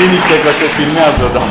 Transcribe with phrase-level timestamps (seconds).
[0.00, 1.44] Liniște că se filmează, da.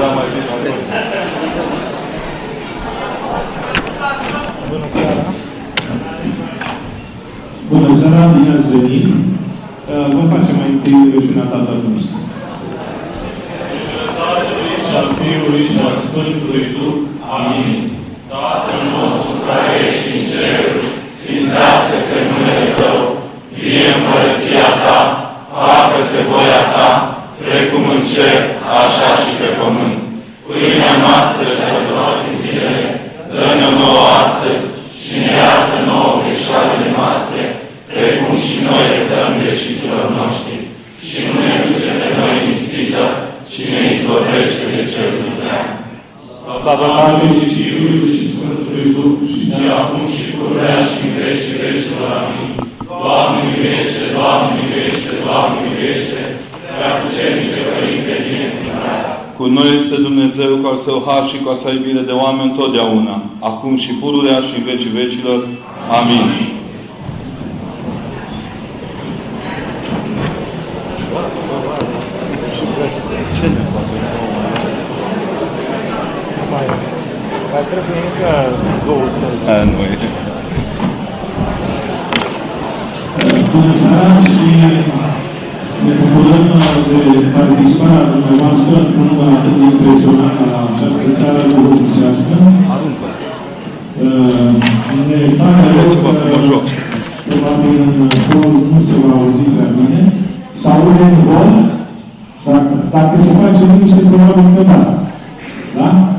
[0.00, 0.44] Da, mai bine.
[4.70, 5.24] Bună seara!
[7.68, 9.04] Bună seara, bine ați venit.
[9.04, 12.16] Uh, Vom face mai întâi rugăciunea Tatălui nostru.
[14.86, 16.96] și al Fiului și al Sfântului Duh.
[17.34, 17.74] Amin.
[18.32, 23.00] Tatăl nostru care ești în ceruri, sfințească-se numele Tău,
[23.58, 25.00] vie împărăția Ta,
[25.54, 26.90] facă-se voia Ta,
[27.42, 28.40] precum în cer,
[28.80, 29.98] așa și pe pământ.
[30.46, 32.84] Pâinea noastră și a toate zilele,
[33.34, 34.66] dă-ne nouă astăzi
[35.04, 37.40] și ne iartă nouă greșalele noastre,
[37.90, 40.43] precum și noi iertăm greșiților noștri.
[46.64, 52.08] Slavă Tatălui și Fiului și Sfântului Duh, și acum și pururea și în vecii vecilor.
[52.20, 52.50] Amin.
[53.02, 56.20] Doamne miluiește, Doamne miluiește, Doamne miluiește,
[56.76, 59.02] prea puternice Părinte binecuvântat.
[59.38, 62.56] Cu noi este Dumnezeu cu al său har și cu a sa iubire de oameni
[62.58, 63.16] totdeauna,
[63.50, 65.40] acum și pururea și în vecii vecilor.
[65.98, 66.26] Amin.
[73.36, 74.14] Ce ne face?
[76.54, 76.66] Mai,
[77.52, 78.32] mai trebuie încă
[78.86, 79.38] două sări.
[79.52, 79.94] A, nu e.
[83.52, 84.48] Bună seara și
[85.84, 86.44] ne bucurăm
[86.88, 87.00] de
[87.36, 92.34] participarea dumneavoastră într-un număr atât de impresionant la această seară duhovnicească.
[94.04, 94.52] Uh,
[95.08, 96.10] Ne pare rău că
[97.28, 100.00] probabil în hol nu se va auzi prea bine.
[100.60, 101.50] Se aude în hol?
[102.46, 104.78] Dacă, dacă se face liniște, probabil că da.
[105.78, 106.13] Da?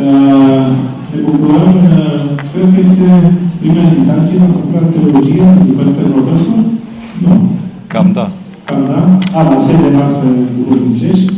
[0.00, 0.66] Uh,
[1.14, 2.20] Ne bucurăm, uh,
[2.52, 3.06] cred că este
[3.60, 6.60] prima invitație la făcut teologie după pe profesor?
[7.24, 7.32] Nu?
[7.92, 8.26] Cam da.
[8.68, 9.00] Cam da?
[9.38, 11.32] A, la sede noastră duhovnicești.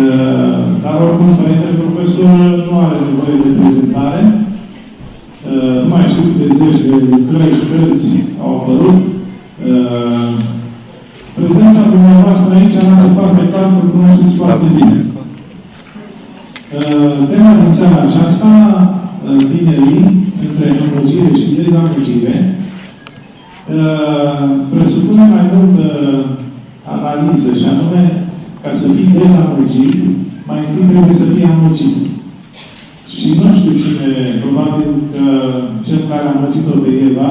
[0.00, 2.34] Uh, Dar oricum, Părintele Profesor
[2.68, 4.22] nu are nevoie de prezentare.
[5.50, 8.10] Uh, Nu mai știu câte zeci de lucrări și cărți
[8.42, 8.98] au apărut.
[9.68, 10.30] Uh,
[11.36, 14.98] Prezența dumneavoastră aici arată foarte clar că cunoașteți foarte bine.
[16.74, 16.80] Uh,
[17.30, 18.50] Tema din seara aceasta,
[19.26, 20.04] uh, tinerii,
[20.44, 22.36] între amăgire și dezamăgire,
[23.76, 24.38] uh,
[24.72, 25.86] presupune mai multă
[26.94, 28.04] analiză și anume,
[28.62, 29.98] ca să fii dezamăgit,
[30.48, 31.98] mai întâi trebuie să fii amăgit.
[33.16, 34.10] Și nu știu cine,
[34.42, 35.24] probabil că
[35.86, 37.30] cel care a amăgit-o pe Eva,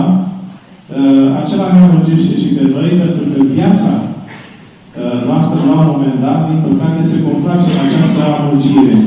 [0.97, 6.17] uh, acela ne amăgește și pe noi, pentru că viața uh, noastră, la un moment
[6.25, 8.97] dat, din păcate, se confruntă în această amăgire.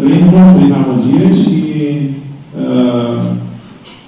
[0.00, 1.58] Trăim mult prin amăgire și
[2.62, 3.16] uh,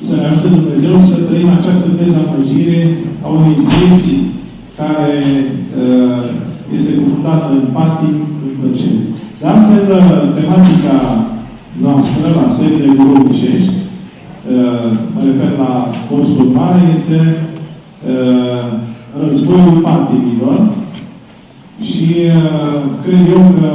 [0.07, 2.81] să ne ajute Dumnezeu să trăim această dezamăgire
[3.25, 4.13] a unei vieți
[4.79, 5.21] care
[5.83, 6.23] uh,
[6.77, 9.03] este confruntată în patim, în plăcere.
[9.41, 10.97] De altfel, uh, tematica
[11.85, 13.75] noastră la serile duhovnicești,
[14.55, 15.73] uh, mă refer la
[16.11, 17.21] postul mare, este
[18.13, 18.65] uh,
[19.23, 20.59] războiul patimilor
[21.89, 23.71] și uh, cred eu că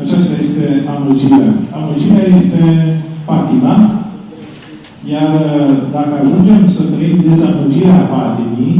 [0.00, 1.52] aceasta este amăgirea.
[1.78, 2.62] Amăgirea este
[3.28, 3.74] patima,
[5.12, 8.76] iar uh, dacă ajungem să trăim dezamăgirea patimii,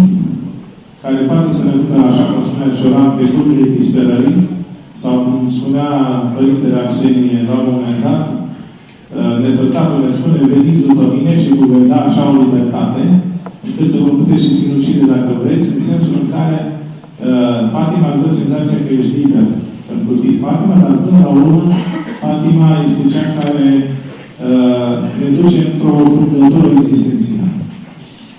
[1.03, 4.41] care poate să ne ducă, așa cum spunea Cioran, pe grupurile disperării,
[5.01, 5.91] sau cum spunea
[6.35, 11.65] Părintele Arsenie la un moment dat, uh, Nefertatul ne spune, veniți după mine și vă
[11.73, 13.03] voi da așa o libertate,
[13.67, 18.23] încât să vă puteți și sinucide dacă vreți, în sensul în care uh, patima îți
[18.23, 19.47] dă senzația că ești liber
[19.93, 21.63] în cultiv patima, dar până la urmă,
[22.23, 23.67] patima este cea care
[24.49, 27.59] uh, ne duce într-o fundătură existențială.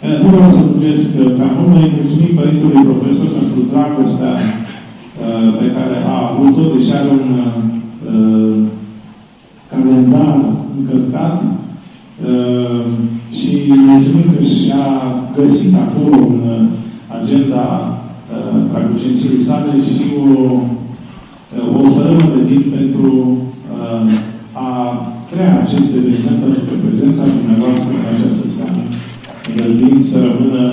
[0.04, 5.48] Uh, Nu vreau să lungesc uh, ca mult, noi mulțumim Părintelui Profesor pentru dragostea uh,
[5.60, 8.58] pe care a avut-o, deși are un uh,
[9.72, 10.36] calendar
[10.78, 11.38] încărcat.
[12.30, 12.86] Uh,
[13.38, 14.86] și mulțumim că și-a
[15.38, 16.62] găsit acolo în uh,
[17.18, 17.66] agenda
[18.34, 20.62] uh, tragucenției sale și o
[21.78, 23.08] o fărâmă de timp pentru
[23.74, 24.06] uh,
[24.66, 24.70] a
[25.30, 28.82] crea acest eveniment pentru că prezența dumneavoastră în această seară
[29.48, 30.64] îngăduind să rămână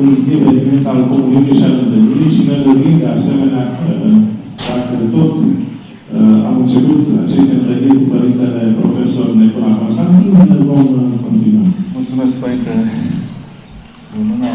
[0.00, 3.90] un eveniment al comuniunii și al întâlnirii și ne dorim de asemenea că
[4.68, 11.06] dacă tot uh, am început aceste întâlniri cu Părintele Profesor Nicola Constantin, ne vom uh,
[11.24, 11.66] continua.
[11.96, 12.72] Mulțumesc, Părinte
[14.02, 14.52] Sămâna.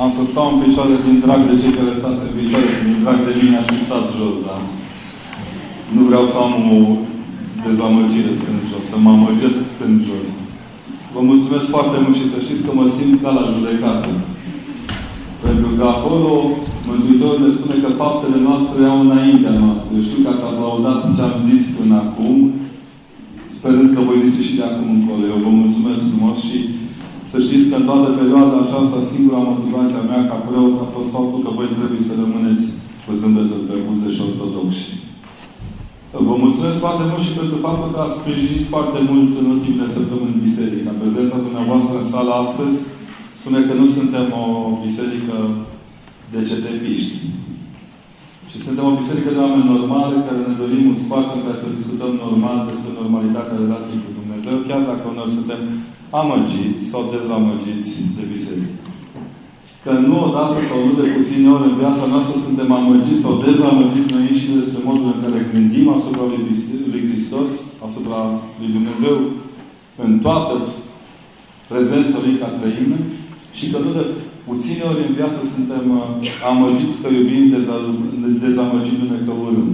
[0.00, 3.18] Am să stau în picioare din drag de cei care stați în picioare, din drag
[3.28, 4.56] de mine și stați jos, da?
[5.94, 6.80] Nu vreau să am o
[7.66, 10.28] dezamăgire stând jos, să mă amăgesc stând jos.
[11.14, 14.10] Vă mulțumesc foarte mult și să știți că mă simt ca la judecată.
[15.44, 16.32] Pentru că acolo
[16.88, 19.90] Mântuitorul ne spune că faptele noastre au înaintea noastră.
[19.96, 22.36] Eu știu că ați aplaudat ce am zis până acum,
[23.54, 25.22] sperând că voi zice și de acum încolo.
[25.32, 26.58] Eu vă mulțumesc frumos și
[27.32, 31.10] să știți că în toată perioada aceasta, singura motivație a mea ca preot a fost
[31.16, 32.64] faptul că voi trebuie să rămâneți
[33.04, 34.86] cu zâmbetul pe buze și ortodoxi.
[36.28, 40.44] Vă mulțumesc foarte mult și pentru faptul că ați sprijinit foarte mult în ultimele săptămâni
[40.48, 41.00] biserica.
[41.02, 42.76] Prezența dumneavoastră în sala astăzi
[43.38, 44.46] spune că nu suntem o
[44.84, 45.36] biserică
[46.32, 47.14] de cetepiști.
[48.50, 51.78] Și suntem o biserică de oameni normale care ne dorim un spațiu în care să
[51.78, 55.60] discutăm normal despre normalitatea relației cu Dumnezeu, chiar dacă uneori suntem
[56.20, 58.80] amăgiți sau dezamăgiți de biserică.
[59.84, 64.12] Că nu odată sau nu de puține ori în viața noastră suntem amăgiți sau dezamăgiți
[64.14, 66.24] noi și despre modul în care gândim asupra
[66.92, 67.50] lui Hristos,
[67.86, 68.20] asupra
[68.58, 69.16] lui Dumnezeu,
[70.04, 70.54] în toată
[71.70, 72.98] prezența Lui ca trăime
[73.56, 74.04] și că nu de
[74.48, 76.02] puține ori în viață suntem uh,
[76.50, 77.44] amăgiți că iubim,
[78.44, 79.70] dezamăgindu-ne că urâm.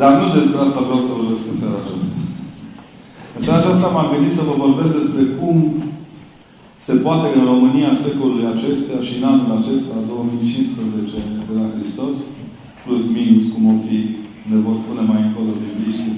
[0.00, 2.11] Dar nu despre asta vreau să vorbesc în seara aceasta.
[3.42, 5.56] În seara aceasta m-am gândit să vă vorbesc despre cum
[6.86, 11.18] se poate în România secolului acesta și în anul acesta, 2015,
[11.48, 12.14] de la Hristos,
[12.84, 13.98] plus minus, cum o fi,
[14.50, 16.16] ne vor spune mai încolo bibliștii,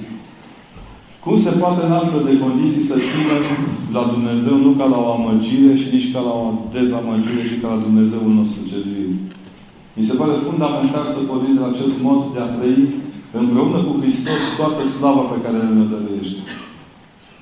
[1.23, 3.43] cum se poate în astfel de condiții să ținem
[3.95, 7.67] la Dumnezeu nu ca la o amăgire și nici ca la o dezamăgire, ci ca
[7.73, 9.11] la Dumnezeul nostru cel viu.
[9.97, 12.77] Mi se pare fundamental să pornim de acest mod de a trăi
[13.41, 16.43] împreună cu Hristos toată slava pe care ne dăruiește.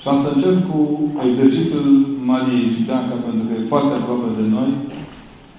[0.04, 0.80] Și am să încep cu
[1.28, 1.88] exercițiul
[2.30, 4.70] Mariei Gideanca, pentru că e foarte aproape de noi.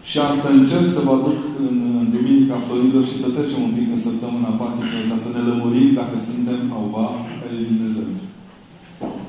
[0.09, 3.73] Și am să încerc să vă aduc în, în Duminica Florilor și să trecem un
[3.77, 7.07] pic în săptămâna patică ca să ne lămurim dacă suntem cauva
[7.41, 8.09] pe Dumnezeu.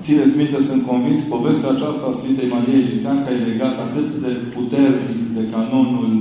[0.03, 5.19] Țineți minte, sunt convins, povestea aceasta a Sfintei Mariei Gideanca e legată atât de puternic
[5.37, 6.11] de canonul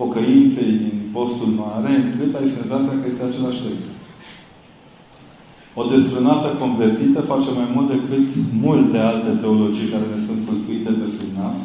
[0.00, 3.88] pocăinței din postul mare, încât ai senzația că este același text.
[5.80, 8.26] O desfrânată convertită face mai mult decât
[8.66, 11.58] multe alte teologii care ne sunt fâlfuite pe sub nas.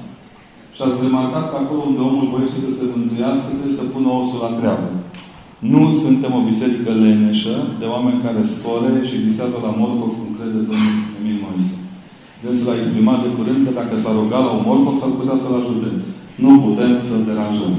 [0.75, 4.39] Și ați remarcat că acolo unde omul voiește să se mântuiască, trebuie să pună osul
[4.45, 4.87] la treabă.
[5.73, 10.59] Nu suntem o biserică leneșă de oameni care score și visează la morcov cum crede
[10.69, 11.75] Domnul Emil Moise.
[12.41, 15.59] Dânsul a exprimat de curând că dacă s-a rugat la un morcov, s-ar putea să-l
[15.59, 15.89] ajute.
[16.43, 17.73] Nu putem să-l deranjăm.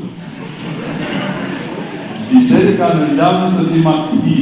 [2.33, 4.39] Biserica ne îndeamnă să fim activi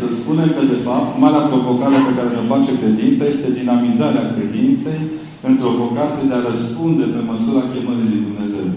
[0.00, 5.00] să spune că, de fapt, marea provocare pe care ne face credința este dinamizarea credinței
[5.48, 8.68] într-o vocație de a răspunde pe măsura chemării lui Dumnezeu.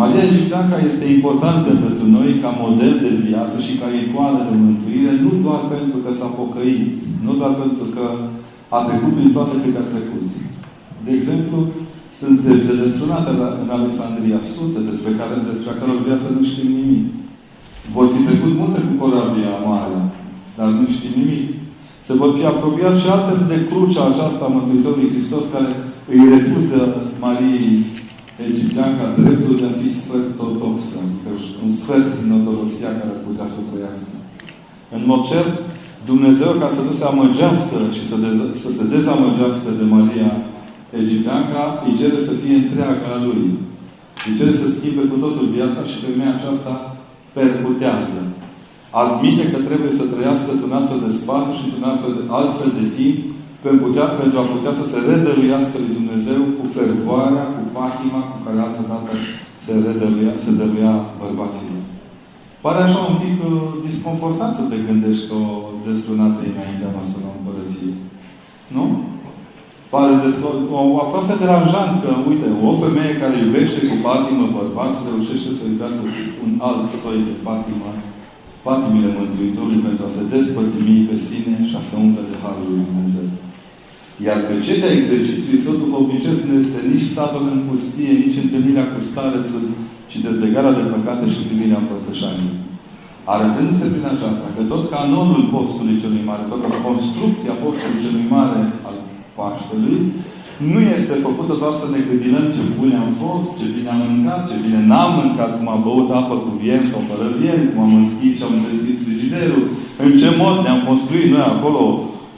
[0.00, 5.12] Maria Egipteanca este importantă pentru noi ca model de viață și ca icoană de mântuire,
[5.24, 6.88] nu doar pentru că s-a pocăit,
[7.26, 8.04] nu doar pentru că
[8.76, 10.26] a trecut prin toate câte a trecut.
[11.04, 11.58] De exemplu,
[12.18, 13.30] sunt zeci de destrunate
[13.64, 17.06] în Alexandria, sute despre care, despre care viață nu știm nimic.
[17.94, 19.98] Vor fi trecut multe cu corabia mare,
[20.58, 21.46] dar nu știm nimic.
[22.06, 25.70] Se vor fi apropiat și altele de crucea aceasta a Mântuitorului Hristos care
[26.12, 26.80] îi refuză
[27.22, 27.72] Mariei
[28.48, 31.30] egiptean ca dreptul de a fi sfert ortodoxă, adică
[31.64, 34.16] un sfert din ortodoxia care ar putea să o trăiască.
[34.96, 35.52] În mod cert,
[36.10, 40.30] Dumnezeu, ca să nu se amăgească și să, dez- să se dezamăgească de Maria
[41.00, 43.42] egipteanca, îi cere să fie întreaga lui.
[44.26, 46.72] Îi cere să schimbe cu totul viața și femeia aceasta
[47.38, 48.20] percutează.
[49.02, 52.86] Admite că trebuie să trăiască într-un astfel de spațiu și într-un astfel de altfel de
[52.96, 53.18] timp
[53.64, 58.36] pentru, putea, pentru a putea să se redăruiască lui Dumnezeu cu fervoarea, cu patima cu
[58.44, 59.12] care altă dată
[59.64, 61.82] se, redăruia, se dăruia bărbaților.
[62.64, 63.52] Pare așa un pic uh,
[63.88, 65.50] disconfortant să te gândești că o
[65.86, 67.92] destrunată înaintea noastră la împărăție.
[68.76, 68.84] Nu?
[69.94, 75.50] Pare destul, o, aproape deranjant că, uite, o femeie care iubește cu patimă bărbați reușește
[75.58, 76.04] să iubească
[76.44, 77.90] un alt soi de patimă,
[78.66, 82.86] patimile Mântuitorului pentru a se despătimi pe sine și a se umple de Harul lui
[82.88, 83.26] Dumnezeu.
[84.26, 88.86] Iar pe ce de exercițiului său duhovnicesc nu este nici statul în pustie, nici întâlnirea
[88.92, 89.64] cu starețul,
[90.10, 92.52] ci dezlegarea de păcate și primirea împărtășanii.
[93.34, 98.87] Arătându-se prin aceasta că tot canonul postului celui mare, tot construcția postului celui mare al
[99.38, 100.00] Paștelui,
[100.72, 104.40] nu este făcută doar să ne gândinăm ce bune am fost, ce bine am mâncat,
[104.48, 107.94] ce bine n-am mâncat, cum am băut apă cu vien sau fără vien, cum am
[108.02, 109.64] înschis și am deschis frigiderul,
[110.04, 111.82] în ce mod ne-am construit noi acolo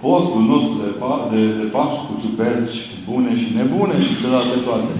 [0.04, 4.92] postul nostru de, pa- de, de Paști cu ciuperci bune și nebune și celelalte toate.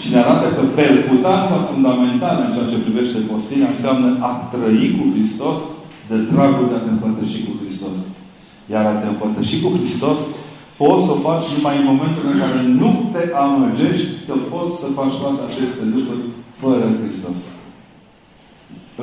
[0.00, 5.02] Și ne arată că percutanța fundamentală în ceea ce privește postirea înseamnă a trăi cu
[5.14, 5.58] Hristos
[6.10, 7.96] de dragul de a te împărtăși cu Hristos.
[8.72, 10.18] Iar a te împărtăși cu Hristos
[10.80, 14.96] poți să o faci numai în momentul în care nu te amăgești că poți să
[14.98, 16.24] faci toate aceste lucruri
[16.60, 17.38] fără Hristos.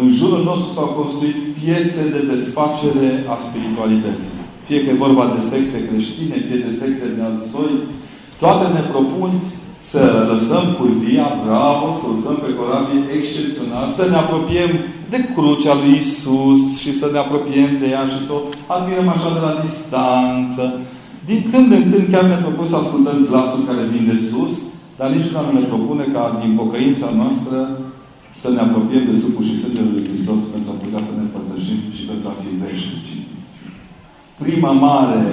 [0.01, 4.35] În jurul nostru s-au construit piețe de desfacere a spiritualității.
[4.67, 7.73] Fie că e vorba de secte creștine, fie de secte de alt soi,
[8.41, 9.31] toate ne propun
[9.91, 14.71] să lăsăm curvia, bravo, să urcăm pe corabie excepțional, să ne apropiem
[15.13, 18.39] de crucea lui Isus și să ne apropiem de ea și să o
[18.75, 20.63] admirăm așa de la distanță.
[21.29, 24.53] Din când în când chiar ne propun să ascultăm glasul care vin de sus,
[24.99, 27.57] dar nici nu ne propune ca din pocăința noastră
[28.41, 31.79] să ne apropiem de trupul și sângele lui Hristos pentru a putea să ne împărtășim
[31.95, 33.13] și pentru a fi veșnici.
[34.43, 35.23] Prima mare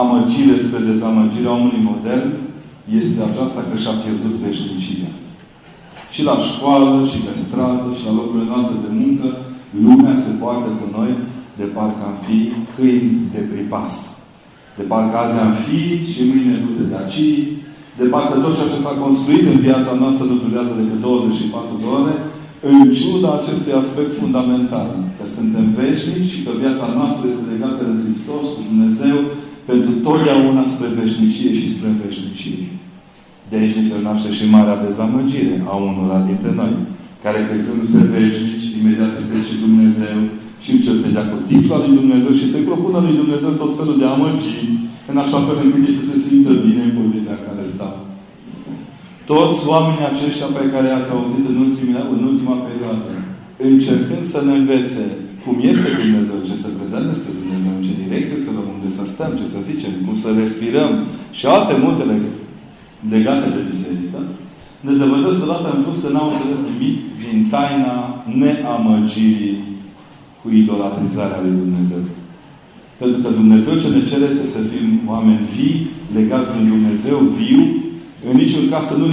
[0.00, 2.30] amăgire spre dezamăgirea omului modern
[3.00, 5.12] este aceasta că și-a pierdut veșnicia.
[6.14, 9.28] Și la școală, și pe stradă, și la locurile noastre de muncă,
[9.84, 11.12] lumea se poartă cu noi
[11.58, 12.38] de parcă am fi
[12.74, 14.13] câini de pripas.
[14.78, 15.80] De parcă azi am fi
[16.12, 17.22] și mâine du de aici,
[17.98, 21.88] de parcă tot ceea ce s-a construit în viața noastră nu durează decât 24 de
[21.98, 22.14] ore,
[22.70, 27.94] în ciuda acestui aspect fundamental, că suntem veșnici și că viața noastră este legată de
[28.04, 29.16] Hristos, cu Dumnezeu,
[29.70, 32.64] pentru totdeauna spre veșnicie și spre veșnicie.
[33.50, 36.74] De aici se naște și marea dezamăgire a unora dintre noi,
[37.24, 40.18] care crezându-se veșnici, imediat se trece Dumnezeu
[40.64, 43.96] și încep să dea cu tifla lui Dumnezeu și să-i propună lui Dumnezeu tot felul
[44.00, 44.72] de amăgiri,
[45.10, 47.94] în așa fel încât ei să se simtă bine în poziția în care stau.
[49.30, 53.10] Toți oamenii aceștia pe care i-ați auzit în, ultima, în ultima perioadă,
[53.70, 55.04] încercând să ne învețe
[55.42, 59.04] cum este Dumnezeu, ce să vedem despre Dumnezeu, în ce direcție să luăm, unde să
[59.12, 60.90] stăm, ce să zicem, cum să respirăm
[61.38, 62.02] și alte multe
[63.14, 64.18] legate de biserică,
[64.86, 67.94] ne dovădesc odată în plus că n-au înțeles nimic din taina
[68.42, 69.56] neamăgirii
[70.44, 72.02] cu idolatrizarea lui Dumnezeu.
[73.00, 75.76] Pentru că Dumnezeu ce ne cere este să fim oameni vii,
[76.18, 77.60] legați de un Dumnezeu viu,
[78.28, 79.12] în niciun caz să nu-L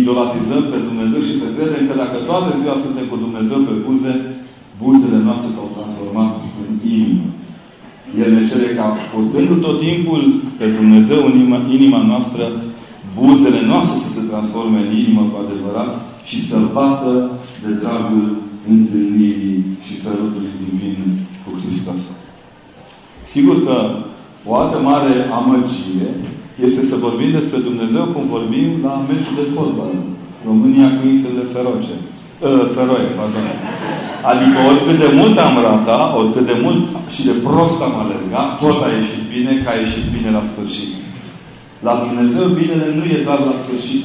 [0.00, 4.12] idolatrizăm pe Dumnezeu și să credem că dacă toată ziua suntem cu Dumnezeu pe buze,
[4.82, 7.26] buzele noastre s-au transformat în inimă.
[8.22, 10.22] El ne cere ca, purtându tot timpul
[10.58, 12.44] pe Dumnezeu în inima, inima noastră,
[13.18, 15.92] buzele noastre să se transforme în inimă cu adevărat
[16.28, 17.12] și să bată
[17.62, 18.24] de dragul
[18.74, 20.98] întâlnirii și sărutului divin
[21.42, 22.00] cu Hristos.
[23.24, 23.76] Sigur că
[24.48, 26.10] o altă mare amăgie
[26.66, 29.92] este să vorbim despre Dumnezeu cum vorbim la meciul de fotbal.
[30.46, 31.96] România cu insulele Feroce.
[32.40, 33.46] Uh, feroe, pardon.
[34.30, 36.82] Adică oricât de mult am rata, oricât de mult
[37.14, 40.92] și de prost am alergat, tot a ieșit bine, că a ieșit bine la sfârșit.
[41.86, 44.04] La Dumnezeu binele nu e doar la sfârșit.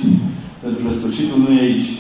[0.63, 1.91] Pentru că sfârșitul nu e aici.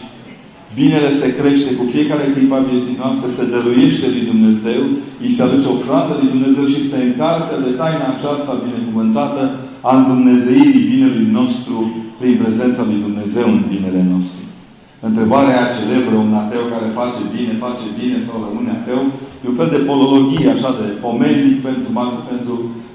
[0.77, 4.81] Binele se crește cu fiecare clip a vieții noastre, se dăruiește lui Dumnezeu,
[5.23, 9.41] îi se aduce ofrandă lui Dumnezeu și se încarcă de taina aceasta binecuvântată
[9.89, 11.77] a îndumnezeirii binelui nostru
[12.19, 14.41] prin prezența lui Dumnezeu în binele nostru.
[15.09, 19.01] Întrebarea aia celebră, un ateu care face bine, face bine sau rămâne ateu,
[19.41, 21.89] e un fel de polologie, așa de pomenic pentru,
[22.31, 22.53] pentru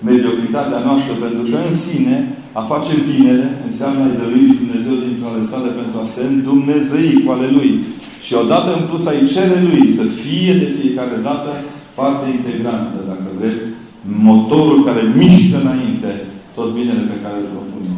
[0.09, 2.17] mediocritatea noastră, pentru că în sine
[2.61, 7.13] a face binele înseamnă a-i dălui lui Dumnezeu dintr-o ale sale pentru a se îndumnezei
[7.23, 7.71] cu ale Lui.
[8.27, 11.51] Și odată în plus ai cere Lui să fie de fiecare dată
[11.99, 13.65] parte integrantă, dacă vreți,
[14.29, 16.11] motorul care mișcă înainte
[16.57, 17.93] tot binele pe care îl propune.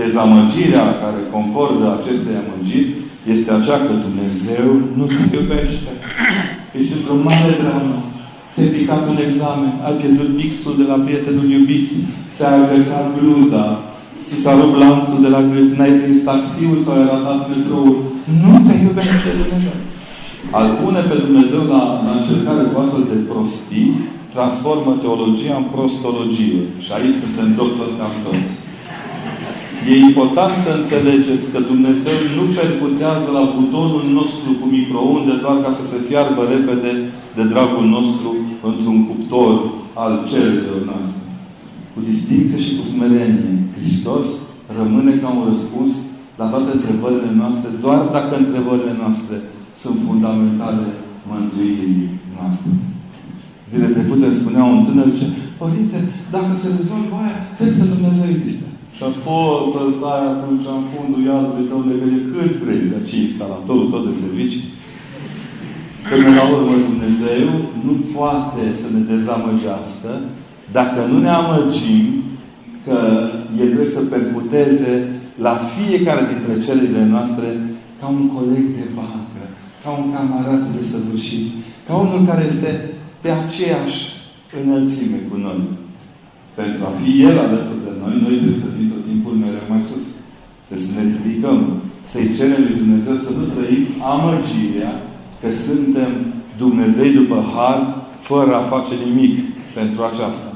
[0.00, 2.90] Dezamăgirea care concordă aceste amăgiri
[3.34, 5.92] este aceea că Dumnezeu nu te iubește.
[6.78, 7.96] Ești într-o mare dramă.
[8.54, 11.88] Ți-ai picat un examen, ai pierdut pixul de la prietenul iubit,
[12.34, 13.64] ți-ai agresat bluza,
[14.26, 17.96] ți s-a rupt lanțul de la gât, n-ai prins taxiul sau ai ratat metroul.
[18.42, 19.76] Nu te iubește Dumnezeu.
[20.58, 23.88] Al pune pe Dumnezeu la, la încercare cu astfel de prostii,
[24.34, 26.60] transformă teologia în prostologie.
[26.84, 28.52] Și aici suntem doctori cam toți.
[29.88, 35.70] E important să înțelegeți că Dumnezeu nu percutează la butonul nostru cu microunde doar ca
[35.78, 36.92] să se fiarbă repede
[37.36, 38.28] de dragul nostru
[38.70, 39.52] într-un cuptor
[40.02, 41.22] al cererilor noastre.
[41.92, 44.26] Cu distinție și cu smerenie, Hristos
[44.78, 45.92] rămâne ca un răspuns
[46.40, 49.36] la toate întrebările noastre, doar dacă întrebările noastre
[49.82, 50.86] sunt fundamentale
[51.30, 52.00] mântuirii
[52.36, 52.70] noastre.
[53.70, 55.26] Zile trecute îmi spunea un tânăr, ce,
[55.62, 55.98] Părinte,
[56.34, 58.66] dacă se rezolvă aia, cred că Dumnezeu există.
[59.00, 63.14] Și poți să stai atunci în fundul iadului tău de gălie cât vrei, de ce
[63.16, 64.64] instalatorul tot de servicii.
[66.08, 67.48] Până la urmă Dumnezeu
[67.86, 70.10] nu poate să ne dezamăgească
[70.78, 72.04] dacă nu ne amăgim
[72.86, 72.98] că
[73.60, 74.92] El trebuie să percuteze
[75.46, 77.48] la fiecare dintre cererile noastre
[78.00, 79.42] ca un coleg de bancă,
[79.82, 81.46] ca un camarat de săvârșit,
[81.86, 82.70] ca unul care este
[83.22, 84.00] pe aceeași
[84.60, 85.60] înălțime cu noi.
[86.58, 89.82] Pentru a fi El alături de noi, noi trebuie să fim tot timpul mereu mai
[89.88, 90.06] sus.
[90.64, 91.58] Trebuie să ne ridicăm,
[92.10, 94.92] să-i cerem lui Dumnezeu să nu trăim amăgirea
[95.40, 96.10] că suntem
[96.62, 97.78] Dumnezei după har,
[98.28, 99.34] fără a face nimic
[99.78, 100.50] pentru aceasta.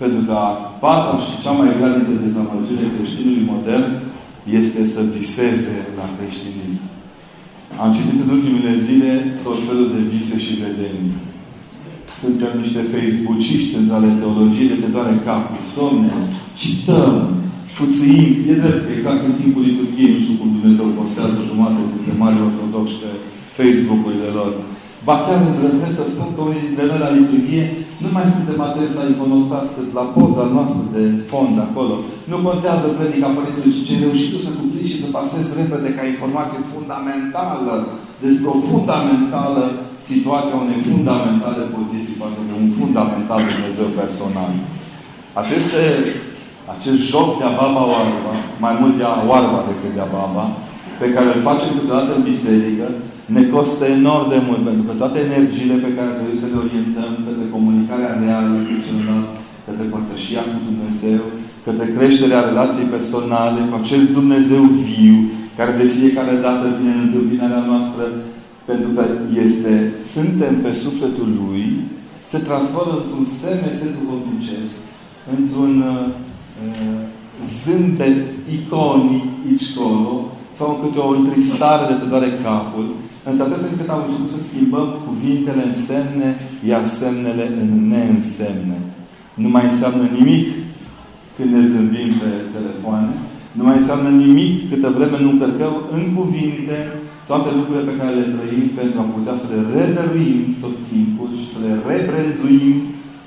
[0.00, 0.50] Pentru că a
[0.82, 3.90] patra și cea mai grea dintre dezamăgire creștinului modern
[4.60, 6.84] este să viseze la creștinism.
[7.82, 9.12] Am citit în ultimele zile
[9.44, 11.18] tot felul de vise și vedenii.
[12.22, 15.60] Suntem niște facebookiști între ale teologiei de te doare capul.
[15.78, 16.12] Domne,
[16.60, 17.14] cităm,
[17.76, 18.30] fuțâim.
[18.50, 22.96] E drept, exact în timpul liturgiei, nu știu cum Dumnezeu postează jumate dintre mari ortodoxi
[23.02, 23.10] pe
[23.58, 24.52] Facebook-urile lor.
[25.06, 27.64] Ba chiar îndrăznesc să spun că unii dintre noi la liturghie
[28.02, 31.94] nu mai suntem atenți la iconostas cât la poza noastră de fond acolo.
[32.30, 36.60] Nu contează predica Părintelui, ci ce reușit să cuprind și să pasez repede ca informație
[36.72, 37.74] fundamentală
[38.24, 39.62] despre o fundamentală
[40.10, 44.52] situație unei fundamentale poziții față de un fundamental Dumnezeu personal.
[45.42, 45.80] Aceste,
[46.74, 48.32] acest joc de baba oarba,
[48.64, 50.44] mai mult de oarba decât de baba,
[51.00, 52.86] pe care îl facem câteodată în biserică,
[53.36, 57.12] ne costă enorm de mult, pentru că toate energiile pe care trebuie să le orientăm
[57.26, 59.28] către comunicarea reală cu celălalt,
[59.66, 61.22] către părtășia cu Dumnezeu,
[61.66, 65.16] către creșterea relației personale cu acest Dumnezeu viu,
[65.56, 68.04] care de fiecare dată vine în întâmpinarea noastră,
[68.64, 69.04] pentru că
[69.44, 69.72] este,
[70.14, 71.64] suntem pe sufletul Lui,
[72.30, 74.76] se transformă într-un semne duhovnicesc,
[75.36, 76.06] într-un uh,
[76.62, 77.00] uh,
[77.62, 78.20] zâmbet
[78.56, 80.14] iconic aici colo,
[80.56, 82.86] sau în câte o întristare de te doare capul,
[83.30, 86.28] într-atât încât am început să schimbăm cuvintele în semne,
[86.70, 88.78] iar semnele în neînsemne.
[89.34, 90.46] Nu mai înseamnă nimic
[91.36, 93.12] când ne zâmbim pe telefoane,
[93.56, 96.78] nu mai înseamnă nimic câtă vreme nu încărcăm în cuvinte
[97.30, 101.46] toate lucrurile pe care le trăim pentru a putea să le redăruim tot timpul și
[101.52, 102.74] să le rebranduim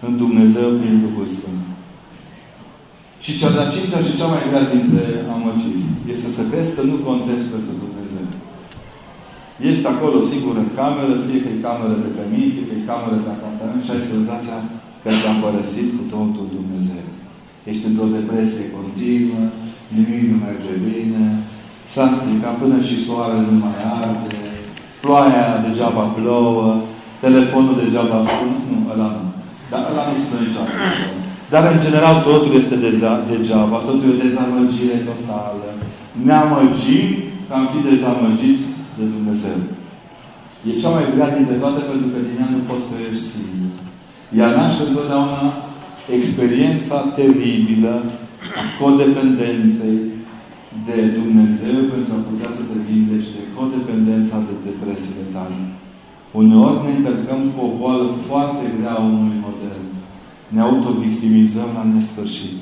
[0.05, 1.63] în Dumnezeu prin Duhul Sfânt.
[3.23, 5.03] Și cea de-a cincea și cea mai grea dintre
[5.35, 5.83] amăgiri
[6.13, 8.25] este să crezi că nu contezi pentru Dumnezeu.
[9.69, 13.17] Ești acolo sigur în cameră, fie că e cameră de cămin, fie că e cameră
[13.25, 14.57] de apartament și ai senzația
[15.01, 17.05] că te-am părăsit cu totul Dumnezeu.
[17.69, 19.43] Ești într-o depresie continuă,
[19.93, 21.25] nimic nu merge bine,
[21.93, 24.41] s-a stricat până și soarele nu mai arde,
[25.01, 26.67] ploaia degeaba plouă,
[27.23, 29.23] telefonul degeaba spune, nu, ăla nu.
[29.71, 30.75] Dar ăla nu spune niciodată.
[31.53, 32.75] Dar, în general, totul este
[33.31, 35.69] degeaba, totul e o dezamăgire totală.
[36.27, 37.07] Ne amăgim
[37.45, 38.67] că am fi dezamăgiți
[38.97, 39.57] de Dumnezeu.
[40.67, 43.73] E cea mai grea dintre toate pentru că din ea nu poți să ieși singur.
[44.39, 45.41] Ea naște întotdeauna
[46.17, 48.24] experiența teribilă a
[48.81, 49.97] codependenței
[50.87, 55.57] de Dumnezeu pentru a putea să te vindeci de codependența de depresiile tale.
[56.41, 59.85] Uneori ne încărcăm cu o boală foarte grea a omului modern.
[60.53, 62.55] Ne autovictimizăm la nesfârșit.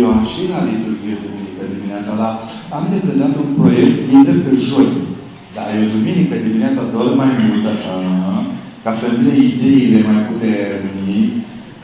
[0.00, 2.32] Eu aș fi la liturghie duminică dimineața, dar
[2.76, 4.90] am de predat un proiect dintre pe joi.
[5.56, 7.96] Dar eu duminică dimineața dorm mai mult așa,
[8.84, 11.30] ca să vină ideile mai puternic.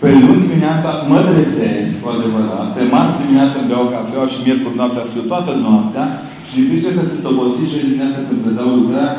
[0.03, 2.67] Pe luni dimineața mă trezesc cu adevărat.
[2.77, 6.07] Pe marți dimineața îmi beau cafea și miercuri noaptea scriu toată noaptea.
[6.47, 9.15] Și din pricina că sunt obosit și dimineața când predau lucrarea,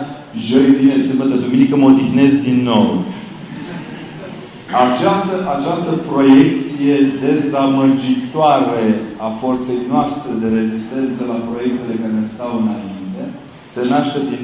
[0.47, 2.87] joi, bine, sâmbătă, duminică mă odihnesc din nou.
[4.85, 8.85] Această, această proiecție dezamăgitoare
[9.25, 12.99] a forței noastre de rezistență la proiectele care ne stau înainte
[13.73, 14.43] se naște din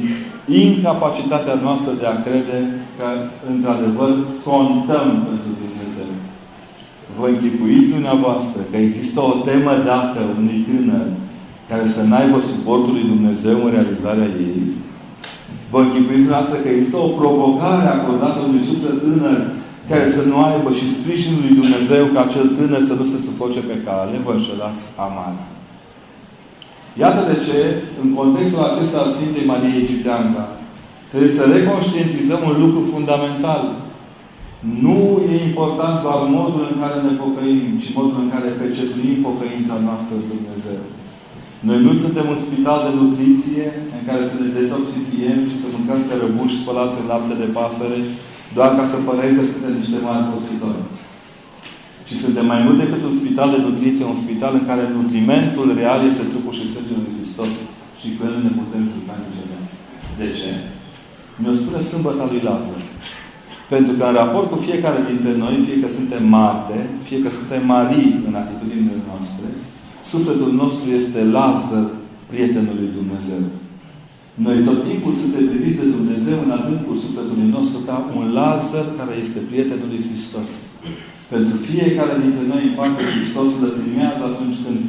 [0.64, 2.60] incapacitatea noastră de a crede
[2.98, 3.08] că,
[3.52, 4.12] într-adevăr,
[4.44, 5.85] contăm pentru Dumnezeu.
[7.20, 11.08] Vă închipuiți dumneavoastră că există o temă dată unui tânăr
[11.70, 14.64] care să n-aibă suportul lui Dumnezeu în realizarea ei?
[15.72, 19.40] Vă închipuiți dumneavoastră că există o provocare acordată unui suflet tânăr
[19.90, 23.60] care să nu aibă și sprijinul lui Dumnezeu ca acel tânăr să nu se sufoce
[23.70, 25.36] pe cale, vă înșelați amar.
[27.04, 27.60] Iată de ce,
[28.02, 30.44] în contextul acesta a Sfintei Marie Egipteanca,
[31.12, 33.64] trebuie să reconștientizăm un lucru fundamental.
[34.84, 34.98] Nu
[35.32, 40.14] e important doar modul în care ne pocăim, ci modul în care percepuim pocăința noastră
[40.18, 40.82] în Dumnezeu.
[41.68, 46.00] Noi nu suntem un spital de nutriție în care să ne detoxifiem și să mâncăm
[46.10, 48.00] cărăbuși spălați în lapte de pasăre,
[48.56, 50.82] doar ca să părem că suntem niște mari positori.
[52.08, 56.00] Ci suntem mai mult decât un spital de nutriție, un spital în care nutrimentul real
[56.10, 57.52] este trupul și sângele lui Hristos.
[58.00, 59.68] Și cu el ne putem juca niciodată.
[60.20, 60.52] De ce?
[61.40, 62.82] Mi-o spune sâmbăta lui Lazar.
[63.74, 67.62] Pentru că în raport cu fiecare dintre noi, fie că suntem Marte, fie că suntem
[67.74, 69.48] Marii în atitudinile noastre,
[70.12, 71.86] sufletul nostru este Lazar,
[72.32, 73.44] prietenul lui Dumnezeu.
[74.46, 79.14] Noi tot timpul suntem priviți de Dumnezeu în adâncul sufletului nostru ca un Lazar care
[79.24, 80.50] este prietenul lui Hristos.
[81.34, 84.80] Pentru fiecare dintre noi, în parte, Hristos îl primează atunci când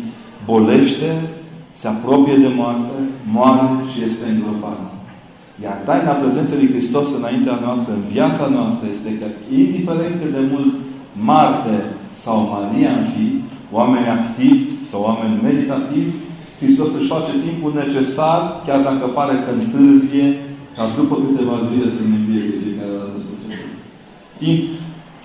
[0.51, 1.11] bolește,
[1.79, 2.97] se apropie de moarte,
[3.37, 4.95] moare și este îngropat.
[5.64, 9.27] Iar taina prezenței lui Hristos înaintea noastră, în viața noastră, este că,
[9.62, 10.71] indiferent cât de mult
[11.31, 11.77] Marte
[12.23, 13.27] sau Maria în fi,
[13.79, 16.12] oameni activi sau oameni meditativi,
[16.61, 20.27] Hristos își face timpul necesar, chiar dacă pare că întârzie,
[20.77, 23.73] ca după câteva zile să ne învie pe fiecare dată sufletul.
[24.40, 24.61] Timp,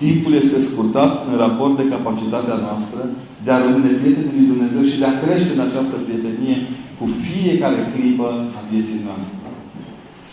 [0.02, 3.00] timpul este scurtat în raport de capacitatea noastră
[3.44, 6.58] de a rămâne prieteni lui Dumnezeu și de a crește în această prietenie
[6.98, 9.41] cu fiecare clipă a vieții noastre.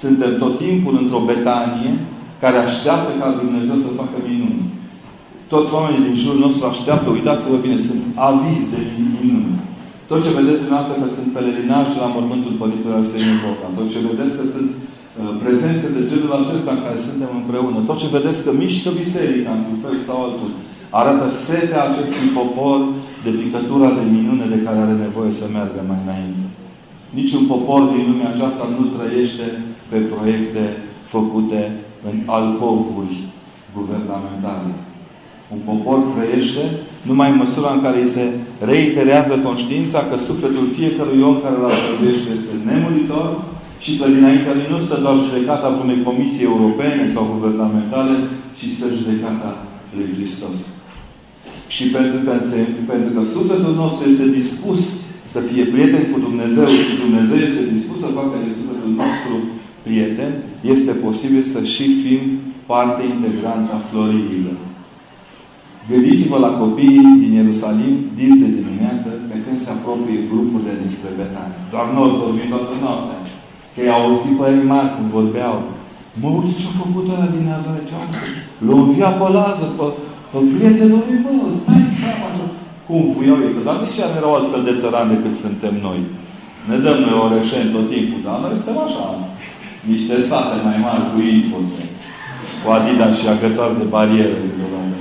[0.02, 1.92] Suntem tot timpul într-o betanie
[2.44, 4.62] care așteaptă ca Dumnezeu să facă minuni.
[5.54, 8.82] Toți oamenii din jurul nostru așteaptă, uitați-vă bine, sunt avizi de
[9.24, 9.58] minuni.
[10.10, 14.34] Tot ce vedeți dumneavoastră că sunt pelerinași la mormântul Părintului Arsenie Boca, tot ce vedeți
[14.38, 18.52] că sunt uh, prezențe de genul acesta în care suntem împreună, tot ce vedeți că
[18.62, 20.52] mișcă biserica într-un fel sau altul,
[21.00, 22.78] arată setea acestui popor
[23.26, 26.46] de picătura de minune de care are nevoie să meargă mai înainte.
[27.20, 29.46] Niciun popor din lumea aceasta nu trăiește
[29.90, 30.64] pe proiecte
[31.14, 31.62] făcute
[32.10, 33.18] în alcovuri
[33.76, 34.72] guvernamentale.
[35.54, 36.64] Un popor trăiește
[37.10, 38.26] numai în măsura în care îi se
[38.72, 41.66] reiterează conștiința că sufletul fiecărui om care îl
[41.98, 43.28] trăiește este nemuritor
[43.84, 48.16] și că dinaintea lui nu stă doar judecata unei comisii europene sau guvernamentale,
[48.58, 49.50] ci stă judecata
[49.96, 50.56] lui Hristos.
[51.76, 52.32] Și pentru că,
[52.92, 54.82] pentru că sufletul nostru este dispus
[55.34, 59.34] să fie prieten cu Dumnezeu și Dumnezeu este dispus să facă din sufletul nostru
[59.90, 60.32] prieten,
[60.74, 62.22] este posibil să și fim
[62.72, 64.58] parte integrantă a floririlor.
[65.90, 71.62] Gândiți-vă la copiii din Ierusalim, dis de dimineață, pe când se apropie grupurile dinspre Betania.
[71.72, 73.20] Doar nu au dormit toată noaptea.
[73.74, 75.56] Că i-au auzit pe ei mari cum vorbeau.
[76.22, 77.88] Mă, uite ce-a făcut ăla din Nazaret.
[78.66, 79.86] L-a înviat pe Lazar, pe,
[80.32, 82.30] pe prietenul lui, mă, stai seama
[82.88, 83.54] cum fuiau ei.
[83.56, 86.00] Că dar nici nu erau altfel de țărani decât suntem noi.
[86.70, 89.06] Ne dăm noi orășeni tot timpul, dar noi suntem așa.
[89.88, 91.84] Niște sate mai mari cu infose,
[92.62, 94.96] cu Adidas și agățați de bariere câteodată.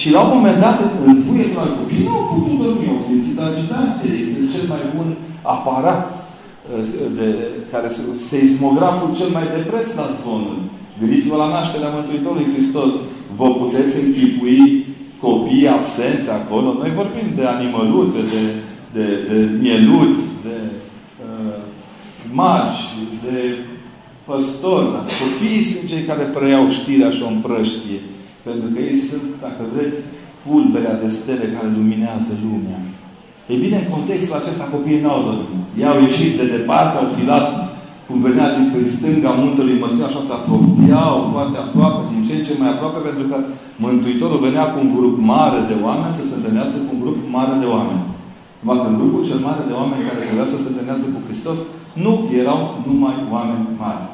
[0.00, 3.38] Și la un moment dat, în vuietul al copii, nu au putut dormi, au simțit
[3.48, 4.10] agitație.
[4.22, 5.08] Este cel mai bun
[5.56, 6.84] aparat uh,
[7.16, 7.26] de,
[7.72, 7.88] care
[8.30, 10.58] seismograful cel mai de preț la zvonul.
[10.98, 12.92] Gândiți-vă la nașterea Mântuitorului Hristos.
[13.38, 14.60] Vă puteți închipui
[15.24, 16.68] copii absenți acolo?
[16.80, 18.42] Noi vorbim de animăluțe, de,
[18.96, 20.56] de, de mieluți, de
[21.24, 21.58] uh,
[22.40, 22.82] magi,
[23.24, 23.36] de
[24.28, 24.88] păstori.
[25.20, 28.00] Copiii sunt cei care preiau știrea și o împrăștie.
[28.46, 29.98] Pentru că ei sunt, dacă vreți,
[30.44, 32.80] pulberea de stele care luminează lumea.
[33.50, 35.64] Ei bine, în contextul acesta, copiii n-au dormit.
[35.80, 37.46] Ei au ieșit de departe, au filat
[38.06, 42.44] cum venea din pe stânga muntelui Măsina, așa se apropiau foarte aproape, din ce în
[42.46, 43.36] ce mai aproape, pentru că
[43.84, 47.54] Mântuitorul venea cu un grup mare de oameni să se întâlnească cu un grup mare
[47.62, 48.02] de oameni.
[48.60, 51.58] Numai că grupul cel mare de oameni care trebuia să se întâlnească cu Hristos
[52.04, 54.06] nu erau numai oameni mari.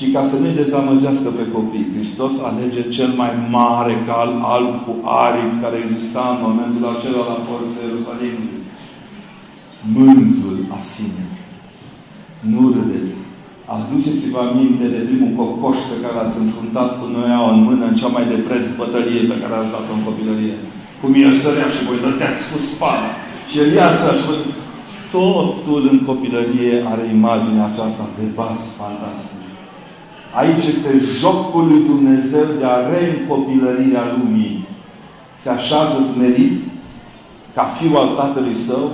[0.00, 4.92] Și ca să nu-i dezamăgească pe copii, Hristos alege cel mai mare cal alb cu
[5.22, 8.60] aripi care exista în momentul acela la porțile Ierusalimului.
[9.96, 11.24] Mânzul Asine.
[12.52, 13.16] Nu râdeți.
[13.76, 18.10] Aduceți-vă aminte de primul cocoș pe care l-ați înfruntat cu noi în mână în cea
[18.16, 20.58] mai de preț bătălie pe care ați dat-o în copilărie.
[21.00, 23.10] Cum el sărea și voi dăteați cu spada.
[23.48, 24.08] Și el ia să
[25.14, 29.39] Totul în copilărie are imaginea aceasta de bas fantastic.
[30.38, 30.90] Aici este
[31.20, 34.66] jocul lui Dumnezeu de a reîncopilărirea lumii.
[35.42, 36.60] Se așează smerit
[37.54, 38.90] ca fiul al tatălui său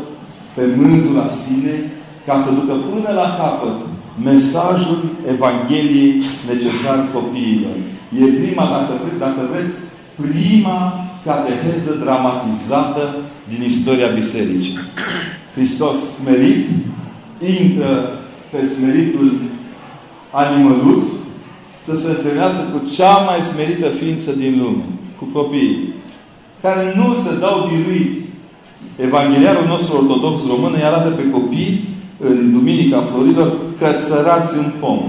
[0.55, 1.75] pe mânzul la sine
[2.27, 3.79] ca să ducă până la capăt
[4.23, 4.99] mesajul
[5.33, 7.77] Evangheliei necesar copiilor.
[8.21, 9.75] E prima, dacă, dacă vreți,
[10.21, 13.17] prima cateheză dramatizată
[13.49, 14.79] din istoria Bisericii.
[15.55, 16.67] Hristos smerit
[17.61, 18.11] intră
[18.51, 19.41] pe smeritul
[20.31, 21.05] animăluț
[21.87, 24.85] să se întâlnească cu cea mai smerită ființă din lume,
[25.19, 25.79] cu copiii,
[26.65, 28.21] care nu se dau biruiți.
[29.07, 31.73] Evangheliarul nostru ortodox român îi arată pe copii
[32.29, 33.49] în Duminica Florilor
[33.81, 35.01] cățărați în pom.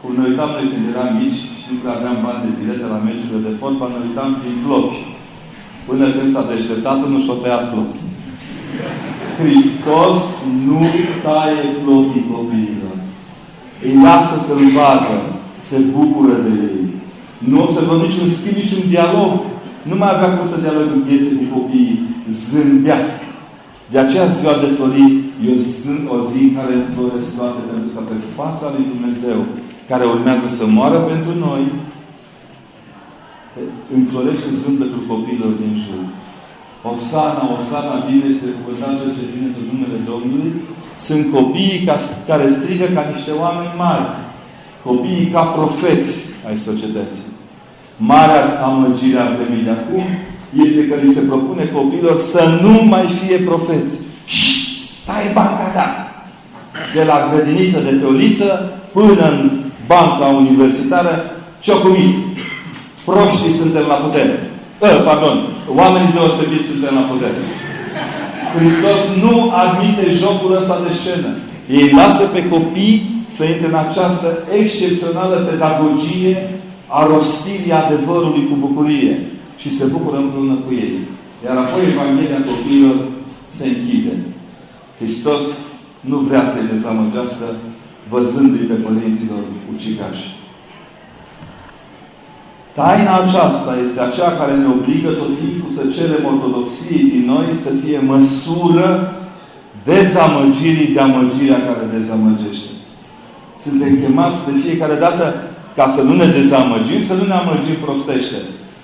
[0.00, 3.46] Cum ne uitam noi când eram mici și nu aveam bani de bilete la meciurile
[3.46, 5.00] de fotbal, ne uitam prin plopi.
[5.86, 8.00] Până când s-a deșteptat, nu și-o tăiat plopi.
[9.38, 10.18] Hristos
[10.68, 10.82] nu
[11.24, 12.96] taie plopii copiilor.
[13.86, 15.16] Îi lasă să-L vadă
[15.68, 16.80] se bucură de ei.
[17.50, 19.30] Nu observăm niciun schimb, niciun dialog.
[19.88, 21.98] Nu mai avea cum să dialogeze cu copiii.
[22.40, 23.00] Zâmbea.
[23.92, 25.06] De aceea ziua de flori
[25.46, 25.48] e
[26.14, 29.38] o zi în care înfloresc toate, pentru că pe fața lui Dumnezeu,
[29.90, 31.62] care urmează să moară pentru noi,
[33.96, 36.04] înflorește zâmbetul copiilor din jur.
[36.90, 40.52] Osana, Osana, bine se cuvântat ce vine într numele Domnului,
[41.06, 41.96] sunt copiii ca,
[42.30, 44.08] care strigă ca niște oameni mari.
[44.84, 46.12] Copiii ca profeți
[46.48, 47.28] ai societății.
[47.96, 50.02] Marea amăgire a vremii de acum
[50.64, 53.94] este că li se propune copiilor să nu mai fie profeți.
[55.02, 55.88] Stai banca ta!
[56.94, 59.50] De la grădiniță de pe uliță până în
[59.86, 61.14] banca universitară,
[61.60, 62.14] ciocumit.
[63.04, 64.34] Proștii suntem la putere.
[64.78, 65.36] Uh, pardon,
[65.80, 67.40] oamenii deosebiți suntem la putere.
[68.54, 71.30] Hristos nu admite jocul ăsta de scenă.
[71.78, 74.28] Ei lasă pe copii să intre în această
[74.60, 76.34] excepțională pedagogie
[76.86, 79.14] a rostirii adevărului cu bucurie
[79.56, 80.94] și se bucură împreună cu ei.
[81.44, 82.96] Iar apoi Evanghelia copiilor
[83.56, 84.14] se închide.
[84.98, 85.42] Hristos
[86.00, 87.46] nu vrea să-i dezamăgească
[88.10, 89.42] văzându-i pe părinților
[89.74, 90.26] ucigași.
[92.74, 97.70] Taina aceasta este aceea care ne obligă tot timpul să cerem ortodoxiei din noi să
[97.84, 98.86] fie măsură
[99.84, 102.67] dezamăgirii de amăgirea care dezamăgește.
[103.68, 105.24] Suntem chemați de fiecare dată
[105.76, 108.38] ca să nu ne dezamăgim, să nu ne amăgim prostește.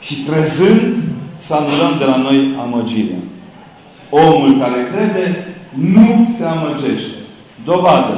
[0.07, 0.92] Și crezând
[1.47, 3.23] să anulăm de la noi amăgirea.
[4.11, 5.25] Omul care crede
[5.94, 7.16] nu se amăgește.
[7.64, 8.16] Dovadă.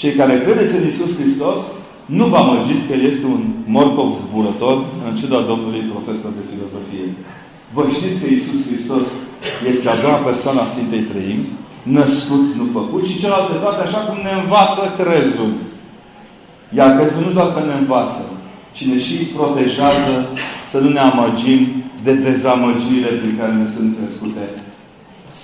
[0.00, 1.60] Cei care credeți în Isus Hristos
[2.18, 3.42] nu vă amăgiți că El este un
[3.74, 7.08] morcov zburător în ciuda Domnului profesor de filozofie.
[7.76, 9.06] Vă știți că Isus Hristos
[9.70, 11.40] este a doua persoană a Sfintei Trăim,
[11.96, 15.50] născut, nu făcut, și celelalte toate așa cum ne învață crezul.
[16.70, 18.22] Iar crezul nu doar că ne învață,
[18.72, 20.14] ci ne și protejează
[20.64, 21.60] să nu ne amăgim
[22.04, 24.44] de dezamăgirile prin care ne sunt crescute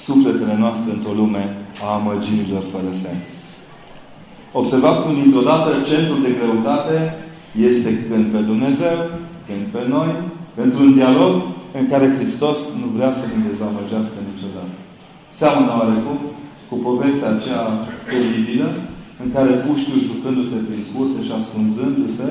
[0.05, 3.25] sufletele noastre într-o lume a amăgirilor fără sens.
[4.53, 6.97] Observați cum dintr-o dată centrul de greutate
[7.71, 8.97] este când pe Dumnezeu,
[9.47, 10.11] când pe noi,
[10.65, 11.33] într-un dialog
[11.79, 14.75] în care Hristos nu vrea să ne dezamăgească niciodată.
[15.39, 16.19] Seamănă oarecum
[16.69, 17.63] cu povestea aceea
[18.11, 18.69] teribilă
[19.23, 22.29] în care puștiul jucându-se prin curte și ascunzându-se,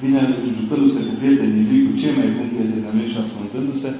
[0.00, 0.20] vine
[0.58, 3.90] jucându-se cu prietenii lui, cu cei mai buni prieteni lui și ascunzându-se,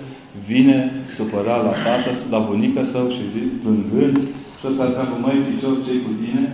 [0.50, 0.78] vine
[1.16, 4.16] supărat la tată, la bunica său și zi, plângând,
[4.58, 6.44] și ăsta întreabă, măi, ficior, ce cu tine?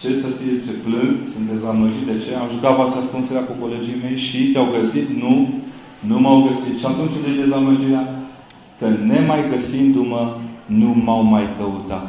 [0.00, 2.30] Ce să fie, ce plâng, sunt dezamăgit, de ce?
[2.34, 5.06] Am jucat vața ascunserea cu colegii mei și te-au găsit?
[5.22, 5.34] Nu,
[6.08, 6.74] nu m-au găsit.
[6.80, 8.04] Și atunci de dezamăgirea?
[8.78, 10.22] Că nemai găsindu-mă,
[10.80, 12.08] nu m-au mai căutat.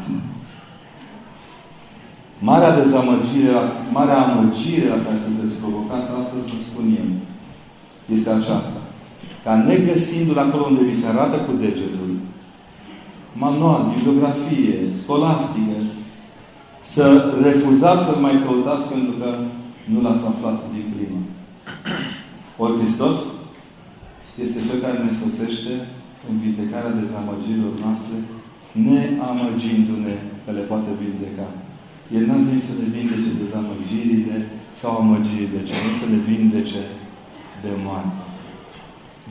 [2.41, 3.51] Marea dezamăgire,
[3.91, 7.09] marea amăgire la care sunteți provocați astăzi, vă spun eu,
[8.15, 8.79] este aceasta.
[9.43, 12.11] Ca negăsindu-l acolo unde vi se arată cu degetul,
[13.33, 15.77] manual, bibliografie, scolastică,
[16.81, 17.05] să
[17.41, 19.29] refuzați să mai căutați pentru că
[19.91, 21.21] nu l-ați aflat din prima.
[22.57, 23.17] Ori Hristos
[24.43, 25.73] este Cel care ne soțește
[26.29, 28.15] în vindecarea dezamăgirilor noastre,
[28.85, 31.47] neamăgindu-ne că le poate vindeca.
[32.15, 34.37] El n-a venit să le vindece dezamăgirile
[34.79, 36.81] sau amăgirile, ci să le vindece
[37.63, 38.13] de mani.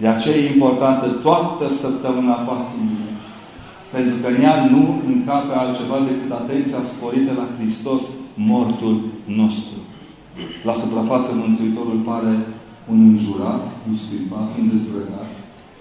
[0.01, 3.07] De aceea e importantă toată săptămâna patimii.
[3.95, 8.03] Pentru că în ea nu încape altceva decât atenția sporită la Hristos,
[8.35, 9.79] mortul nostru.
[10.63, 12.35] La suprafață Mântuitorul pare
[12.91, 15.31] un înjurat, un scuipat, un dezbrăcat,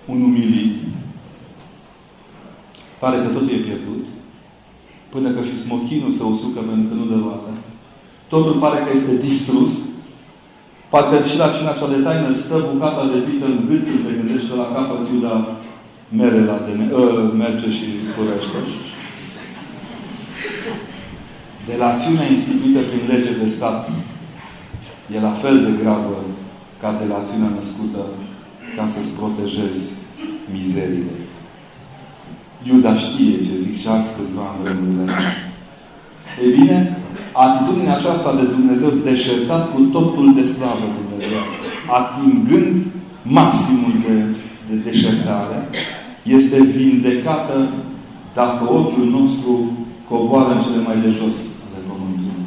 [0.05, 0.75] un umilit.
[2.99, 4.03] Pare că totul e pierdut.
[5.13, 7.51] Până că și smochinul se usucă pentru că nu dă roată.
[8.33, 9.73] Totul pare că este distrus.
[10.91, 14.11] Parcă și la cina cea de taină stă bucata de pită în gât când te
[14.19, 15.35] gândești la capăt Iuda
[16.19, 18.59] mere la de ă, merge și curăște.
[21.65, 23.89] Delațiunea instituită prin lege de stat
[25.15, 26.17] e la fel de gravă
[26.81, 28.01] ca delațiunea născută
[28.75, 29.83] ca să-ți protejezi
[30.53, 31.15] mizerile.
[32.69, 35.31] Iuda știe ce zic și azi câțiva în rândurile
[36.43, 36.77] Ei bine,
[37.45, 41.43] atitudinea aceasta de Dumnezeu deșertat cu totul de slavă Dumnezeu,
[41.99, 42.75] atingând
[43.39, 44.15] maximul de,
[44.69, 45.59] de deșertare,
[46.23, 47.57] este vindecată
[48.39, 49.51] dacă ochiul nostru
[50.09, 52.43] coboară în cele mai de jos ale Pământului.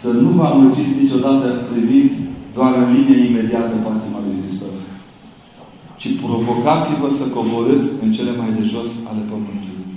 [0.00, 2.10] Să nu vă amăgiți niciodată privind
[2.56, 4.51] doar în linie imediată patima lui Hristos.
[6.02, 9.90] Ci provocați-vă să coborâți în cele mai de jos ale Pământului.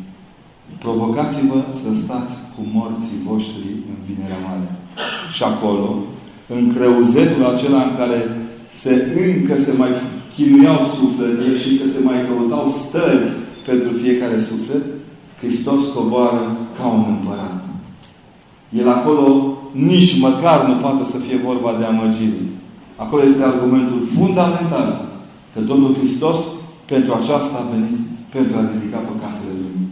[0.84, 4.70] Provocați-vă să stați cu morții voștri în Vinerea Mare.
[5.36, 5.90] Și acolo,
[6.56, 8.20] în creuzetul acela în care
[8.82, 8.94] se
[9.26, 9.92] încă se mai
[10.34, 13.26] chinuiau sufletele și că se mai căutau stări
[13.68, 14.84] pentru fiecare suflet,
[15.40, 16.44] Hristos coboară
[16.78, 17.58] ca un împărat.
[18.82, 22.42] El acolo nici măcar nu poate să fie vorba de amăgire.
[22.96, 25.15] Acolo este argumentul fundamental
[25.56, 26.38] că Domnul Hristos
[26.86, 27.98] pentru aceasta a venit
[28.36, 29.90] pentru a ridica păcatele lumii.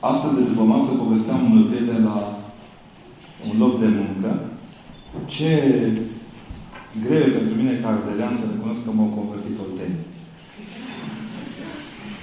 [0.00, 2.16] Astăzi, de după masă, povesteam unul prieten la
[3.48, 4.30] un loc de muncă
[5.26, 5.50] ce
[7.02, 9.98] greu e pentru mine ca ardelean să recunosc că m-au convertit olteni.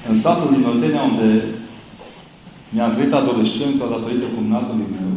[0.10, 1.30] În satul din Oltenia, unde
[2.74, 5.12] mi-a trăit adolescența datorită cumnatului meu,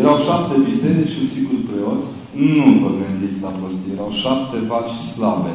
[0.00, 2.02] erau șapte biserici și un singur preot.
[2.32, 3.92] Nu vă gândiți la prostie.
[3.94, 5.54] Erau șapte vaci slabe.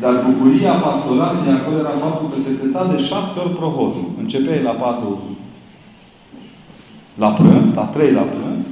[0.00, 4.06] Dar bucuria pastorației acolo era faptul că se cânta de șapte ori prohodul.
[4.22, 5.10] Începeai la patru
[7.22, 8.64] la prânz, la trei la prânz,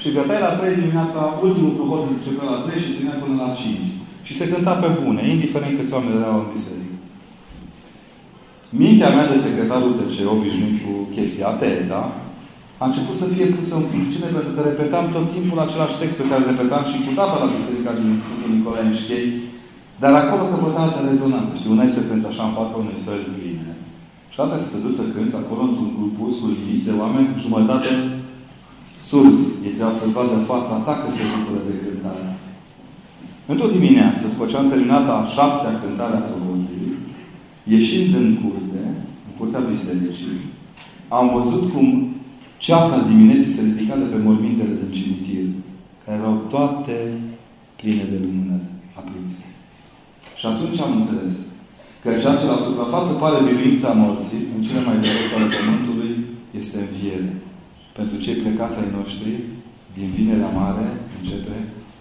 [0.00, 3.92] și găteai la trei dimineața, ultimul prohod începea la trei și ținea până la cinci.
[4.26, 6.96] Și se cânta pe bune, indiferent câți oameni erau în biserică.
[8.80, 12.02] Mintea mea de secretarul de ce obișnuit cu chestia atea, da?
[12.82, 16.28] A început să fie pusă în funcțiune pentru că repetam tot timpul același text pe
[16.30, 19.26] care repetam și cu data la biserica din Sfântul Nicolae Mișchei,
[20.02, 21.52] dar acolo căpăta de rezonanță.
[21.54, 23.70] Știi, unai se cântă așa în fața unei sări pline.
[24.32, 26.52] Și alta să te duci să cânți acolo într-un grupuscul
[26.86, 27.90] de oameni cu jumătate
[29.08, 29.46] surzi.
[29.64, 32.26] Ei trebuia să-ți vadă fața ta că se bucură de cântare.
[33.50, 36.92] Într-o dimineață, după ce am terminat a șaptea cântare a Pământului,
[37.74, 38.82] ieșind în curte,
[39.26, 40.38] în curtea bisericii,
[41.18, 41.86] am văzut cum
[42.66, 45.46] ceața dimineții se ridica de pe mormintele din cimitir,
[46.02, 46.96] care erau toate
[47.80, 48.68] pline de lumânări
[49.00, 49.44] aprinse.
[50.38, 51.34] Și atunci am înțeles
[52.02, 56.12] că ceea ce la suprafață pare biruința morții, în cele mai de ale Pământului,
[56.60, 57.30] este înviere.
[57.98, 59.32] Pentru cei plecați ai noștri,
[59.96, 61.56] din Vinerea Mare, începe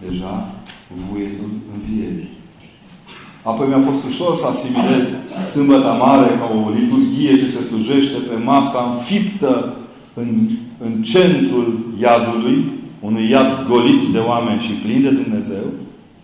[0.06, 0.34] deja
[1.08, 2.30] vuietul învierii.
[3.50, 5.06] Apoi mi-a fost ușor să asimilez
[5.52, 9.77] Sâmbăta Mare ca o liturghie ce se slujește pe masa înfiptă
[10.22, 10.30] în,
[10.86, 11.68] în centrul
[12.02, 12.58] iadului,
[13.00, 15.66] unui iad golit de oameni și plin de Dumnezeu,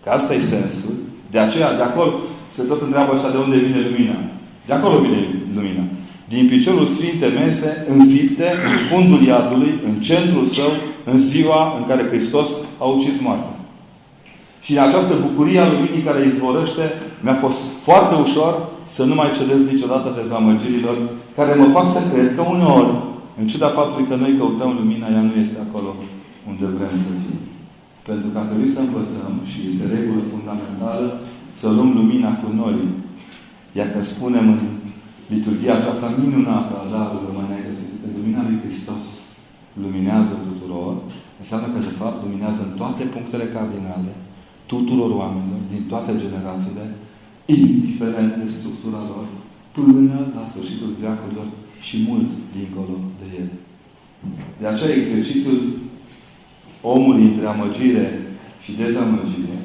[0.02, 0.94] că asta e sensul.
[1.30, 2.12] De aceea, de acolo,
[2.48, 4.18] se tot întreabă așa de unde vine lumina.
[4.66, 5.20] De acolo vine
[5.54, 5.84] lumina.
[6.28, 10.70] Din piciorul Sfinte Mese, înfipte, în fundul iadului, în centrul său,
[11.04, 13.54] în ziua în care Hristos a ucis moartea.
[14.60, 16.84] Și în această bucurie a luminii care izvorăște,
[17.20, 18.52] mi-a fost foarte ușor
[18.86, 20.96] să nu mai cedez niciodată dezamăgirilor
[21.36, 22.94] care mă fac să cred că uneori,
[23.40, 25.90] în ciuda faptului că noi căutăm lumina, ea nu este acolo
[26.48, 27.40] unde vrem să fim.
[28.08, 31.06] Pentru că ar trebui să învățăm, și este regulă fundamentală,
[31.60, 32.76] să luăm lumina cu noi.
[33.78, 34.62] Iar că spunem în
[35.34, 37.84] liturgia aceasta minunată a darului mai înainte să
[38.16, 39.06] lumina lui Hristos
[39.82, 40.94] luminează tuturor,
[41.40, 44.12] înseamnă că, de fapt, luminează în toate punctele cardinale
[44.72, 46.84] tuturor oamenilor, din toate generațiile,
[47.56, 49.26] indiferent de structura lor,
[49.76, 51.48] până la sfârșitul veacurilor
[51.86, 53.50] și mult dincolo de el.
[54.60, 55.60] De aceea exercițiul
[56.82, 58.06] omului între amăgire
[58.62, 59.58] și dezamăgire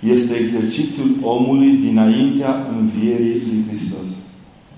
[0.00, 4.08] este exercițiul omului dinaintea învierii lui Hristos.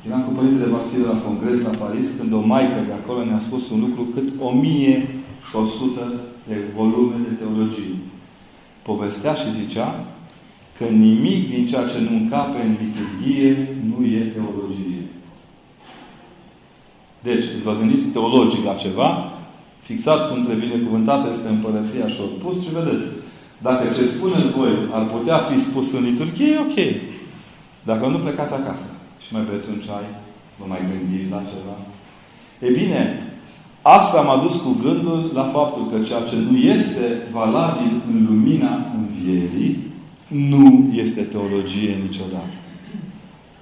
[0.06, 3.70] Eram cu Părintele Vasile la congres la Paris, când o maică de acolo ne-a spus
[3.70, 6.00] un lucru cât 1100
[6.48, 7.96] de volume de teologie
[8.90, 9.90] povestea și zicea
[10.78, 13.50] că nimic din ceea ce nu încape în liturghie
[13.90, 15.02] nu e teologie.
[17.22, 19.32] Deci, vă gândiți teologic la ceva,
[19.80, 23.06] fixați între binecuvântată este împărăția și opus și vedeți.
[23.66, 26.78] Dacă ce spuneți voi ar putea fi spus în liturghie, e ok.
[27.82, 28.88] Dacă nu, plecați acasă
[29.22, 30.08] și mai beți un ceai,
[30.58, 31.76] vă mai gândiți la ceva.
[32.66, 33.02] E bine,
[33.82, 38.86] Asta m-a dus cu gândul la faptul că ceea ce nu este valabil în lumina
[38.98, 39.78] învierii,
[40.26, 42.56] nu este teologie niciodată.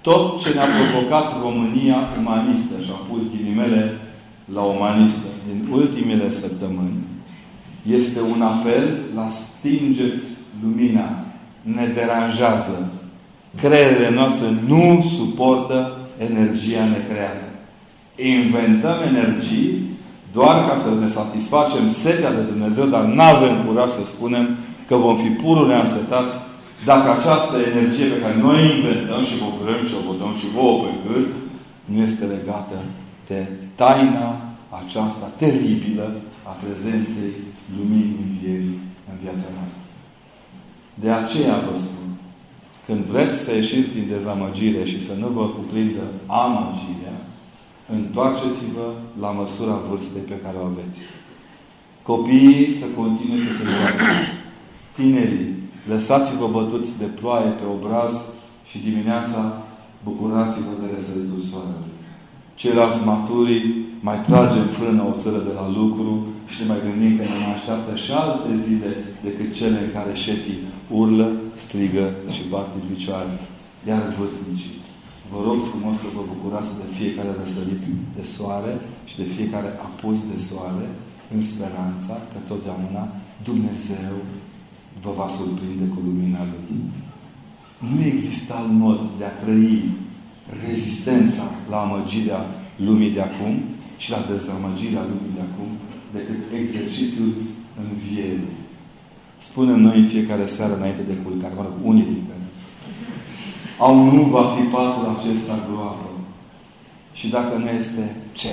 [0.09, 3.99] Tot ce ne-a provocat România umanistă, și am pus ghilimele
[4.53, 7.03] la umanistă, din ultimele săptămâni,
[7.99, 10.25] este un apel la stingeți
[10.62, 11.09] lumina.
[11.62, 12.92] Ne deranjează.
[13.57, 17.47] Creierele noastre nu suportă energia necreată.
[18.17, 19.90] Inventăm energii
[20.33, 24.96] doar ca să ne satisfacem setea de Dumnezeu, dar nu avem curaj să spunem că
[24.96, 26.37] vom fi pururea însetați
[26.85, 30.85] dacă această energie pe care noi inventăm și vă vrem și o votăm și vouă
[30.85, 31.29] pe gât,
[31.85, 32.79] nu este legată
[33.27, 34.40] de taina
[34.85, 36.06] aceasta teribilă
[36.42, 37.33] a prezenței
[37.77, 39.83] luminii învierii în viața noastră.
[40.94, 42.08] De aceea vă spun,
[42.87, 47.16] când vreți să ieșiți din dezamăgire și să nu vă cuprindă amăgirea,
[47.88, 48.87] întoarceți-vă
[49.20, 50.98] la măsura vârstei pe care o aveți.
[52.02, 54.33] Copiii să continue să se joace.
[54.94, 55.54] Tinerii,
[55.93, 58.15] lăsați-vă bătuți de ploaie pe obraz
[58.69, 59.41] și dimineața
[60.07, 61.95] bucurați-vă de răsăritul soarelui.
[62.61, 63.67] Ceilalți maturii
[64.09, 66.11] mai tragem frână o țără de la lucru
[66.51, 68.91] și ne mai gândim că ne mai așteaptă și alte zile
[69.27, 70.63] decât cele în care șefii
[71.01, 71.29] urlă,
[71.65, 73.33] strigă și bat din picioare.
[73.89, 74.77] Iar vârstnicii,
[75.31, 77.83] vă rog frumos să vă bucurați de fiecare răsărit
[78.17, 78.73] de soare
[79.09, 80.87] și de fiecare apus de soare
[81.35, 83.03] în speranța că totdeauna
[83.49, 84.15] Dumnezeu
[85.07, 86.67] vă va surprinde cu lumina Lui.
[87.90, 89.77] Nu există alt mod de a trăi
[90.63, 92.40] rezistența la amăgirea
[92.87, 93.54] lumii de acum
[94.02, 95.71] și la dezamăgirea lumii de acum
[96.17, 97.33] decât exercițiul
[97.85, 98.57] învierii.
[99.48, 102.54] Spunem noi în fiecare seară înainte de culcare, mă rog, unii dintre noi.
[103.87, 106.09] Au nu va fi patul acesta groapă.
[107.19, 108.52] Și dacă nu este, ce?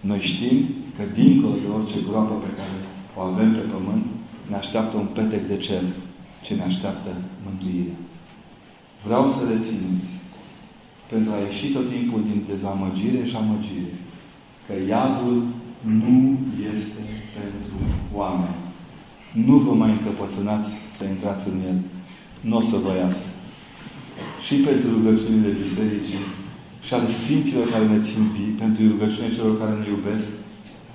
[0.00, 0.56] Noi știm
[0.96, 2.76] că dincolo de orice groapă pe care
[3.16, 4.06] o avem pe pământ,
[4.50, 5.82] ne așteaptă un petec de cer
[6.44, 7.10] ce ne așteaptă
[7.44, 7.98] mântuirea.
[9.06, 10.12] Vreau să rețineți,
[11.10, 13.92] pentru a ieși tot timpul din dezamăgire și amăgire,
[14.66, 15.38] că iadul
[16.02, 16.38] nu
[16.74, 17.02] este
[17.38, 17.76] pentru
[18.20, 18.58] oameni.
[19.46, 21.78] Nu vă mai încăpățânați să intrați în el.
[22.48, 23.26] Nu o să vă iasă.
[24.44, 26.24] Și pentru rugăciunile bisericii
[26.86, 30.28] și ale Sfinților care ne țin vii, pentru rugăciunile celor care ne iubesc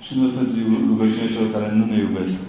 [0.04, 0.58] și nu pentru
[0.90, 2.40] rugăciunile celor care nu ne iubesc.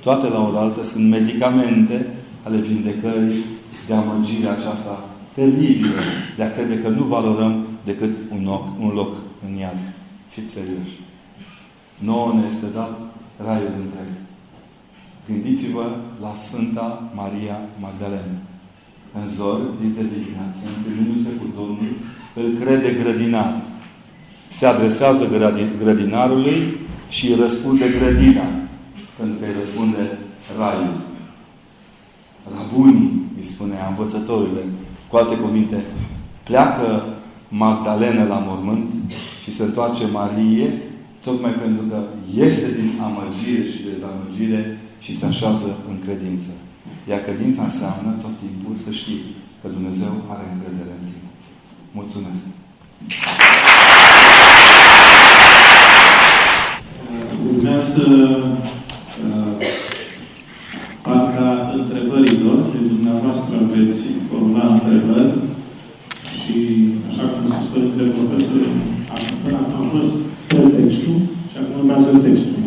[0.00, 2.06] Toate la oaltă sunt medicamente
[2.42, 3.44] ale vindecării
[3.86, 6.00] de amăgirea aceasta teribilă
[6.36, 9.12] de a crede că nu valorăm decât un loc, un loc
[9.46, 9.78] în iad.
[10.28, 10.96] Fiți serioși.
[11.98, 13.00] Nouă ne este dat
[13.44, 14.10] raiul întreg.
[15.28, 15.86] Gândiți-vă
[16.20, 18.38] la Sfânta Maria Magdalena.
[19.12, 21.92] În zor, dis de dimineață, întâlnindu-se cu Domnul,
[22.34, 23.62] îl crede grădinar.
[24.48, 25.28] Se adresează
[25.82, 26.76] grădinarului
[27.08, 28.46] și îi răspunde grădina,
[29.18, 30.02] pentru că îi răspunde
[30.58, 30.96] raiul.
[32.56, 34.62] Rabunii, îi spune învățătorile,
[35.08, 35.78] cu alte cuvinte,
[36.42, 36.86] pleacă
[37.48, 38.94] Magdalena la mormânt
[39.42, 40.68] și se întoarce Marie,
[41.24, 41.98] tocmai pentru că
[42.34, 46.50] iese din amăgire și dezamăgire și se așează în credință.
[47.08, 49.20] Iar credința înseamnă tot timpul să știi
[49.60, 51.28] că Dumnezeu are încredere în tine.
[51.98, 52.44] Mulțumesc!
[57.50, 58.06] Urmează
[59.26, 59.52] uh,
[61.02, 62.58] partea întrebărilor.
[62.72, 65.32] De dumneavoastră aveți forma întrebări
[66.38, 66.56] și,
[67.10, 68.68] așa cum se spune de profesori,
[69.42, 70.16] până a fost
[70.46, 71.18] pretextul
[71.50, 72.58] și acum urmează textul.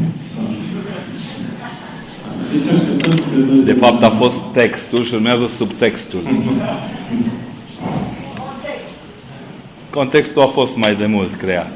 [2.51, 6.21] Deci de fapt a fost textul și urmează subtextul.
[9.89, 11.71] Contextul a fost mai de mult creat.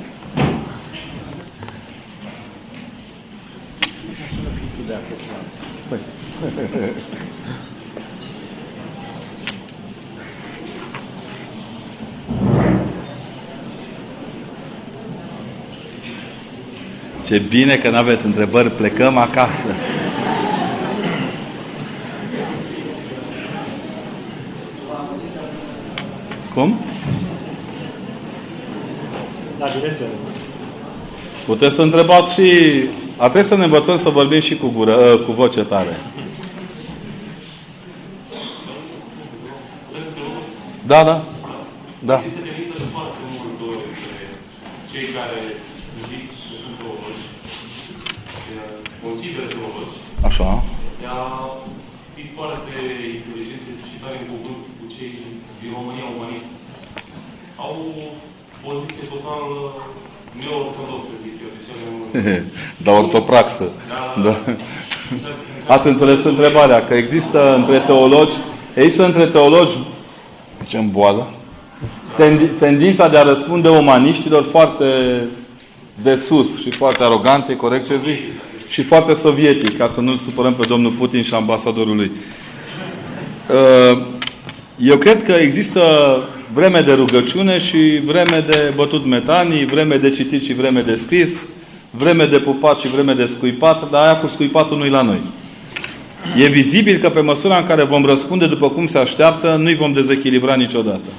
[17.27, 19.75] Ce bine că nu aveți întrebări, plecăm acasă.
[26.56, 26.80] Cum?
[29.60, 30.06] La direcție.
[31.45, 32.49] Puteți să întrebați și...
[33.18, 35.95] A trebuit să ne învățăm să vorbim și cu, gură, ă, cu voce tare.
[40.91, 41.24] Da, da.
[42.10, 42.18] Da.
[42.30, 43.86] Este tendință de foarte mult ori
[44.91, 45.39] cei care
[46.10, 47.26] zic că sunt teologi,
[49.06, 49.95] consideră teologi,
[50.28, 50.49] Așa.
[51.06, 51.20] ea
[52.16, 52.74] fi foarte
[53.18, 54.55] inteligenți și tare în cuvânt cu cei din
[55.78, 56.53] România umanistă.
[57.65, 58.07] Au o
[58.65, 59.43] poziție total
[60.41, 62.43] neortodoxă, zic eu, de cele mai
[62.86, 63.65] Da, ortopraxă.
[63.91, 64.01] Da.
[64.26, 64.36] Da.
[65.76, 68.36] Ați înțeles întrebarea, că există între teologi,
[68.73, 69.78] există între teologi,
[70.61, 71.28] zicem boală,
[72.19, 74.86] tendi- tendința de a răspunde umaniștilor foarte
[76.03, 78.19] de sus și foarte arogant, e corect ce zic?
[78.69, 82.11] Și foarte sovietic, ca să nu-l supărăm pe domnul Putin și ambasadorul lui.
[84.78, 85.84] Uh, Eu cred că există
[86.53, 91.30] vreme de rugăciune și vreme de bătut metanii, vreme de citit și vreme de scris,
[91.89, 95.19] vreme de pupat și vreme de scuipat, dar aia cu scuipatul nu-i la noi.
[96.38, 99.93] E vizibil că pe măsura în care vom răspunde după cum se așteaptă, nu-i vom
[99.93, 101.09] dezechilibra niciodată.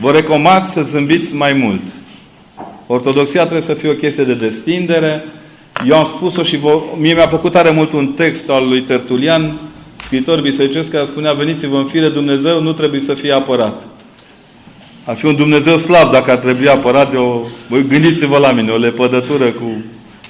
[0.00, 1.80] Vă recomand să zâmbiți mai mult.
[2.86, 5.24] Ortodoxia trebuie să fie o chestie de destindere.
[5.86, 9.58] Eu am spus-o și vă, mie mi-a plăcut tare mult un text al lui Tertulian,
[10.04, 13.82] scriitor bisericesc, care spunea, veniți-vă în fire, Dumnezeu nu trebuie să fie apărat.
[15.04, 17.40] Ar fi un Dumnezeu slab dacă ar trebui apărat de o...
[17.70, 19.84] Băi, gândiți-vă la mine, o lepădătură cu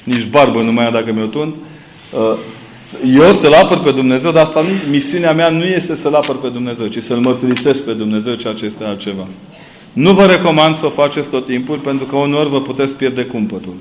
[0.04, 1.54] nici barbă nu mai am dacă mi-o tund.
[2.10, 2.36] Uh,
[3.16, 6.48] Eu să-L apăr pe Dumnezeu, dar asta nu, misiunea mea nu este să-L apăr pe
[6.48, 9.26] Dumnezeu, ci să-L mărturisesc pe Dumnezeu, ceea ce este altceva.
[9.92, 13.74] Nu vă recomand să o faceți tot timpul, pentru că uneori vă puteți pierde cumpătul.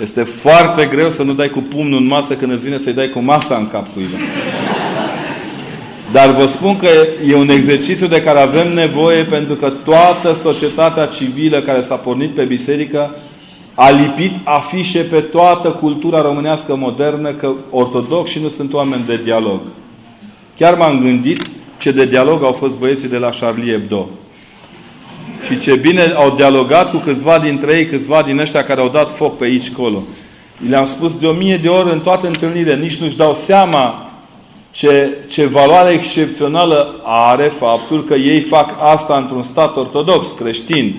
[0.00, 3.08] Este foarte greu să nu dai cu pumnul în masă când îți vine să-i dai
[3.08, 4.16] cu masa în cap cuiva.
[6.12, 6.88] Dar vă spun că
[7.26, 12.30] e un exercițiu de care avem nevoie pentru că toată societatea civilă care s-a pornit
[12.34, 13.14] pe biserică
[13.74, 19.60] a lipit afișe pe toată cultura românească modernă că ortodoxi nu sunt oameni de dialog.
[20.56, 21.42] Chiar m-am gândit
[21.78, 24.08] ce de dialog au fost băieții de la Charlie Hebdo.
[25.48, 29.16] Și ce bine au dialogat cu câțiva dintre ei, câțiva din ăștia care au dat
[29.16, 30.02] foc pe aici colo.
[30.68, 34.05] Le-am spus de o mie de ori în toate întâlnirile, nici nu-și dau seama
[34.76, 40.94] ce, ce valoare excepțională are faptul că ei fac asta într-un stat ortodox, creștin,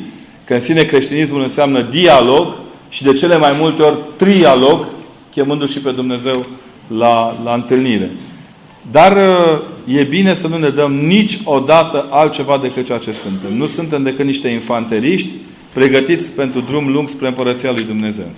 [0.46, 2.56] că în sine creștinismul înseamnă dialog
[2.90, 4.86] și de cele mai multe ori trialog,
[5.32, 6.46] chemându-și și pe Dumnezeu
[6.88, 8.12] la, la întâlnire.
[8.92, 9.60] Dar uh,
[9.98, 13.58] e bine să nu ne dăm niciodată altceva decât ceea ce suntem.
[13.58, 15.30] Nu suntem decât niște infanteriști
[15.74, 18.30] pregătiți pentru drum lung spre Împărăția lui Dumnezeu.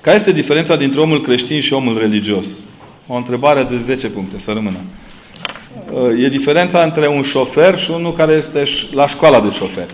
[0.00, 2.44] Care este diferența dintre omul creștin și omul religios?
[3.06, 4.78] O întrebare de 10 puncte, să rămână.
[5.92, 9.86] Uh, e diferența între un șofer și unul care este la școala de șofer.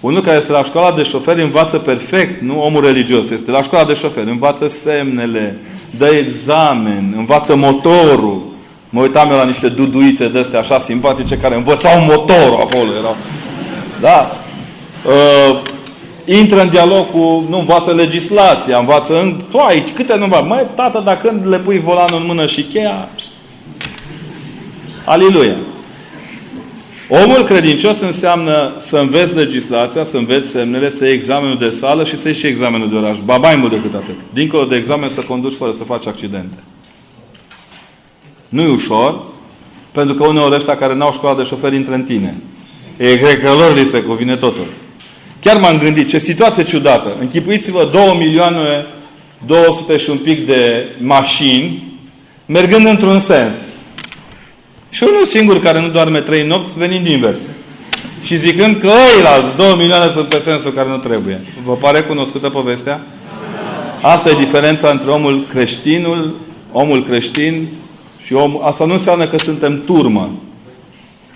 [0.00, 3.86] Unul care este la școala de șofer învață perfect, nu omul religios, este la școala
[3.86, 5.58] de șofer, învață semnele,
[5.98, 8.42] dă examen, învață motorul.
[8.90, 12.92] Mă uitam eu la niște duduițe de astea așa simpatice care învățau motorul acolo.
[12.98, 13.16] Erau.
[14.00, 14.38] Da?
[15.06, 15.60] Uh,
[16.28, 20.40] intră în dialog cu, nu învață legislația, învață în toai, câte nu va.
[20.40, 23.08] Măi, tată, dacă când le pui volanul în mână și cheia,
[25.04, 25.56] Aliluia.
[27.08, 32.20] Omul credincios înseamnă să înveți legislația, să înveți semnele, să iei examenul de sală și
[32.20, 33.16] să iei și examenul de oraș.
[33.24, 34.14] Ba mai mult decât atât.
[34.32, 36.62] Dincolo de examen să conduci fără să faci accidente.
[38.48, 39.22] Nu e ușor,
[39.92, 42.36] pentru că uneori ăștia care n-au școală de șofer intră în tine.
[42.96, 44.66] E cred că lor li se cuvine totul.
[45.40, 47.16] Chiar m-am gândit, ce situație ciudată.
[47.20, 48.86] Închipuiți-vă 2 milioane
[49.46, 51.82] 200 și un pic de mașini
[52.46, 53.54] mergând într-un sens.
[54.90, 57.40] Și unul singur care nu doarme trei nopți venind invers.
[58.24, 61.40] Și zicând că ăilalți 2 milioane sunt pe sensul care nu trebuie.
[61.64, 63.00] Vă pare cunoscută povestea?
[64.02, 66.34] Asta e diferența între omul creștinul,
[66.72, 67.68] omul creștin
[68.24, 68.60] și omul...
[68.62, 70.30] Asta nu înseamnă că suntem turmă.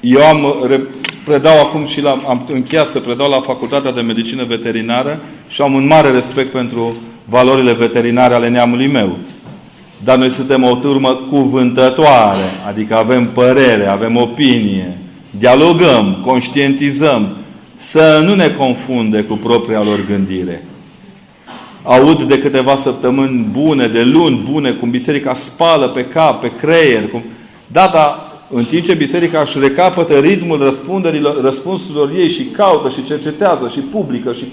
[0.00, 0.54] Eu am
[1.24, 5.74] predau acum și la, am încheiat să predau la Facultatea de Medicină Veterinară și am
[5.74, 9.16] un mare respect pentru valorile veterinare ale neamului meu.
[10.04, 14.98] Dar noi suntem o turmă cuvântătoare, adică avem părere, avem opinie,
[15.38, 17.36] dialogăm, conștientizăm,
[17.78, 20.64] să nu ne confunde cu propria lor gândire.
[21.82, 27.08] Aud de câteva săptămâni bune, de luni bune, cum biserica spală pe cap, pe creier.
[27.10, 27.22] Cum...
[27.66, 33.04] Da, dar în timp ce biserica își recapătă ritmul răspunderilor, răspunsurilor ei și caută și
[33.04, 34.44] cercetează și publică și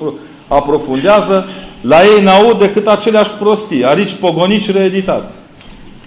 [0.47, 1.47] aprofundează,
[1.81, 3.85] la ei n-aud decât aceleași prostii.
[3.85, 5.33] Arici Pogonici reeditat.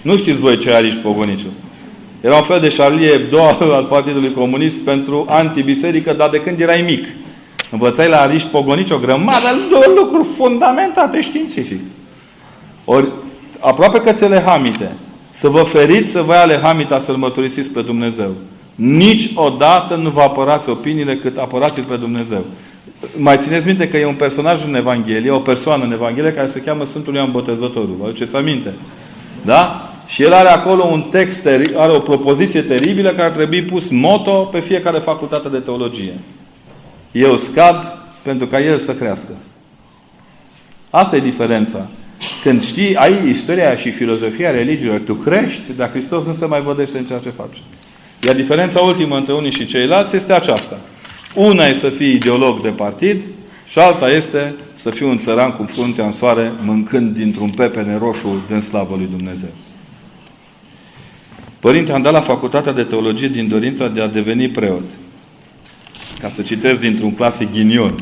[0.01, 1.45] Nu știți voi ce Arici Pogonici.
[2.21, 3.41] Era un fel de Charlie Hebdo
[3.77, 7.05] al Partidului Comunist pentru antibiserică, dar de când erai mic.
[7.71, 11.79] Învățai la Arici Pogonici o grămadă de lucruri fundamentate științific.
[12.85, 13.07] Ori
[13.59, 14.91] aproape că ți le hamite.
[15.43, 18.31] Să vă feriți să vă ia lehamita să-L mărturisiți pe Dumnezeu.
[18.75, 22.45] Niciodată nu vă apărați opiniile cât apărați pe Dumnezeu.
[23.17, 26.61] Mai țineți minte că e un personaj în Evanghelie, o persoană în Evanghelie care se
[26.61, 27.95] cheamă Sfântul Ioan Botezătorul.
[27.99, 28.73] Vă aduceți aminte?
[29.45, 29.89] Da?
[30.07, 34.59] Și el are acolo un text, are o propoziție teribilă care trebuie pus moto pe
[34.59, 36.13] fiecare facultate de teologie.
[37.11, 39.33] Eu scad pentru ca el să crească.
[40.89, 41.87] Asta e diferența.
[42.43, 46.97] Când știi, ai istoria și filozofia religiilor, tu crești, dar Hristos nu se mai vădește
[46.97, 47.61] în ceea ce faci.
[48.25, 50.79] Iar diferența ultimă între unii și ceilalți este aceasta.
[51.33, 53.17] Una e să fii ideolog de partid
[53.67, 58.43] și alta este să fii un țăran cu fruntea în soare, mâncând dintr-un pepene roșu
[58.47, 59.53] din slavă lui Dumnezeu.
[61.59, 64.83] Părinte, am dat la facultatea de teologie din dorința de a deveni preot.
[66.19, 67.95] Ca să citesc dintr-un clasic ghinion.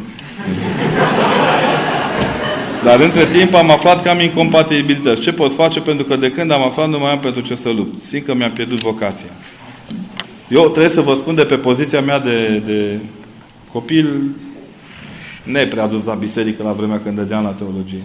[2.83, 5.21] Dar între timp am aflat că am incompatibilități.
[5.21, 5.79] Ce pot face?
[5.79, 8.03] Pentru că de când am aflat nu mai am pentru ce să lupt.
[8.03, 9.31] Simt că mi-am pierdut vocația.
[10.49, 12.99] Eu trebuie să vă spun de pe poziția mea de, de
[13.71, 14.21] copil
[15.43, 18.03] ne prea dus la biserică la vremea când dădeam la teologie.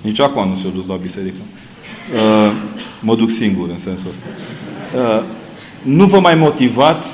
[0.00, 1.40] Nici acum nu s-a dus la biserică.
[2.14, 2.52] Uh,
[3.00, 4.26] mă duc singur în sensul ăsta.
[4.98, 5.22] Uh,
[5.82, 7.08] nu vă mai motivați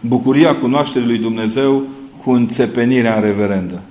[0.00, 1.82] bucuria cunoașterii lui Dumnezeu
[2.22, 3.82] cu înțepenirea în reverendă.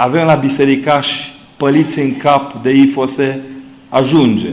[0.00, 3.40] Avem la bisericași păliți în cap de ifose
[3.88, 4.50] ajunge.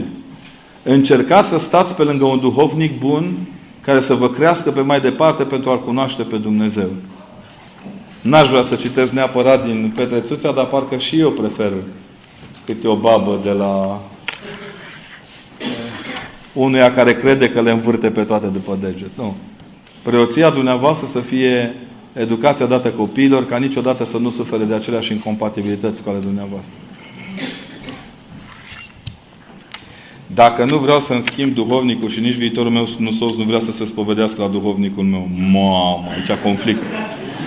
[0.82, 3.36] Încercați să stați pe lângă un duhovnic bun
[3.80, 6.88] care să vă crească pe mai departe pentru a-L cunoaște pe Dumnezeu.
[8.20, 11.72] N-aș vrea să citesc neapărat din Petrețuța, dar parcă și eu prefer
[12.64, 14.02] câte o babă de la
[16.52, 19.10] unuia care crede că le învârte pe toate după deget.
[19.14, 19.36] Nu.
[20.02, 21.74] Preoția dumneavoastră să fie
[22.16, 26.72] educația dată copiilor, ca niciodată să nu sufere de aceleași incompatibilități cu ale dumneavoastră.
[30.26, 33.72] Dacă nu vreau să-mi schimb duhovnicul și nici viitorul meu nu sos nu vrea să
[33.72, 36.82] se spovedească la duhovnicul meu, mamă, aici conflict.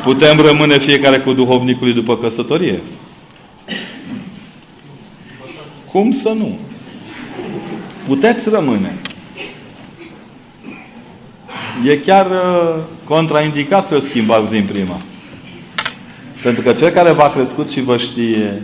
[0.03, 2.79] Putem rămâne fiecare cu duhovnicului după căsătorie.
[5.91, 6.57] Cum să nu?
[8.07, 8.99] Puteți rămâne.
[11.85, 14.97] E chiar uh, contraindicat să-l schimbați din prima.
[16.43, 18.61] Pentru că cel care v-a crescut și vă știe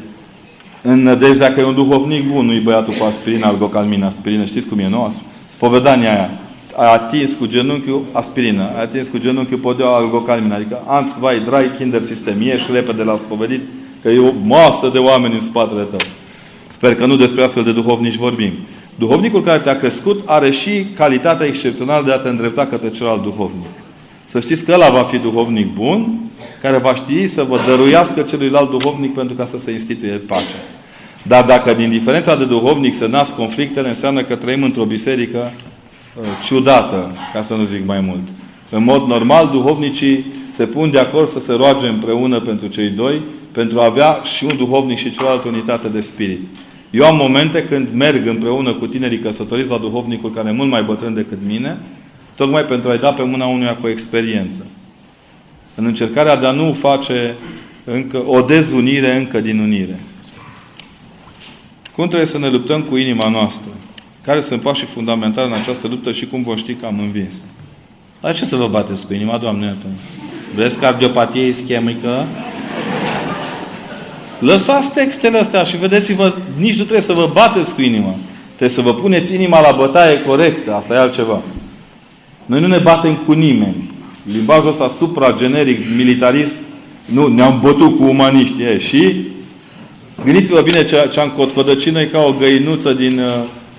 [0.82, 4.80] în nădejdea că e un duhovnic bun, nu-i băiatul cu aspirină, algocalmină, aspirină, știți cum
[4.80, 5.14] e, nu?
[5.48, 6.30] Spovedania aia.
[6.76, 11.72] A atins cu genunchiul aspirină, a atins cu genunchiul podea algocalmină, adică ans, vai, drai,
[11.78, 13.62] kinder sistem, ieși repede la spovedit,
[14.02, 16.00] că e o masă de oameni în spatele tău.
[16.72, 18.52] Sper că nu despre astfel de duhovnici vorbim.
[18.96, 23.70] Duhovnicul care te-a crescut are și calitatea excepțională de a te îndrepta către celălalt duhovnic.
[24.26, 26.20] Să știți că ăla va fi duhovnic bun,
[26.62, 30.60] care va ști să vă dăruiască celuilalt duhovnic pentru ca să se instituie pace.
[31.24, 36.24] Dar dacă din diferența de duhovnic se nasc conflictele, înseamnă că trăim într-o biserică uh,
[36.46, 38.22] ciudată, ca să nu zic mai mult.
[38.70, 43.22] În mod normal, duhovnicii se pun de acord să se roage împreună pentru cei doi,
[43.52, 46.40] pentru a avea și un duhovnic și cealaltă unitate de spirit.
[46.96, 50.84] Eu am momente când merg împreună cu tinerii căsătoriți la duhovnicul care e mult mai
[50.84, 51.78] bătrân decât mine,
[52.36, 54.66] tocmai pentru a-i da pe mâna unuia cu experiență.
[55.76, 57.34] În încercarea de a nu face
[57.84, 60.00] încă o dezunire încă din unire.
[61.96, 63.72] Cum trebuie să ne luptăm cu inima noastră?
[64.22, 67.34] Care sunt pașii fundamentali în această luptă și cum vom ști că am învins?
[68.22, 69.76] La ce să vă bateți cu inima, Doamne?
[70.56, 72.26] Vreți cardiopatie ischemică?
[74.46, 78.16] Lăsați textele astea și vedeți-vă, nici nu trebuie să vă bateți cu inima.
[78.46, 80.74] Trebuie să vă puneți inima la bătaie corectă.
[80.74, 81.42] Asta e altceva.
[82.46, 83.94] Noi nu ne batem cu nimeni.
[84.32, 86.56] Limbajul ăsta supra-generic, militarist,
[87.06, 88.62] nu, ne-am bătut cu umaniști.
[88.62, 89.14] E, și
[90.24, 93.34] gândiți-vă bine ce, ce am cotcodăcit noi ca o găinuță din uh,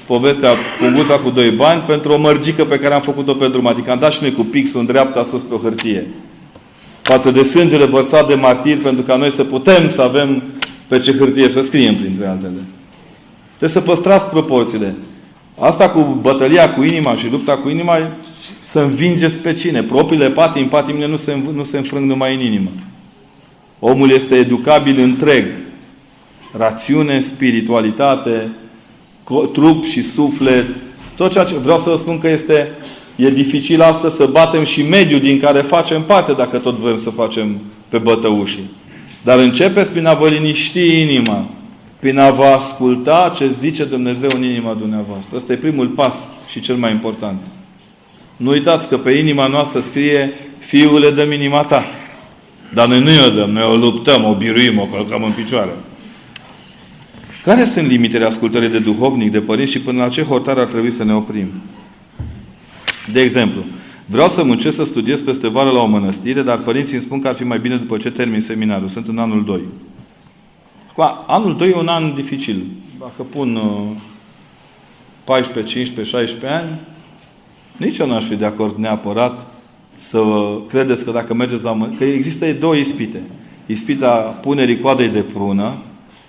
[0.07, 0.51] povestea
[0.81, 3.67] Punguța cu doi bani pentru o mărgică pe care am făcut-o pe drum.
[3.67, 6.07] Adică am dat și noi cu pixul în dreapta sus pe o hârtie
[7.07, 10.43] față de sângele vărsat de martir pentru ca noi să putem să avem
[10.89, 12.65] pe ce hârtie să scriem printre altele.
[13.57, 14.95] Trebuie să păstrați proporțiile.
[15.59, 18.09] Asta cu bătălia cu inima și lupta cu inima
[18.65, 19.83] să învingeți pe cine?
[19.83, 22.71] Propriile patim, patimile nu se, nu se înfrâng numai în inimă.
[23.79, 25.45] Omul este educabil întreg.
[26.57, 28.49] Rațiune, spiritualitate,
[29.53, 30.67] trup și suflet.
[31.17, 32.69] Tot ceea ce vreau să vă spun că este
[33.17, 37.11] E dificil astăzi să batem și mediul din care facem parte, dacă tot vrem să
[37.11, 38.71] facem pe bătăușii.
[39.27, 41.51] Dar începeți prin a vă liniști inima,
[42.01, 45.37] prin a vă asculta ce zice Dumnezeu în inima dumneavoastră.
[45.37, 46.15] Ăsta e primul pas
[46.51, 47.41] și cel mai important.
[48.37, 51.85] Nu uitați că pe inima noastră scrie Fiule, dă inima ta.
[52.75, 55.75] Dar noi nu o dăm, noi o luptăm, o biruim, o călcăm în picioare.
[57.45, 60.93] Care sunt limitele ascultării de duhovnic, de părinți și până la ce hotar ar trebui
[60.93, 61.53] să ne oprim?
[63.13, 63.65] De exemplu,
[64.07, 67.29] vreau să muncesc să studiez peste vară la o mănăstire, dar părinții îmi spun că
[67.29, 68.89] ar fi mai bine după ce termin seminarul.
[68.89, 69.63] Sunt în anul 2.
[71.27, 72.65] Anul 2 e un an dificil.
[72.99, 73.59] Dacă pun
[75.25, 76.81] 14, 15, 16 ani,
[77.77, 79.47] nici eu n-aș fi de acord neapărat
[79.97, 80.21] să
[80.69, 83.23] credeți că dacă mergeți la mănăstire, că există două ispite.
[83.67, 85.77] Ispita punerii coadei de prună,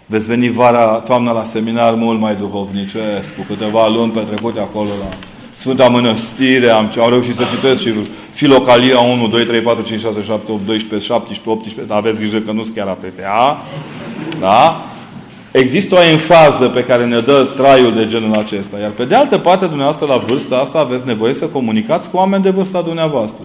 [0.05, 5.17] veți veni vara, toamna la seminar mult mai duhovnicesc, cu câteva luni petrecute acolo la
[5.59, 7.93] Sfânta Mănăstire, am, am reușit să citesc și
[8.33, 12.37] Filocalia 1, 2, 3, 4, 5, 6, 7, 8, 12, 17, 18, dar aveți grijă
[12.37, 13.63] că nu sunt chiar APTA.
[14.39, 14.85] Da?
[15.51, 18.79] Există o enfază pe care ne dă traiul de genul acesta.
[18.79, 22.43] Iar pe de altă parte, dumneavoastră, la vârsta asta, aveți nevoie să comunicați cu oameni
[22.43, 23.43] de vârsta dumneavoastră.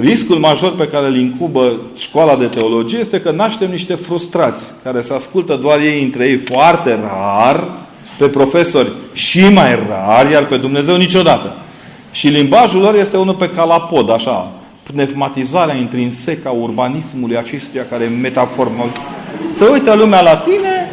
[0.00, 5.00] Riscul major pe care îl incubă școala de teologie este că naștem niște frustrați care
[5.00, 7.87] se ascultă doar ei între ei foarte rar,
[8.18, 11.56] pe profesori și mai rar, iar pe Dumnezeu niciodată.
[12.12, 14.52] Și limbajul lor este unul pe calapod, așa,
[14.82, 18.84] pneumatizarea intrinsecă a urbanismului acestuia care e metaformă.
[19.56, 20.90] Să uită lumea la tine,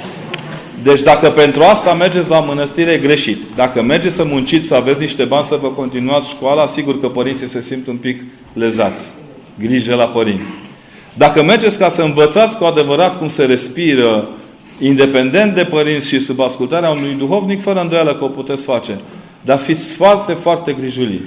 [0.83, 3.37] deci dacă pentru asta mergeți la mănăstire, e greșit.
[3.55, 7.47] Dacă mergeți să munciți, să aveți niște bani să vă continuați școala, sigur că părinții
[7.47, 8.23] se simt un pic
[8.53, 9.01] lezați.
[9.59, 10.49] Grijă la părinți.
[11.13, 14.27] Dacă mergeți ca să învățați cu adevărat cum se respiră
[14.79, 18.99] independent de părinți și sub ascultarea unui duhovnic, fără îndoială că o puteți face.
[19.41, 21.21] Dar fiți foarte, foarte grijulii.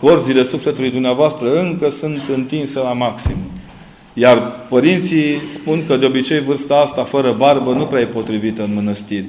[0.00, 3.36] Corzile sufletului dumneavoastră încă sunt întinse la maxim.
[4.14, 8.74] Iar părinții spun că de obicei vârsta asta fără barbă nu prea e potrivită în
[8.74, 9.24] mănăstiri.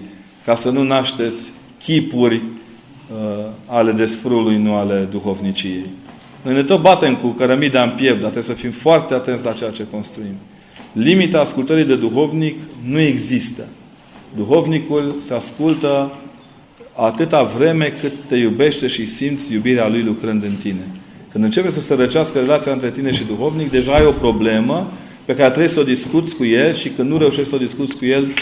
[0.45, 1.41] Ca să nu nașteți
[1.79, 5.85] chipuri uh, ale desfrului, nu ale duhovniciei.
[6.41, 9.51] Noi ne tot batem cu cărămida în piept, dar trebuie să fim foarte atenți la
[9.51, 10.35] ceea ce construim.
[10.93, 13.63] Limita ascultării de duhovnic nu există.
[14.35, 16.11] Duhovnicul se ascultă
[16.95, 20.87] atâta vreme cât te iubește și simți iubirea lui lucrând în tine.
[21.31, 24.91] Când începe să se răcească relația între tine și duhovnic, deja ai o problemă
[25.25, 27.95] pe care trebuie să o discuți cu el și când nu reușești să o discuți
[27.95, 28.33] cu el,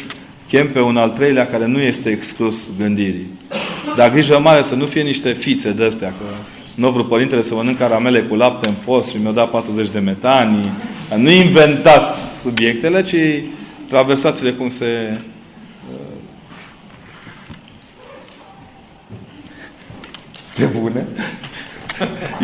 [0.50, 3.28] chem pe un al treilea care nu este exclus gândirii.
[3.96, 6.26] Dar grijă mare să nu fie niște fițe de astea, că
[6.76, 10.00] nu vreau părintele să mănânc caramele cu lapte în post și mi-a dat 40 de
[10.00, 10.70] metanii.
[11.18, 13.44] Nu inventați subiectele, ci
[13.90, 15.22] traversați-le cum se...
[20.56, 21.08] Pe bune.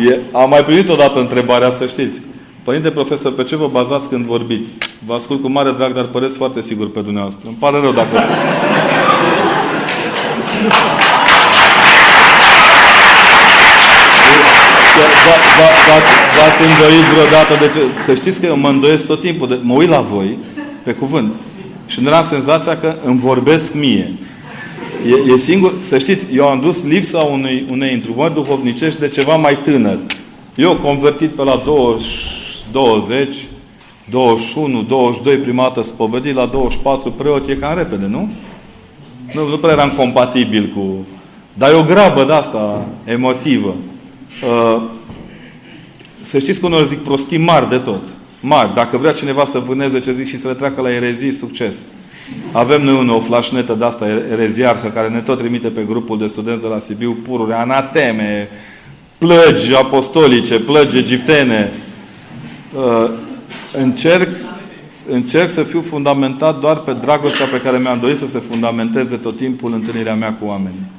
[0.08, 2.16] E, am mai primit odată întrebarea, să știți.
[2.62, 4.70] Părinte profesor, pe ce vă bazați când vorbiți?
[5.06, 7.48] Vă ascult cu mare drag, dar păreți foarte sigur pe dumneavoastră.
[7.48, 8.18] Îmi pare rău dacă...
[16.36, 17.80] V-ați îndoit vreodată de ce?
[18.04, 19.48] Să știți că eu mă îndoiesc tot timpul.
[19.48, 20.38] De, mă uit la voi,
[20.82, 21.32] pe cuvânt.
[21.86, 24.12] Și nu am senzația că îmi vorbesc mie.
[25.06, 29.36] E, e singur, să știți, eu am dus lipsa unei, unei întrumări duhovnicești de ceva
[29.36, 29.98] mai tânăr.
[30.54, 32.06] Eu convertit pe la 20,
[32.72, 33.28] 20
[34.10, 38.28] 21, 22 prima dată spovedit, la 24 preot, e cam repede, nu?
[39.32, 41.06] Nu, nu prea eram compatibil cu...
[41.54, 43.74] Dar e o grabă de asta emotivă.
[44.42, 44.82] Uh,
[46.34, 48.00] să știți că unor zic prostii mari de tot.
[48.40, 48.74] Mari.
[48.74, 51.74] Dacă vrea cineva să vâneze ce zic și să le treacă la erezii, succes.
[52.52, 56.62] Avem noi o flașnetă de asta ereziarhă care ne tot trimite pe grupul de studenți
[56.62, 58.48] de la Sibiu pururi, anateme,
[59.18, 61.72] plăgi apostolice, plăgi egiptene.
[62.76, 63.10] Uh,
[63.76, 64.28] încerc,
[65.08, 69.36] încerc să fiu fundamentat doar pe dragostea pe care mi-am dorit să se fundamenteze tot
[69.36, 70.90] timpul întâlnirea mea cu oamenii.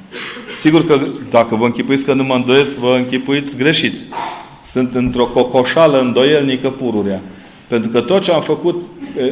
[0.60, 3.94] Sigur că dacă vă închipuiți că nu mă îndoiesc, vă închipuiți greșit.
[4.76, 7.20] Sunt într-o cocoșală îndoielnică pururea.
[7.68, 8.82] Pentru că tot ce am făcut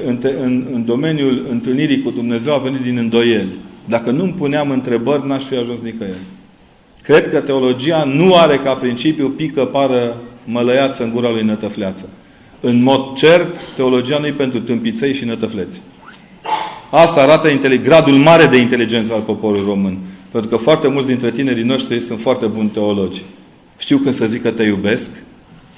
[0.07, 3.49] în, în, în domeniul întâlnirii cu Dumnezeu a venit din îndoieli.
[3.85, 6.17] Dacă nu îmi puneam întrebări, n-aș fi ajuns nicăieri.
[7.03, 12.09] Cred că teologia nu are ca principiu pică pară mălăiață în gura lui nătăfleață.
[12.61, 15.81] În mod cert, teologia nu e pentru tâmpiței și nătăfleți.
[16.91, 19.99] Asta arată gradul mare de inteligență al poporului român.
[20.31, 23.23] Pentru că foarte mulți dintre tinerii noștri sunt foarte buni teologi.
[23.79, 25.24] Știu când să zică te iubesc,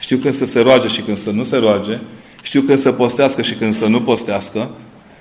[0.06, 1.98] știu când să se roage și când să nu se roage,
[2.42, 4.70] știu când să postească și când să nu postească,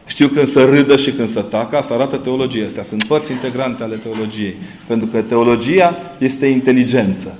[0.06, 2.66] știu când să râdă și când să tacă, asta arată teologia.
[2.66, 4.56] Astea sunt părți integrante ale teologiei.
[4.88, 7.40] Pentru că teologia este inteligență.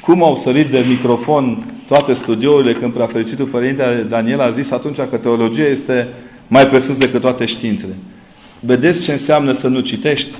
[0.00, 4.96] Cum au sărit de microfon toate studiourile când prea fericitul Părinte Daniel a zis atunci
[4.96, 6.08] că teologia este
[6.48, 7.94] mai presus decât toate științele.
[8.60, 10.30] Vedeți ce înseamnă să nu citești?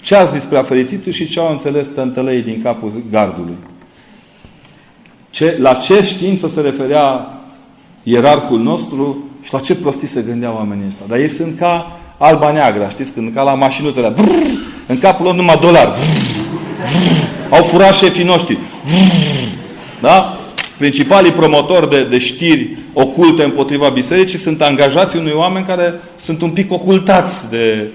[0.00, 3.56] Ce a zis prea fericitul și ce au înțeles tântălei din capul gardului?
[5.38, 7.38] Ce, la ce știință se referea
[8.02, 11.06] ierarhul nostru și la ce prostii se gândeau oamenii ăștia.
[11.08, 13.10] Dar ei sunt ca alba neagră, știți?
[13.12, 14.46] Când ca la mașinuțele, brrr,
[14.86, 15.96] în capul lor numai dolar.
[17.50, 18.58] Au furat șefii noștri.
[18.84, 19.48] Brrr,
[20.00, 20.38] da?
[20.78, 26.50] Principalii promotori de, de știri oculte împotriva bisericii sunt angajați unui oameni care sunt un
[26.50, 27.86] pic ocultați de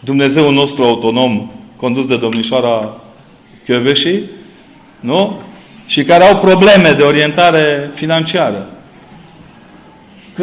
[0.00, 3.00] Dumnezeu nostru autonom, condus de domnișoara
[3.64, 4.22] Chioveșii,
[5.00, 5.38] nu?
[5.90, 8.68] Și care au probleme de orientare financiară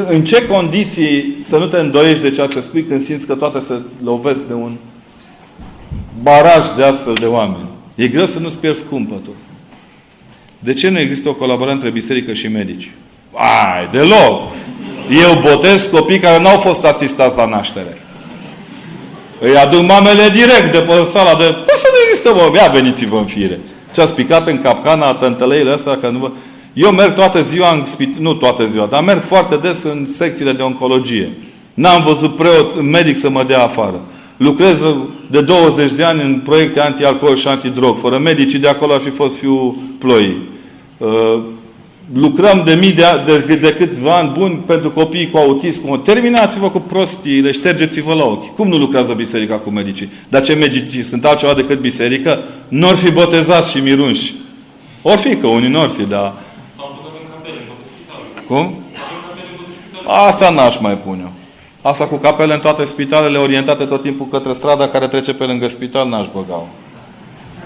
[0.10, 3.60] în ce condiții să nu te îndoiești de ceea ce spui când simți că toate
[3.68, 3.74] se
[4.04, 4.76] lovesc de un
[6.22, 7.70] baraj de astfel de oameni?
[7.96, 9.36] E greu să nu-ți pierzi cumpătul.
[10.60, 12.92] De ce nu există o colaborare între biserică și medici?
[13.34, 14.42] Ai, deloc!
[15.24, 17.98] Eu botez copii care nu au fost asistați la naștere.
[19.40, 21.44] Îi aduc mamele direct de pe sala de...
[21.44, 23.60] Păi să nu există, mă, ia veniți-vă în fire.
[23.98, 26.32] Ce a spicat în capcana tântăleile astea, că nu vă...
[26.74, 30.52] Eu merg toată ziua, în spit- nu toată ziua, dar merg foarte des în secțiile
[30.52, 31.30] de oncologie.
[31.74, 34.02] N-am văzut preot, medic să mă dea afară.
[34.38, 34.80] Lucrez
[35.32, 37.98] de 20 de ani în proiecte anti-alcool și antidrog.
[38.02, 40.50] Fără medicii de acolo aș fi fost fiul ploii.
[42.12, 46.04] Uh, lucrăm de mii de, de, de câțiva ani buni pentru copiii cu autism.
[46.04, 48.56] Terminați-vă cu prostiile, ștergeți-vă la ochi.
[48.56, 50.10] Cum nu lucrează biserica cu medicii?
[50.30, 52.44] Dar ce medicii sunt altceva decât biserică?
[52.68, 54.34] Nu fi botezați și mirunși.
[55.02, 56.34] Or fi că unii nu or fi, dar
[58.48, 58.82] cum?
[60.08, 61.32] Asta n-aș mai pune eu.
[61.82, 65.68] Asta cu capele în toate spitalele, orientate tot timpul către strada care trece pe lângă
[65.68, 66.64] spital, n-aș băga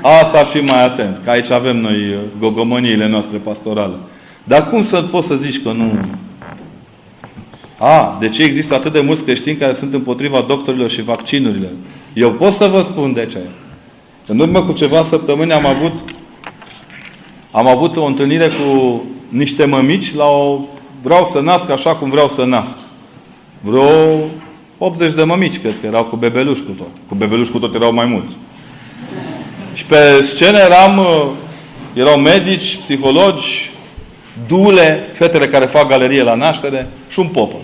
[0.02, 3.96] Asta ar fi mai atent, că aici avem noi uh, gogomăniile noastre pastorale.
[4.44, 6.00] Dar cum să poți să zici că nu...
[7.78, 11.72] A, de ce există atât de mulți creștini care sunt împotriva doctorilor și vaccinurilor?
[12.14, 13.40] Eu pot să vă spun de ce.
[14.28, 15.94] În urmă cu ceva săptămâni am avut
[17.52, 20.60] am avut o întâlnire cu niște mămici la o...
[21.02, 22.78] Vreau să nasc așa cum vreau să nasc.
[23.62, 24.18] Vreo
[24.78, 26.88] 80 de mămici, cred că erau cu bebeluși cu tot.
[27.08, 28.36] Cu bebeluși cu tot erau mai mulți.
[29.74, 31.28] Și pe scenă eram, uh,
[31.94, 33.71] erau medici, psihologi,
[34.48, 37.56] dule, fetele care fac galerie la naștere și un popă.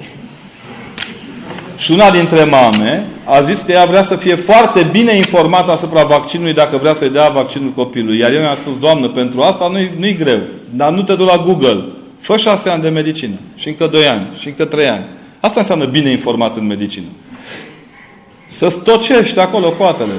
[1.78, 6.04] Și una dintre mame a zis că ea vrea să fie foarte bine informată asupra
[6.04, 8.20] vaccinului dacă vrea să-i dea vaccinul copilului.
[8.20, 10.40] Iar eu mi-am spus, Doamnă, pentru asta nu-i, nu greu.
[10.70, 11.84] Dar nu te du la Google.
[12.20, 13.36] Fă șase ani de medicină.
[13.56, 14.28] Și încă doi ani.
[14.40, 15.06] Și încă trei ani.
[15.40, 17.06] Asta înseamnă bine informat în medicină.
[18.50, 20.14] Să stocești acolo coatele.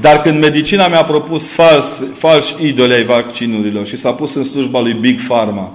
[0.00, 1.86] Dar când medicina mi-a propus fals,
[2.18, 5.72] falși idoli ai vaccinurilor și s-a pus în slujba lui Big Pharma,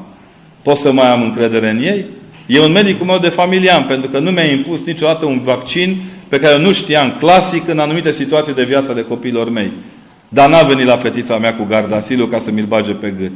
[0.70, 2.05] pot să mai am încredere în ei?
[2.45, 5.97] E un medicul meu de familie am, pentru că nu mi-a impus niciodată un vaccin
[6.28, 9.72] pe care nu știam clasic în anumite situații de viață de copiilor mei.
[10.28, 13.32] Dar n-a venit la fetița mea cu Gardasilul ca să mi-l bage pe gât.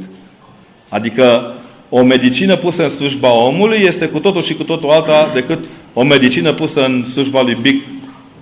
[0.88, 1.54] Adică
[1.88, 5.58] o medicină pusă în slujba omului este cu totul și cu totul alta decât
[5.92, 7.82] o medicină pusă în slujba lui Big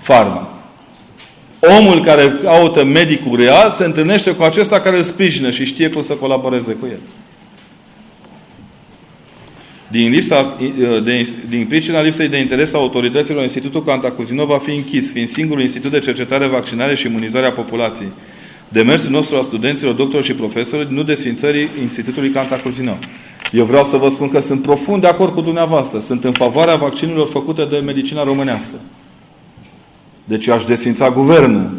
[0.03, 0.49] Pharma.
[1.79, 6.03] Omul care caută medicul real se întâlnește cu acesta care îl sprijină și știe cum
[6.03, 6.99] să colaboreze cu el.
[9.93, 10.57] Din, lipsa,
[11.05, 15.63] de, din pricina lipsei de interes a autorităților, Institutul Cantacuzino va fi închis, fiind singurul
[15.63, 18.09] institut de cercetare, vaccinare și imunizare a populației.
[18.69, 22.97] Demersul nostru a studenților, doctori și profesori, nu desfințării Institutului Cantacuzino.
[23.53, 25.99] Eu vreau să vă spun că sunt profund de acord cu dumneavoastră.
[25.99, 28.77] Sunt în favoarea vaccinurilor făcute de medicina românească.
[30.25, 31.71] Deci eu aș desfința guvernul.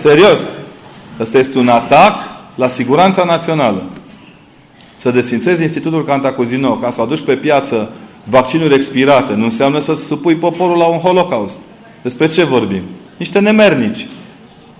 [0.00, 0.40] Serios.
[1.20, 2.14] Ăsta este un atac
[2.54, 3.90] la siguranța națională
[5.02, 7.92] să desfințezi Institutul Cantacuzino ca să aduci pe piață
[8.24, 11.54] vaccinuri expirate, nu înseamnă să supui poporul la un holocaust.
[12.02, 12.82] Despre ce vorbim?
[13.16, 14.06] Niște nemernici.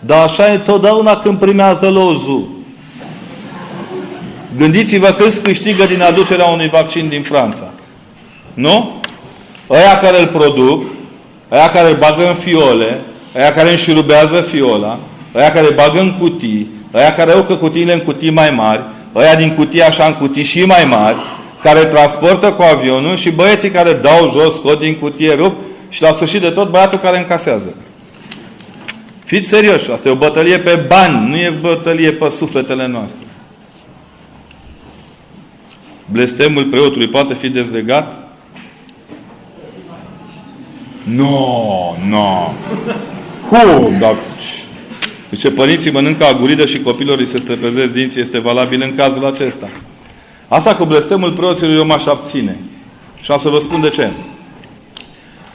[0.01, 2.49] Dar așa e totdeauna când primează lozul.
[4.57, 7.71] Gândiți-vă câți câștigă din aducerea unui vaccin din Franța.
[8.55, 8.91] Nu?
[9.67, 10.85] Aia care îl produc,
[11.49, 13.01] aia care îl bagă în fiole,
[13.37, 14.99] aia care înșurubează fiola,
[15.35, 18.83] aia care îl bagă în cutii, aia care ucă cutiile în cutii mai mari,
[19.15, 21.17] ăia din cutii așa în cutii și mai mari,
[21.63, 25.55] care transportă cu avionul și băieții care dau jos, scot din cutie, rup
[25.89, 27.75] și la sfârșit de tot băiatul care încasează.
[29.25, 33.27] Fiți serioși, asta e o bătălie pe bani, nu e o bătălie pe sufletele noastre.
[36.07, 38.29] Blestemul preotului poate fi dezlegat?
[41.03, 41.31] Nu,
[41.99, 42.53] no, nu.
[42.87, 42.99] No.
[43.49, 43.99] Cum?
[43.99, 44.15] Dar
[45.33, 49.69] deci părinții mănâncă aguridă și copilor îi se străpezesc dinții, este valabil în cazul acesta.
[50.49, 52.59] Asta cu blestemul preoților eu m-aș abține.
[53.23, 54.11] Și am să vă spun de ce.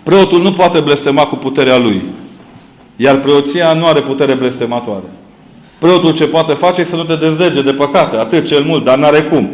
[0.03, 2.01] Preotul nu poate blestema cu puterea lui.
[2.95, 5.05] Iar preoția nu are putere blestematoare.
[5.79, 8.97] Preotul ce poate face este să nu te dezlege de păcate, atât cel mult, dar
[8.97, 9.49] n-are cum.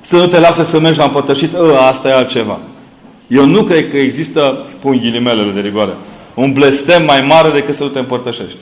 [0.00, 2.58] Să nu te lase să mergi la împărtășit, ă, asta e altceva.
[3.26, 5.92] Eu nu cred că există, pun ghilimelele de rigoare,
[6.34, 8.58] un blestem mai mare decât să nu te împărtășești.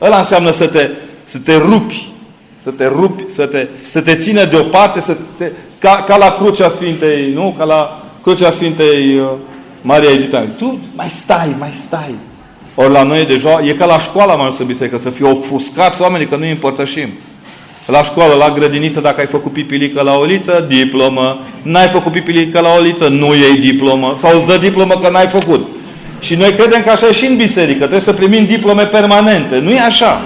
[0.00, 0.90] Ăla înseamnă să te,
[1.24, 2.08] să te rupi,
[2.56, 6.68] să te rupi, să te, să te țină deoparte, să te, ca, ca la crucea
[6.68, 7.54] Sfintei, nu?
[7.58, 9.28] Ca la crucea Sfintei uh,
[9.82, 10.46] Maria Egipteană.
[10.46, 12.14] Tu mai stai, mai stai.
[12.74, 16.26] Ori la noi deja, e ca la școala mai să biserică, să fie ofuscați oamenii
[16.26, 17.08] că nu îi împărtășim.
[17.86, 21.38] La școală, la grădiniță, dacă ai făcut pipilică la oliță, diplomă.
[21.62, 24.16] N-ai făcut pipilică la oliță, nu iei diplomă.
[24.20, 25.66] Sau îți dă diplomă că n-ai făcut.
[26.26, 27.78] Și noi credem că așa e și în biserică.
[27.78, 29.58] Trebuie să primim diplome permanente.
[29.58, 30.22] Nu e așa.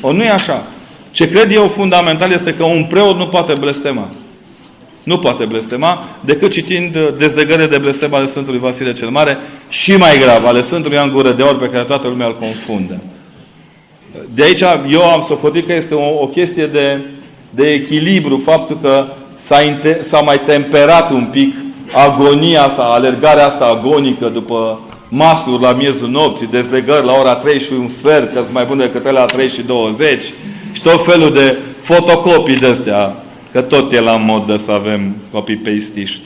[0.00, 0.66] O, nu e așa.
[1.10, 4.08] Ce cred eu fundamental este că un preot nu poate blestema.
[5.02, 10.18] Nu poate blestema decât citind dezlegările de blestem ale Sfântului Vasile cel Mare și mai
[10.18, 13.00] grav, ale Sfântului Ioan Gură de Aur pe care toată lumea îl confundă.
[14.34, 17.00] De aici eu am socotit că este o, o chestie de,
[17.50, 19.06] de echilibru, faptul că
[19.36, 19.78] s-a,
[20.08, 21.54] s-a mai temperat un pic
[21.92, 24.80] agonia asta, alergarea asta agonică după
[25.16, 28.86] masuri la miezul nopții, dezlegări la ora 3 și un sfert, că sunt mai bune
[28.86, 30.18] decât la 3 și 20
[30.72, 33.16] și tot felul de fotocopii de astea,
[33.52, 36.20] că tot e la modă să avem copy-paste-iști.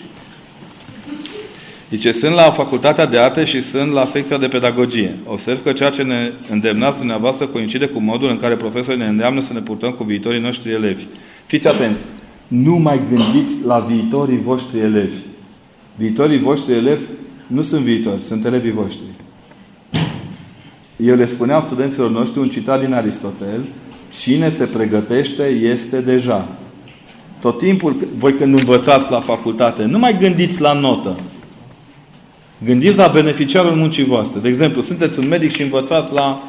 [1.91, 5.17] Zice, sunt la facultatea de arte și sunt la secția de pedagogie.
[5.27, 9.41] Observ că ceea ce ne îndemnați dumneavoastră coincide cu modul în care profesorii ne îndeamnă
[9.41, 11.05] să ne purtăm cu viitorii noștri elevi.
[11.47, 12.05] Fiți atenți!
[12.49, 15.17] Nu mai gândiți la viitorii voștri elevi.
[15.97, 17.05] Viitorii voștri elevi
[17.53, 19.05] nu sunt viitori, sunt elevii voștri.
[20.97, 23.65] Eu le spuneam studenților noștri un citat din Aristotel,
[24.21, 26.49] cine se pregătește este deja.
[27.41, 31.17] Tot timpul, voi când învățați la facultate, nu mai gândiți la notă.
[32.65, 34.41] Gândiți la beneficiarul muncii voastre.
[34.41, 36.43] De exemplu, sunteți un medic și învățați la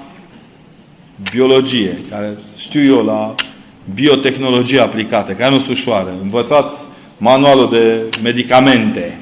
[1.32, 3.34] biologie, care știu eu, la
[3.94, 6.10] biotehnologie aplicate, care nu sunt ușoare.
[6.22, 6.76] Învățați
[7.18, 9.18] manualul de medicamente.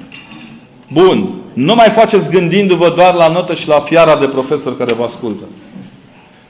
[0.91, 1.39] Bun.
[1.54, 5.43] Nu mai faceți gândindu-vă doar la notă și la fiara de profesor care vă ascultă.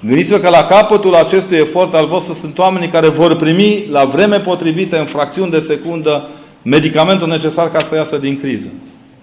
[0.06, 4.40] Gândiți-vă că la capătul acestui efort al vostru sunt oamenii care vor primi la vreme
[4.40, 6.28] potrivită, în fracțiuni de secundă,
[6.62, 8.68] medicamentul necesar ca să iasă din criză.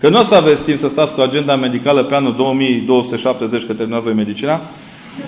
[0.00, 3.72] Că nu o să aveți timp să stați cu agenda medicală pe anul 2270, că
[3.72, 4.60] terminați voi medicina,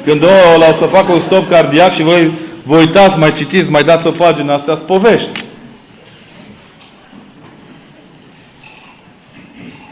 [0.05, 2.31] când o, la să facă un stop cardiac și voi
[2.63, 5.47] vă uitați, mai citiți, mai dați o pagină, astea sunt povești.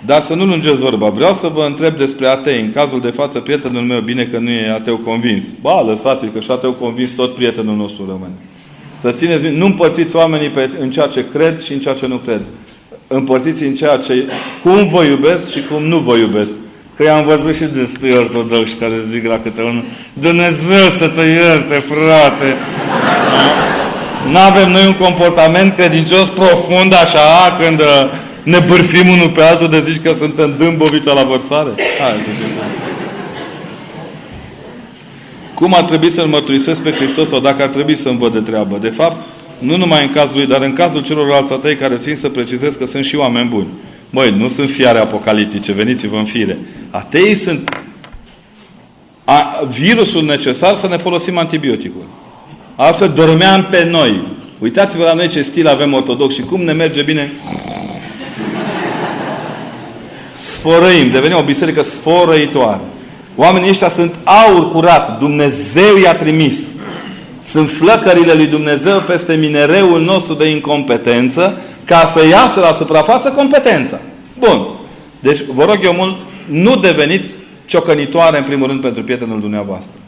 [0.06, 1.08] Dar să nu lungesc vorba.
[1.08, 2.60] Vreau să vă întreb despre atei.
[2.60, 5.44] În cazul de față, prietenul meu, bine că nu e ateu convins.
[5.60, 8.32] Ba, lăsați-l că și ateu convins, tot prietenul nostru rămâne.
[9.00, 12.16] Să țineți, nu împărțiți oamenii pe, în ceea ce cred și în ceea ce nu
[12.16, 12.40] cred.
[13.06, 14.28] Împărțiți în ceea ce,
[14.62, 16.52] cum vă iubesc și cum nu vă iubesc.
[16.96, 21.84] Că i-am văzut și destui ortodoxi care zic la câte unul, Dumnezeu să te ierte,
[21.90, 22.54] frate!
[24.30, 27.82] Nu avem noi un comportament credincios profund așa când
[28.46, 31.70] ne bârfim unul pe altul de zici că suntem dâmbovița la vărsare?
[32.00, 32.12] Hai,
[35.54, 38.78] Cum ar trebui să-L mărturisesc pe Hristos sau dacă ar trebui să-mi văd de treabă?
[38.82, 39.16] De fapt,
[39.58, 42.86] nu numai în cazul lui, dar în cazul celorlalți atei care țin să precizez că
[42.86, 43.68] sunt și oameni buni.
[44.10, 46.58] Măi, nu sunt fiare apocaliptice, veniți-vă în fire.
[46.90, 47.82] Ateii sunt
[49.24, 52.04] a, virusul necesar să ne folosim antibioticul.
[52.76, 54.26] Altfel dormeam pe noi.
[54.58, 57.32] Uitați-vă la noi ce stil avem ortodox și cum ne merge bine
[60.66, 62.80] sfărăim, devenim o biserică sfărăitoare.
[63.36, 66.54] Oamenii ăștia sunt aur curat, Dumnezeu i-a trimis.
[67.44, 74.00] Sunt flăcările lui Dumnezeu peste minereul nostru de incompetență ca să iasă la suprafață competența.
[74.38, 74.66] Bun.
[75.20, 77.26] Deci, vă rog eu mult, nu deveniți
[77.66, 80.00] ciocănitoare în primul rând pentru prietenul dumneavoastră.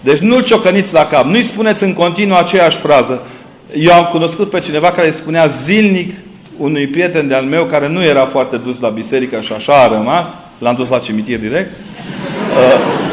[0.00, 1.24] Deci nu-l ciocăniți la cap.
[1.24, 3.26] Nu-i spuneți în continuu aceeași frază.
[3.74, 6.14] Eu am cunoscut pe cineva care îi spunea zilnic
[6.58, 10.26] unui prieten de-al meu care nu era foarte dus la biserică și așa a rămas,
[10.58, 13.06] l-am dus la cimitir direct, uh,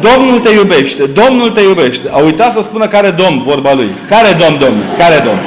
[0.00, 2.08] Domnul te iubește, Domnul te iubește.
[2.10, 3.90] A uitat să spună care domn, vorba lui.
[4.08, 4.84] Care domn, domnul?
[4.98, 5.40] Care domn?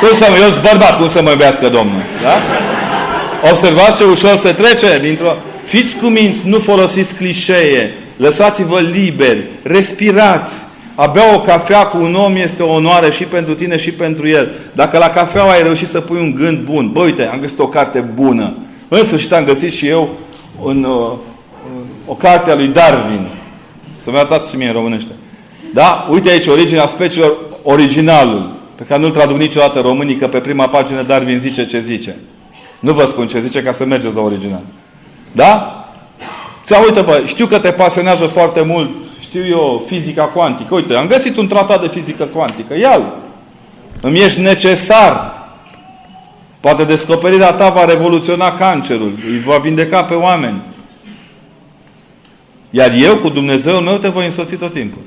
[0.00, 2.02] Cum să mă, eu sunt bărbat, cum să mă iubească Domnul?
[2.22, 2.36] Da?
[3.50, 5.32] Observați ce ușor se trece dintr-o...
[5.64, 10.52] Fiți cuminți, nu folosiți clișee, lăsați-vă liberi, respirați,
[10.94, 14.28] a bea o cafea cu un om este o onoare și pentru tine și pentru
[14.28, 14.50] el.
[14.72, 17.68] Dacă la cafea ai reușit să pui un gând bun, bă, uite, am găsit o
[17.68, 18.56] carte bună.
[18.88, 20.08] În sfârșit am găsit și eu
[20.64, 21.12] în, uh,
[22.06, 23.28] o carte a lui Darwin.
[23.96, 25.10] Să-mi arătați și mie în românește.
[25.72, 26.08] Da?
[26.10, 27.32] Uite aici originea speciilor,
[27.62, 32.16] originalul, pe care nu-l traduc niciodată românii, că pe prima pagină Darwin zice ce zice.
[32.80, 34.62] Nu vă spun ce zice ca să mergeți la original.
[35.32, 35.78] Da?
[36.64, 38.90] Ți uite, bă, știu că te pasionează foarte mult
[39.34, 40.74] știu eu, fizica cuantică.
[40.74, 42.76] Uite, am găsit un tratat de fizică cuantică.
[42.78, 43.14] Ia-l.
[44.00, 45.32] Îmi ești necesar.
[46.60, 49.12] Poate descoperirea ta va revoluționa cancerul.
[49.30, 50.62] Îi va vindeca pe oameni.
[52.70, 55.02] Iar eu, cu Dumnezeu meu, te voi însoți tot timpul.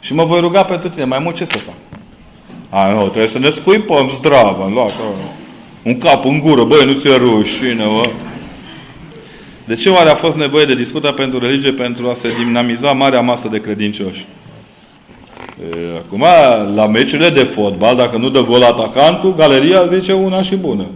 [0.00, 1.04] Și mă voi ruga pentru tine.
[1.04, 2.00] Mai mult ce să fac?
[2.70, 4.70] A, nu, trebuie să ne scuipăm zdravă.
[4.72, 4.86] Lua,
[5.82, 6.64] un cap în gură.
[6.64, 8.10] Băi, nu ți-e rușine, bă.
[9.70, 13.20] De ce oare a fost nevoie de disputa pentru religie pentru a se dinamiza marea
[13.20, 14.26] masă de credincioși?
[15.98, 16.24] Acum,
[16.74, 20.86] la meciurile de fotbal, dacă nu dă gol atacantul, galeria zice una și bună.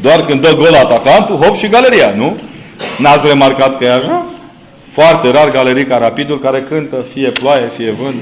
[0.00, 2.36] Doar când dă gol atacantul, hop și galeria, nu?
[2.98, 4.26] N-ați remarcat că e așa?
[4.92, 8.16] Foarte rar galerii ca Rapidul care cântă fie ploaie, fie vânt.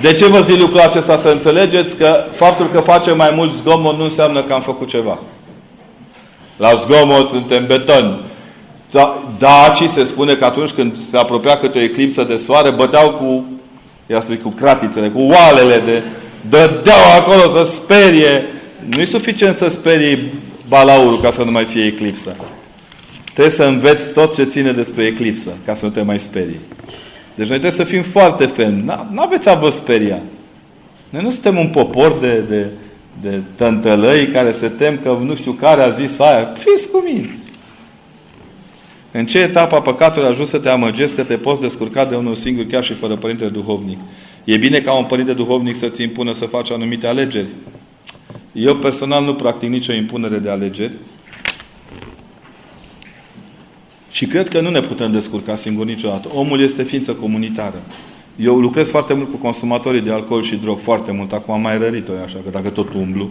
[0.00, 1.18] De ce vă zic lucrul acesta?
[1.22, 5.18] Să înțelegeți că faptul că facem mai mult zgomot nu înseamnă că am făcut ceva.
[6.56, 8.24] La zgomot suntem beton.
[8.90, 13.10] Da, dacii se spune că atunci când se apropia câte o eclipsă de soare, băteau
[13.10, 13.44] cu,
[14.06, 16.02] ia să zic, cu cratițele, cu oalele de,
[16.48, 18.44] dădeau acolo să sperie.
[18.94, 20.32] Nu e suficient să sperie
[20.68, 22.36] balaurul ca să nu mai fie eclipsă.
[23.24, 26.60] Trebuie să înveți tot ce ține despre eclipsă, ca să nu te mai sperii.
[27.34, 28.84] Deci noi trebuie să fim foarte fermi.
[29.10, 30.20] Nu aveți a vă speria.
[31.10, 32.66] Noi nu suntem un popor de, de,
[33.22, 36.54] de tântălăi care se tem că nu știu care a zis aia.
[36.56, 37.38] Fiți cu mine.
[39.12, 42.34] În ce etapă a păcatului ajuns să te amăgesc că te poți descurca de unul
[42.34, 43.98] singur, chiar și fără părinte duhovnic?
[44.44, 47.46] E bine ca un părinte duhovnic să-ți impună să faci anumite alegeri?
[48.52, 50.92] Eu personal nu practic nicio impunere de alegeri.
[54.10, 56.28] Și cred că nu ne putem descurca singuri niciodată.
[56.34, 57.82] Omul este ființă comunitară.
[58.36, 61.32] Eu lucrez foarte mult cu consumatorii de alcool și drog, foarte mult.
[61.32, 63.30] Acum am mai rărit-o așa, că dacă tot umblu.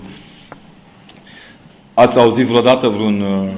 [1.94, 3.50] Ați auzit vreodată vreun uh,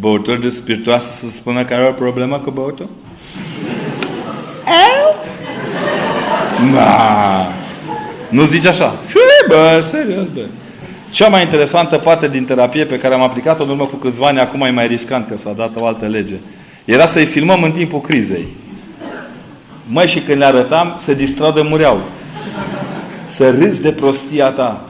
[0.00, 2.88] băutor de spiritoasă să spună că are o problemă cu băutul?
[6.72, 7.46] Ma,
[8.28, 8.94] nu zici așa.
[9.06, 10.46] Fii, bă, serios, bă.
[11.10, 14.40] Cea mai interesantă parte din terapie pe care am aplicat-o în urmă cu câțiva ani,
[14.40, 16.34] acum e mai riscant că s-a dat o altă lege,
[16.84, 18.46] era să-i filmăm în timpul crizei.
[19.86, 22.00] Măi, și când le arătam, se distrau de mureau.
[23.30, 24.88] Să râzi de prostia ta.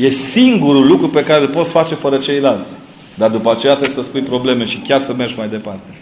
[0.00, 2.70] E singurul lucru pe care îl poți face fără ceilalți.
[3.14, 5.98] Dar după aceea trebuie să spui probleme și chiar să mergi mai departe.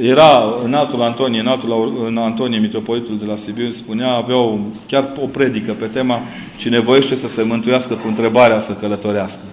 [0.00, 4.58] Era în altul Antonie, în altul în Antonie, mitropolitul de la Sibiu, spunea, avea o,
[4.86, 6.20] chiar o predică pe tema
[6.56, 9.44] cine voiește să se mântuiască cu întrebarea să călătorească.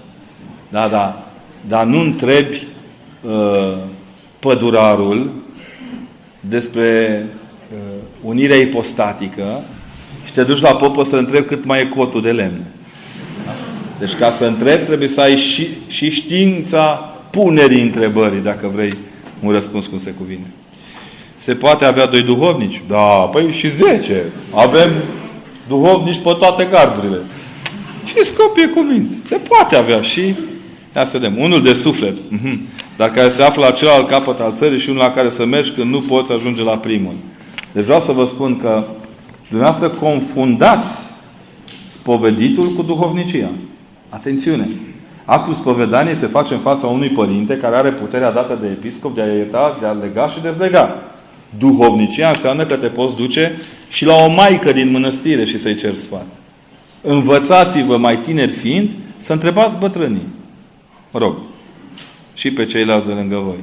[0.70, 1.28] Da, da.
[1.68, 2.68] Dar nu întrebi
[3.24, 3.78] uh,
[4.40, 5.32] pădurarul
[6.40, 7.45] despre uh,
[8.26, 9.62] unirea ipostatică
[10.26, 12.62] și te duci la popă să întrebi cât mai e cotul de lemn.
[14.00, 18.94] Deci ca să întrebi trebuie să ai și, și știința punerii întrebării, dacă vrei
[19.44, 20.52] un răspuns cum se cuvine.
[21.44, 22.82] Se poate avea doi duhovnici?
[22.88, 24.24] Da, păi și zece.
[24.54, 24.90] Avem
[25.68, 27.20] duhovnici pe toate gardurile.
[28.06, 29.28] Și scopie cu minți.
[29.28, 30.36] Se poate avea și
[30.96, 31.40] Ia să vedem.
[31.40, 32.16] Unul de suflet.
[32.30, 32.68] Mhm.
[32.98, 35.72] Dar care se află la celălalt capăt al țării și unul la care să mergi
[35.72, 37.14] când nu poți ajunge la primul.
[37.76, 38.84] Deci vreau să vă spun că
[39.50, 40.90] dumneavoastră confundați
[42.00, 43.50] spoveditul cu duhovnicia.
[44.10, 44.68] Atențiune!
[45.26, 49.22] Actul spovedaniei se face în fața unui părinte care are puterea dată de episcop de
[49.22, 50.96] a ierta, de a lega și dezlega.
[51.58, 53.52] Duhovnicia înseamnă că te poți duce
[53.90, 56.26] și la o maică din mănăstire și să-i cer sfat.
[57.02, 60.28] Învățați-vă mai tineri fiind să întrebați bătrânii.
[61.12, 61.36] Mă rog,
[62.34, 63.60] și pe ceilalți de lângă voi.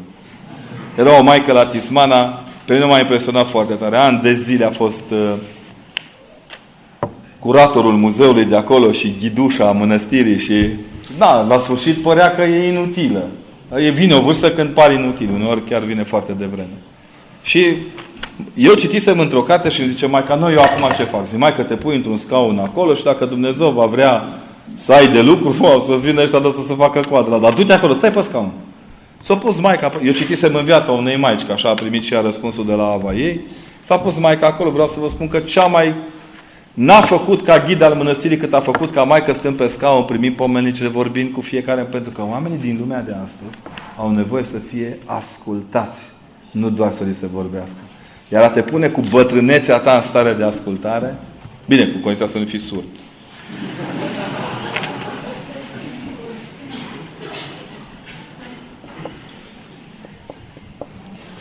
[0.99, 2.43] Era o maică la Tismana,
[2.73, 3.99] pe mine m-a impresionat foarte tare.
[3.99, 5.33] An de zile a fost uh,
[7.39, 10.69] curatorul muzeului de acolo și ghidușa a mănăstirii și
[11.19, 13.25] da, la sfârșit părea că e inutilă.
[13.77, 16.79] E vine o vârstă când pare inutil, uneori chiar vine foarte devreme.
[17.43, 17.77] Și
[18.55, 21.29] eu citisem într-o carte și îmi zice, mai ca noi eu acum ce fac?
[21.29, 24.25] Zic, mai că te pui într-un scaun acolo și dacă Dumnezeu va vrea
[24.77, 27.39] să ai de lucru, o să-ți vină ăștia să se facă coadra.
[27.39, 28.51] Dar du-te acolo, stai pe scaun.
[29.23, 32.21] S-a pus maica, eu citisem în viața unei maici, că așa a primit și ea
[32.21, 33.41] răspunsul de la ava ei,
[33.85, 35.95] s-a pus maica acolo, vreau să vă spun că cea mai
[36.75, 40.35] N-a făcut ca ghid al mănăstirii cât a făcut ca Maică stăm pe scaun, primim
[40.35, 43.59] pomenicile, vorbind cu fiecare, pentru că oamenii din lumea de astăzi
[43.97, 46.01] au nevoie să fie ascultați,
[46.51, 47.81] nu doar să li se vorbească.
[48.29, 51.19] Iar a te pune cu bătrânețea ta în stare de ascultare,
[51.67, 52.85] bine, cu condiția să nu fii surd.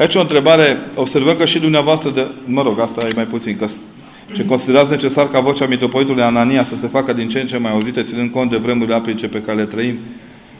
[0.02, 3.68] Aici o întrebare, observăm că și dumneavoastră, de, mă rog, asta e mai puțin, că
[4.36, 7.72] ce considerați necesar ca vocea mitropolitului Anania să se facă din ce în ce mai
[7.72, 9.98] auzită, ținând cont de vremurile aplice pe care le trăim?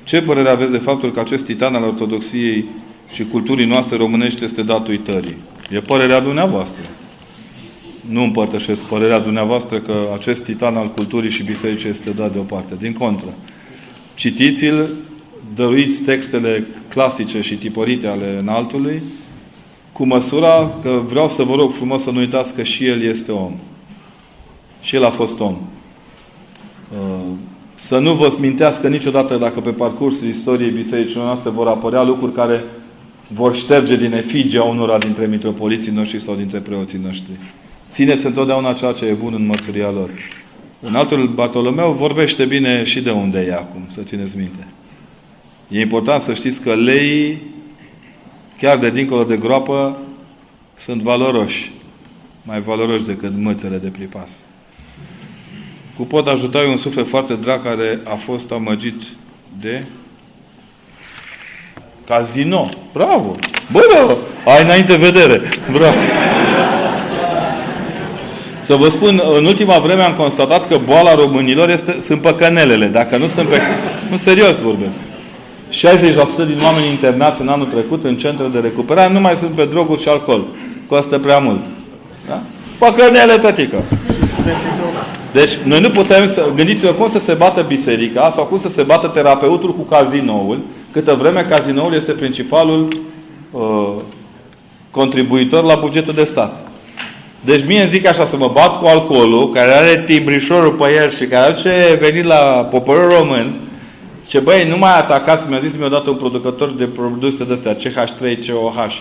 [0.04, 2.66] Ce părere aveți de faptul că acest titan al ortodoxiei
[3.14, 5.38] și culturii noastre românești este dat uitării?
[5.72, 6.84] E părerea dumneavoastră.
[8.10, 12.74] Nu împărtășesc părerea dumneavoastră că acest titan al culturii și bisericii este dat deoparte.
[12.80, 13.34] Din contră.
[14.16, 14.90] Citiți-l,
[15.56, 19.02] dăruiți textele clasice și tipărite ale înaltului,
[20.02, 23.32] cu măsura că vreau să vă rog frumos să nu uitați că și el este
[23.32, 23.52] om.
[24.82, 25.56] Și el a fost om.
[26.94, 27.32] Uh,
[27.76, 32.64] să nu vă smintească niciodată dacă pe parcursul istoriei bisericii noastre vor apărea lucruri care
[33.28, 37.32] vor șterge din efigia unora dintre mitropoliții noștri sau dintre preoții noștri.
[37.92, 40.10] Țineți întotdeauna ceea ce e bun în mărturia lor.
[40.80, 44.68] În altul Bartolomeu vorbește bine și de unde e acum, să țineți minte.
[45.70, 47.51] E important să știți că leii
[48.62, 49.98] chiar de dincolo de groapă,
[50.80, 51.72] sunt valoroși.
[52.44, 54.30] Mai valoroși decât mățele de pripas.
[55.98, 59.02] Cu pot ajuta un suflet foarte drag care a fost amăgit
[59.62, 59.86] de
[62.06, 62.70] casino.
[62.94, 63.36] Bravo!
[63.72, 64.18] Bă, da,
[64.52, 65.42] ai înainte vedere.
[65.72, 66.00] Bravo!
[68.66, 72.86] Să vă spun, în ultima vreme am constatat că boala românilor este, sunt păcănelele.
[72.86, 73.62] Dacă nu sunt pe...
[74.10, 75.11] Nu, serios vorbesc.
[75.82, 79.66] 60% din oameni internați în anul trecut în centre de recuperare nu mai sunt pe
[79.66, 80.46] droguri și alcool.
[80.88, 81.60] Costă prea mult.
[82.28, 82.42] Da?
[82.78, 83.84] Păcănele tătică.
[85.32, 86.46] Deci, noi nu putem să...
[86.56, 90.60] Gândiți-vă cum să se bată biserica sau cum să se bată terapeutul cu cazinoul,
[90.92, 92.88] câtă vreme cazinoul este principalul
[93.52, 93.94] uh,
[94.92, 96.72] contribuitor la bugetul de stat.
[97.46, 101.16] Deci mie îmi zic așa, să mă bat cu alcoolul, care are timbrișorul pe el
[101.16, 103.56] și care ce venit la poporul român,
[104.32, 107.76] ce băi, nu mai atacați, mi-a zis mi-a dat un producător de produse de astea,
[107.76, 108.92] CH3COH,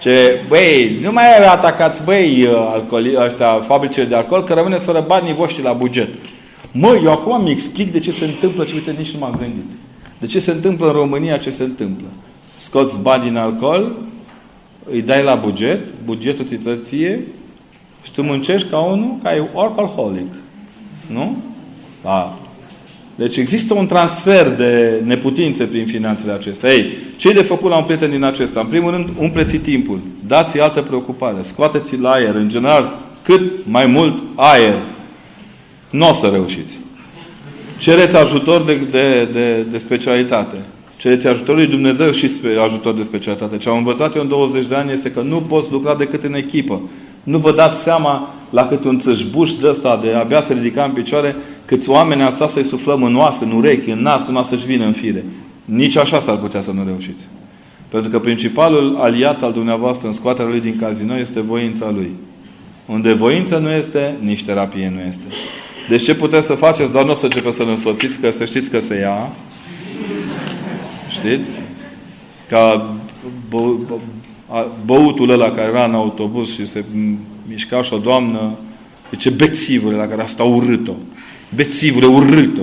[0.00, 5.34] ce, băi, nu mai atacați, băi, alcooli, ăștia, fabricile de alcool, că rămâne fără banii
[5.34, 6.08] voștri la buget.
[6.72, 9.70] Mă, eu acum mi explic de ce se întâmplă ce uite, nici nu m-am gândit.
[10.18, 12.06] De ce se întâmplă în România ce se întâmplă?
[12.58, 13.96] Scoți bani din alcool,
[14.90, 17.20] îi dai la buget, bugetul ți ție
[18.02, 20.32] și tu muncești ca unul ca e alcoholic.
[21.06, 21.36] Nu?
[22.02, 22.38] Da.
[23.16, 26.72] Deci există un transfer de neputințe prin finanțele acestea.
[26.72, 26.86] Ei,
[27.16, 28.60] ce de făcut la un prieten din acesta?
[28.60, 29.98] În primul rând, umpleți timpul.
[30.26, 31.36] Dați-i altă preocupare.
[31.42, 32.34] Scoateți-l la aer.
[32.34, 34.74] În general, cât mai mult aer,
[35.90, 36.78] nu o să reușiți.
[37.78, 40.56] Cereți ajutor de, de, de, de specialitate.
[40.96, 42.30] Cereți ajutorul lui Dumnezeu și
[42.64, 43.56] ajutor de specialitate.
[43.56, 46.34] Ce am învățat eu în 20 de ani este că nu poți lucra decât în
[46.34, 46.82] echipă.
[47.26, 50.92] Nu vă dați seama la cât un țâșbuș de ăsta de abia se ridica în
[50.92, 54.66] picioare, câți oameni am stat să-i suflăm în oase, în urechi, în nas, numai să-și
[54.66, 55.24] vină în fire.
[55.64, 57.24] Nici așa s-ar putea să nu reușiți.
[57.88, 62.10] Pentru că principalul aliat al dumneavoastră în scoaterea lui din cazino este voința lui.
[62.86, 65.24] Unde voință nu este, nici terapie nu este.
[65.88, 66.92] Deci ce puteți să faceți?
[66.92, 69.30] Doar nu o să începeți să-l însoțiți, că să știți că se ia.
[71.08, 71.50] Știți?
[72.48, 72.94] Ca
[73.48, 73.94] bă, bă,
[74.84, 76.84] băutul ăla care era în autobuz și se
[77.48, 78.58] mișca și o doamnă,
[79.18, 80.92] ce bețivule la care asta urât-o.
[81.54, 82.62] Bețivule, urât-o.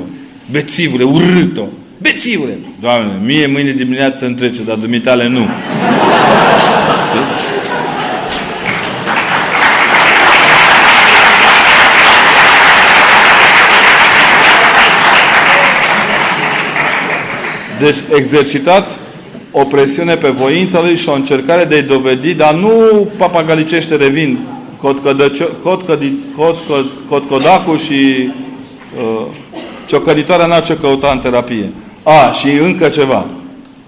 [0.51, 1.64] Bețivule, urât-o.
[2.01, 2.57] Bețivule!
[2.80, 5.47] Doamne, mie mâine dimineață îmi trece, dar dumitale nu.
[17.80, 19.02] Deci exercitați
[19.55, 24.39] o presiune pe voința lui și o încercare de a-i dovedi, dar nu papagalicește revin
[27.07, 28.30] cotcodacul și
[28.99, 29.25] uh,
[29.88, 31.71] ciocăritoarea n-a ce căuta în terapie.
[32.03, 33.25] A, și încă ceva.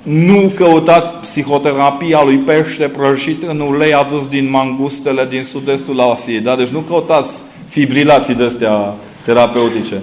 [0.04, 6.40] Nu căutați psihoterapia lui pește prăjit în ulei adus din mangustele din sud-estul Asiei.
[6.40, 6.56] Da?
[6.56, 7.32] Deci nu căutați
[7.70, 10.02] fibrilații de astea terapeutice.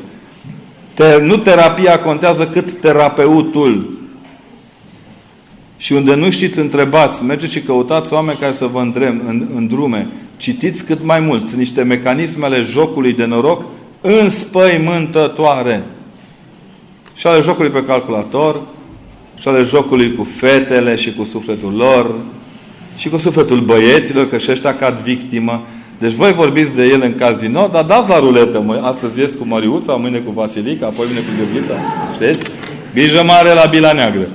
[0.94, 4.00] Te, nu terapia contează cât terapeutul.
[5.82, 10.06] Și unde nu știți, întrebați, mergeți și căutați oameni care să vă îndrem, în, îndrume.
[10.36, 11.46] Citiți cât mai mult.
[11.46, 13.64] Sunt niște mecanisme ale jocului de noroc
[14.00, 15.84] înspăimântătoare.
[17.14, 18.60] Și ale jocului pe calculator,
[19.40, 22.14] și ale jocului cu fetele și cu sufletul lor,
[22.96, 25.66] și cu sufletul băieților, că și ăștia cad victimă.
[25.98, 28.60] Deci voi vorbiți de el în cazino, dar dați la ruletă.
[28.60, 31.74] Mă, astăzi ies cu Mariuța, mâine cu Vasilica, apoi vine cu Gheorghița.
[32.14, 32.50] Știți?
[32.94, 34.26] Grijă mare la bila neagră.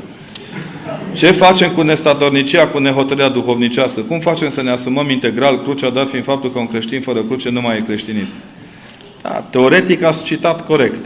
[1.18, 4.02] Ce facem cu nestatornicia, cu nehotărârea duhovnicească?
[4.02, 7.49] Cum facem să ne asumăm integral crucea, dat fiind faptul că un creștin fără cruce
[7.49, 8.34] nu mai e creștinism?
[9.22, 11.06] Da, teoretic a citat corect.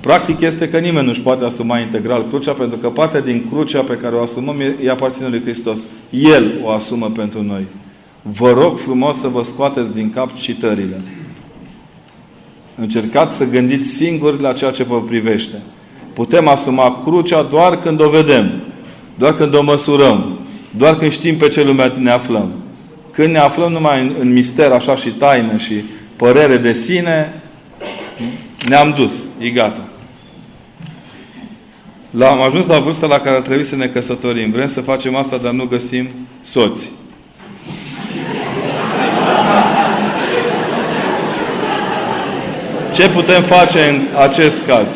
[0.00, 3.98] Practic este că nimeni nu-și poate asuma integral crucea, pentru că partea din crucea pe
[4.02, 5.78] care o asumăm e aparține lui Hristos.
[6.10, 7.66] El o asumă pentru noi.
[8.22, 11.00] Vă rog frumos să vă scoateți din cap citările.
[12.76, 15.62] Încercați să gândiți singuri la ceea ce vă privește.
[16.12, 18.50] Putem asuma crucea doar când o vedem,
[19.18, 20.38] doar când o măsurăm,
[20.70, 22.52] doar când știm pe ce lume ne aflăm.
[23.12, 25.84] Când ne aflăm numai în, în mister așa și taină și
[26.16, 27.42] părere de sine,
[28.68, 29.88] ne-am dus, e gata.
[32.10, 34.50] La, am ajuns la vârsta la care ar trebui să ne căsătorim.
[34.50, 36.08] Vrem să facem asta, dar nu găsim
[36.50, 36.88] soți.
[42.94, 44.86] Ce putem face în acest caz?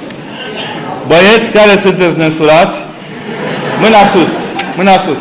[1.07, 2.88] Băieți care sunteți nesurați?
[3.81, 4.29] Mâna sus.
[4.77, 5.17] Mâna sus.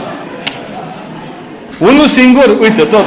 [1.79, 2.57] Unul singur?
[2.61, 3.05] Uite, tot.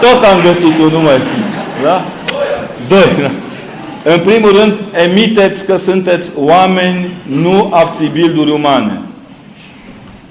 [0.00, 1.20] Tot am găsit un număr.
[1.82, 2.04] Da?
[2.88, 3.08] Doi.
[3.20, 3.30] Da?
[4.12, 9.00] În primul rând, emiteți că sunteți oameni, nu abțibilduri umane.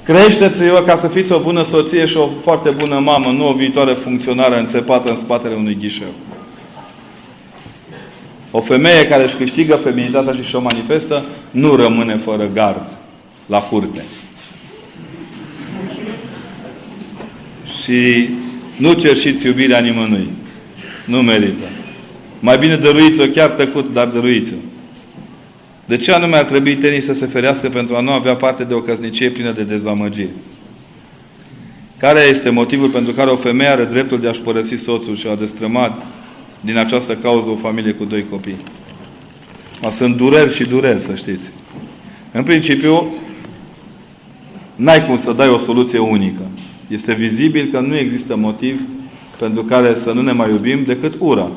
[0.03, 3.93] Creșteți-vă ca să fiți o bună soție și o foarte bună mamă, nu o viitoare
[3.93, 6.13] funcționară înțepată în spatele unui ghișeu.
[8.51, 12.81] O femeie care își câștigă feminitatea și și-o manifestă, nu rămâne fără gard
[13.45, 14.03] la curte.
[17.83, 18.29] Și
[18.77, 20.29] nu cerșiți iubirea nimănui.
[21.05, 21.67] Nu merită.
[22.39, 24.55] Mai bine dăruiți-o chiar tăcut, dar dăruiți-o.
[25.85, 28.73] De ce anume ar trebui tenii să se ferească pentru a nu avea parte de
[28.73, 30.29] o căsnicie plină de dezamăgiri?
[31.97, 35.35] Care este motivul pentru care o femeie are dreptul de a-și părăsi soțul și a
[35.35, 36.05] destrămat
[36.61, 38.57] din această cauză o familie cu doi copii?
[39.81, 41.43] Ma sunt dureri și dureri, să știți.
[42.31, 43.15] În principiu,
[44.75, 46.41] n-ai cum să dai o soluție unică.
[46.87, 48.81] Este vizibil că nu există motiv
[49.39, 51.49] pentru care să nu ne mai iubim decât ura,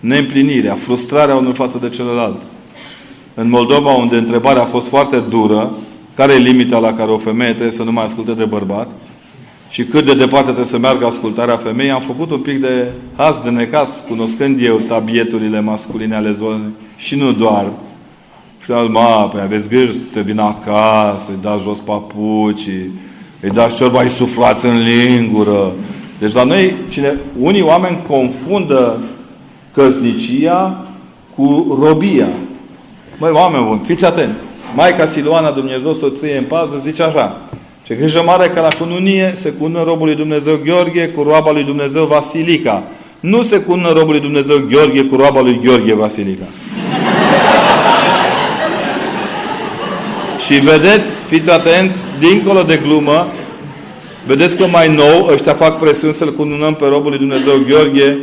[0.00, 2.40] neîmplinirea, frustrarea unul față de celălalt.
[3.34, 5.72] În Moldova, unde întrebarea a fost foarte dură,
[6.14, 8.88] care e limita la care o femeie trebuie să nu mai asculte de bărbat
[9.70, 13.36] și cât de departe trebuie să meargă ascultarea femeii, am făcut un pic de haz
[13.44, 17.72] de necas, cunoscând eu tabieturile masculine ale zonei și nu doar.
[18.66, 22.90] Și am zis, ma, păi aveți grijă să te vină acasă, îi dați jos papucii,
[23.40, 25.72] îi dați cel mai suflați în lingură.
[26.18, 28.98] Deci la noi, cine, unii oameni confundă
[29.72, 30.86] căsnicia
[31.36, 32.28] cu robia.
[33.18, 34.40] Măi, oameni buni, fiți atenți.
[34.74, 37.36] Maica Siluana, Dumnezeu soție în pază, zice așa.
[37.82, 41.64] Ce grijă mare că la cununie se cună robul lui Dumnezeu Gheorghe cu roaba lui
[41.64, 42.82] Dumnezeu Vasilica.
[43.20, 46.44] Nu se cună robul lui Dumnezeu Gheorghe cu roaba lui Gheorghe Vasilica.
[50.46, 53.26] Și vedeți, fiți atenți, dincolo de glumă,
[54.26, 58.16] vedeți că mai nou ăștia fac presiuni să-l cununăm pe robul lui Dumnezeu Gheorghe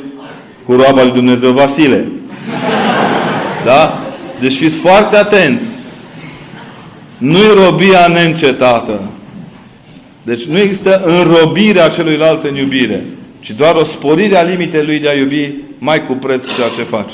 [0.65, 2.07] cu roaba lui Dumnezeu Vasile.
[3.65, 3.99] Da?
[4.39, 5.65] Deci fiți foarte atenți.
[7.17, 9.01] Nu-i robia neîncetată.
[10.23, 13.03] Deci nu există înrobirea celuilalt în iubire,
[13.39, 16.83] ci doar o sporire a limitei lui de a iubi mai cu preț ceea ce
[16.83, 17.13] face.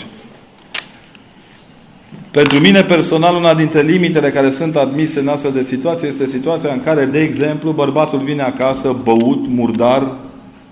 [2.32, 6.74] Pentru mine personal, una dintre limitele care sunt admise în astfel de situație este situația
[6.74, 10.12] în care, de exemplu, bărbatul vine acasă băut, murdar,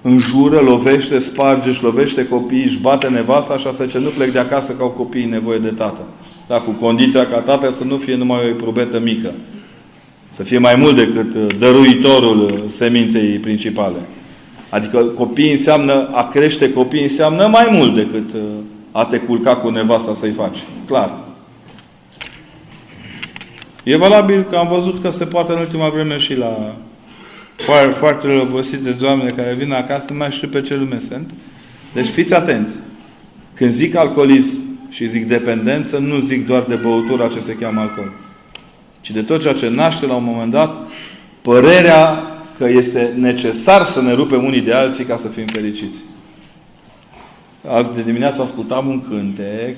[0.01, 4.39] înjură, lovește, sparge, își lovește copiii, își bate nevasta și asta ce nu plec de
[4.39, 6.01] acasă că au copiii nevoie de tată.
[6.47, 9.33] Da, cu condiția ca tatăl să nu fie numai o probetă mică.
[10.35, 13.97] Să fie mai mult decât uh, dăruitorul uh, seminței principale.
[14.69, 18.41] Adică copii înseamnă, a crește copii înseamnă mai mult decât uh,
[18.91, 20.57] a te culca cu nevasta să-i faci.
[20.85, 21.26] Clar.
[23.87, 26.75] E valabil că am văzut că se poate în ultima vreme și la
[27.55, 31.31] foarte, foarte obosite doamne care vin acasă, nu mai știu pe ce lume sunt.
[31.93, 32.73] Deci fiți atenți.
[33.53, 34.57] Când zic alcoolism
[34.89, 38.11] și zic dependență, nu zic doar de băutura ce se cheamă alcool
[39.07, 40.87] ci de tot ceea ce naște la un moment dat
[41.41, 42.21] părerea
[42.57, 45.95] că este necesar să ne rupem unii de alții ca să fim fericiți.
[47.67, 49.75] Azi de dimineață ascultam un cântec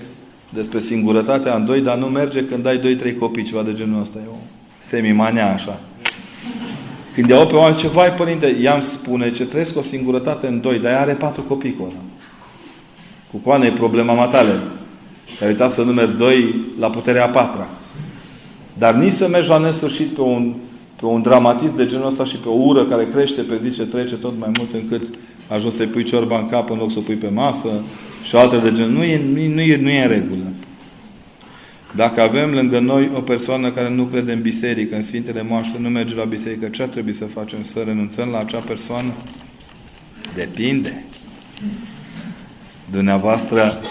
[0.50, 4.02] despre singurătatea în doi, dar nu merge când ai doi, trei copii, ceva de genul
[4.02, 4.20] ăsta.
[4.26, 4.36] E o
[4.80, 5.80] semimania așa.
[7.14, 10.80] Când iau pe oameni, ce vai, părinte, i-am spune ce trăiesc o singurătate în doi,
[10.80, 12.02] dar ea are patru copii cu ăla.
[13.32, 14.60] Cu coane e problema matale.
[15.42, 17.68] Ai uitat să numeri doi la puterea a patra.
[18.78, 20.54] Dar nici să mergi la nesfârșit pe un,
[20.96, 23.86] pe un dramatism de genul ăsta și pe o ură care crește pe zi ce
[23.86, 25.02] trece tot mai mult încât
[25.48, 27.70] ajungi să-i pui ciorba în cap în loc să o pui pe masă
[28.30, 28.90] și alte de genul.
[28.90, 30.44] Nu e, nu, nu, e, nu e în regulă.
[31.96, 35.90] Dacă avem lângă noi o persoană care nu crede în biserică, în Sfintele Moaște, nu
[35.90, 37.64] merge la biserică, ce ar trebui să facem?
[37.64, 39.12] Să renunțăm la acea persoană?
[40.36, 41.04] Depinde.
[42.92, 43.82] Dumneavoastră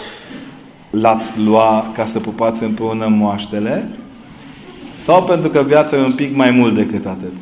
[0.89, 3.89] l-ați lua ca să pupați împreună moaștele
[5.03, 7.33] sau pentru că viața e un pic mai mult decât atât.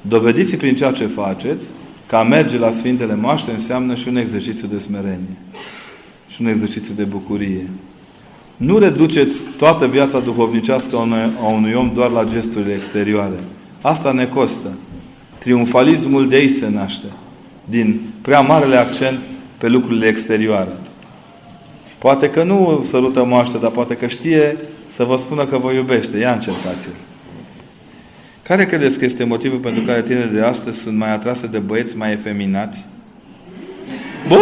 [0.00, 1.64] Dovediți prin ceea ce faceți
[2.06, 5.36] că a merge la Sfintele Moaște înseamnă și un exercițiu de smerenie.
[6.34, 7.68] Și un exercițiu de bucurie.
[8.56, 10.96] Nu reduceți toată viața duhovnicească
[11.42, 13.38] a unui om doar la gesturile exterioare.
[13.80, 14.68] Asta ne costă.
[15.38, 17.06] Triumfalismul de ei se naște.
[17.64, 19.18] Din prea marele accent
[19.58, 20.72] pe lucrurile exterioare.
[21.98, 24.56] Poate că nu sărută moaște, dar poate că știe
[24.86, 26.18] să vă spună că vă iubește.
[26.18, 26.94] Ia încercați-l.
[28.42, 31.96] Care credeți că este motivul pentru care tinerii de astăzi sunt mai atrase de băieți
[31.96, 32.84] mai efeminați?
[34.28, 34.36] Bă,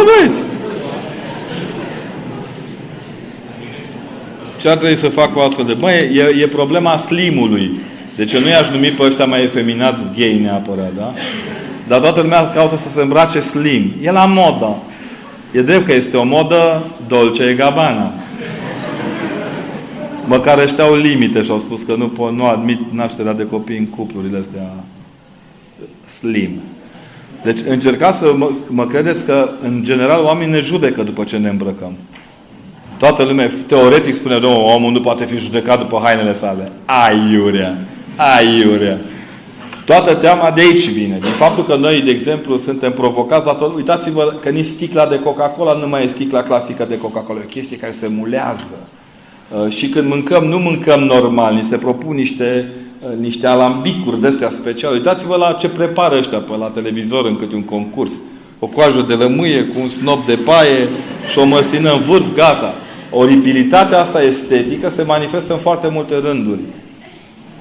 [4.61, 5.73] Ce ar trebui să fac cu astfel de...
[5.73, 7.79] Băi, e, e problema slimului.
[8.15, 11.13] Deci eu nu i-aș numi pe ăștia mai efeminați gay neapărat, da?
[11.87, 13.93] Dar toată lumea caută să se îmbrace slim.
[14.01, 14.75] E la modă.
[15.51, 18.13] E drept că este o modă dolce e gabana.
[20.25, 23.77] Măcar ăștia au limite și au spus că nu, pot, nu admit nașterea de copii
[23.77, 24.73] în cuplurile astea
[26.19, 26.49] slim.
[27.43, 31.49] Deci încercați să mă, mă credeți că în general oamenii ne judecă după ce ne
[31.49, 31.93] îmbrăcăm.
[33.01, 36.71] Toată lumea, teoretic spune, domnul, omul nu poate fi judecat după hainele sale.
[36.85, 37.77] Aiurea!
[38.15, 38.97] Aiurea!
[39.85, 41.17] Toată teama de aici vine.
[41.21, 43.75] Din faptul că noi, de exemplu, suntem provocați la tot.
[43.75, 47.39] Uitați-vă că nici sticla de Coca-Cola nu mai e sticla clasică de Coca-Cola.
[47.39, 48.77] E o chestie care se mulează.
[49.49, 54.27] Uh, și când mâncăm, nu mâncăm normal, ni se propun niște, uh, niște alambicuri de
[54.27, 54.95] astea speciale.
[54.95, 58.11] Uitați-vă la ce prepară ăștia pe la televizor în câte un concurs.
[58.59, 60.87] O coajă de lămâie cu un snop de paie
[61.31, 62.73] și o măsină în vârf, gata.
[63.11, 66.59] Oribilitatea asta estetică se manifestă în foarte multe rânduri.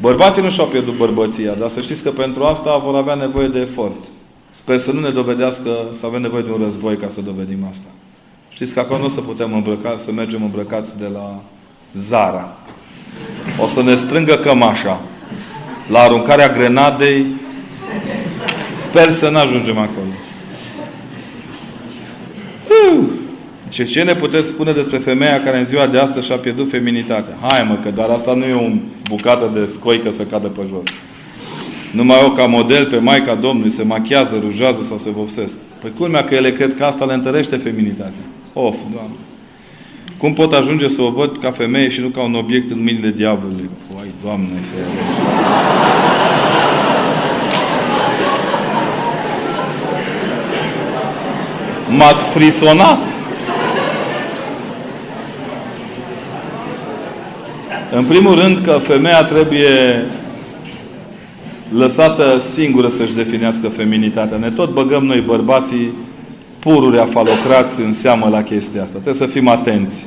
[0.01, 3.59] Bărbații nu și-au pierdut bărbăția, dar să știți că pentru asta vor avea nevoie de
[3.59, 3.97] efort.
[4.63, 5.71] Sper să nu ne dovedească
[6.01, 7.89] să avem nevoie de un război ca să dovedim asta.
[8.49, 11.41] Știți că acolo nu o să putem îmbrăca, să mergem îmbrăcați de la
[12.09, 12.57] Zara.
[13.59, 15.01] O să ne strângă cămașa.
[15.91, 17.27] La aruncarea grenadei,
[18.89, 20.13] sper să nu ajungem acolo.
[23.81, 27.37] Ce, ce ne puteți spune despre femeia care în ziua de astăzi și-a pierdut feminitatea?
[27.41, 28.69] Hai mă, că dar asta nu e o
[29.09, 30.83] bucată de scoică să cadă pe jos.
[31.93, 35.55] Numai eu ca model pe Maica Domnului se machiază, rujează sau se vopsesc.
[35.81, 38.25] Păi culmea că ele cred că asta le întărește feminitatea.
[38.53, 39.17] Of, Doamne.
[40.19, 43.13] Cum pot ajunge să o văd ca femeie și nu ca un obiect în mâinile
[43.17, 43.71] diavolului?
[43.95, 44.49] Păi, Doamne,
[51.97, 53.10] M-ați frisonat.
[57.93, 60.05] În primul rând că femeia trebuie
[61.73, 64.37] lăsată singură să-și definească feminitatea.
[64.37, 65.91] Ne tot băgăm noi bărbații
[66.59, 68.99] pururi afalocrați în seamă la chestia asta.
[68.99, 70.05] Trebuie să fim atenți.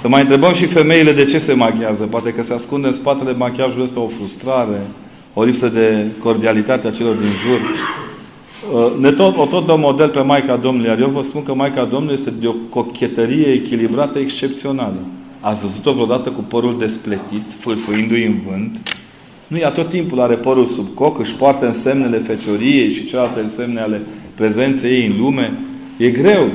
[0.00, 2.04] Să mai întrebăm și femeile de ce se machiază.
[2.04, 4.80] Poate că se ascunde în spatele machiajului ăsta o frustrare,
[5.34, 7.60] o lipsă de cordialitate a celor din jur.
[8.72, 11.54] Uh, ne tot, o tot dăm model pe Maica Domnului, iar eu vă spun că
[11.54, 14.98] Maica Domnului este de o cochetărie echilibrată excepțională.
[15.40, 18.96] Ați văzut-o vreodată cu părul despletit, fâlfâindu-i în vânt?
[19.46, 23.80] Nu, ea tot timpul are părul sub coc, își poartă însemnele fecioriei și celelalte însemne
[23.80, 24.00] ale
[24.34, 25.58] prezenței ei în lume.
[25.96, 26.48] E greu.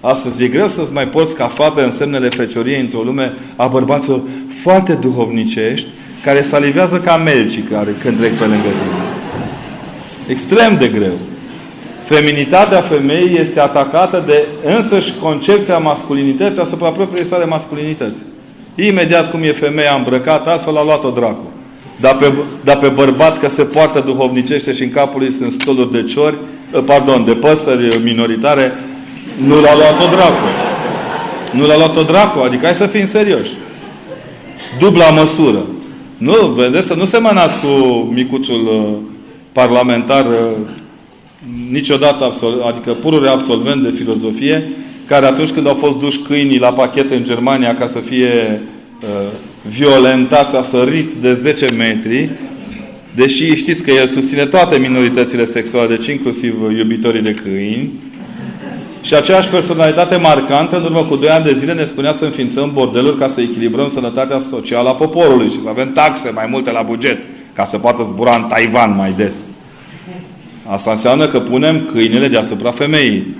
[0.00, 4.20] Astăzi e greu să-ți mai poți ca fată însemnele fecioriei într-o lume a bărbaților
[4.62, 5.86] foarte duhovnicești,
[6.24, 9.04] care salivează ca melci care când trec pe lângă tine.
[10.26, 11.12] Extrem de greu.
[12.06, 18.22] Feminitatea femeii este atacată de însăși concepția masculinității asupra propriei sale masculinități.
[18.74, 21.52] Imediat cum e femeia îmbrăcată, altfel a luat-o dracu.
[22.00, 22.32] Dar pe,
[22.64, 26.34] dar pe bărbat că se poartă duhovnicește și în capul lui sunt stoluri de ciori,
[26.74, 28.72] ă, pardon, de păsări minoritare,
[29.46, 30.46] nu l-a luat-o dracu.
[31.52, 33.50] Nu l-a luat-o dracu, adică hai să fim serioși.
[34.78, 35.58] Dubla măsură.
[36.16, 37.66] Nu, vedeți, să nu se mânați cu
[38.12, 38.98] micuțul uh,
[39.52, 40.56] parlamentar uh,
[41.70, 44.72] niciodată, absol- adică purure absolvent de filozofie,
[45.06, 48.60] care atunci când au fost duși câinii la pachet în Germania ca să fie
[49.00, 49.08] uh,
[49.68, 52.30] violentați, a sărit de 10 metri,
[53.14, 57.90] deși știți că el susține toate minoritățile sexuale, deci inclusiv iubitorii de câini,
[59.02, 62.70] și aceeași personalitate marcantă, în urmă cu 2 ani de zile, ne spunea să înființăm
[62.72, 66.82] bordeluri ca să echilibrăm sănătatea socială a poporului și să avem taxe mai multe la
[66.82, 67.18] buget,
[67.52, 69.34] ca să poată zbura în Taiwan mai des.
[70.66, 73.36] Asta înseamnă că punem câinele deasupra femeii.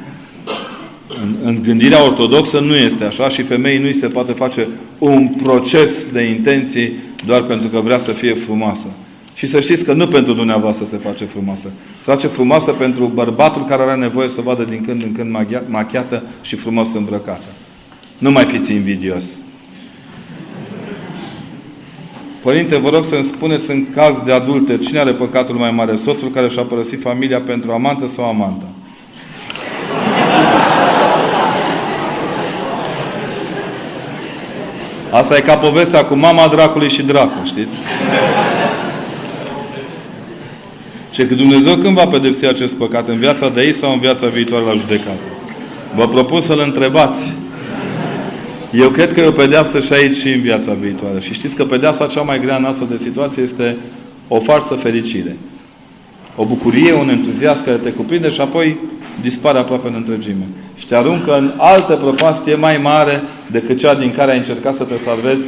[1.22, 4.68] În, în gândirea ortodoxă nu este așa și femeii nu se poate face
[4.98, 6.92] un proces de intenții
[7.26, 8.86] doar pentru că vrea să fie frumoasă.
[9.34, 11.70] Și să știți că nu pentru dumneavoastră se face frumoasă.
[11.96, 16.22] Se face frumoasă pentru bărbatul care are nevoie să vadă din când în când machiată
[16.42, 17.48] și frumos îmbrăcată.
[18.18, 19.24] Nu mai fiți invidios.
[22.44, 25.96] Părinte, vă rog să-mi spuneți în caz de adulter, cine are păcatul mai mare?
[25.96, 28.64] Soțul care și-a părăsit familia pentru amantă sau amanta?
[35.10, 37.74] Asta e ca povestea cu mama dracului și dracul, știți?
[41.10, 43.08] Și că Dumnezeu când va pedepsi acest păcat?
[43.08, 45.26] În viața de ei sau în viața viitoare la judecată?
[45.94, 47.22] Vă propun să-L întrebați.
[48.74, 51.20] Eu cred că e o pedeapsă și aici și în viața viitoare.
[51.20, 53.76] Și știți că pedeapsa cea mai grea în astfel de situație este
[54.28, 55.36] o farsă fericire.
[56.36, 58.76] O bucurie, un entuziasm care te cuprinde și apoi
[59.22, 60.46] dispare aproape în întregime.
[60.76, 64.84] Și te aruncă în altă prăpastie mai mare decât cea din care ai încercat să
[64.84, 65.40] te salvezi,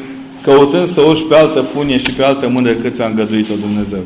[0.42, 4.02] căutând să urci pe altă funie și pe altă mână decât ți-a îngăduit-o Dumnezeu.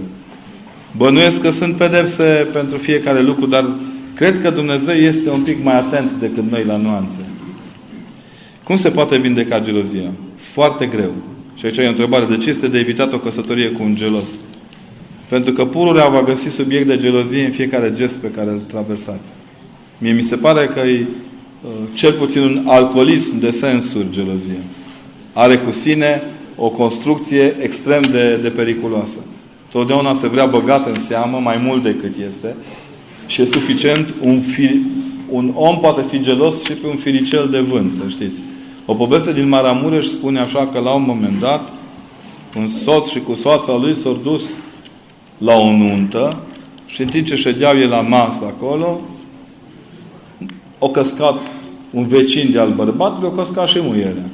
[0.97, 3.70] Bănuiesc că sunt pedepse pentru fiecare lucru, dar
[4.14, 7.30] cred că Dumnezeu este un pic mai atent decât noi la nuanțe.
[8.70, 10.12] Cum se poate vindeca gelozia?
[10.36, 11.12] Foarte greu.
[11.55, 12.24] Și aici e o întrebare.
[12.24, 14.28] De ce este de evitat o căsătorie cu un gelos?
[15.28, 19.28] Pentru că pururea va găsi subiect de gelozie în fiecare gest pe care îl traversați.
[19.98, 24.62] Mie mi se pare că e uh, cel puțin un alcoolism de sensuri gelozia.
[25.32, 26.22] Are cu sine
[26.56, 29.18] o construcție extrem de, de periculoasă.
[29.70, 32.55] Totdeauna se vrea băgat în seamă mai mult decât este
[33.26, 34.80] și e suficient un, fi,
[35.30, 38.49] un om poate fi gelos și pe un firicel de vânt, să știți.
[38.91, 41.61] O poveste din Maramureș spune așa că la un moment dat
[42.57, 44.43] un soț și cu soața lui s-au dus
[45.39, 46.37] la o nuntă
[46.87, 49.01] și în timp ce ședeau ei la masă acolo,
[50.79, 51.35] o căscat
[51.91, 54.29] un vecin de al bărbatului, o căscat și muierea.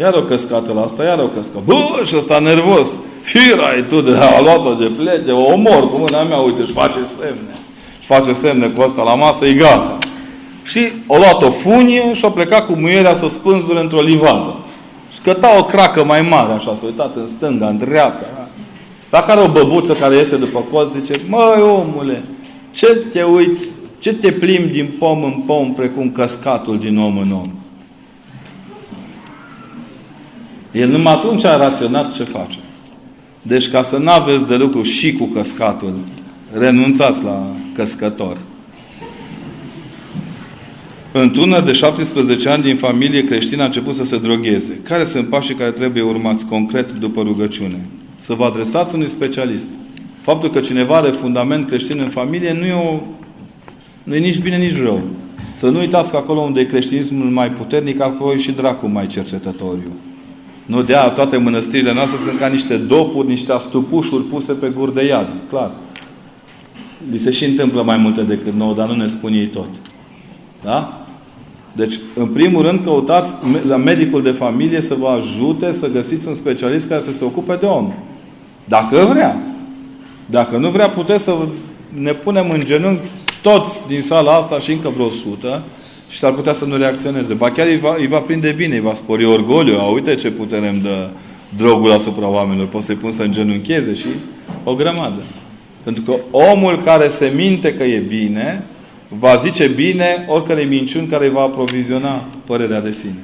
[0.00, 1.62] Iar o căscată la asta, iar o căscat.
[1.62, 2.88] Bă, și ăsta nervos.
[3.22, 6.98] Firai tu de a luat-o de plete, o omor cu mâna mea, uite, își face
[7.20, 7.54] semne.
[8.00, 9.98] Și face semne cu asta la masă, e gata.
[10.68, 14.54] Și o luat o funie și a plecat cu muierea să o spânzure într-o livadă.
[15.12, 18.48] Și căta o cracă mai mare, așa, s-a uitat în stânga, în dreapta.
[19.10, 22.22] La care o băbuță care este după colț zice, măi omule,
[22.72, 23.64] ce te uiți,
[23.98, 27.50] ce te plimbi din pom în pom precum căscatul din om în om?
[30.72, 32.58] El numai atunci a raționat ce face.
[33.42, 35.92] Deci ca să nu aveți de lucru și cu căscatul,
[36.52, 38.36] renunțați la căscător.
[41.12, 44.80] Într-una de 17 ani din familie creștină a început să se drogheze.
[44.82, 47.86] Care sunt pașii care trebuie urmați concret după rugăciune?
[48.20, 49.64] Să vă adresați unui specialist.
[50.20, 53.00] Faptul că cineva are fundament creștin în familie nu e, o,
[54.02, 55.02] nu e nici bine, nici rău.
[55.54, 59.06] Să nu uitați că acolo unde e creștinismul mai puternic, acolo e și dracul mai
[59.06, 59.92] cercetătoriu.
[60.66, 64.90] Nu de aia toate mănăstirile noastre sunt ca niște dopuri, niște astupușuri puse pe gur
[64.90, 65.28] de iad.
[65.48, 65.70] Clar.
[67.10, 69.68] Li se și întâmplă mai multe decât nouă, dar nu ne spun ei tot.
[70.64, 71.06] Da?
[71.72, 73.32] Deci, în primul rând, căutați
[73.68, 77.56] la medicul de familie să vă ajute să găsiți un specialist care să se ocupe
[77.60, 77.92] de om.
[78.64, 79.36] Dacă vrea.
[80.26, 81.34] Dacă nu vrea, puteți să
[81.88, 83.02] ne punem în genunchi
[83.42, 85.62] toți din sala asta și încă vreo sută
[86.08, 87.34] și s-ar putea să nu reacționeze.
[87.34, 89.78] Ba chiar îi va, îi va prinde bine, îi va spori orgoliu.
[89.78, 91.08] A, uite ce putere îmi dă
[91.56, 92.66] drogul asupra oamenilor.
[92.66, 94.06] Pot să-i pun să îngenuncheze și
[94.64, 95.22] o grămadă.
[95.82, 98.66] Pentru că omul care se minte că e bine,
[99.08, 103.22] va zice bine oricare minciuni care îi va aproviziona părerea de sine.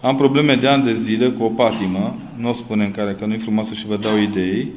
[0.00, 3.24] Am probleme de ani de zile cu o patimă, nu o spun în care, că
[3.26, 4.68] nu-i frumoasă și vă dau idei.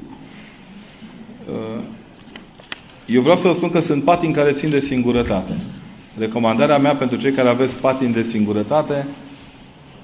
[1.49, 1.81] Uh,
[3.05, 5.57] eu vreau să vă spun că sunt patini care țin de singurătate.
[6.17, 9.07] Recomandarea mea pentru cei care aveți patini de singurătate,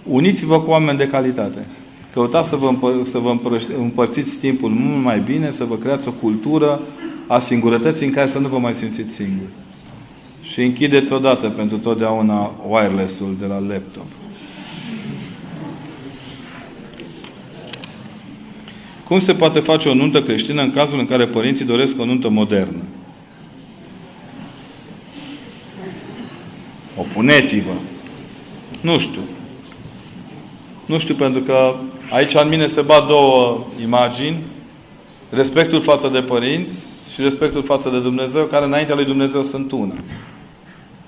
[0.08, 1.68] uniți-vă cu oameni de calitate.
[2.14, 3.36] Căutați să vă, împăr- să vă
[3.78, 6.82] împărțiți timpul mult mai bine, să vă creați o cultură
[7.32, 9.50] a singurătății în care să nu vă mai simțiți singuri.
[10.52, 14.06] Și închideți odată pentru totdeauna wireless-ul de la laptop.
[19.08, 22.30] Cum se poate face o nuntă creștină în cazul în care părinții doresc o nuntă
[22.30, 22.84] modernă?
[26.96, 27.74] Opuneți-vă.
[28.82, 29.22] Nu știu.
[30.86, 31.76] Nu știu, pentru că
[32.10, 34.44] aici în mine se bat două imagini.
[35.30, 39.94] Respectul față de părinți și respectul față de Dumnezeu, care înaintea lui Dumnezeu sunt una.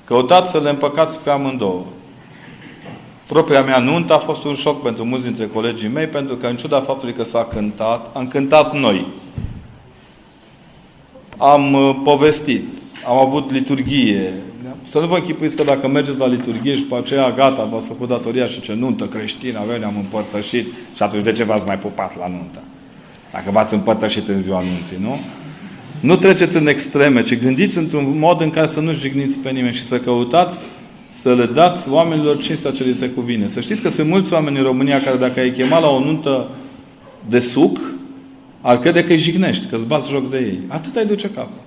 [0.05, 1.83] Căutați să le împăcați pe amândouă.
[3.27, 6.55] Propria mea nuntă a fost un șoc pentru mulți dintre colegii mei, pentru că în
[6.55, 9.07] ciuda faptului că s-a cântat, am cântat noi.
[11.37, 12.63] Am uh, povestit,
[13.07, 14.33] am avut liturghie.
[14.83, 18.07] Să nu vă închipuiți că dacă mergeți la liturghie și pe aceea gata, v-ați făcut
[18.07, 20.65] datoria și ce nuntă creștină avem, ne-am împărtășit
[20.95, 22.59] și atunci de ce v-ați mai pupat la nuntă?
[23.31, 25.17] Dacă v-ați împărtășit în ziua nunții, nu?
[26.03, 29.75] Nu treceți în extreme, ci gândiți într-un mod în care să nu jigniți pe nimeni
[29.75, 30.57] și să căutați
[31.21, 33.47] să le dați oamenilor cinstea ce li se cuvine.
[33.47, 36.49] Să știți că sunt mulți oameni în România care dacă ai chema la o nuntă
[37.29, 37.79] de suc,
[38.61, 40.59] ar crede că îi jignești, că îți bați joc de ei.
[40.67, 41.61] Atât ai duce capul.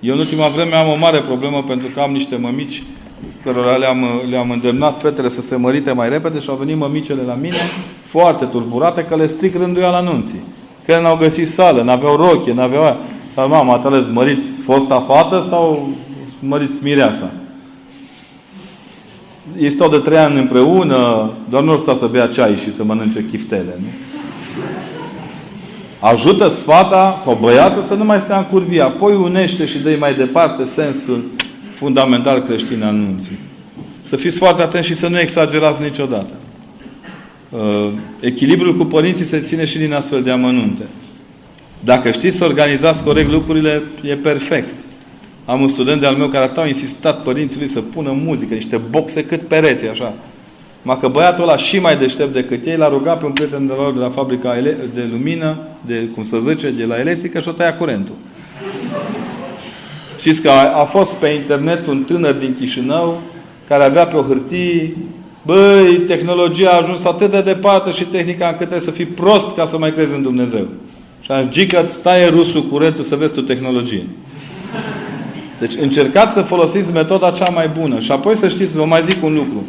[0.00, 2.82] Eu în ultima vreme am o mare problemă pentru că am niște mămici
[3.42, 7.34] cărora le-am, le-am îndemnat fetele să se mărite mai repede și au venit mămicele la
[7.34, 7.56] mine
[8.06, 10.42] foarte turburate că le stric rânduia la nunții.
[10.88, 12.96] Că n-au găsit sală, n-aveau rochie, n-aveau aia.
[13.34, 15.88] Sau mama, ales măriți fosta fată sau
[16.40, 17.30] măriți mireasa?
[19.58, 23.26] Ei stau de trei ani împreună, doar nu stau să bea ceai și să mănânce
[23.30, 23.86] chiftele, nu?
[26.00, 28.82] Ajută sfata sau băiatul să nu mai stea în curvie.
[28.82, 31.24] Apoi unește și dă mai departe sensul
[31.74, 33.38] fundamental creștin al nunții.
[34.08, 36.32] Să fiți foarte atenți și să nu exagerați niciodată.
[37.50, 40.82] Uh, echilibrul cu părinții se ține și din astfel de amănunte.
[41.84, 44.74] Dacă știți să organizați corect lucrurile, e perfect.
[45.44, 49.24] Am un student de-al meu care au insistat părinții lui să pună muzică, niște boxe
[49.24, 50.14] cât pereți, așa.
[50.82, 53.72] Ma că băiatul ăla și mai deștept decât ei l-a rugat pe un prieten de
[53.72, 54.60] lor de la fabrica
[54.94, 58.14] de lumină, de, cum să zice, de la electrică și o tăia curentul.
[60.18, 63.20] Știți că a, a fost pe internet un tânăr din Chișinău
[63.68, 64.96] care avea pe o hârtie
[65.48, 69.66] Băi, tehnologia a ajuns atât de departe și tehnica încât trebuie să fii prost ca
[69.66, 70.66] să mai crezi în Dumnezeu.
[71.20, 74.06] Și am zis că îți taie rusul curentul să vezi tu tehnologie.
[75.60, 77.98] Deci încercați să folosiți metoda cea mai bună.
[77.98, 79.64] Și apoi să știți, vă mai zic un lucru.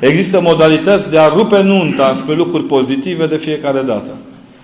[0.00, 4.16] Există modalități de a rupe nunta spre lucruri pozitive de fiecare dată.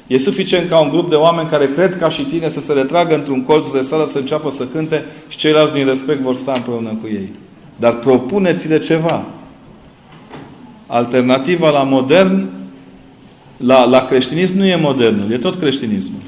[0.07, 3.15] E suficient ca un grup de oameni care cred ca și tine să se retragă
[3.15, 6.99] într-un colț de sală să înceapă să cânte și ceilalți din respect vor sta împreună
[7.01, 7.33] cu ei.
[7.77, 9.25] Dar propuneți-le ceva.
[10.95, 12.49] Alternativa la modern,
[13.57, 16.21] la, la creștinism nu e modernul, e tot creștinismul.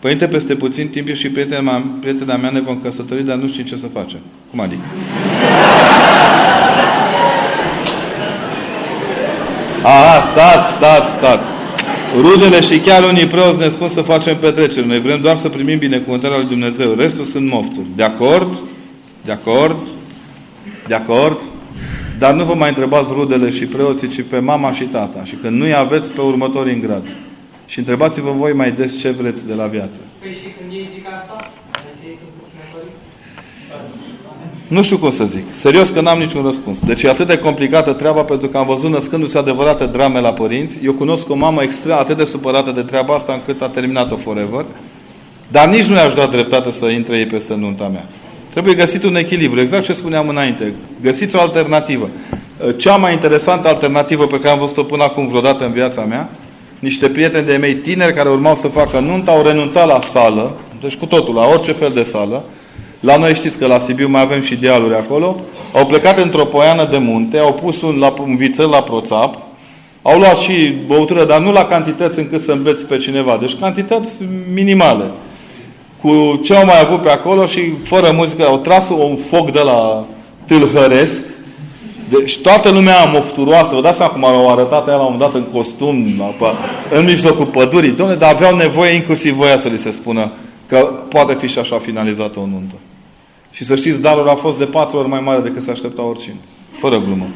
[0.00, 3.48] Părinte, peste puțin timp eu și prietena mea, prietena mea ne vom căsători, dar nu
[3.48, 4.18] știu ce să facem.
[4.50, 4.82] Cum adică?
[9.82, 11.44] Aha, stați, stați, stați.
[12.20, 14.86] Rudele și chiar unii preoți ne spun să facem petreceri.
[14.86, 16.94] Noi vrem doar să primim binecuvântarea lui Dumnezeu.
[16.94, 17.86] Restul sunt mofturi.
[17.96, 18.58] De acord?
[19.24, 19.76] De acord?
[20.86, 21.38] De acord?
[22.18, 25.24] Dar nu vă mai întrebați rudele și preoții, ci pe mama și tata.
[25.24, 27.06] Și când nu-i aveți pe următorii în grad.
[27.66, 29.98] Și întrebați-vă voi mai des ce vreți de la viață.
[30.20, 31.36] Păi și când ei zic asta,
[31.70, 32.62] adică ei să susțină
[34.68, 35.44] Nu știu cum să zic.
[35.50, 36.80] Serios că n-am niciun răspuns.
[36.80, 40.78] Deci e atât de complicată treaba pentru că am văzut născându-se adevărate drame la părinți.
[40.84, 44.64] Eu cunosc o mamă extra atât de supărată de treaba asta încât a terminat-o forever.
[45.48, 48.06] Dar nici nu i-aș da dreptate să intre ei peste nunta mea.
[48.58, 50.74] Trebuie găsit un echilibru, exact ce spuneam înainte.
[51.02, 52.08] Găsiți o alternativă.
[52.76, 56.30] Cea mai interesantă alternativă pe care am văzut-o până acum vreodată în viața mea,
[56.78, 60.96] niște prieteni de mei tineri care urmau să facă nuntă, au renunțat la sală, deci
[60.96, 62.44] cu totul, la orice fel de sală.
[63.00, 65.36] La noi știți că la Sibiu mai avem și dealuri acolo.
[65.72, 69.38] Au plecat într-o poiană de munte, au pus un, la, un vițel la proțap,
[70.02, 74.12] au luat și băutură, dar nu la cantități încât să îmbeți pe cineva, deci cantități
[74.52, 75.04] minimale
[76.00, 79.60] cu ce au mai avut pe acolo și fără muzică au tras un foc de
[79.60, 80.06] la
[80.46, 81.26] tâlhăresc.
[82.08, 85.44] Deci toată lumea mofturoasă, vă dați seama cum au arătat aia la un dat în
[85.52, 86.22] costum,
[86.90, 90.30] în mijlocul pădurii, domne, dar aveau nevoie inclusiv voia să li se spună
[90.68, 92.74] că poate fi și așa finalizată o nuntă.
[93.50, 96.36] Și să știți, darul a fost de patru ori mai mare decât se aștepta oricine.
[96.78, 97.26] Fără glumă.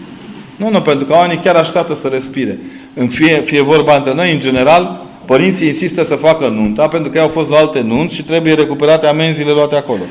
[0.56, 2.59] Nu, nu, pentru că oamenii chiar așteaptă să respire.
[2.94, 7.20] În fie, fie vorba între noi, în general, Părinții insistă să facă nunta pentru că
[7.20, 10.03] au fost la alte nunți și trebuie recuperate amenziile luate acolo.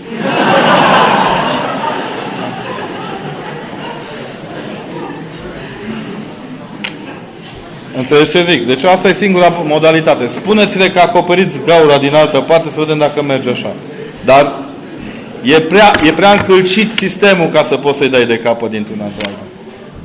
[7.98, 8.68] Înțelegeți ce zic?
[8.68, 10.28] Deci asta e singura modalitate.
[10.28, 13.74] Spuneți-le că acoperiți gaura din altă parte să vedem dacă merge așa.
[14.26, 14.54] Dar
[15.42, 19.30] e prea, e prea încălcit sistemul ca să poți să-i dai de capă dintr-una într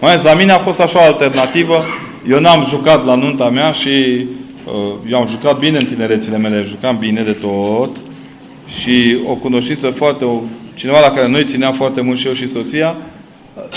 [0.00, 1.84] Mai la mine a fost așa o alternativă.
[2.28, 4.45] Eu n-am jucat la nunta mea și Uh,
[5.08, 7.96] eu am jucat bine în tinerețile mele, jucam bine de tot
[8.80, 10.40] și o cunoștință foarte, o,
[10.74, 12.96] cineva la care noi țineam foarte mult și eu și soția,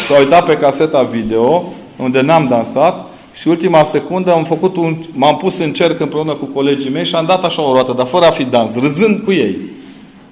[0.07, 3.07] s-a uitat pe caseta video, unde n-am dansat
[3.39, 7.15] și ultima secundă am făcut un, m-am pus în cerc împreună cu colegii mei și
[7.15, 9.57] am dat așa o roată, dar fără a fi dans, râzând cu ei.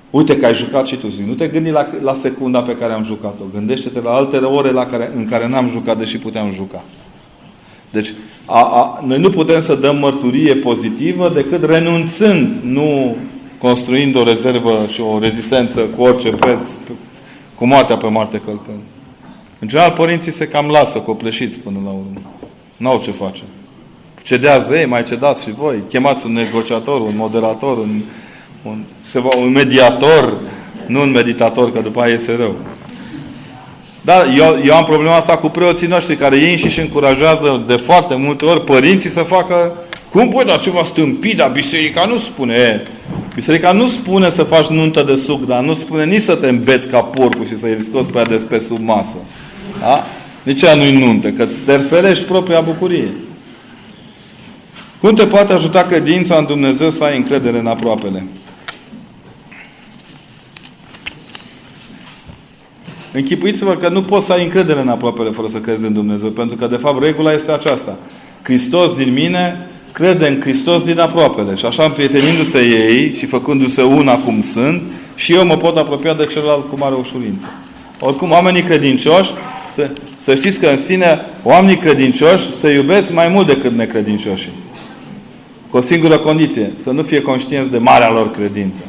[0.10, 1.22] Uite că ai jucat și tu zi.
[1.28, 3.44] Nu te gândi la, la secunda pe care am jucat-o.
[3.54, 6.84] Gândește-te la alte ore la care, în care n-am jucat, deși puteam juca.
[7.90, 8.14] Deci,
[8.46, 13.16] a, a, noi nu putem să dăm mărturie pozitivă decât renunțând, nu
[13.58, 16.62] construind o rezervă și o rezistență cu orice preț,
[17.56, 18.80] cu moartea pe moarte călcând.
[19.60, 22.22] În general, părinții se cam lasă copleșiți până la urmă.
[22.78, 23.42] N-au ce face.
[24.24, 25.84] Cedează ei, mai cedați și voi.
[25.90, 28.02] Chemați un negociator, un moderator, un,
[28.64, 28.84] un,
[29.38, 30.34] un mediator,
[30.88, 32.56] nu un meditator, că după aia iese rău.
[34.08, 38.16] Da, eu, eu am problema asta cu preoții noștri, care ei și încurajează de foarte
[38.16, 39.74] multe ori părinții să facă
[40.10, 42.84] cum pui da ceva stâmpit, dar biserica nu spune.
[43.36, 46.88] Biserica nu spune să faci nuntă de suc, dar nu spune nici să te îmbeți
[46.88, 49.16] ca porcul și să-i scoți pe de pe sub masă.
[49.80, 50.06] Da?
[50.44, 53.10] Nici aia nu-i nuntă, că îți terfelești propria bucurie.
[55.02, 58.26] Cum te poate ajuta credința în Dumnezeu să ai încredere în aproapele?
[63.14, 66.56] Închipuiți-vă că nu poți să ai încredere în aproapele fără să crezi în Dumnezeu, pentru
[66.56, 67.98] că de fapt regula este aceasta.
[68.42, 74.16] Hristos din mine crede în Hristos din aproapele și așa împrietenindu-se ei și făcându-se una
[74.16, 74.82] cum sunt,
[75.16, 77.46] și eu mă pot apropia de celălalt cu mare ușurință.
[78.00, 79.30] Oricum, oamenii credincioși,
[79.76, 79.90] să,
[80.24, 84.52] să știți că în sine oamenii credincioși se iubesc mai mult decât necredincioșii.
[85.70, 88.82] Cu o singură condiție, să nu fie conștienți de marea lor credință.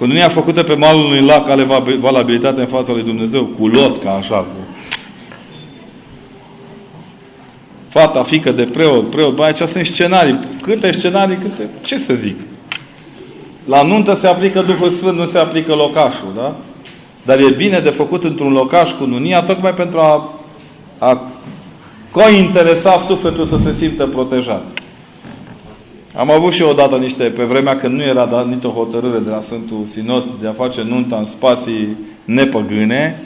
[0.00, 1.66] Cununia făcută pe malul unui lac are
[1.98, 4.36] valabilitate în fața lui Dumnezeu, cu lot ca așa.
[4.36, 4.68] Cu...
[7.88, 10.38] Fata, fică de preot, preot, băi, aici sunt scenarii.
[10.62, 11.68] Câte scenarii, câte...
[11.82, 12.36] Ce să zic?
[13.64, 16.56] La nuntă se aplică Duhul Sfânt, nu se aplică locașul, da?
[17.22, 20.40] Dar e bine de făcut într-un locaș cu nunia, tocmai pentru a,
[20.98, 21.22] a
[22.10, 24.79] cointeresa sufletul să se simtă protejat.
[26.14, 29.40] Am avut și odată niște, pe vremea când nu era dat nicio hotărâre de la
[29.40, 33.22] Sfântul Sinod de a face nunta în spații nepăgâne,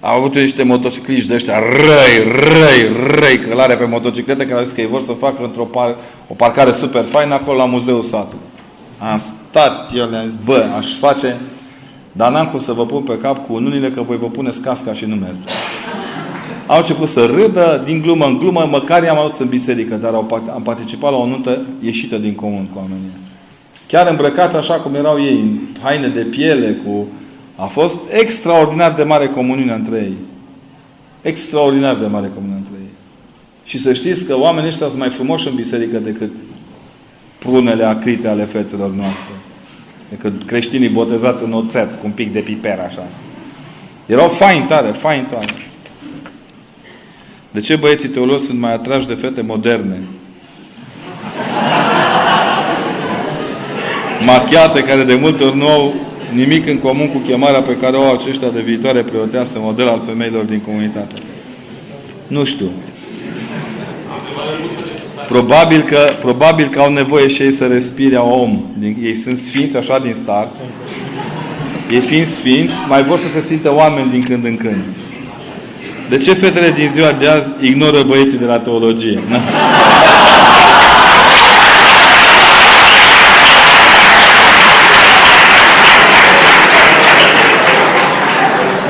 [0.00, 4.74] am avut niște motocicliști de ăștia răi, răi, răi, călare pe motociclete care au zis
[4.74, 5.94] că ei vor să facă într-o par,
[6.28, 8.44] o parcare super faină acolo la Muzeul Satului.
[8.98, 11.36] Am stat, eu le-am zis, bă, aș face,
[12.12, 14.92] dar n-am cum să vă pun pe cap cu unile că voi vă puneți casca
[14.92, 15.36] și nu merg
[16.66, 20.42] au început să râdă din glumă în glumă, măcar i-am adus în biserică, dar au,
[20.54, 23.10] am participat la o nuntă ieșită din comun cu oamenii.
[23.86, 27.06] chiar îmbrăcați așa cum erau ei, în haine de piele, cu...
[27.56, 30.16] A fost extraordinar de mare comuniune între ei.
[31.22, 32.90] Extraordinar de mare comuniune între ei.
[33.64, 36.32] Și să știți că oamenii ăștia sunt mai frumoși în biserică decât
[37.38, 39.34] prunele acrite ale fețelor noastre.
[40.08, 43.06] Decât creștinii botezați în oțet, cu un pic de piper așa.
[44.06, 45.63] Erau fain tare, fain tare.
[47.54, 50.00] De ce băieții teologi sunt mai atrași de fete moderne?
[54.26, 55.94] Machiate, care de multe ori nu au
[56.32, 60.02] nimic în comun cu chemarea pe care o au aceștia de viitoare preoteasă, model al
[60.06, 61.14] femeilor din comunitate.
[62.26, 62.70] Nu știu.
[65.28, 68.62] Probabil că, probabil că au nevoie și ei să respire om.
[69.02, 70.54] Ei sunt sfinți așa din start.
[71.90, 74.84] Ei fiind sfinți, mai vor să se simtă oameni din când în când.
[76.08, 79.22] De ce fetele din ziua de azi ignoră băieții de la teologie?
[79.28, 79.38] Na?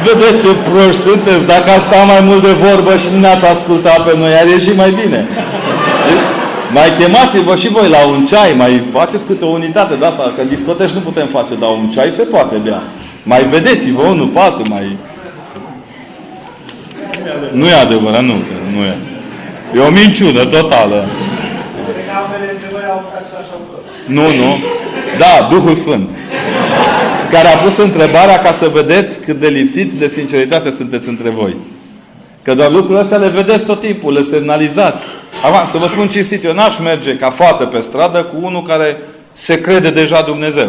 [0.06, 4.04] Vedeți ce proști sunteți, dacă asta stat mai mult de vorbă și nu ne-ați ascultat
[4.06, 5.20] pe noi, ar ieși mai bine.
[6.76, 10.40] Mai chemați-vă și voi la un ceai, mai faceți câte o unitate de asta, că
[10.42, 12.82] în discotești nu putem face, dar un ceai se poate bea.
[13.22, 14.96] Mai vedeți-vă unul pe altul, mai...
[17.52, 18.34] Nu e adevărat, nu,
[18.76, 18.96] nu e.
[19.74, 21.04] E o minciună totală.
[24.06, 24.58] Nu, nu.
[25.18, 26.08] Da, Duhul Sfânt.
[27.30, 31.56] Care a pus întrebarea ca să vedeți cât de lipsiți de sinceritate sunteți între voi.
[32.42, 35.04] Că doar lucrurile astea le vedeți tot timpul, le semnalizați.
[35.44, 38.96] Acum, să vă spun cinstit, eu n-aș merge ca fată pe stradă cu unul care
[39.44, 40.68] se crede deja Dumnezeu.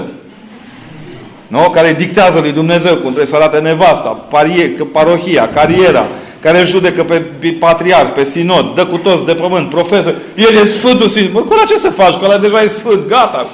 [1.48, 1.70] Nu?
[1.70, 6.06] Care dictează lui Dumnezeu cum trebuie să arate nevasta, parie, parohia, cariera,
[6.42, 7.22] care îl judecă pe
[7.60, 10.16] patriarh, pe sinod, dă cu toți de pământ, profesor.
[10.36, 11.32] El e Sfântul Sfânt.
[11.32, 12.20] Bă, cu ce să faci?
[12.20, 13.46] Că ăla deja e Sfânt, gata.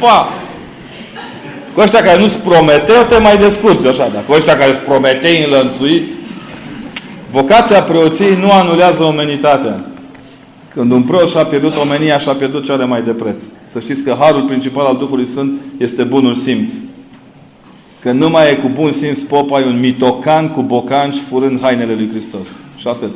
[0.00, 0.28] Pa!
[1.74, 4.08] Cu ăștia care nu-ți prometeu, te mai descurci așa.
[4.12, 6.10] Dar cu ăștia care îți prometei înlănțuiți,
[7.30, 9.84] vocația preoției nu anulează omenitatea.
[10.74, 13.40] Când un preot și-a pierdut omenia, și-a pierdut ce are mai de preț.
[13.72, 16.72] Să știți că harul principal al Duhului Sfânt este bunul simț.
[18.06, 21.94] Că nu mai e cu bun simț pop, ai un mitocan cu bocanci furând hainele
[21.94, 22.46] lui Hristos.
[22.76, 23.10] Și atât.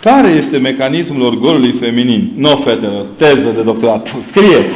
[0.00, 2.32] Care este mecanismul orgolului feminin?
[2.36, 4.08] Nu, fetelor, teză de doctorat.
[4.26, 4.74] Scrieți!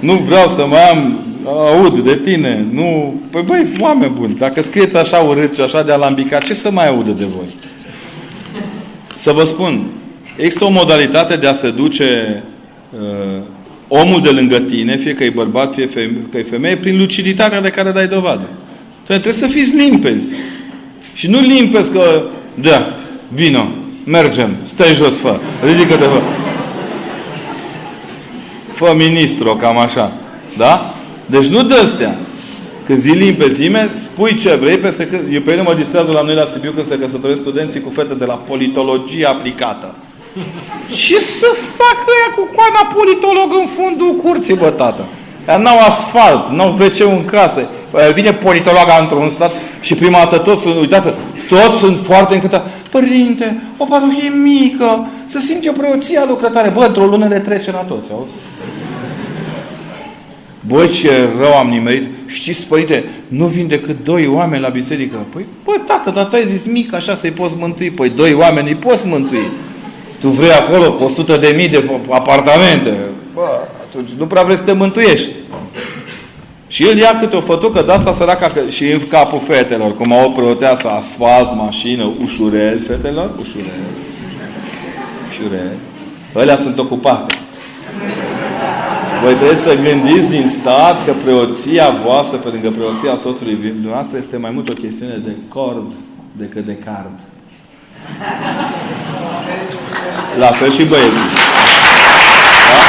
[0.00, 2.66] nu vreau să mai am aud de tine.
[2.72, 3.14] Nu...
[3.30, 6.88] Păi băi, oameni buni, dacă scrieți așa urât și așa de alambicat, ce să mai
[6.88, 7.56] audă de voi?
[9.16, 9.86] Să vă spun,
[10.38, 12.42] există o modalitate de a se duce
[12.90, 13.42] uh,
[13.88, 15.88] omul de lângă tine, fie că e bărbat, fie
[16.30, 18.48] că e femeie, prin luciditatea de care dai dovadă.
[19.04, 20.24] Trebuie să fiți limpezi.
[21.14, 22.22] Și nu limpezi că,
[22.54, 22.94] da,
[23.28, 23.68] vino,
[24.04, 26.20] mergem, stai jos, fă, ridică-te, fă.
[28.74, 30.12] Fă ministru, cam așa.
[30.56, 30.94] Da?
[31.26, 32.16] Deci nu dă astea.
[32.86, 36.34] Când zi limpezime, spui ce vrei, peste că, eu pe el mă distrează la noi
[36.34, 39.94] la Sibiu când se căsătoresc studenții cu fete de la politologie aplicată.
[40.88, 41.48] Ce să
[41.80, 45.04] facă ea cu coana politolog în fundul curții, bă, tată?
[45.48, 47.68] Ea n-au asfalt, n-au wc în casă.
[48.14, 51.14] Vine politologa într-un stat și prima dată toți sunt, uitați
[51.48, 52.68] toți sunt foarte încântați.
[52.90, 56.68] Părinte, o parohie mică, să simte o preoție lucrătoare.
[56.68, 58.30] Bă, într-o lună le trece la toți, auzi?
[60.66, 62.06] Bă, ce rău am nimerit.
[62.26, 65.16] Știți, părinte, nu vin decât doi oameni la biserică.
[65.32, 67.90] Păi, bă, tată, dar tu ai zis mic, așa să-i poți mântui.
[67.90, 69.48] Păi, doi oameni îi poți mântui.
[70.20, 72.96] Tu vrei acolo cu 100 de mii de apartamente.
[73.34, 75.30] Bă, atunci nu prea vrei să te mântuiești.
[76.68, 80.30] Și el ia câte o fătucă de asta săraca și în capul fetelor, cum au
[80.30, 83.84] preoteasă asfalt, mașină, ușurel, fetelor, ușurel.
[85.30, 85.76] Ușurel.
[86.34, 87.34] Ălea sunt ocupate.
[89.22, 94.36] Voi trebuie să gândiți din stat că preoția voastră, pe lângă preoția soțului noastră, este
[94.36, 95.92] mai mult o chestiune de cord
[96.32, 97.18] decât de card.
[100.38, 101.28] La fel și băieții.
[102.70, 102.82] Da?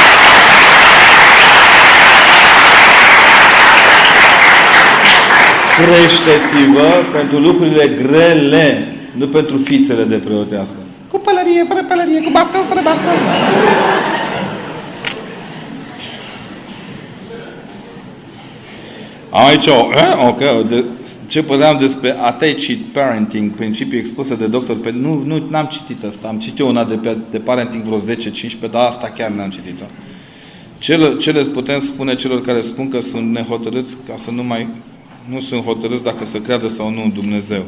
[5.76, 10.76] Creșteți-vă pentru lucrurile grele, nu pentru fițele de preoteasă.
[11.10, 13.16] Cu pălărie, fără pălărie, cu baston, fără baston.
[19.30, 20.28] Aici, eh?
[20.28, 20.84] ok, de,
[21.30, 26.28] ce păream despre attached parenting, principiul expuse de doctor, pe, nu, nu n-am citit asta,
[26.28, 29.84] am citit una de, pe, de parenting vreo 10-15, dar asta chiar n-am citit-o.
[30.78, 34.68] Ce, ce le putem spune celor care spun că sunt nehotărâți ca să nu mai
[35.28, 37.62] nu sunt hotărâți dacă să creadă sau nu în Dumnezeu.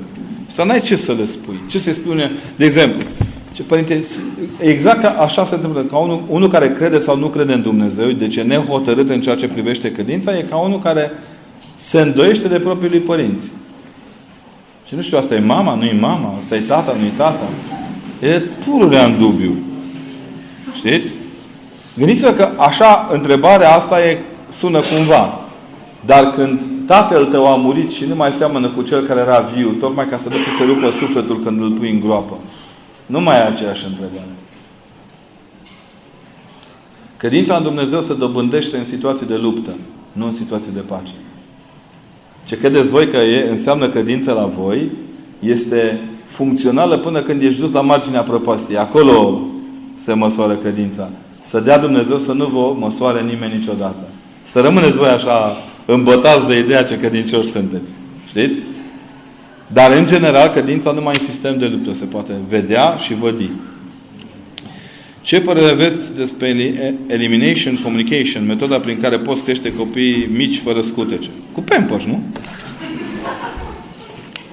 [0.50, 1.60] Să n-ai ce să le spui.
[1.68, 2.30] Ce se spune?
[2.56, 3.08] De exemplu,
[3.52, 4.04] ce părinte,
[4.58, 5.82] exact ca așa se întâmplă.
[5.82, 9.36] Ca unul, unul care crede sau nu crede în Dumnezeu, deci e nehotărât în ceea
[9.36, 11.10] ce privește credința, e ca unul care
[11.92, 13.44] se îndoiește de propriului părinți.
[14.86, 17.48] Și nu știu, asta e mama, nu e mama, asta e tata, nu e tata.
[18.20, 19.54] E pururea în dubiu.
[20.76, 21.06] Știți?
[21.96, 24.18] Gândiți-vă că așa, întrebarea asta e,
[24.58, 25.40] sună cumva.
[26.06, 29.68] Dar când tatăl tău a murit și nu mai seamănă cu cel care era viu,
[29.68, 32.38] tocmai ca să nu ți se rupă sufletul când îl pui în groapă.
[33.06, 34.34] Nu mai e aceeași întrebare.
[37.16, 39.70] Credința în Dumnezeu se dobândește în situații de luptă,
[40.12, 41.12] nu în situații de pace.
[42.44, 44.90] Ce credeți voi că e, înseamnă credință la voi,
[45.38, 48.78] este funcțională până când ești dus la marginea prăpastiei.
[48.78, 49.40] Acolo
[49.94, 51.08] se măsoară credința.
[51.48, 54.08] Să dea Dumnezeu să nu vă măsoare nimeni niciodată.
[54.44, 57.90] Să rămâneți voi așa îmbătați de ideea ce credincioși sunteți.
[58.28, 58.58] Știți?
[59.66, 63.50] Dar, în general, credința numai în sistem de luptă se poate vedea și vădi.
[65.22, 66.48] Ce părere aveți despre
[67.06, 71.28] Elimination Communication, metoda prin care poți crește copiii mici fără scutece?
[71.52, 72.22] Cu Pampers, nu?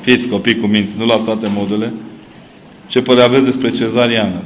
[0.01, 1.93] Fiți copii cu minți, nu luați toate module.
[2.87, 4.43] Ce părere aveți despre cezariană?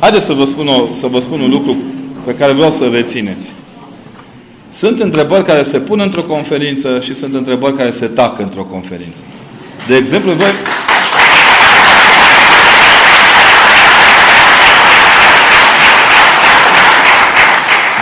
[0.00, 1.76] Haideți să vă, spun o, să vă spun un lucru
[2.24, 3.53] pe care vreau să rețineți.
[4.76, 9.18] Sunt întrebări care se pun într-o conferință și sunt întrebări care se tac într-o conferință.
[9.88, 10.50] De exemplu, voi...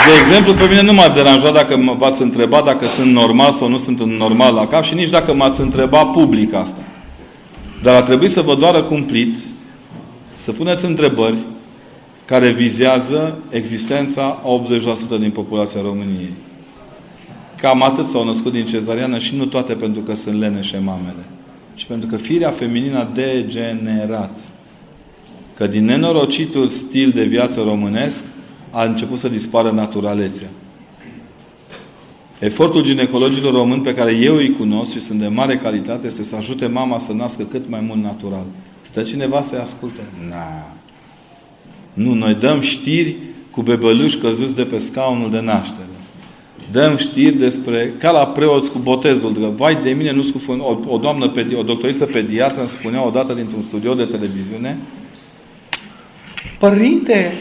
[0.06, 3.68] De exemplu, pe mine nu m-a deranjat dacă mă v-ați întrebat dacă sunt normal sau
[3.68, 6.80] nu sunt normal la cap și nici dacă m-ați întrebat public asta.
[7.82, 9.36] Dar a trebuit să vă doară cumplit
[10.42, 11.36] să puneți întrebări
[12.24, 14.62] care vizează existența a
[15.16, 16.32] 80% din populația României.
[17.62, 21.24] Cam atât s-au născut din cezariană și nu toate pentru că sunt leneșe mamele,
[21.74, 24.38] ci pentru că firea feminină a degenerat.
[25.56, 28.20] Că din nenorocitul stil de viață românesc
[28.70, 30.48] a început să dispară naturalețea.
[32.38, 36.36] Efortul ginecologilor români pe care eu îi cunosc și sunt de mare calitate este să
[36.36, 38.44] ajute mama să nască cât mai mult natural.
[38.82, 40.00] Stă cineva să-i asculte?
[40.28, 40.72] Na.
[41.92, 43.16] Nu, noi dăm știri
[43.50, 45.91] cu bebeluși căzuți de pe scaunul de naștere.
[46.72, 50.78] Dăm știri despre, ca la preoți cu botezul, că vai de mine nu scufun, o,
[50.86, 54.78] o doamnă, o doctoriță pediatră îmi spunea odată dintr-un studio de televiziune,
[56.58, 57.32] Părinte,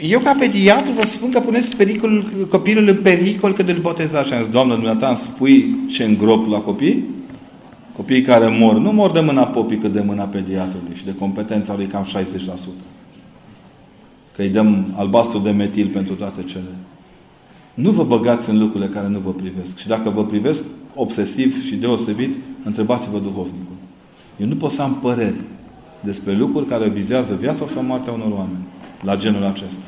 [0.00, 4.28] eu ca pediatru vă spun că puneți pericolul, copilul în pericol când îl botezați.
[4.28, 7.04] Și am zis, Doamnă, dumneata îmi spui ce îngrop la copii?
[7.96, 11.74] Copiii care mor, nu mor de mâna popii, cât de mâna pediatrului și de competența
[11.76, 12.14] lui cam 60%
[14.36, 16.74] că îi dăm albastru de metil pentru toate cele.
[17.74, 19.76] Nu vă băgați în lucrurile care nu vă privesc.
[19.76, 20.64] Și dacă vă privesc
[20.94, 22.30] obsesiv și deosebit,
[22.64, 23.76] întrebați-vă duhovnicul.
[24.36, 25.40] Eu nu pot să am păreri
[26.00, 28.64] despre lucruri care vizează viața sau moartea unor oameni.
[29.00, 29.82] La genul acesta.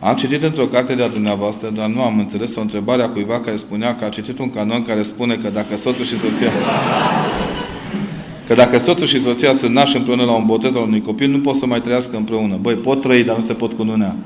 [0.00, 3.56] Am citit într-o carte de-a dumneavoastră, dar nu am înțeles o întrebare a cuiva care
[3.56, 6.50] spunea că a citit un canon care spune că dacă soțul și soția
[8.46, 11.40] Că dacă soțul și soția se naș împreună la un botez al unui copil, nu
[11.40, 12.58] pot să mai trăiască împreună.
[12.60, 14.16] Băi, pot trăi, dar nu se pot cununea.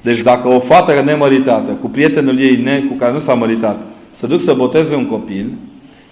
[0.00, 3.80] Deci dacă o fată nemăritată, cu prietenul ei ne, cu care nu s-a măritat,
[4.18, 5.46] să duc să boteze un copil,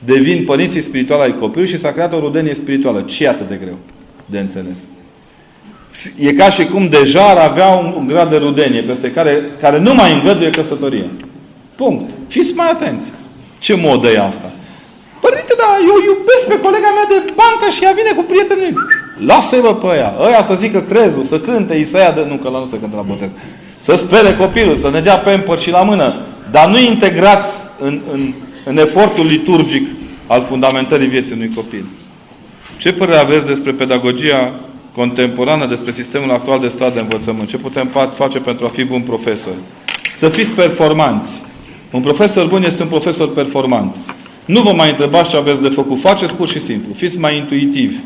[0.05, 3.01] devin părinții spirituali ai copilului și s-a creat o rudenie spirituală.
[3.01, 3.77] Ce e atât de greu
[4.27, 4.78] de înțeles?
[6.16, 9.78] E ca și cum deja ar avea un, un grad de rudenie peste care, care
[9.78, 11.10] nu mai îngăduie căsătoria.
[11.74, 12.10] Punct.
[12.28, 13.06] Fiți mai atenți.
[13.59, 14.51] Ce modă e asta?
[15.20, 18.74] Părinte, da, eu iubesc pe colega mea de bancă și ea vine cu prietenii.
[19.31, 20.10] Lasă-vă pe ea.
[20.27, 22.24] Ăia să zică crezul, să cânte, îi să ia de...
[22.28, 23.31] Nu, că la nu se cântă la botez.
[23.89, 26.27] Să spere copilul, să ne dea pamper și la mână.
[26.51, 27.48] Dar nu integrați
[27.81, 28.32] în, în,
[28.65, 29.86] în efortul liturgic
[30.27, 31.85] al fundamentării vieții unui copil.
[32.78, 34.52] Ce părere aveți despre pedagogia
[34.94, 37.48] contemporană, despre sistemul actual de stat de învățământ?
[37.48, 39.55] Ce putem face pentru a fi bun profesor?
[40.16, 41.31] Să fiți performanți.
[41.90, 43.94] Un profesor bun este un profesor performant.
[44.44, 46.01] Nu vă mai întrebați ce aveți de făcut.
[46.01, 46.94] Faceți pur și simplu.
[46.94, 47.97] Fiți mai intuitivi.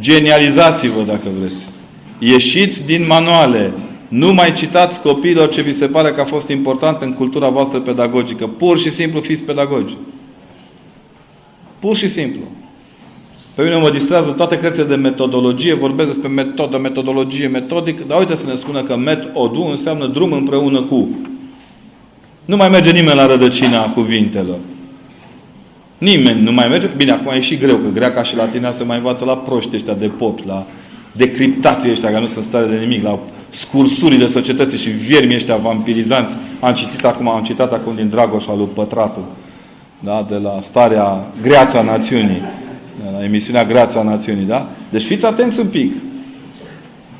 [0.00, 1.62] Genializați-vă dacă vreți.
[2.18, 3.72] Ieșiți din manuale.
[4.12, 7.78] Nu mai citați copiilor ce vi se pare că a fost important în cultura voastră
[7.78, 8.46] pedagogică.
[8.46, 9.96] Pur și simplu fiți pedagogi.
[11.78, 12.40] Pur și simplu.
[13.54, 18.36] Pe mine mă distrează toate cărțile de metodologie, vorbesc despre metodă, metodologie, metodic, dar uite
[18.36, 21.08] să ne spună că metodul înseamnă drum împreună cu.
[22.44, 24.58] Nu mai merge nimeni la rădăcina cuvintelor.
[25.98, 26.90] Nimeni nu mai merge.
[26.96, 29.94] Bine, acum e și greu, că greaca și latina se mai învață la proști ăștia
[29.94, 30.66] de pop, la
[31.12, 33.18] decriptații ăștia, care nu sunt stare de nimic, la
[33.52, 36.34] scursurile societății și viermii ăștia vampirizanți.
[36.60, 39.24] Am citit acum, am citat acum din Dragoș al lui Pătratul,
[40.00, 40.26] da?
[40.28, 42.42] de la starea Greața Națiunii,
[43.02, 44.44] de la emisiunea Greața Națiunii.
[44.44, 44.68] Da?
[44.88, 45.92] Deci fiți atenți un pic.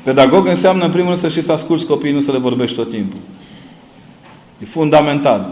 [0.03, 2.89] Pedagog înseamnă în primul rând să și să asculți copiii, nu să le vorbești tot
[2.89, 3.19] timpul.
[4.61, 5.49] E fundamental.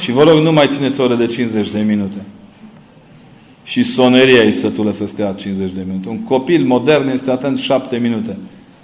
[0.00, 2.24] Și vă rog, nu mai țineți ore de 50 de minute.
[3.64, 6.08] Și soneria e sătulă să stea 50 de minute.
[6.08, 8.36] Un copil modern este atent 7 minute.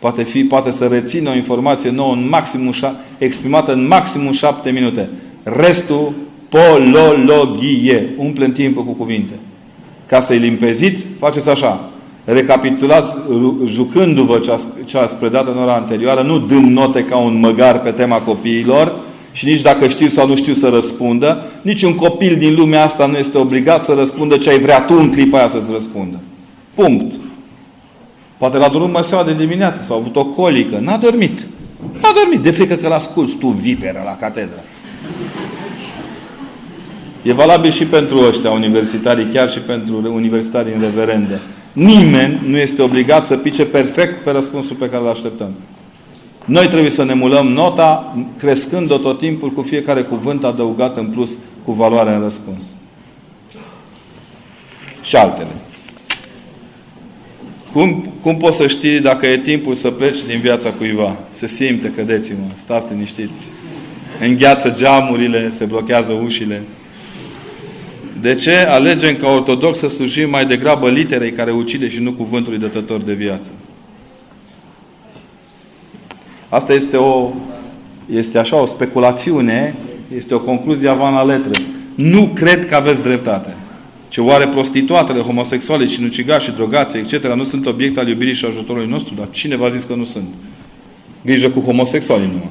[0.04, 2.74] Poate, fi, poate să rețină o informație nouă în maximum,
[3.18, 5.08] exprimată în maximum 7 minute.
[5.42, 6.12] Restul,
[6.48, 8.14] polologie.
[8.16, 9.32] Umple timpul cu cuvinte.
[10.06, 11.90] Ca să-i limpeziți, faceți așa.
[12.24, 13.14] Recapitulați
[13.66, 14.40] jucându-vă
[14.84, 18.94] ce ați predat în ora anterioară, nu dând note ca un măgar pe tema copiilor,
[19.32, 23.06] și nici dacă știu sau nu știu să răspundă, nici un copil din lumea asta
[23.06, 26.20] nu este obligat să răspundă ce ai vrea tu în clipa aia să-ți răspundă.
[26.74, 27.14] Punct.
[28.44, 30.78] Poate l-a dormit măseaua de dimineață sau a avut o colică.
[30.78, 31.46] N-a dormit.
[32.02, 32.42] N-a dormit.
[32.42, 34.62] De frică că l-asculți tu, viperă, la catedră.
[37.22, 41.40] E valabil și pentru ăștia universitarii, chiar și pentru universitarii în reverende.
[41.72, 45.50] Nimeni nu este obligat să pice perfect pe răspunsul pe care îl așteptăm.
[46.44, 51.30] Noi trebuie să ne mulăm nota, crescând-o tot timpul cu fiecare cuvânt adăugat în plus
[51.64, 52.62] cu valoare în răspuns.
[55.02, 55.63] Și altele.
[57.74, 61.16] Cum, cum poți să știi dacă e timpul să pleci din viața cuiva?
[61.30, 63.46] Se simte, cădeți-mă, stați liniștiți.
[64.20, 66.62] Îngheață geamurile, se blochează ușile.
[68.20, 72.58] De ce alegem ca ortodox să slujim mai degrabă literei care ucide și nu cuvântului
[72.58, 73.46] dătător de viață?
[76.48, 77.30] Asta este o
[78.10, 79.74] este așa o speculațiune,
[80.16, 81.60] este o concluzie avant la letră.
[81.94, 83.54] Nu cred că aveți dreptate.
[84.14, 87.24] Ce oare prostituatele, homosexuale, sinucigași, drogații, etc.
[87.24, 89.14] nu sunt obiect al iubirii și ajutorului nostru?
[89.14, 90.28] Dar cine v-a zis că nu sunt?
[91.24, 92.50] Grijă cu homosexualii numai.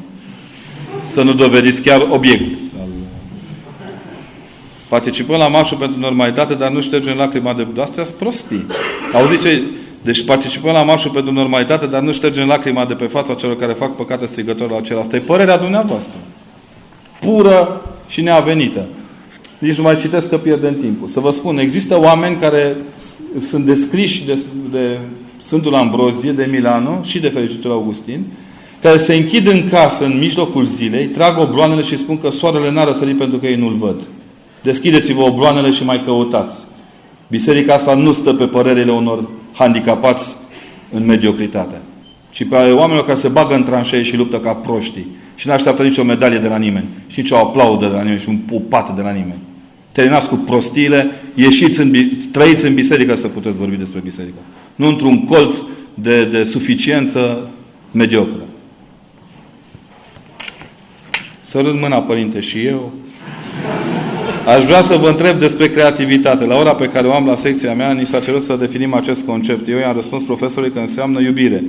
[1.12, 2.58] Să nu dovediți chiar obiect.
[4.88, 7.82] Participăm la marșul pentru normalitate, dar nu ștergem lacrima de...
[7.82, 8.66] Astea sunt prostii.
[9.14, 9.64] Auziți ce
[10.02, 13.74] deci participăm la marșul pentru normalitate, dar nu ștergem lacrima de pe fața celor care
[13.74, 15.00] fac păcate strigători la acela.
[15.00, 16.16] Asta e părerea dumneavoastră.
[17.20, 18.88] Pură și neavenită.
[19.64, 21.08] Nici nu mai citesc că pierdem timpul.
[21.08, 22.76] Să vă spun, există oameni care
[23.40, 24.40] sunt descriși de,
[24.72, 25.00] de
[25.44, 28.26] Sfântul Ambrozie, de Milano și de Fericitul Augustin,
[28.82, 32.84] care se închid în casă în mijlocul zilei, trag obloanele și spun că soarele n-a
[32.84, 34.02] răsărit pentru că ei nu-l văd.
[34.64, 36.56] Deschideți-vă obloanele și mai căutați.
[37.30, 40.36] Biserica asta nu stă pe părerile unor handicapați
[40.92, 41.82] în mediocritate,
[42.32, 45.84] ci pe oamenilor care se bagă în tranșee și luptă ca proștii și nu așteaptă
[45.84, 49.02] nicio medalie de la nimeni și nicio aplaudă de la nimeni și un pupat de
[49.02, 49.52] la nimeni.
[49.94, 51.94] Terminați cu prostiile, ieșiți în,
[52.32, 54.38] trăiți în biserică să puteți vorbi despre biserică.
[54.76, 55.56] Nu într-un colț
[55.94, 57.50] de, de suficiență
[57.92, 58.46] mediocră.
[61.50, 62.94] Să râd mâna, Părinte, și eu.
[64.48, 66.46] Aș vrea să vă întreb despre creativitate.
[66.46, 69.26] La ora pe care o am la secția mea, ni s-a cerut să definim acest
[69.26, 69.68] concept.
[69.68, 71.64] Eu i-am răspuns profesorului că înseamnă iubire,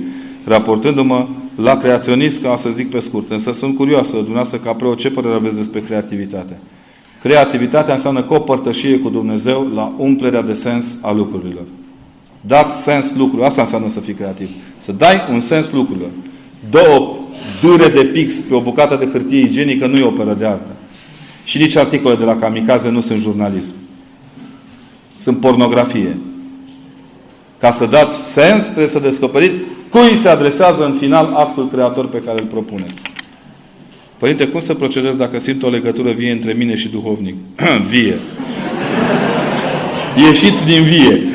[0.45, 3.31] raportându-mă la creaționist, ca să zic pe scurt.
[3.31, 6.59] Însă sunt curioasă, dumneavoastră, ca preot, ce părere aveți despre creativitate?
[7.25, 11.63] Creativitatea înseamnă copărtășie cu Dumnezeu la umplerea de sens a lucrurilor.
[12.41, 13.47] Dați sens lucrurilor.
[13.47, 14.49] Asta înseamnă să fii creativ.
[14.85, 16.09] Să dai un sens lucrurilor.
[16.69, 17.17] Două
[17.61, 20.75] dure de pix pe o bucată de hârtie igienică nu e operă de artă.
[21.43, 23.73] Și nici articole de la Kamikaze nu sunt jurnalism.
[25.23, 26.17] Sunt pornografie.
[27.59, 32.21] Ca să dați sens, trebuie să descoperiți cui se adresează în final actul creator pe
[32.25, 33.01] care îl propuneți.
[34.17, 37.35] Părinte, cum să procedez dacă simt o legătură vie între mine și duhovnic?
[37.91, 38.17] vie.
[40.15, 41.21] Ieșiți din vie.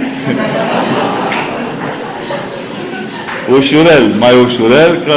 [3.58, 5.16] ușurel, mai ușurel, că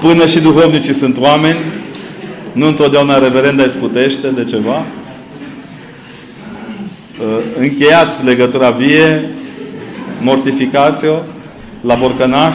[0.00, 1.58] până și duhovnicii sunt oameni,
[2.52, 4.84] nu întotdeauna reverenda îți putește de ceva.
[7.20, 9.24] Uh, încheiați legătura vie,
[10.20, 11.18] mortificați-o
[11.80, 12.54] la borcănaș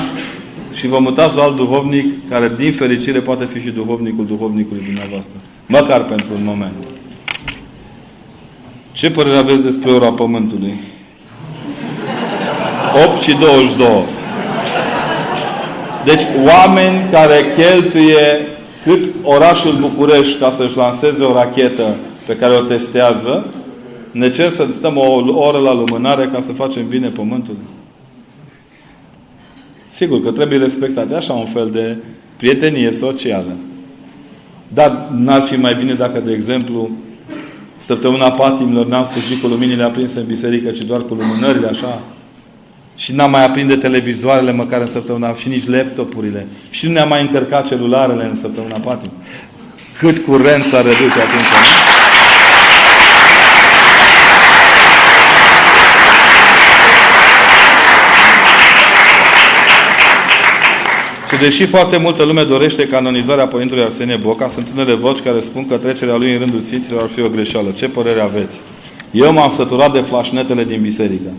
[0.80, 5.34] și vă mutați la alt duhovnic care, din fericire, poate fi și duhovnicul duhovnicului dumneavoastră.
[5.66, 6.74] Măcar pentru un moment.
[8.92, 10.80] Ce părere aveți despre ora Pământului?
[13.08, 14.04] 8 și 22.
[16.06, 18.48] Deci oameni care cheltuie
[18.84, 21.96] cât orașul București ca să-și lanseze o rachetă
[22.26, 23.46] pe care o testează,
[24.12, 27.56] ne cer să stăm o oră la lumânare ca să facem bine pământul.
[30.00, 31.14] Sigur că trebuie respectat.
[31.14, 31.98] așa un fel de
[32.38, 33.56] prietenie socială.
[34.74, 36.90] Dar n-ar fi mai bine dacă, de exemplu,
[37.80, 42.02] săptămâna patimilor n-am slujit cu luminile aprinse în biserică, ci doar cu lumânările, așa?
[42.96, 46.48] Și n-am mai aprinde televizoarele măcar în săptămâna și nici laptopurile.
[46.70, 49.12] Și nu ne-am mai încărcat celularele în săptămâna patim.
[49.98, 51.89] Cât curent s-a redus atunci, nu?
[61.30, 65.68] Și deși foarte multă lume dorește canonizarea Părintelui Arsenie Boca, sunt unele voci care spun
[65.68, 67.70] că trecerea lui în rândul Sfinților ar fi o greșeală.
[67.76, 68.56] Ce părere aveți?
[69.12, 71.30] Eu m-am săturat de flașnetele din biserică.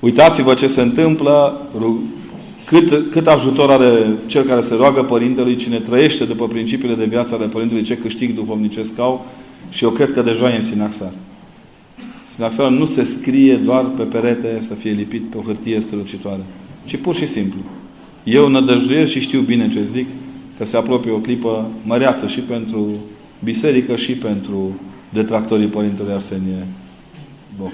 [0.00, 1.66] Uitați-vă ce se întâmplă,
[2.64, 7.34] cât, cât ajutor are cel care se roagă Părintelui, cine trăiește după principiile de viață
[7.34, 9.26] ale Părintelui, ce câștig duhovnicesc au
[9.70, 11.12] și eu cred că deja e în Sinaxar.
[12.34, 16.42] Sinaxar nu se scrie doar pe perete să fie lipit pe o hârtie strălucitoare,
[16.84, 17.58] ci pur și simplu.
[18.26, 20.06] Eu nădăjduiesc și știu bine ce zic,
[20.58, 22.92] că se apropie o clipă măreață și pentru
[23.44, 24.80] biserică și pentru
[25.12, 26.66] detractorii Părintelui Arsenie
[27.58, 27.72] Boca.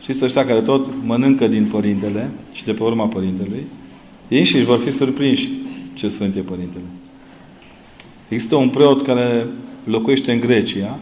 [0.00, 3.66] Știți ăștia care tot mănâncă din Părintele și de pe urma Părintelui,
[4.28, 5.48] ei și vor fi surprinși
[5.94, 6.84] ce Sfânt e Părintele.
[8.28, 9.46] Există un preot care
[9.84, 10.98] locuiește în Grecia,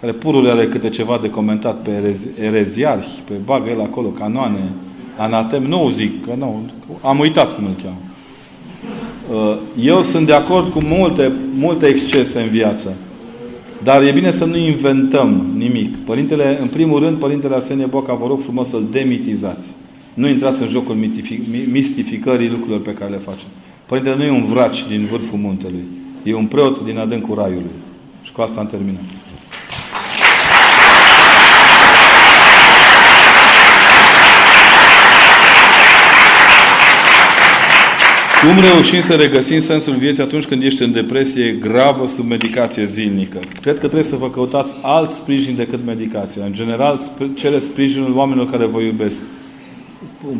[0.00, 4.58] care purul are câte ceva de comentat pe ereziarhi, pe bagă el acolo canoane,
[5.16, 6.70] anatem, nu zic, că nu,
[7.02, 8.00] am uitat cum îl cheamă.
[9.32, 12.96] Uh, eu sunt de acord cu multe, multe excese în viață.
[13.82, 15.96] Dar e bine să nu inventăm nimic.
[15.96, 19.66] Părintele, în primul rând, Părintele Arsenie Boca, vă rog frumos să-l demitizați.
[20.14, 20.96] Nu intrați în jocul
[21.70, 23.46] mistificării lucrurilor pe care le facem.
[23.86, 25.84] Părintele nu e un vraci din vârful muntelui.
[26.22, 27.76] E un preot din adâncul raiului.
[28.22, 29.02] Și cu asta am terminat.
[38.46, 43.38] Cum reușim să regăsim sensul vieții atunci când ești în depresie gravă sub medicație zilnică?
[43.60, 46.44] Cred că trebuie să vă căutați alt sprijin decât medicația.
[46.44, 47.00] În general,
[47.34, 49.16] cere sprijinul oamenilor care vă iubesc.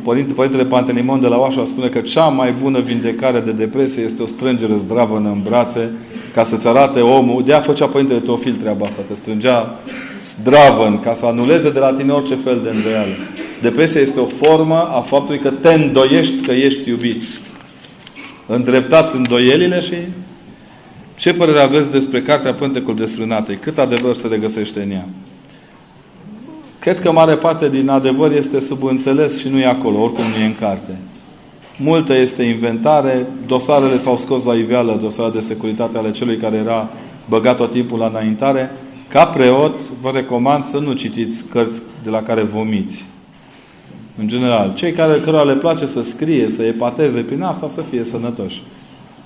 [0.02, 4.22] Părinte, Părintele Pantelimon de la Oașa spune că cea mai bună vindecare de depresie este
[4.22, 5.90] o strângere zdravă în brațe
[6.34, 7.44] ca să-ți arate omul.
[7.44, 9.78] De-aia făcea Părintele Teofil treaba asta, te strângea
[10.40, 13.12] zdravă ca să anuleze de la tine orice fel de îndoială.
[13.60, 17.22] Depresia este o formă a faptului că te îndoiești că ești iubit
[18.46, 19.94] îndreptați îndoielile și
[21.16, 23.54] ce părere aveți despre Cartea Pântecul Desfrânate?
[23.54, 25.08] Cât adevăr se regăsește în ea?
[26.78, 30.46] Cred că mare parte din adevăr este subînțeles și nu e acolo, oricum nu e
[30.46, 30.96] în carte.
[31.76, 36.88] Multă este inventare, dosarele s-au scos la iveală, dosarele de securitate ale celui care era
[37.28, 38.70] băgat tot timpul la înaintare.
[39.08, 43.04] Ca preot, vă recomand să nu citiți cărți de la care vomiți.
[44.18, 44.74] În general.
[44.74, 48.62] Cei care cărora le place să scrie, să epateze prin asta, să fie sănătoși.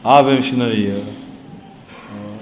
[0.03, 0.97] Avem și noi uh,
[2.15, 2.41] uh,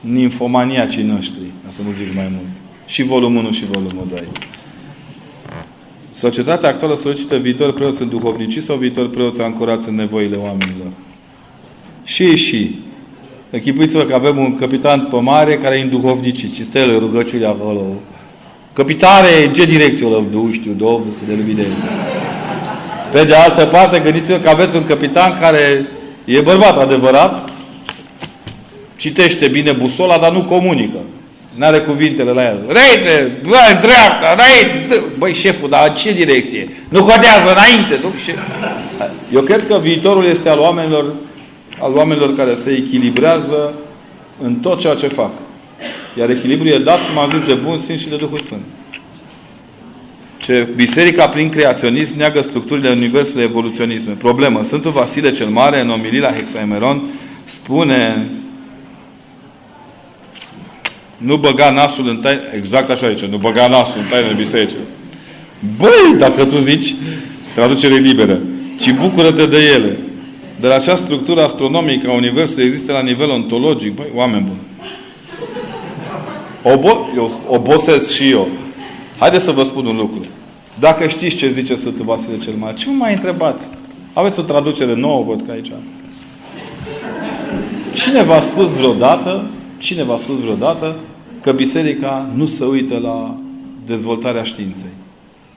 [0.00, 2.48] ninfomaniacii noștri, ca să nu zic mai mult.
[2.86, 4.18] Și volumul 1 și volumul 2.
[6.12, 10.92] Societatea actuală solicită viitor preoți în duhovnicii sau viitor preoți ancorați în nevoile oamenilor.
[12.04, 12.78] Și, și.
[13.50, 17.44] Închipuiți-vă că avem un capitan pe mare care e în duhovnicii și stă el rugăciuni
[17.44, 17.80] acolo
[18.74, 20.26] Capitare, ce direcție o luăm?
[20.30, 21.66] Nu știu, Domnul să ne lumine.
[23.12, 25.86] Pe de altă parte, gândiți-vă că aveți un capitan care
[26.24, 27.48] e bărbat adevărat,
[28.96, 30.98] citește bine busola, dar nu comunică.
[31.54, 32.58] N-are cuvintele la el.
[32.66, 35.02] Reite, băi, dreapta, înainte.
[35.18, 36.68] Băi, șeful, dar în ce direcție?
[36.88, 37.98] Nu codează înainte.
[38.02, 38.12] Nu?
[39.32, 41.12] Eu cred că viitorul este al oamenilor,
[41.78, 43.72] al oamenilor care se echilibrează
[44.42, 45.30] în tot ceea ce fac.
[46.18, 48.62] Iar echilibrul e dat, cum am zis, de Bun Sfânt și de Duhul Sfânt.
[50.38, 54.12] Ce biserica prin creaționism neagă structurile Universului evoluționisme.
[54.12, 54.62] Problemă.
[54.62, 57.02] Sfântul Vasile cel Mare, în omilii la Hexaemeron,
[57.44, 58.30] spune
[61.16, 64.78] nu băga nasul în taină, exact așa zice, nu băga nasul în taină biserică.
[65.76, 66.94] Băi, dacă tu zici,
[67.54, 68.40] traducere liberă,
[68.80, 69.96] ci bucură-te de ele.
[70.60, 73.94] Dar această structură astronomică a Universului există la nivel ontologic.
[73.94, 74.60] Băi, oameni buni.
[76.66, 78.48] Obo eu obosesc și eu.
[79.18, 80.20] Haideți să vă spun un lucru.
[80.78, 83.64] Dacă știți ce zice Sfântul Vasile cel Mare, ce mă mai întrebați?
[84.12, 85.72] Aveți o traducere nouă, văd că aici.
[87.92, 89.44] Cine v-a spus vreodată,
[89.78, 90.96] cine v-a spus vreodată
[91.42, 93.36] că biserica nu se uită la
[93.86, 94.92] dezvoltarea științei?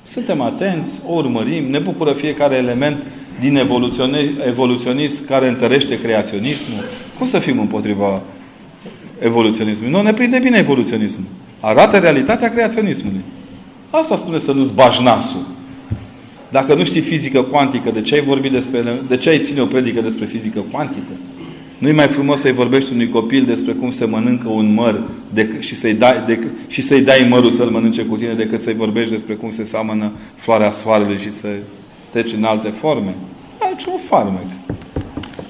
[0.04, 3.04] Suntem atenți, o urmărim, ne bucură fiecare element
[3.40, 3.56] din
[4.46, 6.84] evoluționism care întărește creaționismul.
[7.18, 8.22] Cum să fim împotriva
[9.20, 9.92] evoluționismului.
[9.92, 11.28] Nu ne prinde bine evoluționismul.
[11.60, 13.22] Arată realitatea creaționismului.
[13.90, 15.46] Asta spune să nu-ți bagi nasul.
[16.52, 19.66] Dacă nu știi fizică cuantică, de ce ai vorbit despre, de ce ai ține o
[19.66, 21.12] predică despre fizică cuantică?
[21.78, 25.04] Nu-i mai frumos să-i vorbești unui copil despre cum se mănâncă un măr
[25.34, 28.74] de, și, să-i dai, de, și să-i dai mărul să-l mănânce cu tine decât să-i
[28.74, 31.48] vorbești despre cum se seamănă floarea soarelui și să
[32.12, 33.16] treci în alte forme.
[33.60, 34.48] Aici un farmec.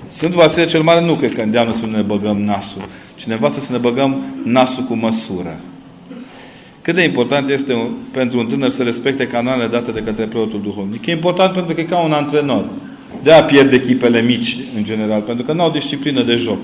[0.09, 2.81] Sfântul Vasile cel Mare nu cred că îndeamnă să ne băgăm nasul.
[3.27, 5.59] Cineva să ne băgăm nasul cu măsură.
[6.81, 10.61] Cât de important este un, pentru un tânăr să respecte canoanele date de către preotul
[10.61, 11.05] duhovnic?
[11.05, 12.65] E important pentru că e ca un antrenor.
[13.23, 16.57] De-aia pierd echipele mici, în general, pentru că nu au disciplină de joc.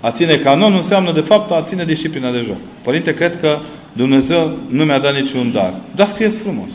[0.00, 2.58] A ține canonul înseamnă, de fapt, a ține disciplina de joc.
[2.82, 3.58] Părinte, cred că
[3.92, 5.74] Dumnezeu nu mi-a dat niciun dar.
[5.94, 6.68] Dar scrieți frumos.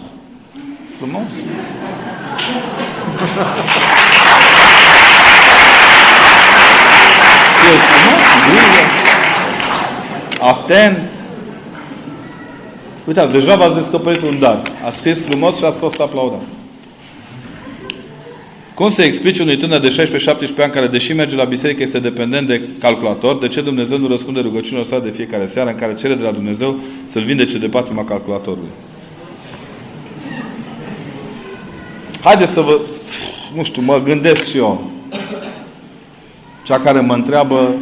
[0.98, 1.24] Frumos?
[7.60, 8.29] scrieți frumos?
[8.50, 8.84] Grijă.
[10.42, 10.98] Atent.
[13.08, 14.62] Uitați, deja v-ați descoperit un dar.
[14.86, 16.42] A scris frumos și a fost aplaudat.
[18.74, 20.10] Cum să explici unui tânăr de
[20.58, 24.08] 16-17 ani care, deși merge la biserică, este dependent de calculator, de ce Dumnezeu nu
[24.08, 27.68] răspunde rugăciunilor sale de fiecare seară în care cere de la Dumnezeu să-l vindece de
[27.68, 28.70] patima calculatorului?
[32.24, 32.80] Haideți să vă...
[33.56, 34.92] Nu știu, mă gândesc și eu.
[36.64, 37.76] Cea care mă întreabă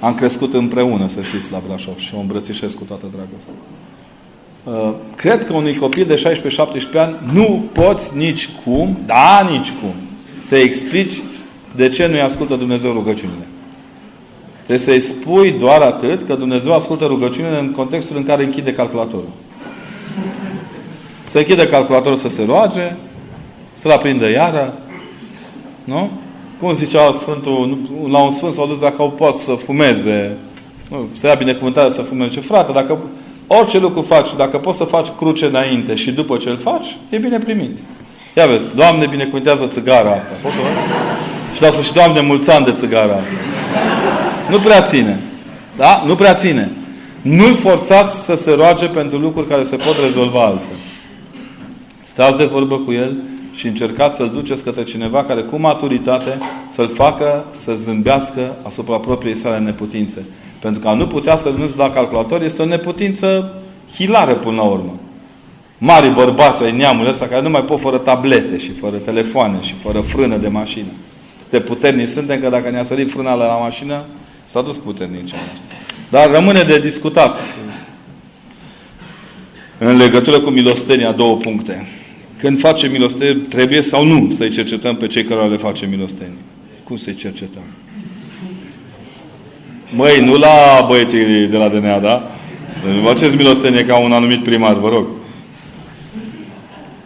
[0.00, 3.54] am crescut împreună, să știți, la Brașov și o îmbrățișez cu toată dragostea.
[4.64, 6.40] Uh, cred că unui copil de
[6.94, 9.94] 16-17 ani nu poți nici cum, da, nici cum,
[10.46, 11.20] să explici
[11.76, 13.46] de ce nu-i ascultă Dumnezeu rugăciunile.
[14.66, 19.28] Trebuie să-i spui doar atât că Dumnezeu ascultă rugăciunile în contextul în care închide calculatorul.
[21.28, 22.96] Să închide calculatorul să se roage,
[23.74, 24.78] să-l aprindă iară,
[25.84, 26.10] nu?
[26.60, 27.78] Cum zicea Sfântul,
[28.10, 30.36] la un Sfânt s-au dus dacă au pot să fumeze,
[30.90, 32.40] nu, să ia binecuvântare să fumeze.
[32.40, 32.98] Frate, dacă
[33.46, 37.18] Orice lucru faci, dacă poți să faci cruce înainte și după ce îl faci, e
[37.18, 37.78] bine primit.
[38.34, 40.32] Ia vezi, Doamne binecuvântează țigara asta.
[40.42, 40.60] Poți să
[41.54, 43.32] Și lasă și Doamne mulți ani de țigara asta.
[44.50, 45.20] Nu prea ține.
[45.76, 46.02] Da?
[46.06, 46.70] Nu prea ține.
[47.22, 50.76] Nu-l forțați să se roage pentru lucruri care se pot rezolva altfel.
[52.02, 53.16] Stați de vorbă cu el
[53.56, 56.38] și încercați să-l duceți către cineva care cu maturitate
[56.72, 60.26] să-l facă să zâmbească asupra propriei sale neputințe.
[60.60, 63.54] Pentru că a nu putea să renunți la calculator este o neputință
[63.94, 65.00] hilară până la urmă.
[65.78, 69.74] Mari bărbați ai neamului ăsta care nu mai pot fără tablete și fără telefoane și
[69.82, 70.90] fără frână de mașină.
[71.50, 74.04] De puternici suntem că dacă ne-a sărit frâna la mașină,
[74.52, 75.34] s-a dus puternici.
[76.10, 77.38] Dar rămâne de discutat
[79.78, 81.86] în legătură cu milostenia două puncte.
[82.38, 86.44] Când face milostenie, trebuie sau nu să-i cercetăm pe cei care le face milostenie?
[86.84, 87.62] Cum să-i cercetăm?
[89.94, 92.30] Măi, nu la băieții de la DNA, da?
[93.04, 95.06] Faceți milostenie ca un anumit primar, vă rog.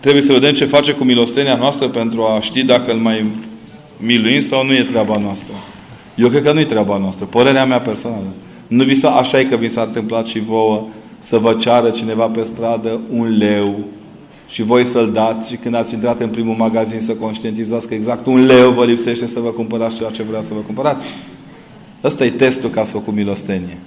[0.01, 3.24] Trebuie să vedem ce face cu milostenia noastră pentru a ști dacă îl mai
[3.97, 5.55] miluim sau nu e treaba noastră.
[6.15, 7.24] Eu cred că nu e treaba noastră.
[7.24, 8.35] Părerea mea personală.
[8.66, 10.86] Nu vi s-a, așa e că vi s-a întâmplat și vouă
[11.19, 13.85] să vă ceară cineva pe stradă un leu
[14.51, 18.27] și voi să-l dați și când ați intrat în primul magazin să conștientizați că exact
[18.27, 21.05] un leu vă lipsește să vă cumpărați ceea ce vrea să vă cumpărați.
[22.05, 23.78] Ăsta e testul ca să făcut milostenie.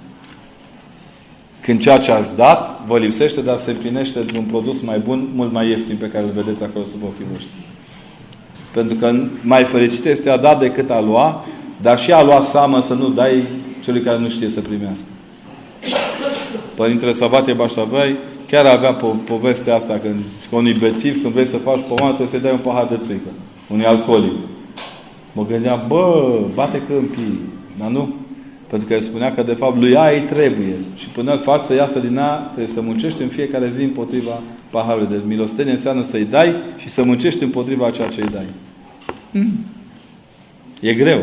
[1.60, 5.28] Când ceea ce ați dat vă lipsește, dar se împlinește de un produs mai bun,
[5.34, 7.48] mult mai ieftin pe care îl vedeți acolo sub ochii voștri.
[8.72, 11.44] Pentru că mai fericit este a da decât a lua,
[11.82, 13.42] dar și a lua seamă să nu dai
[13.82, 15.04] celui care nu știe să primească.
[16.74, 18.16] Părintele Sabate Baștavai
[18.54, 20.14] chiar avea po- povestea asta când,
[20.50, 23.30] că unui bețiv, când vrei să faci pomană, trebuie să-i dai un pahar de țuică.
[23.68, 24.32] Unui alcoolic.
[25.32, 27.40] Mă gândeam, bă, bate câmpii.
[27.78, 28.14] Dar nu.
[28.68, 30.76] Pentru că el spunea că de fapt lui ea îi trebuie.
[30.96, 34.42] Și până îl faci să iasă din ea, trebuie să muncești în fiecare zi împotriva
[34.70, 35.08] paharului.
[35.10, 38.46] Deci milostenie înseamnă să-i dai și să muncești împotriva ceea ce îi dai.
[39.32, 39.64] Hmm.
[40.80, 41.20] E greu.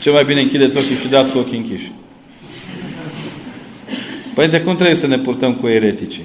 [0.00, 1.92] Ce mai bine închideți ochii și dați cu ochii închiși.
[4.36, 6.24] Păi de cum trebuie să ne purtăm cu ereticii?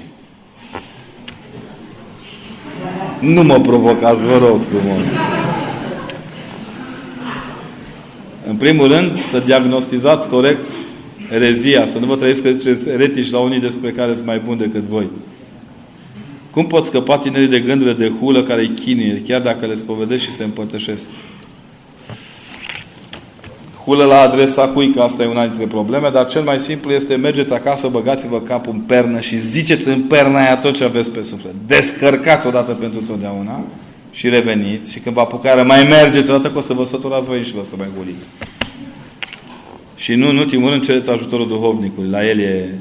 [3.20, 5.00] Nu mă provocați, vă rog frumos.
[8.46, 10.70] În primul rând, să diagnostizați corect
[11.30, 14.58] erezia, să nu vă trăiți că ziceți eretici la unii despre care sunt mai buni
[14.58, 15.06] decât voi.
[16.50, 20.22] Cum pot scăpa tinerii de gândurile de hulă care îi chinuie, chiar dacă le spovedesc
[20.22, 21.04] și se împărtășesc?
[23.84, 27.14] Hulă la adresa cui, că asta e una dintre probleme, dar cel mai simplu este
[27.14, 31.24] mergeți acasă, băgați-vă capul în pernă și ziceți în perna aia tot ce aveți pe
[31.28, 31.54] suflet.
[31.66, 33.64] Descărcați odată pentru totdeauna
[34.12, 37.44] și reveniți și când vă apucară, mai mergeți odată că o să vă săturați voi
[37.44, 38.24] și vă să mai goliți.
[39.96, 42.10] Și nu în ultimul rând cereți ajutorul duhovnicului.
[42.10, 42.78] La el e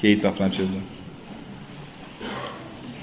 [0.00, 0.76] cheița franceză.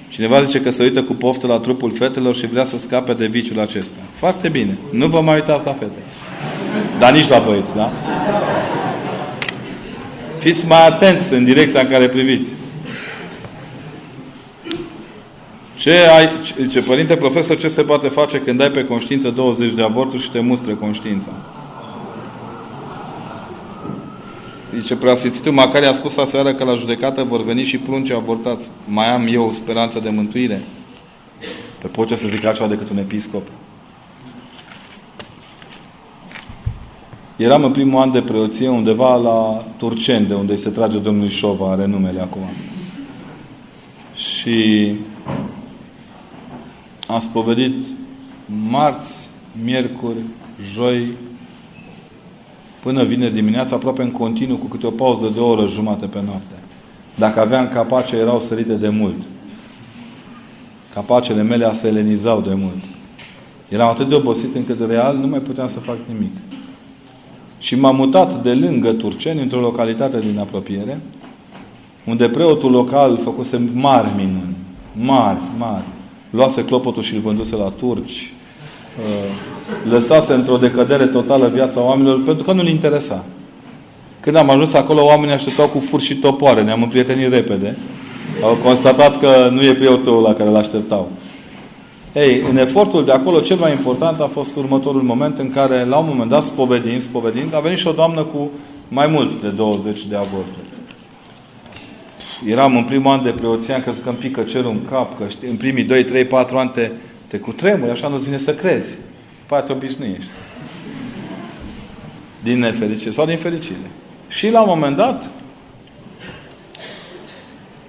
[0.10, 3.26] Cineva zice că se uită cu poftă la trupul fetelor și vrea să scape de
[3.26, 4.02] viciul acesta.
[4.14, 4.78] Foarte bine.
[4.91, 5.99] Nu vă mai uitați la fete.
[6.99, 7.91] Dar nici la băieți, da?
[10.39, 12.51] Fiți mai atenți în direcția în care priviți.
[15.76, 16.30] Ce ai,
[16.71, 20.31] ce părinte profesor, ce se poate face când ai pe conștiință 20 de avorturi și
[20.31, 21.31] te mustră conștiința?
[24.76, 28.65] Zice, preasfințitul Macari a spus aseară că la judecată vor veni și prunci avortați.
[28.88, 30.61] Mai am eu speranță de mântuire?
[31.81, 33.43] Pe pot să zic altceva decât un episcop.
[37.40, 41.72] Eram în primul an de preoție undeva la Turceni, de unde se trage domnul Șova,
[41.72, 42.41] are numele acum.
[44.16, 44.91] Și
[47.07, 47.74] am spovedit
[48.70, 49.30] marți,
[49.64, 50.18] miercuri,
[50.74, 51.07] joi,
[52.84, 56.22] până vine dimineața, aproape în continuu, cu câte o pauză de o oră jumate pe
[56.26, 56.56] noapte.
[57.16, 59.22] Dacă aveam capace, erau sărite de mult.
[60.94, 62.84] Capacele mele aselenizau de mult.
[63.70, 66.32] Eram atât de obosit încât real nu mai puteam să fac nimic.
[67.60, 70.99] Și m-am mutat de lângă Turceni, într-o localitate din apropiere,
[72.06, 74.56] unde preotul local făcuse mari minuni.
[74.94, 75.86] Mari, mari.
[76.30, 78.34] Luase clopotul și îl vânduse la turci.
[78.99, 83.26] Uh, lăsase într-o decădere totală viața oamenilor pentru că nu-l interesa.
[84.19, 86.64] Când am ajuns acolo, oamenii așteptau cu fur și topoare.
[86.64, 87.77] Ne-am împrietenit repede.
[88.44, 91.10] Au constatat că nu e preotul la care l-așteptau.
[92.14, 95.98] Ei, în efortul de acolo, cel mai important a fost următorul moment în care, la
[95.98, 98.52] un moment dat, spovedind, spovedind, a venit și o doamnă cu
[98.88, 100.68] mai mult de 20 de avorturi.
[102.45, 105.27] Eram în primul an de preoție, am crezut că îmi pică cerul în cap, că
[105.27, 106.91] știi, în primii 2, 3, 4 ani te,
[107.27, 108.91] te cutremuri, așa nu-ți vine să crezi.
[109.48, 110.30] Poate te obișnuiești.
[112.44, 113.91] Din nefericire sau din fericire.
[114.27, 115.30] Și la un moment dat,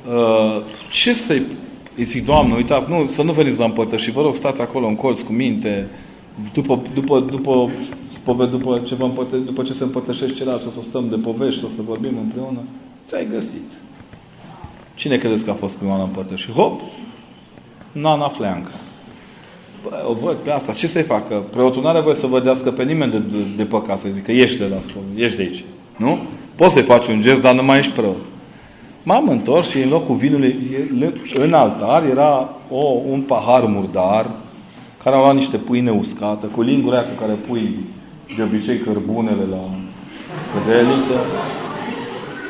[0.08, 1.42] uh, ce să-i
[1.96, 4.96] îi zic, Doamne, uitați, nu, să nu veniți la împărtășiri, vă rog, stați acolo în
[4.96, 5.88] colț cu minte,
[6.52, 7.70] după, după, după,
[8.24, 11.64] după, după, ce, vă împărtă, după ce se împărtășește celălalt, o să stăm de povești,
[11.64, 12.60] o să vorbim împreună,
[13.08, 13.70] ți-ai găsit.
[14.94, 16.52] Cine credeți că a fost prima la împărtășiri?
[16.52, 16.80] Hop!
[17.92, 18.70] Nana Fleanca.
[19.82, 20.72] Bă, o văd pe asta.
[20.72, 21.34] Ce să-i facă?
[21.50, 24.58] Preotul nu are voie să vădească pe nimeni de, de, de păcat, să zică, ieși
[24.58, 25.64] de la scol, ieși de aici.
[25.96, 26.18] Nu?
[26.54, 28.16] Poți să-i faci un gest, dar nu mai ești preot.
[29.02, 30.56] M-am întors și în locul vinului,
[31.34, 34.26] în altar, era o, un pahar murdar,
[35.02, 37.78] care a luat niște pâine uscată, cu lingura aia cu care pui
[38.36, 39.62] de obicei cărbunele la
[40.52, 41.20] cădeliță.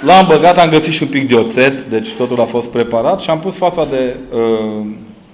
[0.04, 3.30] L-am băgat, am găsit și un pic de oțet, deci totul a fost preparat și
[3.30, 4.86] am pus fața de uh,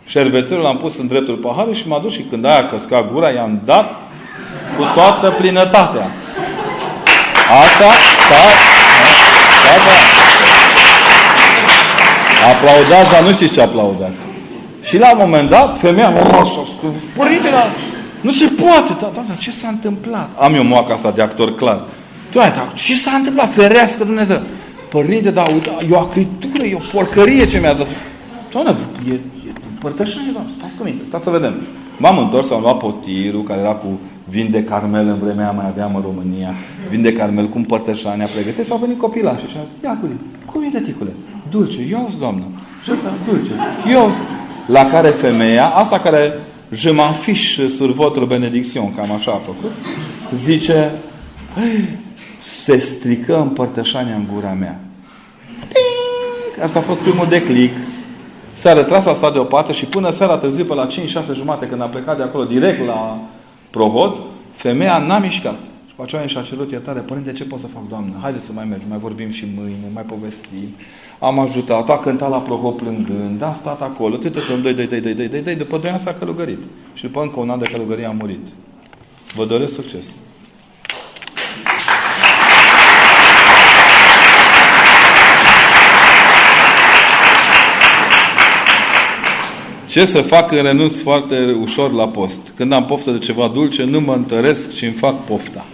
[0.06, 3.60] șervețelul, l-am pus în dreptul paharului și m-a dus și când aia căsca gura, i-am
[3.64, 3.90] dat
[4.76, 6.10] cu toată plinătatea.
[7.62, 7.88] Asta,
[8.30, 8.44] da,
[9.64, 10.15] da, da.
[12.52, 14.20] Aplaudați, dar nu știți ce aplaudați.
[14.88, 17.68] Și la un moment dat, femeia mă spus, Părinte, dar
[18.20, 20.28] nu se poate, da, doamne, ce s-a întâmplat?
[20.38, 21.80] Am eu moaca asta de actor clar.
[22.32, 23.52] Doamne, dar ce s-a întâmplat?
[23.52, 24.40] Ferească Dumnezeu.
[24.90, 27.86] Părinte, dar uite, e o acritură, e o porcărie ce mi-a dat.
[28.52, 28.76] Doamne,
[29.08, 31.54] e, e împărtășanie, doamne, stați cu mine, stați să vedem.
[31.96, 35.94] M-am întors, am luat potirul, care era cu vin de carmel, în vremea mai aveam
[35.94, 36.52] în România,
[36.90, 40.06] vin de carmel cu împărtășania pregătit și au venit copilașii și au zis, ia cu
[40.52, 41.10] cum e, tăticule?
[41.50, 42.44] Dulce, eu doamnă.
[42.84, 43.50] Și ăsta, dulce.
[43.90, 44.12] Eu
[44.66, 46.34] La care femeia, asta care
[46.72, 49.70] je m'en fiche sur votre benediction, cam așa a făcut,
[50.32, 50.90] zice,
[52.42, 54.80] se strică împărtășania în gura mea.
[55.58, 56.64] Ting!
[56.64, 57.72] Asta a fost primul declic.
[58.54, 60.92] S-a retras, a stat deoparte și până seara târziu, pe la 5-6
[61.34, 63.18] jumate, când a plecat de acolo direct la
[63.70, 64.16] prohod,
[64.54, 65.58] femeia n-a mișcat.
[65.96, 68.12] După aceea și-a cerut iertare, Părinte, ce pot să fac, Doamne?
[68.20, 70.74] Haideți să mai mergem, mai vorbim și mâine, mai povestim.
[71.18, 75.00] Am ajutat, a cântat la proho plângând, a stat acolo, tâtă că doi, doi, doi,
[75.00, 76.58] doi, doi, doi, doi, după doi ani s-a călugărit.
[76.94, 78.46] Și după încă un an de călugărie a murit.
[79.34, 80.04] Vă doresc succes!
[89.88, 92.52] Ce să fac în renunț foarte ușor la post?
[92.54, 95.64] Când am poftă de ceva dulce, nu mă întăresc și îmi fac pofta.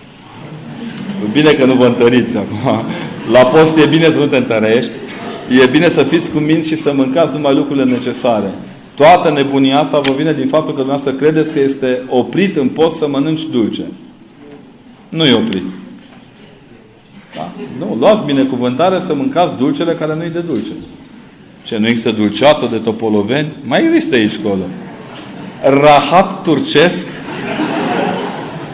[1.32, 2.84] Bine că nu vă întăriți acum.
[3.32, 4.90] La post e bine să nu te întărești.
[5.62, 8.50] E bine să fiți cu minți și să mâncați numai lucrurile necesare.
[8.94, 12.96] Toată nebunia asta vă vine din faptul că dumneavoastră credeți că este oprit în post
[12.96, 13.82] să mănânci dulce.
[15.08, 15.64] Nu e oprit.
[17.34, 17.52] Da?
[17.78, 20.72] Nu, luați binecuvântare să mâncați dulcele care nu e de dulce.
[21.64, 23.52] Ce nu există dulceață de topoloveni?
[23.64, 24.62] Mai există aici acolo.
[25.62, 27.06] Rahat turcesc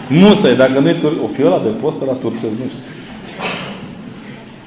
[0.08, 2.82] Musai, dacă nu e tur- o fiola de post la turcesc, nu știu.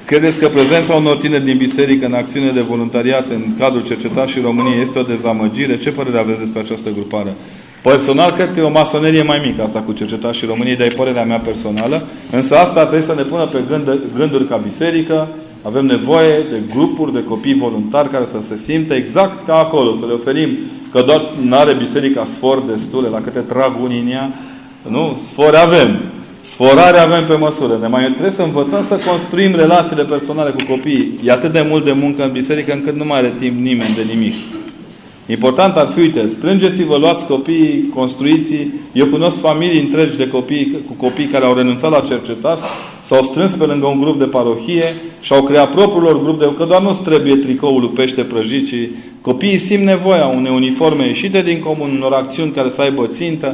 [0.06, 4.82] Credeți că prezența unor tineri din biserică în acțiune de voluntariat în cadrul cercetașii României
[4.82, 5.78] este o dezamăgire?
[5.78, 7.34] Ce părere aveți despre această grupare?
[7.84, 10.96] Personal, cred că e o masonerie mai mică asta cu cercetare și României, dar e
[10.96, 12.04] părerea mea personală.
[12.32, 15.28] Însă asta trebuie să ne pună pe gând, gânduri ca biserică.
[15.62, 20.06] Avem nevoie de grupuri de copii voluntari care să se simtă exact ca acolo, să
[20.08, 20.50] le oferim
[20.92, 24.34] că doar nu are biserica sfor destule la câte trag unii în ea.
[24.88, 25.22] Nu?
[25.32, 26.00] Sfori avem.
[26.42, 27.78] Sforare avem pe măsură.
[27.82, 31.20] Ne mai trebuie să învățăm să construim relațiile personale cu copiii.
[31.24, 34.14] E atât de mult de muncă în biserică încât nu mai are timp nimeni de
[34.14, 34.34] nimic.
[35.26, 38.54] Important ar fi, uite, strângeți-vă, luați copiii, construiți
[38.94, 42.60] Eu cunosc familii întregi de copii, cu copii care au renunțat la cercetare,
[43.06, 44.84] s-au strâns pe lângă un grup de parohie
[45.22, 46.54] și au creat propriul lor grup de...
[46.58, 48.90] Că doar nu trebuie tricoul pește prăjit, ci
[49.22, 53.54] copiii simt nevoia unei uniforme ieșite din comun, unor acțiuni care să aibă țintă.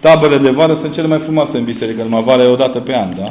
[0.00, 2.96] Tabele de vară sunt cele mai frumoase în biserică, numai vară e o dată pe
[2.96, 3.24] an, da?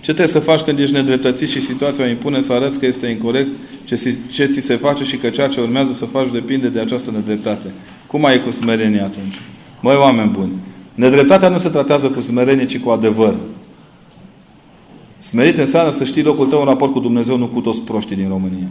[0.00, 3.48] Ce trebuie să faci când ești nedreptățit și situația impune să arăți că este incorrect
[3.84, 7.10] ce, ce ți se face și că ceea ce urmează să faci depinde de această
[7.10, 7.72] nedreptate?
[8.06, 9.38] Cum ai cu smerenie atunci?
[9.80, 10.52] Măi, oameni buni,
[10.94, 13.34] nedreptatea nu se tratează cu smerenie, ci cu adevăr.
[15.18, 18.28] Smerit înseamnă să știi locul tău în raport cu Dumnezeu, nu cu toți proștii din
[18.28, 18.66] România.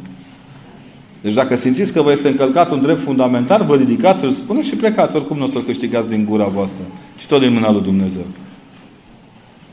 [1.24, 4.76] Deci dacă simțiți că vă este încălcat un drept fundamental, vă ridicați, îl spuneți și
[4.76, 5.16] plecați.
[5.16, 6.84] Oricum nu o să-l câștigați din gura voastră,
[7.18, 8.26] ci tot din mâna lui Dumnezeu.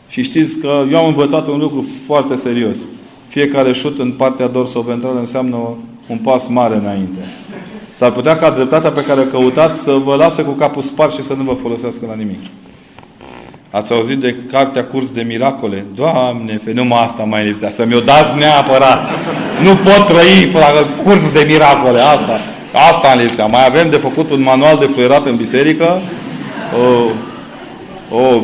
[0.09, 2.77] Și știți că eu am învățat un lucru foarte serios.
[3.29, 5.57] Fiecare șut în partea dorsoventrală înseamnă
[6.09, 7.21] un pas mare înainte.
[7.97, 11.23] S-ar putea ca dreptatea pe care o căutați să vă lasă cu capul spart și
[11.23, 12.41] să nu vă folosească la nimic.
[13.71, 15.85] Ați auzit de cartea Curs de Miracole?
[15.95, 17.71] Doamne, numai asta mai lipsea.
[17.71, 18.99] Să mi-o dați neapărat.
[19.63, 22.01] Nu pot trăi fără curs de miracole.
[22.01, 22.41] Asta.
[22.91, 23.47] Asta în lipsea.
[23.47, 26.01] Mai avem de făcut un manual de fluierat în biserică.
[26.81, 28.41] O, o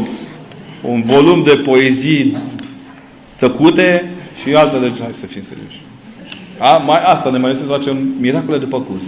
[0.80, 2.36] un volum de poezii
[3.38, 4.10] tăcute
[4.42, 4.92] și altele.
[5.00, 5.80] Hai să fim serioși.
[6.58, 9.04] A, mai, asta ne mai lăsăm să facem miracole după curs.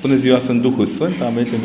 [0.00, 1.58] Până ziua sunt Duhul Sfânt, am venit în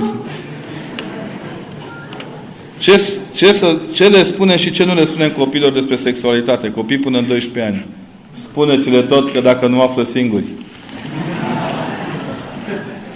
[2.77, 3.01] ce,
[3.35, 6.71] ce, să, ce le spune și ce nu le spunem copiilor despre sexualitate?
[6.71, 7.85] Copii până în 12 ani.
[8.37, 10.45] Spuneți-le tot că dacă nu află singuri.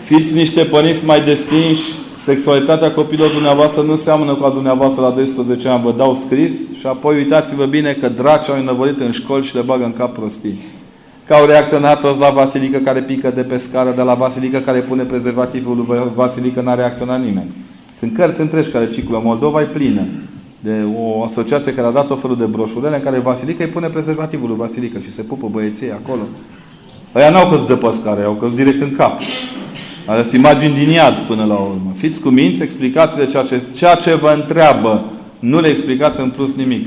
[0.06, 1.82] Fiți niște părinți mai destinși
[2.30, 5.84] Sexualitatea copilor dumneavoastră nu seamănă cu a dumneavoastră la 12 ani.
[5.84, 9.62] Vă dau scris și apoi uitați-vă bine că draci au înăvărit în școli și le
[9.62, 10.60] bagă în cap prostii.
[11.26, 14.80] Că au reacționat toți la Vasilică care pică de pe scară, de la Vasilică care
[14.80, 17.52] pune prezervativul lui Vasilică n-a reacționat nimeni.
[18.00, 19.22] Sunt cărți întregi care circulă.
[19.24, 20.02] Moldova e plină
[20.60, 23.88] de o asociație care a dat o felul de broșurele în care Vasilică îi pune
[23.88, 26.22] prezervativul lui Vasilică și se pupă băieții acolo.
[27.16, 29.22] Ăia n-au căzut de pe scară, au căzut direct în cap.
[30.06, 31.94] Ales imagini din iad până la urmă.
[31.98, 35.04] Fiți cu minți, explicați-le ceea ce, ceea ce vă întreabă.
[35.40, 36.86] Nu le explicați în plus nimic.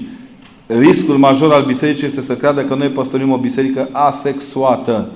[0.67, 5.09] Riscul major al bisericii este să creadă că noi păstorim o biserică asexuată.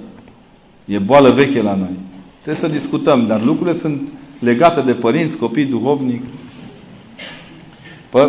[0.84, 1.96] E boală veche la noi.
[2.42, 4.00] Trebuie să discutăm, dar lucrurile sunt
[4.38, 6.22] legate de părinți, copii, duhovnic.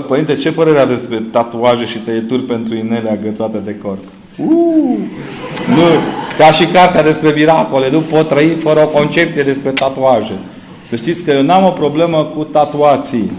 [0.07, 4.03] Părinte, ce părere aveți despre tatuaje și tăieturi pentru inele agățate de corp?
[4.37, 4.97] Uh,
[5.67, 5.83] nu,
[6.37, 10.39] ca și cartea despre miracole, nu pot trăi fără o concepție despre tatuaje.
[10.87, 13.31] Să știți că eu n-am o problemă cu tatuații.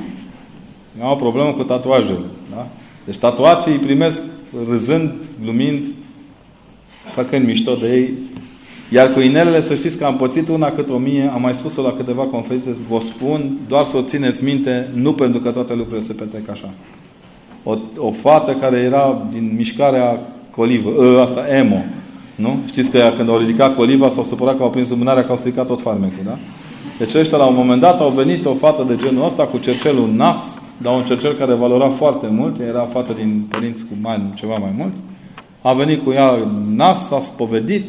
[0.99, 2.25] Nu am o problemă cu tatuajele.
[2.51, 2.67] Da?
[3.05, 4.21] Deci tatuații îi primesc
[4.69, 5.13] râzând,
[5.43, 5.87] glumind,
[7.15, 8.13] făcând mișto de ei.
[8.91, 11.83] Iar cu inelele, să știți că am pățit una cât o mie, am mai spus-o
[11.83, 16.07] la câteva conferințe, vă spun, doar să o țineți minte, nu pentru că toate lucrurile
[16.07, 16.71] se petrec așa.
[17.63, 20.21] O, o fată care era din mișcarea
[20.51, 21.85] colivă, ă, asta, emo,
[22.35, 22.59] nu?
[22.67, 25.67] Știți că când au ridicat coliva, s-au supărat că au prins lumânarea, că au stricat
[25.67, 26.39] tot farmecul, da?
[26.99, 30.11] Deci ăștia la un moment dat au venit o fată de genul ăsta cu cercelul
[30.15, 34.57] nas, dar un cercel care valora foarte mult, era fată din părinți cu bani, ceva
[34.57, 34.93] mai mult.
[35.63, 37.85] A venit cu ea nas, s-a spovedit,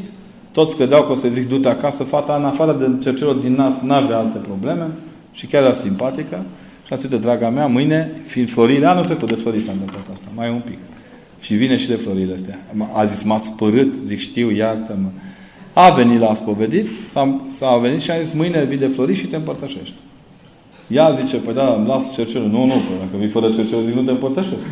[0.59, 3.81] toți credeau că o să zic du-te acasă, fata în afară de cercelul din nas
[3.81, 4.87] n-avea alte probleme
[5.31, 6.45] și chiar era simpatică.
[6.85, 10.27] Și a zis, draga mea, mâine, fiind florile, anul trecut de florii s-a întâmplat asta,
[10.35, 10.77] mai un pic.
[11.41, 12.59] Și vine și de florile astea.
[12.93, 15.09] A zis, m-ați spărât, zic, știu, iartă-mă.
[15.73, 19.27] A venit la spovedit, s-a, s-a venit și a zis, mâine vii de flori și
[19.27, 19.93] te împărtășești.
[20.87, 22.47] Ea zice, păi da, îmi las cercelul.
[22.47, 24.65] Nu, nu, păi dacă vii fără cercelul, zic, nu te împărtășesc.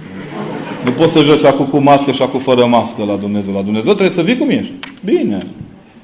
[0.85, 3.53] Nu poți să joci acum cu mască și acum fără mască la Dumnezeu.
[3.53, 4.73] La Dumnezeu trebuie să vii cum ești.
[5.05, 5.37] Bine.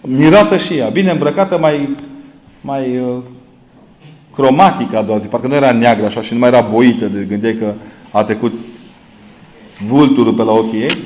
[0.08, 0.90] Mirată și ea.
[0.90, 1.96] Bine îmbrăcată, mai,
[2.62, 3.18] mai uh,
[4.36, 5.28] cromatică a doua zi.
[5.28, 7.06] Parcă nu era neagră așa și nu mai era boită.
[7.06, 7.74] De gândeai că
[8.12, 8.54] a trecut
[9.88, 10.98] vulturul pe la ochii ei.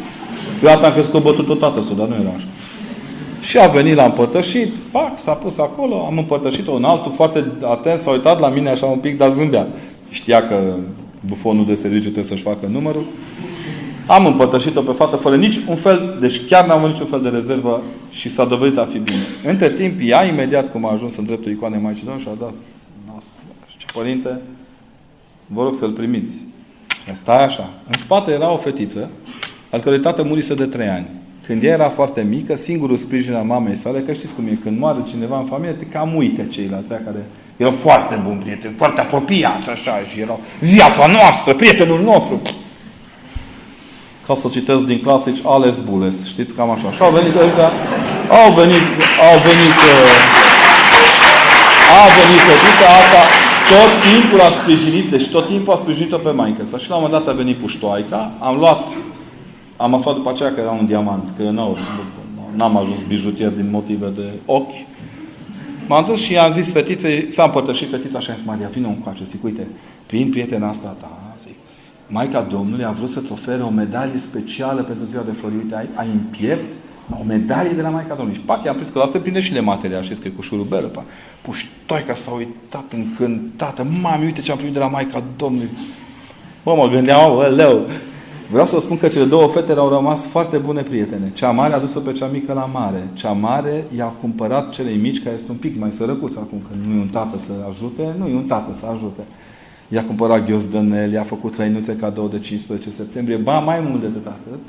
[0.62, 2.48] Gata, am crezut că o bătut tot tatăl dar nu era așa.
[3.42, 8.00] Și a venit la împărtășit, pac, s-a pus acolo, am împărtășit-o în altul, foarte atent,
[8.00, 9.68] s-a uitat la mine așa un pic, dar zâmbea.
[10.10, 10.76] Știa că
[11.28, 13.06] bufonul de serviciu trebuie să-și facă numărul.
[14.08, 17.30] Am împărtășit-o pe fată fără nici un fel, deci chiar n-am avut niciun fel de
[17.30, 19.24] rezervă și s-a dovedit a fi bine.
[19.44, 22.54] Între timp, ea imediat cum a ajuns în dreptul icoanei Maicii Domnului și a dat
[23.94, 24.42] părinte,
[25.46, 26.34] vă rog să-l primiți.
[27.14, 27.70] Stai așa.
[27.86, 29.10] În spate era o fetiță,
[29.72, 31.06] al cărei tată murise de trei ani.
[31.46, 34.80] Când ea era foarte mică, singurul sprijin al mamei sale, că știți cum e, când
[34.80, 37.26] moare cineva în familie, te cam uită ceilalți care
[37.58, 42.42] erau foarte buni prieteni, foarte apropiați așa și erau viața noastră, prietenul nostru.
[44.28, 46.90] Ca să citesc din clasici, Ales Bules, știți cam așa.
[46.96, 47.70] Și au venit ăștia,
[48.42, 48.86] au venit,
[49.30, 50.14] au venit, uh,
[52.02, 53.22] a venit fetița asta,
[53.72, 56.78] tot timpul a sprijinit, deci tot timpul a sprijinit-o pe maică sa.
[56.78, 58.82] Și la un moment dat a venit puștoaica, am luat
[59.78, 61.78] am aflat după aceea că era un diamant, că n-au,
[62.56, 64.86] n-am ajuns bijutier din motive de ochi.
[65.88, 69.24] M-am dus și i-am zis fetiței, s-a împărtășit fetița și am zis, Maria, vină încoace.
[69.24, 69.68] Zic, uite,
[70.06, 71.27] prin prietena asta ta, zic,
[72.08, 75.56] Maica Domnului a vrut să-ți ofere o medalie specială pentru ziua de flori.
[75.56, 76.74] Uite, ai, ai în piept
[77.20, 78.40] o medalie de la Maica Domnului.
[78.40, 80.42] Și pac, i-am prins că la se prinde și le material, știți că e cu
[80.42, 80.88] șurubelă.
[80.88, 81.04] Pa.
[81.42, 83.88] Puștoica s-a uitat încântată.
[84.02, 85.70] Mami, uite ce am primit de la Maica Domnului.
[86.64, 87.86] Bă, mă gândeam, leu,
[88.52, 91.32] Vreau să vă spun că cele două fete au rămas foarte bune prietene.
[91.34, 93.08] Cea mare a dus-o pe cea mică la mare.
[93.14, 96.96] Cea mare i-a cumpărat celei mici, care este un pic mai sărăcuț acum, că nu
[96.96, 99.22] e un tată să ajute, nu e un tată să ajute.
[99.88, 104.60] I-a cumpărat ghiozdanel, i-a făcut trăinuțe cadou de 15 septembrie, ba mai mult decât atât.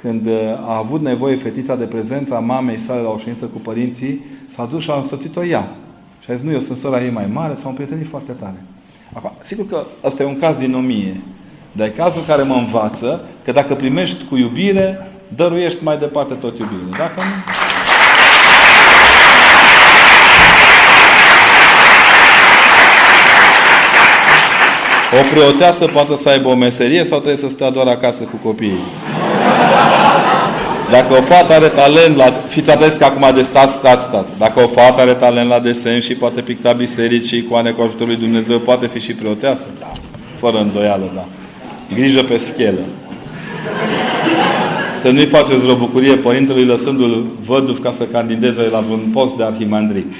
[0.00, 0.32] Când uh,
[0.66, 4.20] a avut nevoie fetița de prezența mamei sale la o ședință cu părinții,
[4.54, 5.76] s-a dus și a însoțit-o ea.
[6.20, 8.64] Și a zis, nu, eu sunt sora ei mai mare, s-au împrietenit foarte tare.
[9.12, 11.20] Acum, sigur că ăsta e un caz din o mie.
[11.72, 14.98] Dar e cazul care mă învață că dacă primești cu iubire,
[15.36, 16.90] dăruiești mai departe tot iubire.
[16.90, 17.69] Dacă nu...
[25.18, 28.84] O preoteasă poate să aibă o meserie sau trebuie să stea doar acasă cu copiii?
[30.90, 32.32] Dacă o fată are talent la...
[32.48, 34.30] Fiți atenți că acum de stați, stați, stați.
[34.38, 38.06] Dacă o fată are talent la desen și poate picta biserici și icoane cu ajutorul
[38.06, 39.64] lui Dumnezeu, poate fi și preoteasă?
[39.80, 39.92] Da.
[40.38, 41.24] Fără îndoială, da.
[41.94, 42.84] Grijă pe schelă.
[45.02, 49.42] Să nu-i faceți vreo bucurie părintelui lăsându-l văduv ca să candideze la un post de
[49.42, 50.12] arhimandric.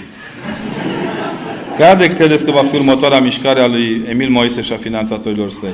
[1.79, 5.71] Care credeți că va fi următoarea mișcare a lui Emil Moise și a finanțatorilor săi?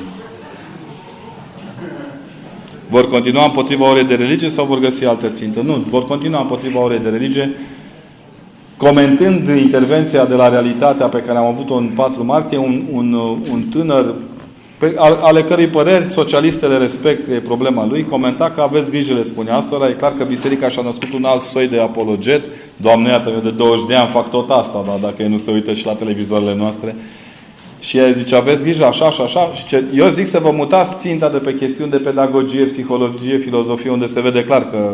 [2.89, 5.61] Vor continua împotriva orei de religie sau vor găsi altă țintă?
[5.61, 7.55] Nu, vor continua împotriva orei de religie,
[8.77, 13.13] comentând intervenția de la realitatea pe care am avut-o în 4 martie, un, un,
[13.53, 14.15] un tânăr
[14.79, 19.23] pe, ale cărei păreri socialiste le respect, e problema lui, comenta că aveți grijă, le
[19.23, 22.43] spune asta, e clar că biserica și-a născut un alt soi de apologet.
[22.77, 25.51] Doamne, iată, eu de 20 de ani fac tot asta, dar dacă ei nu se
[25.51, 26.97] uită și la televizoarele noastre.
[27.81, 29.53] Și el zice, aveți grijă așa și așa.
[29.55, 33.91] Și ce, eu zic să vă mutați ținta de pe chestiuni de pedagogie, psihologie, filozofie,
[33.91, 34.91] unde se vede clar că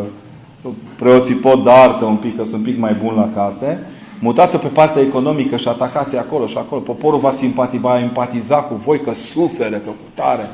[0.98, 3.86] preoții pot da artă un pic, că sunt un pic mai buni la carte
[4.22, 6.80] Mutați-o pe partea economică și atacați acolo și acolo.
[6.80, 10.48] Poporul va, simpati, va empatiza cu voi că suferă, că cu tare.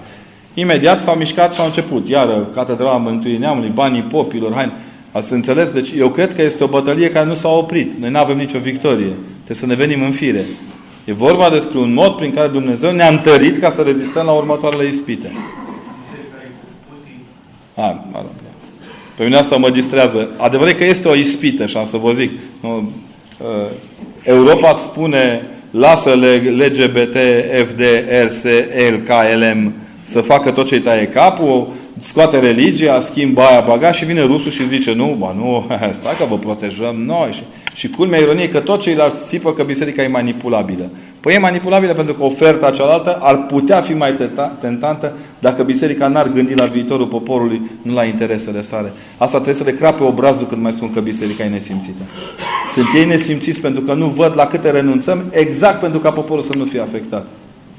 [0.54, 2.08] Imediat s-au mișcat și au început.
[2.08, 4.72] Iară, Catedrala Mântuirii Neamului, banii popilor, hai.
[5.12, 5.70] Ați înțeles?
[5.70, 7.92] Deci eu cred că este o bătălie care nu s-a oprit.
[8.00, 9.12] Noi nu avem nicio victorie.
[9.44, 10.44] Trebuie să ne venim în fire.
[11.04, 14.88] E vorba despre un mod prin care Dumnezeu ne-a întărit ca să rezistăm la următoarele
[14.88, 15.32] ispite.
[17.76, 18.30] Ha, mă rog.
[19.16, 20.28] Pe mine asta mă distrează.
[20.36, 22.30] Adevărat că este o ispită și am să vă zic.
[22.60, 22.84] Nu, Uh,
[24.22, 27.16] Europa îți spune lasă LGBT,
[27.66, 27.82] FD,
[28.26, 28.42] RS,
[28.90, 29.72] L, K, LM
[30.04, 31.68] să facă tot ce-i taie capul,
[32.00, 35.66] scoate religia, schimbă aia baga și vine rusul și zice nu, ba nu,
[36.00, 37.32] stai că vă protejăm noi.
[37.32, 37.42] Și,
[37.74, 40.90] și culmea ironiei că tot ceilalți țipă că biserica e manipulabilă.
[41.20, 44.16] Păi e manipulabilă pentru că oferta cealaltă ar putea fi mai
[44.60, 48.92] tentantă dacă biserica n-ar gândi la viitorul poporului, nu la interesele sale.
[49.16, 52.02] Asta trebuie să le crape obrazul când mai spun că biserica e nesimțită.
[52.78, 56.58] Sunt ei nesimțiți pentru că nu văd la câte renunțăm, exact pentru ca poporul să
[56.58, 57.26] nu fie afectat.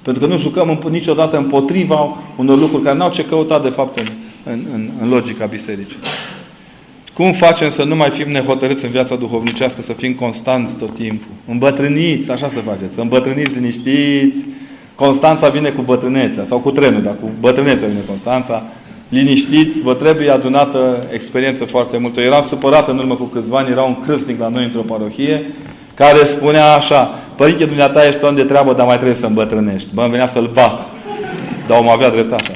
[0.04, 4.06] Pentru că nu jucăm niciodată împotriva unor lucruri care n-au ce căuta de fapt în,
[4.54, 5.98] în, în, în logica bisericii.
[7.14, 11.32] Cum facem să nu mai fim nehotărâți în viața duhovnicească, să fim constanți tot timpul?
[11.48, 12.94] Îmbătrâniți, așa să faceți.
[12.94, 14.38] Să îmbătrâniți liniștiți.
[14.96, 18.64] Constanța vine cu bătrânețea, sau cu trenul, dar cu bătrânețea vine Constanța.
[19.10, 22.20] Liniștiți, vă trebuie adunată experiență foarte multă.
[22.22, 25.54] Eram supărat în urmă cu câțiva ani, era un crâsnic la noi într-o parohie,
[25.94, 29.88] care spunea așa, Părinte, dumneata ești om de treabă, dar mai trebuie să îmbătrânești.
[29.94, 30.86] Bă, îmi venea să-l bat.
[31.68, 32.52] Dar om avea dreptate.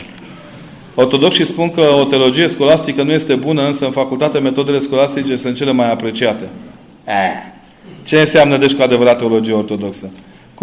[0.96, 5.56] Ortodoxii spun că o teologie scolastică nu este bună, însă în facultate metodele scolastice sunt
[5.56, 6.50] cele mai apreciate.
[7.06, 7.14] Eh.
[8.04, 10.10] Ce înseamnă deci cu adevărat teologie ortodoxă?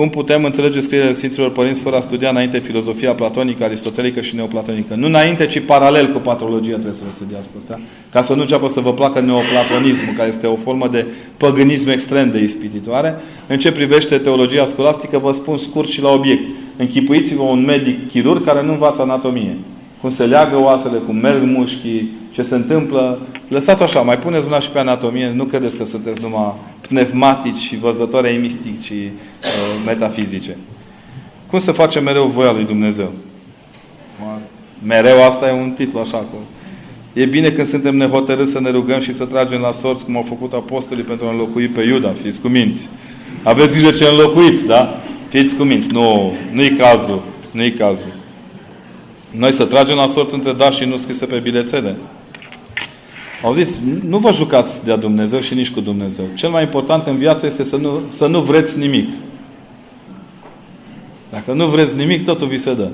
[0.00, 4.94] Cum putem înțelege scrierile Sfinților Părinți fără a studia înainte filozofia platonică, aristotelică și neoplatonică?
[4.94, 8.40] Nu înainte, ci paralel cu patrologia trebuie să le studiați pe astea, ca să nu
[8.40, 11.06] înceapă să vă placă neoplatonismul, care este o formă de
[11.36, 13.14] păgânism extrem de ispititoare.
[13.46, 16.42] În ce privește teologia scolastică, vă spun scurt și la obiect.
[16.76, 19.56] Închipuiți-vă un medic chirurg care nu învață anatomie.
[20.00, 23.18] Cum se leagă oasele, cum merg mușchii, ce se întâmplă.
[23.48, 27.78] Lăsați așa, mai puneți una și pe anatomie, nu credeți că sunteți numai pneumatici și
[27.78, 30.56] văzători ai mistici și uh, metafizice.
[31.46, 33.10] Cum să facem mereu voia lui Dumnezeu?
[34.86, 36.18] Mereu asta e un titlu așa.
[36.18, 36.36] Că
[37.12, 40.24] e bine când suntem nehotărâți să ne rugăm și să tragem la sorți, cum au
[40.28, 42.14] făcut apostolii pentru a înlocui pe Iuda.
[42.22, 42.88] Fiți cu minți.
[43.42, 45.00] Aveți grijă ce înlocuiți, da?
[45.28, 45.92] Fiți cu minți.
[45.92, 47.22] Nu, nu-i cazul.
[47.50, 48.19] Nu-i cazul.
[49.30, 51.96] Noi să tragem la sorți între da și nu scrise pe bilețele.
[53.42, 53.78] Auziți,
[54.08, 56.24] nu vă jucați de-a Dumnezeu și nici cu Dumnezeu.
[56.34, 59.08] Cel mai important în viață este să nu, să nu vreți nimic.
[61.30, 62.88] Dacă nu vreți nimic, totul vi se dă.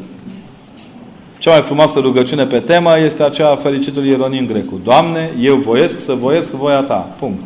[1.39, 4.81] Cea mai frumoasă rugăciune pe temă este aceea a fericitului Ieronim Grecu.
[4.85, 7.17] Doamne, eu voiesc să voiesc voia Ta.
[7.19, 7.45] Punct.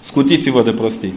[0.00, 1.12] Scutiți-vă de prostii.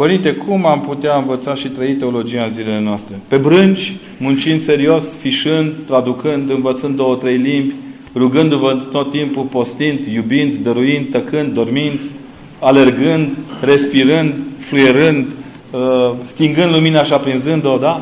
[0.00, 3.14] Părinte, cum am putea învăța și trăi teologia în zilele noastre?
[3.28, 7.74] Pe brânci, muncind serios, fișând, traducând, învățând două, trei limbi,
[8.14, 11.98] rugându-vă tot timpul, postind, iubind, dăruind, tăcând, dormind,
[12.60, 15.26] alergând, respirând, fluierând,
[15.70, 18.00] uh, stingând lumina și aprinzând-o, da?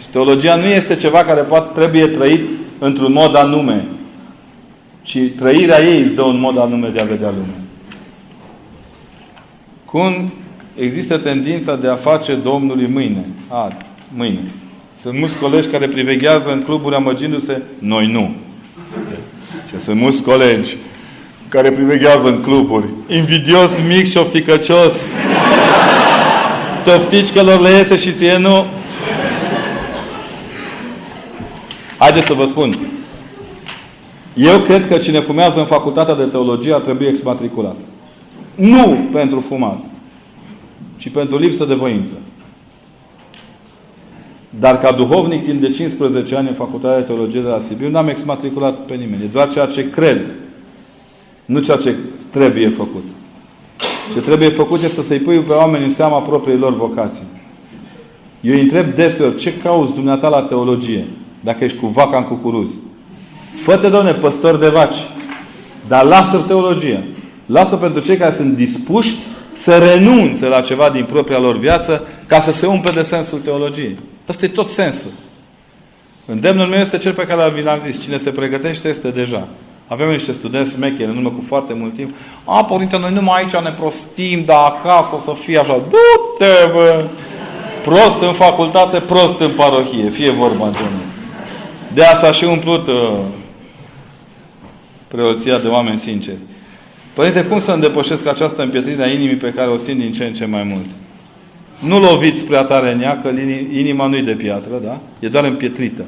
[0.00, 2.40] Și teologia nu este ceva care poate, trebuie trăit
[2.78, 3.84] într-un mod anume,
[5.02, 7.60] ci trăirea ei îți dă un mod anume de a vedea lumea.
[9.84, 10.32] Cum
[10.74, 13.26] există tendința de a face Domnului mâine?
[13.48, 13.68] A,
[14.16, 14.40] mâine.
[15.02, 18.34] Sunt mulți colegi care priveghează în cluburi amăgindu-se, noi nu.
[19.70, 20.76] Ce sunt mulți colegi
[21.48, 22.84] care priveghează în cluburi.
[23.06, 24.94] Invidios, mic și ofticăcios.
[26.84, 28.66] Toftici că lor le iese și ție nu.
[31.98, 32.72] Haideți să vă spun.
[34.34, 37.76] Eu cred că cine fumează în facultatea de teologie ar trebui exmatriculat.
[38.54, 39.78] Nu pentru fumat,
[41.02, 42.12] ci pentru lipsă de voință.
[44.58, 48.08] Dar ca duhovnic timp de 15 ani în Facultatea de Teologie de la Sibiu, n-am
[48.08, 49.22] exmatriculat pe nimeni.
[49.22, 50.20] E doar ceea ce cred,
[51.44, 51.94] nu ceea ce
[52.30, 53.04] trebuie făcut.
[54.14, 57.26] Ce trebuie făcut este să-i pui pe oameni în seama propriei lor vocații.
[58.40, 61.04] Eu îi întreb deseori, ce cauți dumneata la teologie?
[61.40, 62.70] Dacă ești cu vaca în cucuruz.
[63.62, 65.06] Fă-te, doamne, păstor de vaci.
[65.88, 67.02] Dar lasă teologia.
[67.46, 69.14] Lasă pentru cei care sunt dispuși
[69.62, 73.98] să renunțe la ceva din propria lor viață ca să se umple de sensul teologiei.
[74.26, 75.10] Asta e tot sensul.
[76.26, 78.02] Îndemnul meu este cel pe care vi l-am zis.
[78.02, 79.48] Cine se pregătește este deja.
[79.86, 82.10] Avem niște studenți mecheri în urmă cu foarte mult timp.
[82.44, 85.78] A, părinte, noi numai aici ne prostim, dar acasă o să fie așa.
[85.78, 87.04] Du-te, bă!
[87.84, 90.10] Prost în facultate, prost în parohie.
[90.10, 90.78] Fie vorba de
[91.88, 93.18] De asta și umplut uh,
[95.08, 96.38] preoția de oameni sinceri.
[97.14, 100.32] Părinte, cum să îndepășesc această împietrire a inimii pe care o simt din ce în
[100.32, 100.86] ce mai mult?
[101.78, 103.28] Nu loviți prea tare în ea, că
[103.72, 105.00] inima nu-i de piatră, da?
[105.20, 106.04] E doar împietrită.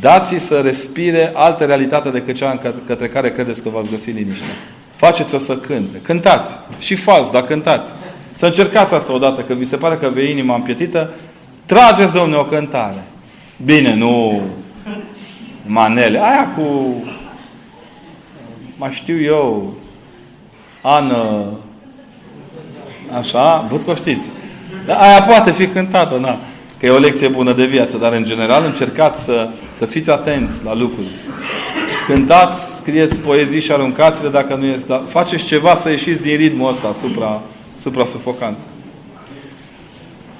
[0.00, 4.44] Dați-i să respire altă realitate decât cea către care credeți că v-ați găsit liniște.
[4.96, 5.98] Faceți-o să cânte.
[6.02, 6.52] Cântați.
[6.78, 7.90] Și fals, dar cântați.
[8.34, 11.14] Să încercați asta odată, că vi se pare că vei inima împietită.
[11.66, 13.04] Trageți, domne, o cântare.
[13.64, 14.40] Bine, nu
[15.66, 16.18] manele.
[16.18, 16.94] Aia cu,
[18.76, 19.74] mai știu eu,
[20.82, 21.44] Ană,
[23.18, 24.24] așa, văd că știți.
[24.86, 26.38] Dar aia poate fi cântată, na.
[26.78, 30.64] Că e o lecție bună de viață, dar în general încercați să, să fiți atenți
[30.64, 31.08] la lucruri.
[32.06, 34.84] Cântați, scrieți poezii și aruncați-le dacă nu este.
[34.88, 37.40] Dar faceți ceva să ieșiți din ritmul ăsta supra,
[37.82, 38.56] supra sufocant.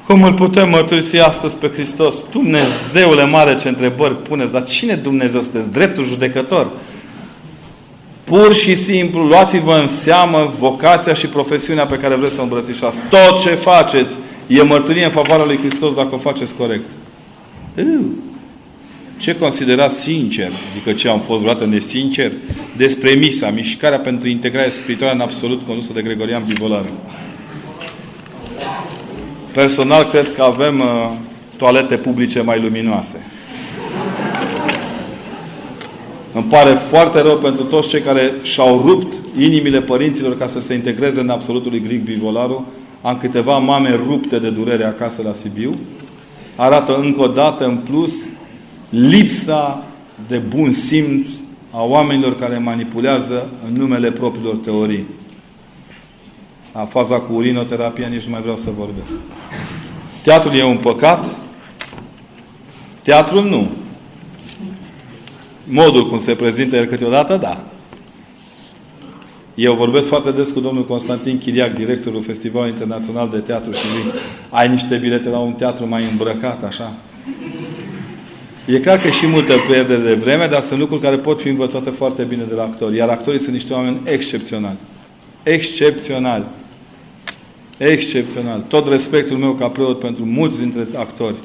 [0.07, 2.15] Cum îl putem mărturisi astăzi pe Hristos?
[2.31, 5.73] Dumnezeule mare ce întrebări puneți, dar cine Dumnezeu sunteți?
[5.73, 6.67] Dreptul judecător.
[8.31, 12.99] Pur și simplu, luați-vă în seamă vocația și profesiunea pe care vreți să o îmbrățișați.
[13.09, 14.13] Tot ce faceți
[14.47, 16.85] e mărturie în favoarea lui Hristos dacă o faceți corect.
[19.17, 22.33] Ce considerați sincer, adică ce am fost vreodată nesincer,
[22.77, 26.85] despre misa, mișcarea pentru integrare spirituală în absolut condusă de Gregorian Bivolar.
[29.53, 31.11] Personal, cred că avem uh,
[31.57, 33.25] toalete publice mai luminoase.
[36.35, 40.75] Îmi pare foarte rău pentru toți cei care și-au rupt inimile părinților ca să se
[40.75, 42.67] integreze în absolutul lui Gric Vivolaru.
[43.03, 45.71] Am câteva mame rupte de durere acasă la Sibiu.
[46.57, 48.15] Arată încă o dată în plus
[48.89, 49.85] lipsa
[50.29, 51.27] de bun simț
[51.71, 55.07] a oamenilor care manipulează în numele propriilor teorii.
[56.73, 59.13] A faza cu urinoterapia nici nu mai vreau să vorbesc.
[60.23, 61.25] Teatrul e un păcat?
[63.03, 63.69] Teatrul nu.
[65.73, 67.65] Modul cum se prezintă el câteodată, da.
[69.55, 74.21] Eu vorbesc foarte des cu domnul Constantin Chiriac, directorul Festivalului Internațional de Teatru și lui.
[74.51, 76.93] Ai niște bilete la un teatru mai îmbrăcat, așa?
[78.67, 81.49] E clar că e și multă pierdere de vreme, dar sunt lucruri care pot fi
[81.49, 82.97] învățate foarte bine de la actori.
[82.97, 84.77] Iar actorii sunt niște oameni excepționali.
[85.43, 86.45] Excepționali.
[87.77, 88.65] Excepțional.
[88.69, 91.37] Tot respectul meu ca preot pentru mulți dintre actori.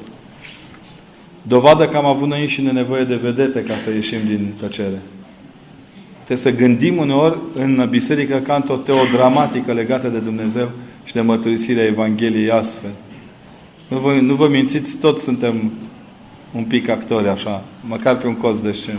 [1.48, 5.00] Dovadă că am avut noi și nevoie de vedete ca să ieșim din tăcere.
[6.24, 10.70] Trebuie să gândim uneori în biserică ca într-o teodramatică legată de Dumnezeu
[11.04, 12.90] și de mărturisirea Evangheliei astfel.
[13.88, 15.72] Nu vă, nu vă mințiți, toți suntem
[16.52, 18.98] un pic actori așa, măcar pe un cost de scenă.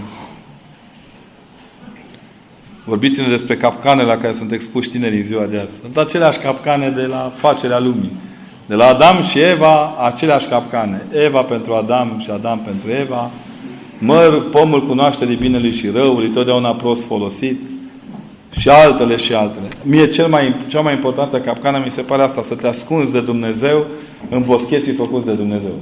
[2.85, 5.71] Vorbiți-ne despre capcane la care sunt expuși tinerii ziua de azi.
[5.81, 8.11] Sunt aceleași capcane de la facerea lumii.
[8.67, 11.05] De la Adam și Eva, aceleași capcane.
[11.11, 13.29] Eva pentru Adam și Adam pentru Eva.
[13.97, 17.59] Măr, pomul cunoașterii binelui și răului, totdeauna prost folosit.
[18.59, 19.67] Și altele și altele.
[19.83, 23.19] Mie cel mai, cea mai importantă capcană mi se pare asta, să te ascunzi de
[23.19, 23.85] Dumnezeu
[24.29, 25.75] în boscheții făcuți de Dumnezeu.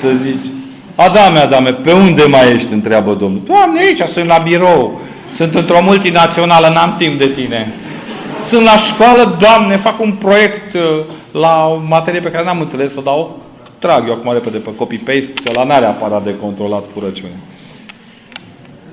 [0.00, 0.50] Să zici,
[0.94, 2.72] Adame, Adame, pe unde mai ești?
[2.72, 3.42] Întreabă Domnul.
[3.44, 5.00] Doamne, aici sunt la birou.
[5.36, 7.72] Sunt într-o multinațională, n-am timp de tine.
[8.48, 11.04] Sunt la școală, Doamne, fac un proiect uh,
[11.40, 13.38] la o materie pe care n-am înțeles-o, dau
[13.78, 17.40] trag eu acum repede pe copy-paste, că la n-are aparat de controlat curăciune.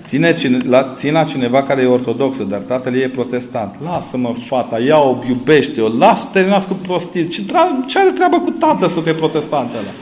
[0.06, 3.76] Ține, cine, la, ține la cineva care e ortodoxă, dar tatăl ei e protestant.
[3.84, 7.28] Lasă-mă, fata, ia-o, iubește-o, lasă-te cu prostii.
[7.28, 7.42] Ce,
[7.88, 9.94] ce are treabă cu tatăl să fie protestant ăla?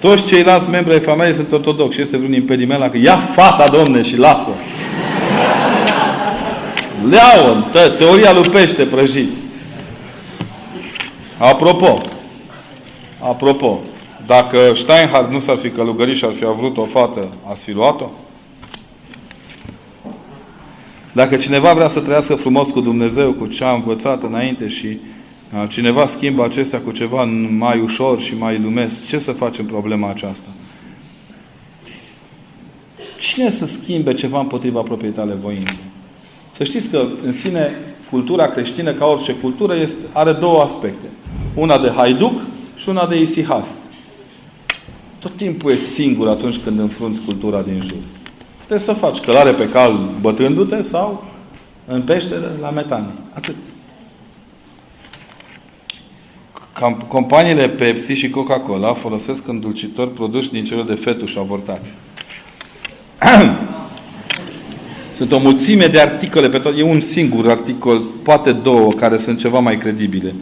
[0.00, 2.00] Toți ceilalți membri ai familiei sunt ortodoxi.
[2.00, 4.52] Este vreun impediment la că ia fata, domne, și lasă-o.
[7.08, 7.56] Leau,
[7.98, 9.43] teoria lui pește prăjit.
[11.38, 12.00] Apropo,
[13.20, 13.80] apropo,
[14.26, 18.10] dacă Steinhardt nu s-ar fi călugărit și ar fi avut o fată, ați fi luat-o?
[21.12, 24.98] Dacă cineva vrea să trăiască frumos cu Dumnezeu, cu ce a învățat înainte și
[25.68, 27.24] cineva schimbă acestea cu ceva
[27.58, 30.48] mai ușor și mai lumesc, ce să facem problema aceasta?
[33.18, 35.78] Cine să schimbe ceva împotriva proprietale voinței?
[36.52, 37.70] Să știți că, în sine,
[38.10, 41.06] cultura creștină, ca orice cultură, este, are două aspecte.
[41.54, 42.32] Una de haiduc
[42.76, 43.66] și una de isihas.
[45.18, 48.02] Tot timpul e singur atunci când înfrunți cultura din jur.
[48.66, 51.24] Trebuie să faci călare pe cal bătându-te sau
[51.86, 53.12] în peștere la metanie.
[53.32, 53.54] Atât.
[57.08, 61.88] Companiile Pepsi și Coca-Cola folosesc îndulcitori produși din cele de fetuși avortați.
[65.16, 66.78] Sunt o mulțime de articole pe tot.
[66.78, 70.34] E un singur articol, poate două, care sunt ceva mai credibile.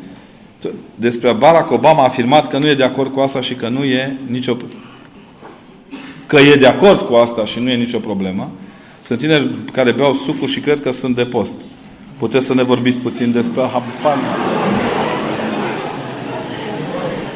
[0.94, 3.84] Despre Barack Obama a afirmat că nu e de acord cu asta și că nu
[3.84, 4.56] e nicio
[6.26, 8.50] că e de acord cu asta și nu e nicio problemă.
[9.06, 11.52] Sunt tineri care beau sucuri și cred că sunt de post.
[12.18, 13.60] Puteți să ne vorbiți puțin despre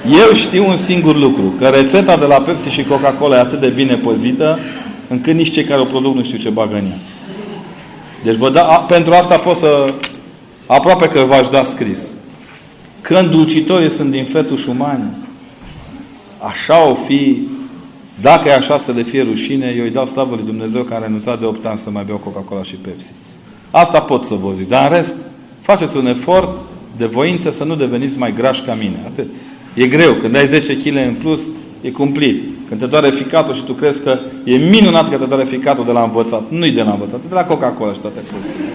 [0.04, 3.68] Eu știu un singur lucru, că rețeta de la Pepsi și Coca-Cola e atât de
[3.68, 4.58] bine păzită,
[5.08, 7.15] încât nici cei care o produc nu știu ce bagă în ea.
[8.26, 9.94] Deci vă da, a, pentru asta pot să
[10.66, 11.98] aproape că v-aș da scris.
[13.00, 15.04] Când dulcitorii sunt din fetuși umani,
[16.38, 17.48] așa o fi,
[18.20, 21.04] dacă e așa să le fie rușine, eu îi dau slavă lui Dumnezeu care a
[21.04, 23.06] renunțat de 8 ani să mai beau Coca-Cola și Pepsi.
[23.70, 24.68] Asta pot să vă zic.
[24.68, 25.14] Dar în rest,
[25.60, 26.58] faceți un efort
[26.96, 29.02] de voință să nu deveniți mai grași ca mine.
[29.06, 29.26] Atât.
[29.74, 30.12] E greu.
[30.12, 31.40] Când ai 10 kg în plus,
[31.80, 32.42] e cumplit.
[32.68, 35.92] Când te doare ficatul și tu crezi că e minunat că te doare ficatul de
[35.92, 36.42] la învățat.
[36.48, 38.72] Nu-i de la învățat, e de la Coca-Cola și toate prostiile.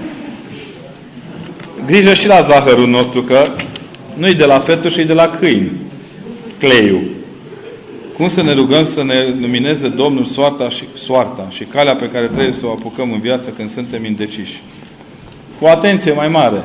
[1.85, 3.47] Grijă și la zahărul nostru că
[4.13, 5.71] nu-i de la fetul și de la câini.
[6.59, 7.01] Cleiul.
[8.17, 12.25] Cum să ne rugăm să ne lumineze Domnul soarta și, soarta și calea pe care
[12.25, 14.61] trebuie să o apucăm în viață când suntem indeciși?
[15.59, 16.63] Cu atenție mai mare.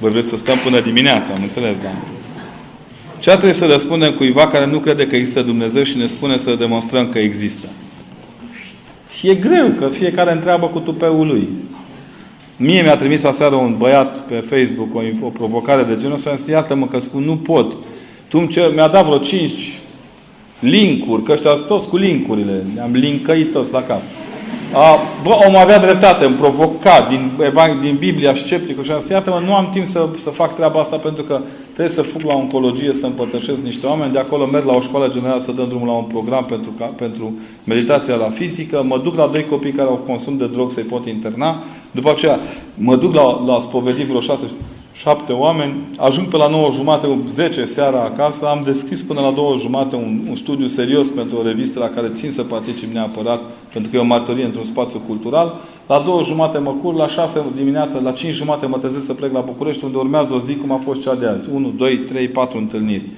[0.00, 2.13] Vă vreți să stăm până dimineața, am înțeles, da?
[3.24, 6.54] Ce trebuie să răspundem cuiva care nu crede că există Dumnezeu și ne spune să
[6.54, 7.66] demonstrăm că există?
[9.18, 11.48] Și e greu, că fiecare întreabă cu tupeul lui.
[12.56, 16.50] Mie mi-a trimis aseară un băiat pe Facebook o, o provocare de genul ăsta și
[16.50, 17.76] iată-mă că spun, nu pot.
[18.28, 18.38] Tu
[18.74, 19.78] mi-a dat vreo cinci
[20.60, 22.64] linkuri, că ăștia toți cu linkurile.
[22.74, 24.02] Ne-am linkăit toți la cap.
[24.72, 27.30] A, bă, om avea dreptate, îmi provoca din,
[27.80, 30.96] din Biblia scepticul și am zis, iată nu am timp să, să fac treaba asta
[30.96, 31.40] pentru că
[31.74, 35.12] trebuie să fug la oncologie, să împărtășesc niște oameni, de acolo merg la o școală
[35.12, 37.32] generală să dăm drumul la un program pentru, pentru
[37.64, 41.06] meditația la fizică, mă duc la doi copii care au consum de drog să-i pot
[41.06, 42.38] interna, după aceea
[42.74, 44.44] mă duc la, la spovedit vreo șase,
[45.04, 49.58] șapte oameni, ajung pe la 9 jumate, 10 seara acasă, am deschis până la 2
[49.60, 53.40] jumate un, un studiu serios pentru o revistă la care țin să particip neapărat,
[53.72, 55.60] pentru că e o martorie într-un spațiu cultural.
[55.86, 59.32] La 2 jumate mă cur, la 6 dimineața, la 5 jumate mă trezesc să plec
[59.32, 61.48] la București, unde urmează o zi cum a fost cea de azi.
[61.52, 63.08] 1, 2, 3, 4 întâlniri.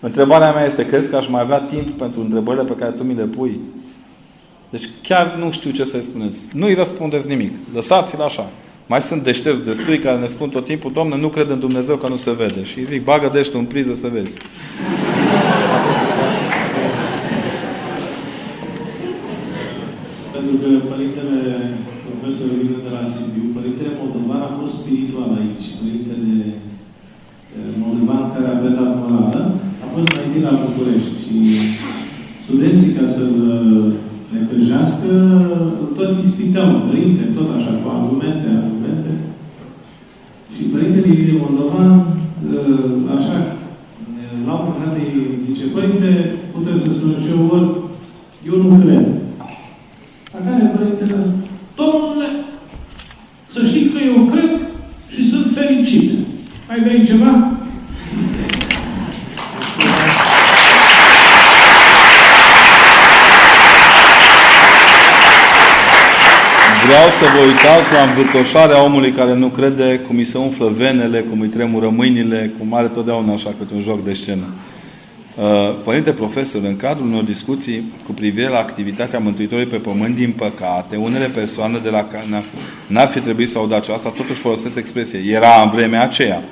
[0.00, 3.14] Întrebarea mea este, crezi că aș mai avea timp pentru întrebările pe care tu mi
[3.14, 3.60] le pui?
[4.70, 6.44] Deci chiar nu știu ce să-i spuneți.
[6.52, 7.52] Nu-i răspundeți nimic.
[7.74, 8.46] Lăsați-l așa.
[8.92, 12.08] Mai sunt deștepți destui care ne spun tot timpul, Doamne, nu cred în Dumnezeu că
[12.08, 12.60] nu se vede.
[12.70, 14.32] Și îi zic, bagă deștul în priză să vezi.
[20.34, 21.40] Pentru că Părintele
[22.06, 25.66] Profesor vine de la Sibiu, Părintele Moldovan a fost spiritual aici.
[25.80, 26.32] Părintele
[27.56, 29.42] eh, Moldovan care a predat morală
[29.84, 31.38] a fost mai întâi la București și
[32.44, 33.36] studenții ca să-l
[34.34, 35.10] necăjească,
[35.96, 38.63] tot ispităm, părinte, tot așa, cu argumente, argumente.
[38.63, 38.63] Și
[41.44, 42.16] Părintele Moldovan,
[42.52, 43.56] eh, așa,
[44.46, 47.68] la un moment dat îi zice, Părinte, puteți să spun și eu, ori,
[48.48, 49.06] eu nu cred.
[50.32, 51.16] La care Părintele,
[51.76, 52.28] Domnule,
[53.52, 54.50] să știi că eu cred
[55.08, 56.10] și sunt fericit.
[56.68, 57.52] Mai vrei ceva?
[66.86, 71.20] Vreau să vă uitați la învârtoșarea omului care nu crede, cum îi se umflă venele,
[71.20, 74.46] cum îi tremură mâinile, cum are totdeauna așa câte un joc de scenă.
[75.34, 75.44] Uh,
[75.84, 80.96] Părinte profesor, în cadrul unor discuții cu privire la activitatea Mântuitorului pe pământ, din păcate,
[80.96, 82.24] unele persoane de la care
[82.86, 85.20] n-ar fi trebuit să audă aceasta, totuși folosesc expresie.
[85.30, 86.42] Era în vremea aceea.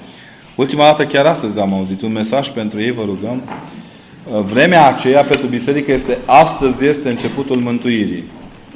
[0.55, 3.43] Ultima dată, chiar astăzi am auzit un mesaj pentru ei, vă rugăm.
[4.33, 8.25] Uh, Vremea aceea pentru biserică este astăzi este începutul mântuirii.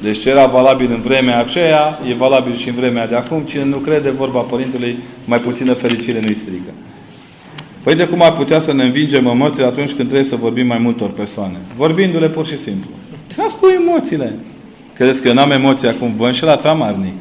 [0.03, 3.43] Deci ce era valabil în vremea aceea, e valabil și în vremea de acum.
[3.43, 6.71] Cine nu crede vorba Părintelui, mai puțină fericire nu-i strică.
[7.83, 10.79] Păi de cum ar putea să ne învingem emoțiile atunci când trebuie să vorbim mai
[10.79, 11.57] multor persoane?
[11.77, 12.91] Vorbindu-le pur și simplu.
[13.27, 14.35] Trebuie cu emoțiile.
[14.95, 16.15] Credeți că eu n-am emoții acum?
[16.17, 17.15] Vă înșelați amarnic.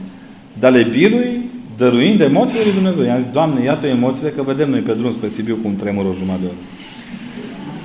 [0.59, 3.03] Dar le birui dăruind emoțiile lui Dumnezeu.
[3.03, 6.13] I-am zis, Doamne, iată emoțiile că vedem noi pe drum spre Sibiu cum tremură o
[6.13, 6.55] jumătate de oră.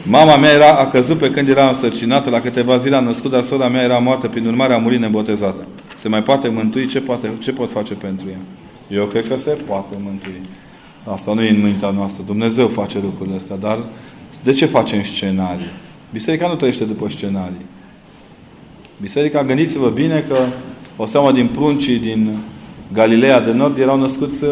[0.03, 3.43] Mama mea era, a căzut pe când era însărcinată, la câteva zile a născut, dar
[3.43, 5.67] sora mea era moartă, prin urmare a murit nebotezată.
[5.99, 6.89] Se mai poate mântui?
[6.89, 8.39] Ce, poate, ce pot face pentru ea?
[8.99, 10.41] Eu cred că se poate mântui.
[11.05, 12.23] Asta nu e în mintea noastră.
[12.27, 13.79] Dumnezeu face lucrurile astea, dar
[14.43, 15.71] de ce facem scenarii?
[16.13, 17.67] Biserica nu trăiește după scenarii.
[19.01, 20.39] Biserica, gândiți-vă bine că
[20.97, 22.37] o seamă din pruncii din
[22.93, 24.45] Galileea de Nord erau născuți,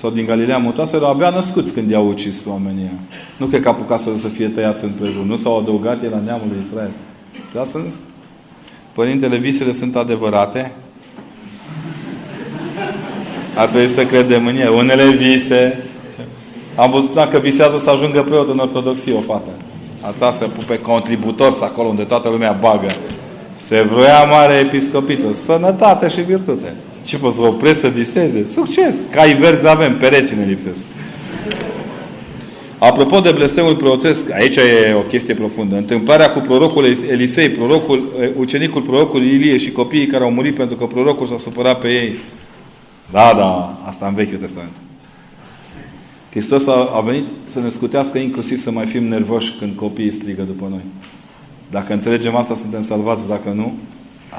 [0.00, 2.90] sau din Galileea Mutoasă, erau abia născuți când i-au ucis oamenii.
[3.36, 5.24] Nu cred că apucat să fie tăiați în prejur.
[5.24, 6.90] Nu s-au adăugat ei la neamul lui Israel.
[7.52, 7.92] Da, sunt?
[8.92, 10.72] Părintele, visele sunt adevărate?
[13.56, 14.68] Ar trebui să credem în ele.
[14.68, 15.84] Unele vise
[16.76, 19.50] am văzut dacă visează să ajungă preot în ortodoxie o fată.
[20.00, 22.86] A ta să pupe contributor acolo unde toată lumea bagă.
[23.68, 25.34] Se vroia mare episcopiță.
[25.44, 26.74] Sănătate și virtute.
[27.04, 28.46] Ce poți să opresc să viseze?
[28.52, 28.96] Succes!
[29.10, 30.78] Cai verzi avem, pereții ne lipsesc.
[32.78, 35.76] Apropo de blestemul proroțesc, aici e o chestie profundă.
[35.76, 40.86] Întâmplarea cu prorocul Elisei, prorocul, ucenicul prorocului Ilie și copiii care au murit pentru că
[40.86, 42.14] prorocul s-a supărat pe ei.
[43.12, 44.72] Da, da, asta în Vechiul Testament.
[46.30, 50.42] Hristos a, a venit să ne scutească inclusiv să mai fim nervoși când copiii strigă
[50.42, 50.84] după noi.
[51.70, 53.28] Dacă înțelegem asta, suntem salvați.
[53.28, 53.72] Dacă nu,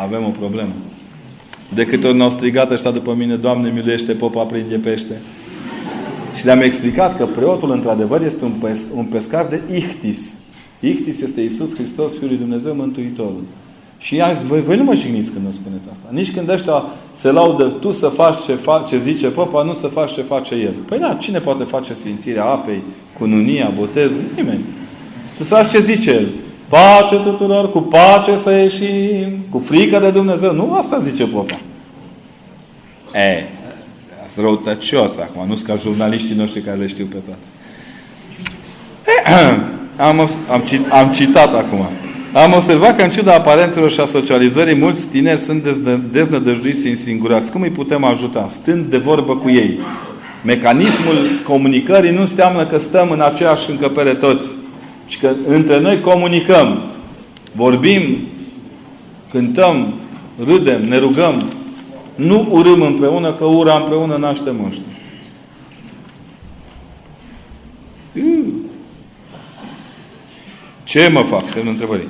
[0.01, 0.73] avem o problemă.
[1.73, 5.21] De câte ori ne-au strigat ăștia după mine, Doamne miluiește, popa prinde pește.
[6.37, 10.19] Și le-am explicat că preotul, într-adevăr, este un, pes un pescar de Ichtis.
[10.79, 13.43] Ichtis este Isus Hristos, Fiul lui Dumnezeu, Mântuitorul.
[13.97, 16.09] Și i-am zis, voi, voi nu mă jigniți când nu spuneți asta.
[16.11, 16.83] Nici când ăștia
[17.21, 20.55] se laudă tu să faci ce, fa- ce zice popa, nu să faci ce face
[20.55, 20.73] el.
[20.87, 22.83] Păi da, cine poate face sfințirea apei,
[23.17, 24.21] cununia, botezul?
[24.35, 24.63] Nimeni.
[25.37, 26.25] Tu să faci ce zice el.
[26.75, 30.53] Pace tuturor, cu pace să ieșim, cu frică de Dumnezeu.
[30.53, 31.59] Nu asta zice popa.
[33.13, 33.43] E,
[34.25, 37.39] asta răutăcios acum, nu ca jurnaliștii noștri care le știu pe toate.
[39.05, 39.57] E,
[40.07, 41.87] am, am, am citat acum.
[42.33, 45.63] Am observat că în ciuda aparențelor și a socializării, mulți tineri sunt
[46.11, 47.51] deznădăjduiți și singurați.
[47.51, 48.47] Cum îi putem ajuta?
[48.49, 49.79] Stând de vorbă cu ei.
[50.43, 54.47] Mecanismul comunicării nu înseamnă că stăm în aceeași încăpere toți,
[55.05, 56.83] ci că între noi comunicăm,
[57.51, 58.17] vorbim,
[59.31, 59.93] cântăm,
[60.45, 61.51] râdem, ne rugăm.
[62.15, 64.81] Nu urâm împreună, că ura împreună naște moște.
[70.83, 71.49] Ce mă fac?
[71.49, 72.07] Semnul întrebării.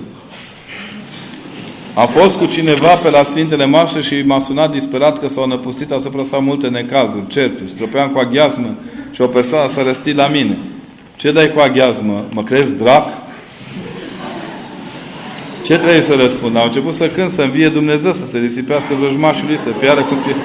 [1.95, 5.91] Am fost cu cineva pe la Sfintele Mașe și m-a sunat disperat că s-au năpustit
[5.91, 8.75] asupra sa multe necazuri, certuri, stropeam cu aghiasmă
[9.11, 10.57] și o persoană să răsti la mine.
[11.15, 12.25] Ce dai cu aghiazmă?
[12.31, 13.07] Mă crezi drac?
[15.63, 16.55] Ce trebuie să răspund?
[16.57, 20.15] Au început să cânt, să învie Dumnezeu, să se risipească vrăjmașul lui, să piară cu
[20.25, 20.35] fie.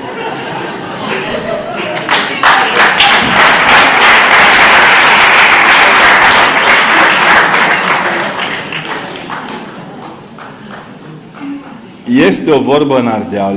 [12.26, 13.56] Este o vorbă în Ardeal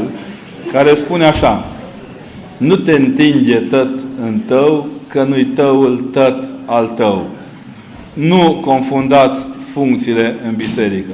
[0.71, 1.65] care spune așa
[2.57, 3.89] Nu te întinge tot
[4.21, 7.27] în tău, că nu-i tăul tot al tău.
[8.13, 11.13] Nu confundați funcțiile în biserică.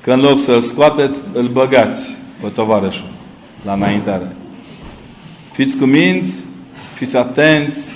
[0.00, 3.10] Că în loc să-l scoateți, îl băgați pe tovarășul
[3.64, 4.36] la înaintare.
[5.52, 6.34] Fiți cuminți,
[6.94, 7.90] fiți atenți,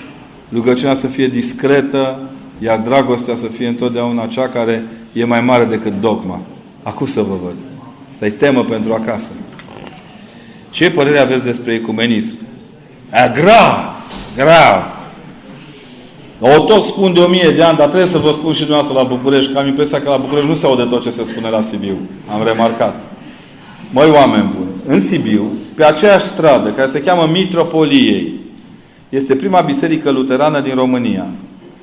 [0.51, 2.19] rugăciunea să fie discretă,
[2.59, 6.41] iar dragostea să fie întotdeauna cea care e mai mare decât dogma.
[6.83, 7.55] Acum să vă văd.
[8.11, 9.29] Asta e temă pentru acasă.
[10.69, 12.37] Ce părere aveți despre ecumenism?
[13.13, 13.95] E grav,
[14.35, 14.92] grav.
[16.45, 19.01] O tot spun de o mie de ani, dar trebuie să vă spun și dumneavoastră
[19.01, 21.49] la București, că am impresia că la București nu se aude tot ce se spune
[21.49, 21.97] la Sibiu.
[22.33, 22.95] Am remarcat.
[23.91, 28.39] Măi, oameni buni, în Sibiu, pe aceeași stradă, care se cheamă Mitropoliei,
[29.09, 31.25] este prima biserică luterană din România.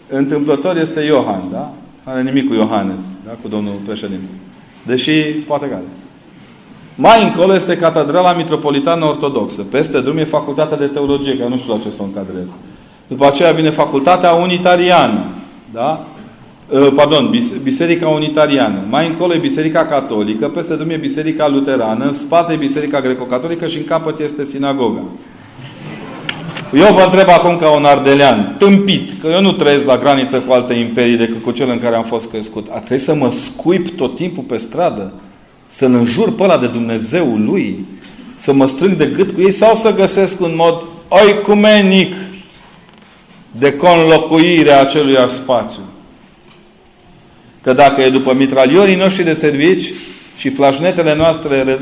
[0.08, 1.72] Întâmplător este Iohan, da?
[2.04, 3.32] Are nimic cu Iohannes, da?
[3.42, 4.30] Cu domnul președinte.
[4.86, 5.84] Deși, poate care.
[6.94, 9.62] Mai încolo este Catedrala Mitropolitană Ortodoxă.
[9.62, 12.48] Peste drum e Facultatea de Teologie, că nu știu la ce să o încadrez.
[13.10, 15.24] După aceea vine Facultatea Unitariană.
[15.72, 16.06] Da?
[16.72, 17.30] Ă, pardon,
[17.62, 18.78] Biserica Unitariană.
[18.88, 23.66] Mai încolo e Biserica Catolică, peste drum e Biserica Luterană, în spate e Biserica Greco-Catolică
[23.66, 25.02] și în capăt este sinagoga.
[26.74, 30.52] Eu vă întreb acum ca un ardelean, tâmpit, că eu nu trăiesc la graniță cu
[30.52, 32.66] alte imperii decât cu cel în care am fost crescut.
[32.70, 35.12] A trebuit să mă scuip tot timpul pe stradă?
[35.66, 37.86] Să-l înjur pe ăla de Dumnezeul lui?
[38.36, 39.52] Să mă strâng de gât cu ei?
[39.52, 42.14] Sau să găsesc un mod oicumenic
[43.58, 45.82] de conlocuire a acelui spațiu?
[47.62, 49.92] Că dacă e după mitraliorii noștri de servici
[50.36, 51.78] și flașnetele noastre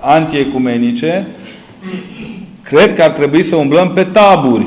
[0.00, 1.26] antiecumenice,
[2.70, 4.66] Cred că ar trebui să umblăm pe taburi.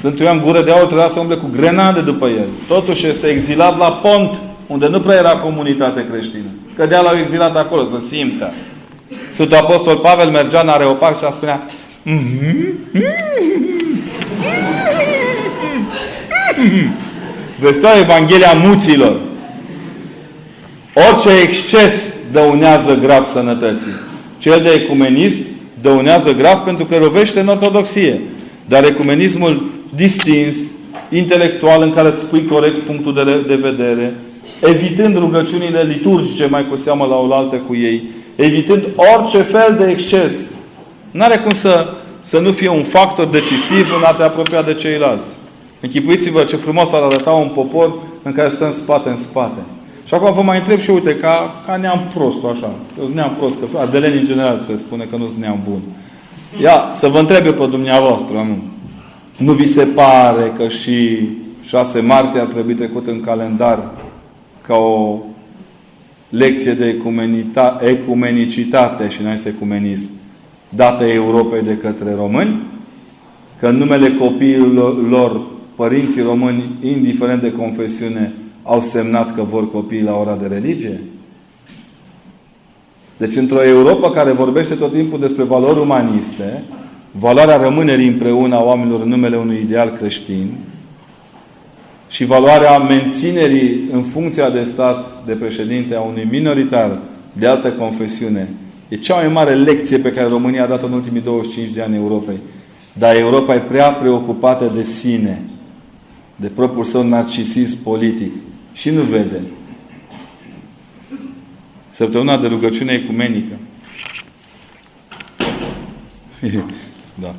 [0.00, 2.46] Sunt eu am gură de aur, trebuia să umble cu grenade după el.
[2.68, 4.30] Totuși este exilat la Pont,
[4.66, 6.48] unde nu prea era comunitate creștină.
[6.76, 8.52] Că de l-au exilat acolo, să simtă.
[9.32, 11.66] Sfântul Apostol Pavel mergea în Areopag și a spunea
[17.60, 19.16] Vestea Evanghelia muților.
[20.94, 23.92] Orice exces dăunează grav sănătății.
[24.38, 25.42] Cel de ecumenism
[25.82, 28.20] dăunează grav pentru că rovește în ortodoxie.
[28.68, 30.56] Dar ecumenismul distins,
[31.10, 34.14] intelectual, în care îți spui corect punctul de, de vedere,
[34.60, 38.02] evitând rugăciunile liturgice mai cu seamă la oaltă cu ei,
[38.36, 38.82] evitând
[39.16, 40.32] orice fel de exces.
[41.10, 41.86] N-are cum să,
[42.22, 45.43] să nu fie un factor decisiv în a te apropia de ceilalți.
[45.84, 49.60] Închipuiți-vă ce frumos ar arăta un popor în care stă în spate, în spate.
[50.04, 52.70] Și acum vă mai întreb și uite, ca, ca neam prost, așa.
[52.98, 55.80] Eu sunt neam prost, că ardeleni în general se spune că nu sunt neam bun.
[56.62, 58.58] Ia, să vă întreb eu pe dumneavoastră, nu?
[59.36, 61.28] Nu vi se pare că și
[61.62, 63.90] 6 martie ar trebui trecut în calendar
[64.66, 65.18] ca o
[66.28, 66.96] lecție de
[67.82, 70.08] ecumenicitate și nu este ecumenism
[70.68, 72.62] dată Europei de către români?
[73.60, 80.02] Că în numele copiilor lor, părinții români, indiferent de confesiune, au semnat că vor copii
[80.02, 81.00] la ora de religie?
[83.16, 86.62] Deci într-o Europa care vorbește tot timpul despre valori umaniste,
[87.10, 90.50] valoarea rămânerii împreună a oamenilor în numele unui ideal creștin
[92.08, 96.98] și valoarea menținerii în funcția de stat de președinte a unui minoritar
[97.32, 98.48] de altă confesiune
[98.88, 101.96] e cea mai mare lecție pe care România a dat-o în ultimii 25 de ani
[101.96, 102.38] Europei.
[102.92, 105.42] Dar Europa e prea preocupată de sine,
[106.36, 108.32] de propriul său narcisism politic
[108.72, 109.40] și nu vede.
[111.90, 113.58] Săptămâna de rugăciune ecumenică.
[117.22, 117.34] da.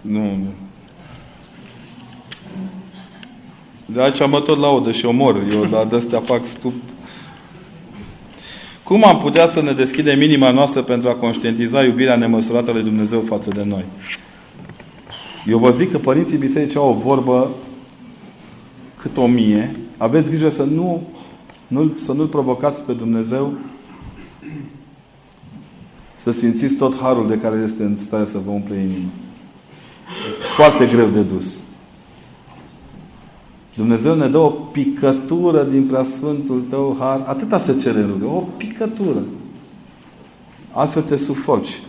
[0.00, 0.52] Nu, nu.
[3.86, 5.42] De aici mă tot laudă și omor.
[5.52, 6.74] Eu la de-astea fac stup.
[8.82, 13.20] Cum am putea să ne deschidem inima noastră pentru a conștientiza iubirea nemăsurată lui Dumnezeu
[13.20, 13.84] față de noi?
[15.46, 17.50] Eu vă zic că părinții biserici au o vorbă
[19.00, 21.02] cât o mie, aveți grijă să nu,
[21.66, 23.52] nu să nu-L provocați pe Dumnezeu
[26.14, 29.10] să simțiți tot harul de care este în stare să vă umple inima.
[30.56, 31.56] Foarte greu de dus.
[33.74, 37.22] Dumnezeu ne dă o picătură din preasfântul tău har.
[37.26, 38.24] Atâta se cere în rugă.
[38.24, 39.22] O picătură.
[40.72, 41.80] Altfel te sufoci.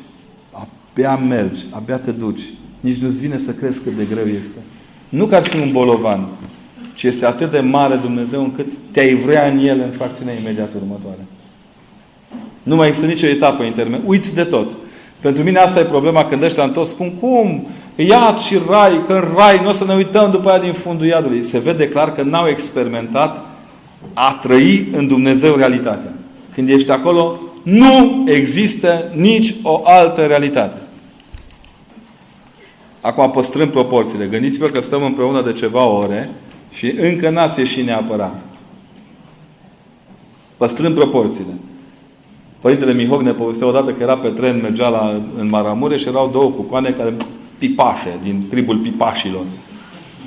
[0.51, 2.43] abia mergi, abia te duci.
[2.85, 4.59] Nici nu-ți vine să crezi cât de greu este.
[5.09, 6.27] Nu că ar fi un bolovan,
[6.93, 11.25] ci este atât de mare Dumnezeu încât te-ai vrea în El în fracțiunea imediat următoare.
[12.63, 14.05] Nu mai există nicio etapă intermediă.
[14.07, 14.67] Uiți de tot.
[15.19, 17.67] Pentru mine asta e problema când ăștia în tot spun cum?
[17.95, 21.07] Iad și rai, că în rai nu o să ne uităm după aia din fundul
[21.07, 21.43] iadului.
[21.43, 23.45] Se vede clar că n-au experimentat
[24.13, 26.13] a trăi în Dumnezeu realitatea.
[26.53, 30.84] Când ești acolo, nu există nici o altă realitate.
[33.05, 34.25] Acum păstrând proporțiile.
[34.25, 36.29] Gândiți-vă că stăm împreună de ceva ore
[36.71, 38.41] și încă n-ați ieșit neapărat.
[40.57, 41.53] Păstrând proporțiile.
[42.61, 46.29] Părintele Mihoc ne povestea odată că era pe tren, mergea la, în Maramureș și erau
[46.31, 47.15] două cucoane care
[47.57, 49.43] pipașe, din tribul pipașilor.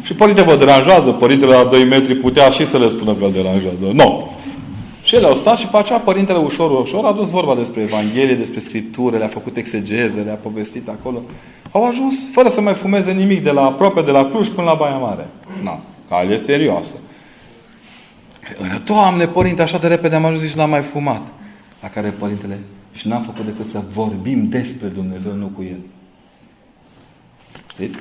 [0.02, 3.32] Și părinte vă deranjează, părintele la 2 metri putea și să le spună că îl
[3.32, 3.76] deranjează.
[3.81, 3.92] Nu.
[3.92, 4.26] No.
[5.09, 8.35] Și ele au stat și pe aceea părintele ușor, ușor a dus vorba despre Evanghelie,
[8.35, 11.23] despre Scriptură, le-a făcut exegeze, le-a povestit acolo.
[11.70, 14.75] Au ajuns fără să mai fumeze nimic de la aproape de la Cluj până la
[14.75, 15.28] Baia Mare.
[15.62, 16.95] Na, cale serioasă.
[18.85, 21.23] Doamne, părinte, așa de repede am ajuns și n-am mai fumat.
[21.83, 22.59] La care părintele,
[22.93, 25.81] și n-am făcut decât să vorbim despre Dumnezeu, nu cu El.
[27.73, 27.99] Știți?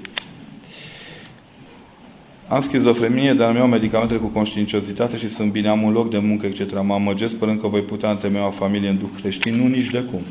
[2.48, 6.18] Am schizofrenie, dar îmi iau medicamentele cu conștiinciozitate și sunt bine, am un loc de
[6.18, 6.84] muncă, etc.
[6.84, 9.56] Mă amăgesc sperând că voi putea întemeia o familie în duh creștin.
[9.56, 10.22] Nu, nici de cum.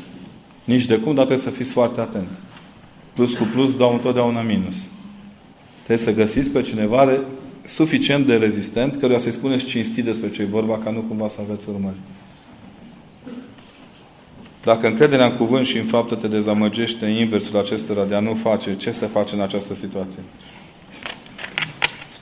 [0.63, 2.27] Nici de cum, dar trebuie să fiți foarte atent.
[3.13, 4.75] Plus cu plus dau întotdeauna minus.
[5.83, 7.19] Trebuie să găsiți pe cineva
[7.65, 11.37] suficient de rezistent, căruia să-i spuneți cinstit despre ce e vorba, ca nu cumva să
[11.41, 11.95] aveți urmări.
[14.63, 18.75] Dacă încrederea în cuvânt și în faptă te dezamăgește inversul acestora de a nu face,
[18.77, 20.19] ce se face în această situație?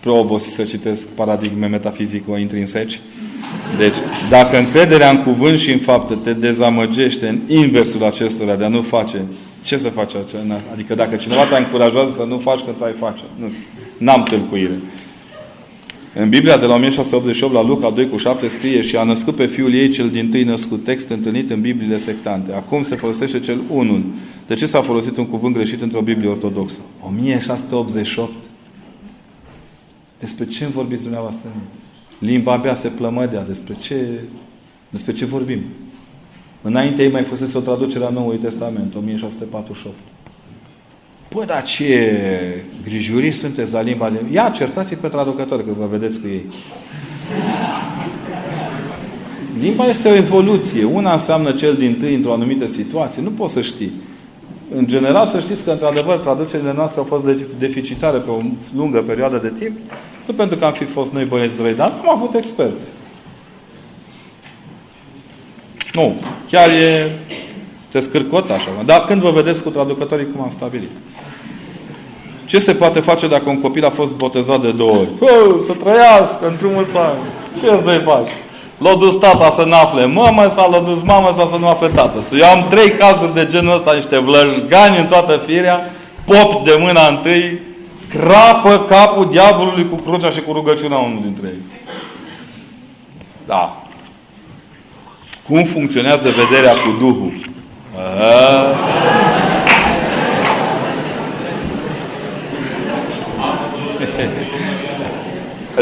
[0.05, 2.99] Spre obosi să citesc paradigme metafizico-intrinseci.
[3.77, 3.93] Deci,
[4.29, 8.81] dacă încrederea în cuvânt și în faptă te dezamăgește în inversul acestora de a nu
[8.81, 9.25] face,
[9.63, 10.11] ce să faci?
[10.71, 13.21] Adică dacă cineva te încurajează să nu faci, că tu ai face.
[13.39, 13.63] Nu știu.
[13.97, 14.79] N-am tâlcuire.
[16.15, 19.45] În Biblia de la 1688 la Luca 2 cu 7 scrie și a născut pe
[19.45, 22.53] fiul ei cel din tâi născut, text întâlnit în Bibliile sectante.
[22.53, 24.03] Acum se folosește cel unul.
[24.47, 26.77] De ce s-a folosit un cuvânt greșit într-o Biblie ortodoxă?
[27.07, 28.44] 1688.
[30.19, 31.49] Despre ce vorbiți dumneavoastră?
[32.19, 33.43] Limba abia se plămădea.
[33.43, 33.95] Despre ce,
[34.89, 35.61] despre ce vorbim?
[36.61, 39.95] Înainte ei mai fusese o traducere a Noului Testament, 1648.
[41.27, 44.19] Păi, dar ce grijuriți sunteți la limba de...
[44.31, 46.45] Ia, certați pe traducători, că vă vedeți cu ei.
[49.59, 50.83] Limba este o evoluție.
[50.83, 53.21] Una înseamnă cel din tâi într-o anumită situație.
[53.21, 53.91] Nu poți să știi.
[54.77, 57.25] În general, să știți că, într-adevăr, traducerile noastre au fost
[57.57, 58.39] deficitare pe o
[58.75, 59.77] lungă perioadă de timp,
[60.25, 62.85] nu pentru că am fi fost noi băieți răi, dar am avut experți.
[65.93, 66.15] Nu.
[66.49, 67.11] Chiar e
[67.91, 68.69] te scârcot așa.
[68.85, 70.89] Dar când vă vedeți cu traducătorii, cum am stabilit?
[72.45, 75.07] Ce se poate face dacă un copil a fost botezat de două ori?
[75.07, 77.19] Pă, să trăiască într-un mulți ani.
[77.59, 78.29] Ce să-i faci?
[78.77, 81.87] L-a dus tata să nu afle mama sau l-a dus mama sau să nu afle
[81.87, 82.21] tată.
[82.21, 85.91] Să eu am trei cazuri de genul ăsta, niște vlăjgani în toată firea,
[86.25, 87.59] pop de mâna întâi,
[88.09, 91.61] crapă capul diavolului cu crucea și cu rugăciunea unul dintre ei.
[93.45, 93.83] Da.
[95.47, 97.33] Cum funcționează vederea cu Duhul?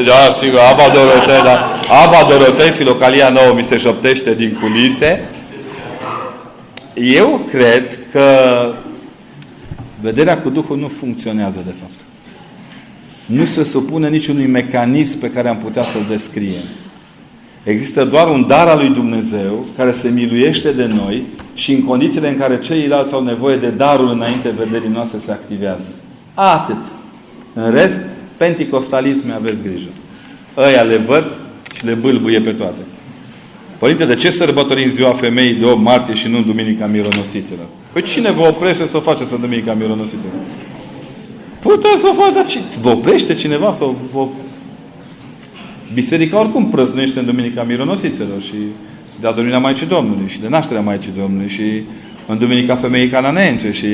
[0.05, 1.72] Da, sigur, Aba Dorotei, da.
[1.87, 5.29] Aba Dorotei, Filocalia nouă mi se șoptește din culise.
[6.93, 8.27] Eu cred că
[10.01, 11.91] vederea cu Duhul nu funcționează, de fapt.
[13.25, 16.63] Nu se supune niciunui mecanism pe care am putea să-l descriem.
[17.63, 22.29] Există doar un dar al lui Dumnezeu care se miluiește de noi și în condițiile
[22.29, 25.85] în care ceilalți au nevoie de darul înainte vederii noastre se activează.
[26.33, 26.77] Atât.
[27.53, 27.97] În rest,
[28.37, 29.89] penticostalisme aveți grijă.
[30.57, 31.25] Ăia le văd
[31.83, 32.81] și le bâlbuie pe toate.
[33.77, 37.67] Părinte, de ce sărbătorim ziua femeii de 8 martie și nu în Duminica Mironosiților?
[37.91, 40.33] Păi cine vă oprește să faceți în Duminica Mironosiților?
[41.59, 42.45] Puteți să faceți, dar
[42.81, 44.27] vă oprește cineva să vă
[45.93, 48.55] Biserica oricum prăznuiește în Duminica Mironosițelor și
[49.19, 51.83] de adormirea Maicii Domnului și de nașterea Maicii Domnului și
[52.27, 53.87] în Duminica Femeii Cananence și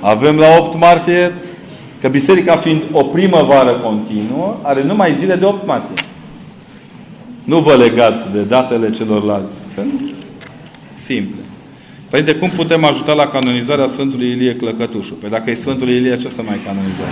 [0.00, 1.32] avem la 8 martie
[2.00, 6.04] că Biserica fiind o primăvară continuă, are numai zile de 8 martie.
[7.44, 9.56] Nu vă legați de datele celorlalți.
[9.74, 10.14] Sunt
[11.04, 11.40] simple.
[12.10, 15.14] Păi de cum putem ajuta la canonizarea Sfântului Ilie Clăcătușu?
[15.14, 17.06] Păi dacă e Sfântul Ilie, ce să mai canonizăm?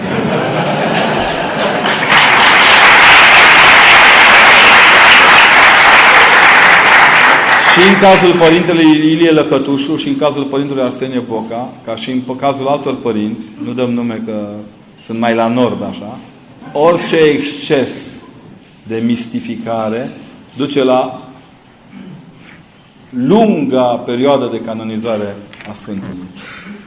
[7.79, 12.37] și în cazul părintele Ilie Lăcătușu și în cazul părintele Arsenie Boca, ca și în
[12.37, 14.49] cazul altor părinți, nu dăm nume că
[15.05, 16.19] sunt mai la nord așa,
[16.73, 18.08] orice exces
[18.89, 20.11] de mistificare
[20.57, 21.23] duce la
[23.11, 25.37] lunga perioadă de canonizare
[25.71, 26.27] a Sfântului.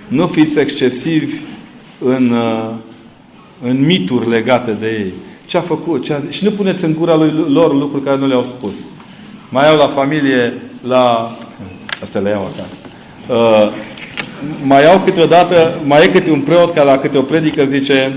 [0.08, 1.36] Nu fiți excesivi
[2.00, 2.70] în, uh,
[3.64, 5.14] în mituri legate de ei.
[5.46, 6.04] Ce a făcut?
[6.04, 6.30] Ce a zis?
[6.30, 8.74] Și nu puneți în gura lui, lor lucruri care nu le-au spus.
[9.50, 11.38] Mai au la familie, la...
[12.04, 12.76] Asta le iau acasă.
[13.28, 13.72] Uh,
[14.64, 18.14] mai au câteodată, mai e câte un preot care la câte o predică zice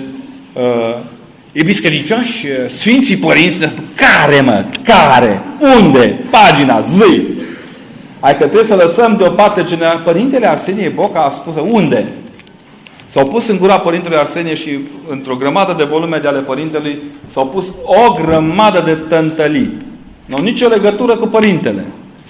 [0.53, 0.97] uh,
[1.57, 3.59] Iubiți credincioși, Sfinții Părinți,
[3.97, 4.65] care mă?
[4.85, 5.43] Care?
[5.79, 6.19] Unde?
[6.31, 7.23] Pagina, zi!
[8.21, 10.01] Adică trebuie să lăsăm deoparte general.
[10.05, 12.07] Părintele Arsenie Boca a spus unde?
[13.11, 14.79] S-au pus în gura Părintele Arsenie și
[15.11, 16.99] într-o grămadă de volume de ale Părintelui
[17.33, 19.77] s-au pus o grămadă de tântălii.
[20.25, 21.85] Nu au nicio legătură cu Părintele.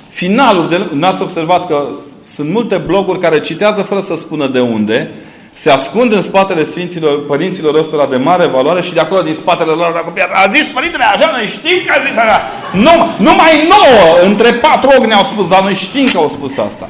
[0.09, 1.89] Finalul, de, n-ați observat că
[2.35, 5.11] sunt multe bloguri care citează fără să spună de unde,
[5.55, 9.71] se ascund în spatele Sfinților, părinților ăstora de mare valoare și de acolo din spatele
[9.71, 12.41] lor a zis Părintele așa, noi știm că a zis așa.
[12.73, 16.89] Nu, numai nouă, între patru ochi ne-au spus, dar noi știm că au spus asta.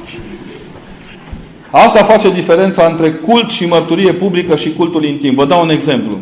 [1.69, 5.35] Asta face diferența între cult și mărturie publică și cultul intim.
[5.35, 6.17] Vă dau un exemplu.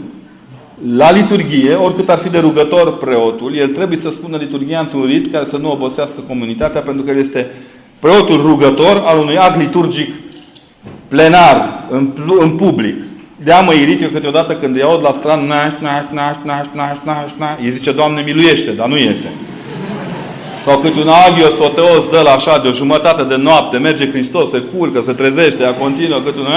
[0.96, 5.32] La liturghie, oricât ar fi de rugător preotul, el trebuie să spună liturghia într-un rit
[5.32, 7.52] care să nu obosească comunitatea, pentru că el este
[8.00, 10.10] preotul rugător al unui act liturgic
[11.14, 12.10] plenar, în,
[12.40, 12.96] în public.
[13.44, 16.96] De-a mă irit eu câteodată când îi aud la stran naș, naș, naș, naș, naș,
[17.04, 19.30] naș, naș, îi zice, Doamne, miluiește, dar nu iese.
[20.66, 24.50] Sau cât un agios soteos dă la așa de o jumătate de noapte, merge Hristos,
[24.50, 26.48] se culcă, se trezește, a continuă, cât un...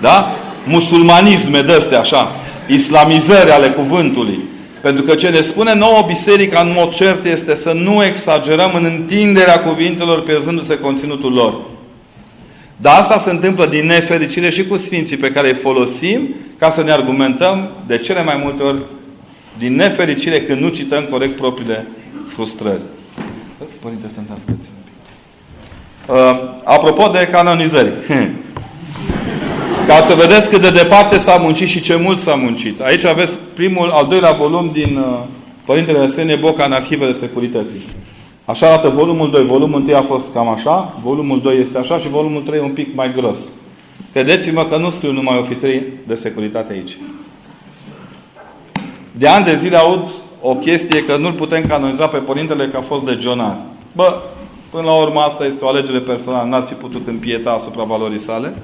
[0.00, 0.30] Da?
[0.64, 2.30] Musulmanisme de așa,
[2.66, 4.38] islamizări ale cuvântului.
[4.80, 8.84] Pentru că ce ne spune nouă biserica în mod cert este să nu exagerăm în
[8.84, 11.54] întinderea cuvintelor pierzându-se conținutul lor.
[12.76, 16.82] Dar asta se întâmplă din nefericire și cu sfinții pe care îi folosim ca să
[16.82, 18.78] ne argumentăm de cele mai multe ori
[19.58, 21.86] din nefericire când nu cităm corect propriile
[22.34, 22.80] frustrări.
[23.82, 24.20] Părinte, să
[26.12, 27.92] uh, Apropo de canonizări.
[29.86, 32.80] Ca să vedeți cât de departe s-a muncit și ce mult s-a muncit.
[32.80, 35.18] Aici aveți primul, al doilea volum din uh,
[35.64, 37.82] Părintele Arsenie Boca în Arhivele Securității.
[38.44, 39.44] Așa arată volumul 2.
[39.44, 42.94] Volumul 1 a fost cam așa, volumul 2 este așa și volumul 3 un pic
[42.94, 43.38] mai gros.
[44.12, 46.96] Credeți-mă că nu scriu numai ofițerii de securitate aici.
[49.12, 52.80] De ani de zile aud o chestie că nu-l putem canoniza pe părintele că a
[52.80, 53.56] fost legionar.
[53.92, 54.20] Bă,
[54.70, 58.54] până la urmă asta este o alegere personală, n-ar fi putut împieta asupra valorii sale.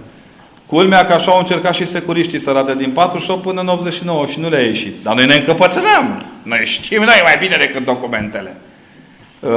[0.67, 4.41] Culmea că așa au încercat și securiștii să arate din 48 până în 89 și
[4.41, 5.03] nu le-a ieșit.
[5.03, 6.25] Dar noi ne încăpățânăm.
[6.43, 8.57] Noi știm noi mai bine decât documentele.
[9.41, 9.51] Uh,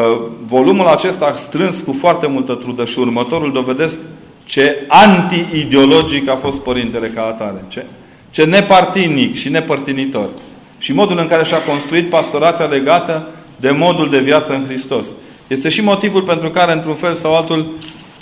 [0.48, 4.00] volumul acesta strâns cu foarte multă trudă și următorul dovedesc
[4.46, 7.66] ce anti-ideologic a fost părintele ca atare.
[7.68, 7.86] Ce,
[8.30, 10.30] ce nepartinic și nepărtinitor.
[10.78, 15.06] Și modul în care și-a construit pastorația legată de modul de viață în Hristos.
[15.48, 17.66] Este și motivul pentru care, într-un fel sau altul,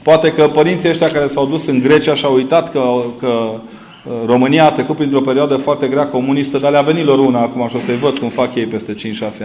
[0.04, 2.82] poate că părinții ăștia care s-au dus în Grecia și au uitat că,
[3.20, 7.42] că uh, România a trecut printr-o perioadă foarte grea comunistă, dar le-a venit lor una
[7.42, 8.98] acum și o să-i văd cum fac ei peste 5-6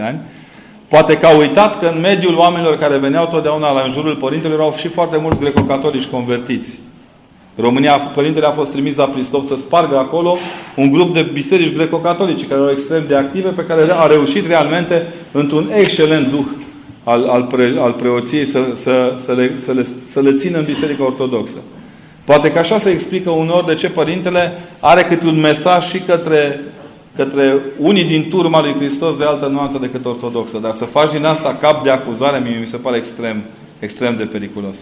[0.05, 0.19] ani.
[0.87, 4.59] Poate că au uitat că în mediul oamenilor care veneau totdeauna la în jurul părintelor
[4.59, 6.79] erau și foarte mulți greco-catolici convertiți.
[7.55, 10.37] România, părintele a fost trimis la Pristop să spargă acolo
[10.75, 15.13] un grup de biserici greco-catolice care erau extrem de active, pe care a reușit realmente,
[15.31, 16.45] într-un excelent duh
[17.03, 20.65] al, al, pre, al preoției, să, să, să, le, să, le, să le țină în
[20.65, 21.57] Biserica Ortodoxă.
[22.23, 26.59] Poate că așa se explică unor de ce părintele are câte un mesaj și către
[27.17, 30.57] către unii din turma lui Hristos de altă nuanță decât ortodoxă.
[30.57, 33.43] Dar să faci din asta cap de acuzare, mie mi se pare extrem,
[33.79, 34.75] extrem de periculos.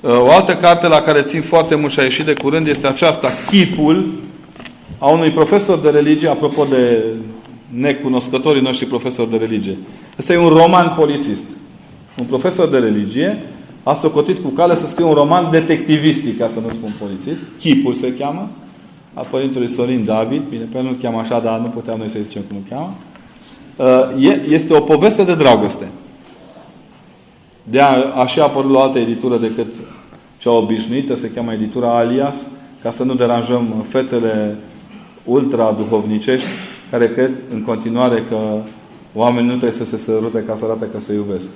[0.00, 2.86] Uh, o altă carte la care țin foarte mult și a ieșit de curând este
[2.86, 4.12] aceasta, Chipul,
[4.98, 7.04] a unui profesor de religie, apropo de
[7.68, 9.78] necunoscătorii noștri profesori de religie.
[10.16, 11.42] Este e un roman polițist.
[12.18, 13.42] Un profesor de religie
[13.82, 17.42] a socotit cu cale să scrie un roman detectivistic, ca să nu spun polițist.
[17.58, 18.50] Chipul se cheamă
[19.14, 22.18] a Părintelui Sorin David, bine, pe el nu-l cheamă așa, dar nu puteam noi să
[22.22, 22.94] zicem cum îl cheamă,
[23.76, 25.86] uh, este o poveste de dragoste.
[27.62, 29.66] De a, așa a apărut la o altă editură decât
[30.38, 32.34] cea obișnuită, se cheamă editura Alias,
[32.82, 34.56] ca să nu deranjăm fețele
[35.24, 36.46] ultra-duhovnicești,
[36.90, 38.36] care cred în continuare că
[39.14, 41.46] oamenii nu trebuie să se sărute ca să arate că se iubesc.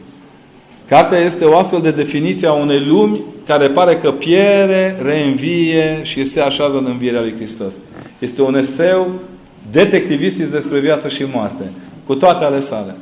[0.89, 6.25] Cartea este o astfel de definiție a unei lumi care pare că piere, reînvie și
[6.25, 7.73] se așează în învierea lui Hristos.
[8.19, 9.07] Este un eseu
[9.71, 11.73] detectivistic despre viață și moarte,
[12.07, 12.97] cu toate ale sale.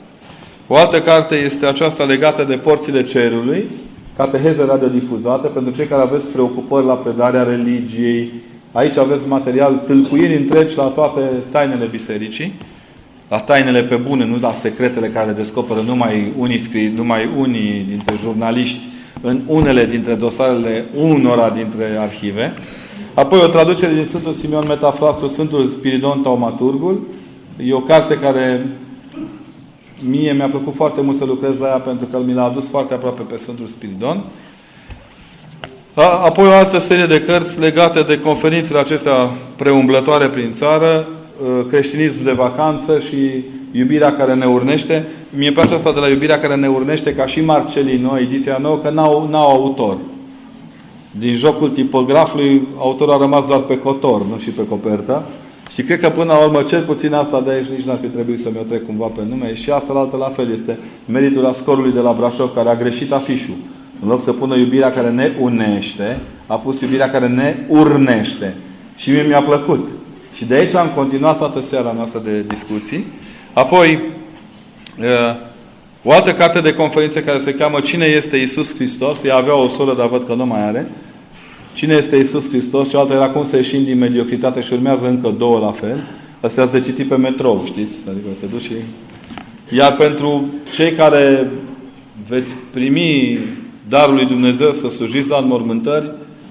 [0.66, 3.68] O altă carte este aceasta legată de porțile cerului,
[4.16, 8.30] cateheză radiodifuzată, pentru cei care aveți preocupări la predarea religiei.
[8.72, 12.52] Aici aveți material, tâlcuiri întregi la toate tainele bisericii,
[13.28, 17.84] la tainele pe bune, nu la secretele care le descoperă numai unii, scrii, numai unii
[17.88, 18.78] dintre jurnaliști
[19.20, 22.54] în unele dintre dosarele unora dintre arhive.
[23.14, 27.06] Apoi o traducere din Sfântul Simeon Metafrastru, Sfântul Spiridon Taumaturgul.
[27.66, 28.66] E o carte care
[30.08, 32.94] mie mi-a plăcut foarte mult să lucrez la ea pentru că mi l-a adus foarte
[32.94, 34.24] aproape pe Sfântul Spiridon.
[35.94, 41.06] Apoi o altă serie de cărți legate de conferințele acestea preumblătoare prin țară, ă,
[41.68, 45.06] creștinism de vacanță și iubirea care ne urnește.
[45.36, 48.90] Mie place asta de la iubirea care ne urnește ca și Marcelino, ediția nouă, că
[48.90, 49.96] n-au, n-au autor.
[51.10, 55.24] Din jocul tipografului, autorul a rămas doar pe cotor, nu și pe copertă.
[55.74, 58.40] Și cred că până la urmă, cel puțin asta de aici nici n-ar fi trebuit
[58.40, 59.54] să mi-o trec cumva pe nume.
[59.54, 63.12] Și asta la altă la fel este meritul scorului de la Brașov, care a greșit
[63.12, 63.54] afișul.
[64.02, 68.54] În loc să pună iubirea care ne unește, a pus iubirea care ne urnește.
[68.96, 69.88] Și mie mi-a plăcut.
[70.36, 73.04] Și de aici am continuat toată seara noastră de discuții.
[73.52, 74.00] Apoi,
[76.02, 79.24] o altă carte de conferințe care se cheamă Cine este Isus Hristos?
[79.24, 80.90] Ea avea o soră, dar văd că nu mai are.
[81.74, 82.88] Cine este Isus Hristos?
[82.88, 86.04] Cealaltă era cum să ieșim din mediocritate și urmează încă două la fel.
[86.40, 87.94] Astea ați de citit pe metrou, știți?
[88.08, 88.72] Adică te duci și...
[89.76, 91.50] Iar pentru cei care
[92.28, 93.38] veți primi
[93.88, 96.10] darul lui Dumnezeu să slujiți la înmormântări,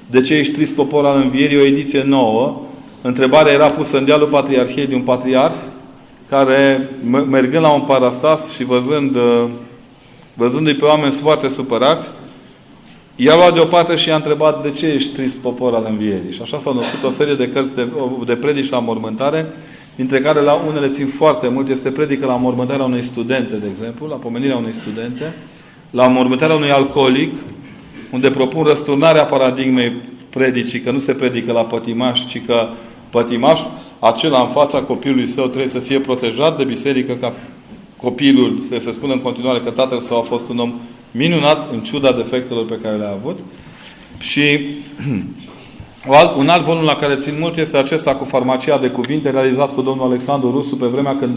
[0.09, 2.61] de ce ești trist popor al învierii, o ediție nouă.
[3.07, 5.55] Întrebarea era pusă în dialul Patriarhiei de un patriarh
[6.29, 6.89] care,
[7.29, 9.49] mergând la un parastas și văzând, uh,
[10.33, 12.07] văzându-i pe oameni foarte supărați,
[13.15, 16.33] I-a luat deoparte și i-a întrebat de ce ești trist popor al învierii.
[16.33, 17.87] Și așa s-au născut o serie de cărți de,
[18.25, 19.45] de predici la mormântare,
[19.95, 21.69] dintre care la unele țin foarte mult.
[21.69, 25.33] Este predică la mormântarea unei studente, de exemplu, la pomenirea unei studente,
[25.91, 27.33] la mormântarea unui alcoolic,
[28.11, 29.91] unde propun răsturnarea paradigmei
[30.29, 32.67] predicii, că nu se predică la pătimaș, ci că
[33.09, 33.61] pătimaș,
[33.99, 37.33] acela în fața copilului său trebuie să fie protejat de biserică ca
[37.97, 40.73] copilul, să se spună în continuare că tatăl său a fost un om
[41.11, 43.39] minunat în ciuda defectelor pe care le-a avut.
[44.19, 44.67] Și
[46.37, 49.81] un alt volum la care țin mult este acesta cu farmacia de cuvinte realizat cu
[49.81, 51.35] domnul Alexandru Rusu pe vremea când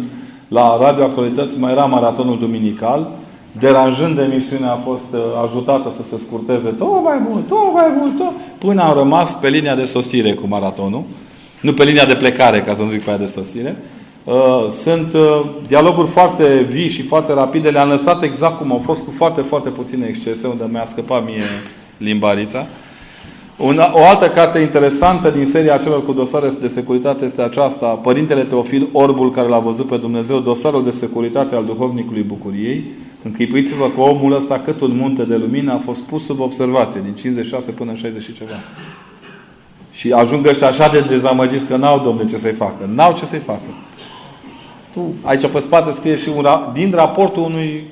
[0.48, 3.10] la Radio Actualități mai era maratonul duminical.
[3.58, 8.16] Deranjând emisiunea a fost uh, ajutată să se scurteze tot mai mult, tot mai mult,
[8.16, 11.04] tot, până am rămas pe linia de sosire cu maratonul.
[11.60, 13.76] Nu pe linia de plecare, ca să nu zic pe aia de sosire.
[14.24, 14.34] Uh,
[14.82, 17.70] sunt uh, dialoguri foarte vii și foarte rapide.
[17.70, 21.44] Le-am lăsat exact cum au fost, cu foarte, foarte puține excese, unde mi-a scăpat mie
[21.96, 22.66] limbarița.
[23.56, 28.42] Una, o altă carte interesantă din seria celor cu dosare de securitate este aceasta, Părintele
[28.42, 32.84] Teofil Orbul, care l-a văzut pe Dumnezeu, dosarul de securitate al Duhovnicului Bucuriei.
[33.22, 37.14] Închipuiți-vă că omul ăsta, cât un munte de lumină, a fost pus sub observație, din
[37.14, 38.50] 56 până în 60 și ceva.
[39.98, 42.90] Și ajung ăștia așa de dezamăgiți că n-au, domne, ce să-i facă.
[42.94, 43.70] N-au ce să-i facă
[44.98, 47.84] tu, aici pe spate scrie și un, din raportul unui,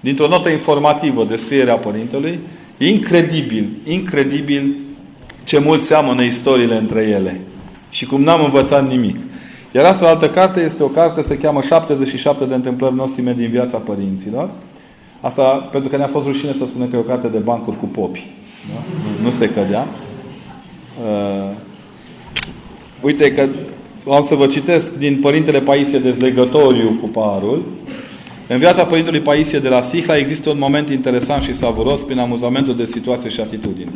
[0.00, 2.38] dintr-o notă informativă de scrierea Părintelui,
[2.78, 4.74] incredibil, incredibil
[5.44, 7.40] ce mult seamănă istoriile între ele.
[7.90, 9.16] Și cum n-am învățat nimic.
[9.74, 13.78] Iar asta altă carte este o carte, se cheamă 77 de întâmplări nostime din viața
[13.78, 14.50] părinților.
[15.20, 17.86] Asta pentru că ne-a fost rușine să spunem că e o carte de bancuri cu
[17.86, 18.26] popi.
[18.74, 18.80] Da?
[19.22, 19.86] Nu se cădea.
[21.00, 21.50] Uh,
[23.00, 23.48] uite că
[24.10, 27.64] am să vă citesc din Părintele Paisie Dezlegătoriu cu parul.
[28.48, 32.76] În viața Părintelui Paisie de la Sihla există un moment interesant și savuros prin amuzamentul
[32.76, 33.90] de situație și atitudine.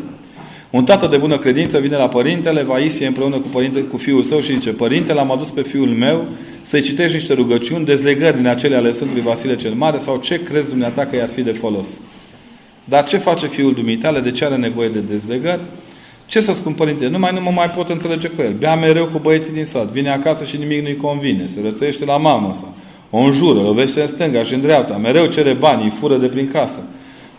[0.71, 4.41] Un tată de bună credință vine la părintele Vaisie împreună cu, părinte, cu fiul său
[4.41, 6.25] și zice Părintele, am adus pe fiul meu
[6.63, 10.69] să-i citești niște rugăciuni, dezlegări din acele ale Sfântului Vasile cel Mare sau ce crezi
[10.69, 11.87] dumneata că i-ar fi de folos.
[12.85, 14.21] Dar ce face fiul dumitale?
[14.21, 15.61] De ce are nevoie de dezlegări?
[16.27, 17.07] Ce să spun, părinte?
[17.07, 18.53] Nu mai nu mă mai pot înțelege cu el.
[18.53, 19.87] Bea mereu cu băieții din sat.
[19.87, 21.47] Vine acasă și nimic nu-i convine.
[21.47, 22.75] Se rățăiește la mamă sa.
[23.11, 24.97] O înjură, lovește în stânga și în dreapta.
[24.97, 26.89] Mereu cere bani, îi fură de prin casă.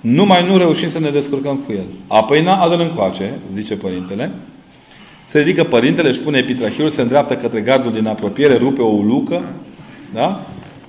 [0.01, 1.85] Numai nu reușim să ne descurcăm cu el.
[2.07, 4.31] Apoi n-a adă încoace, zice părintele.
[5.27, 9.43] Se ridică părintele, își pune epitrahiul, se îndreaptă către gardul din apropiere, rupe o ulucă,
[10.13, 10.41] da?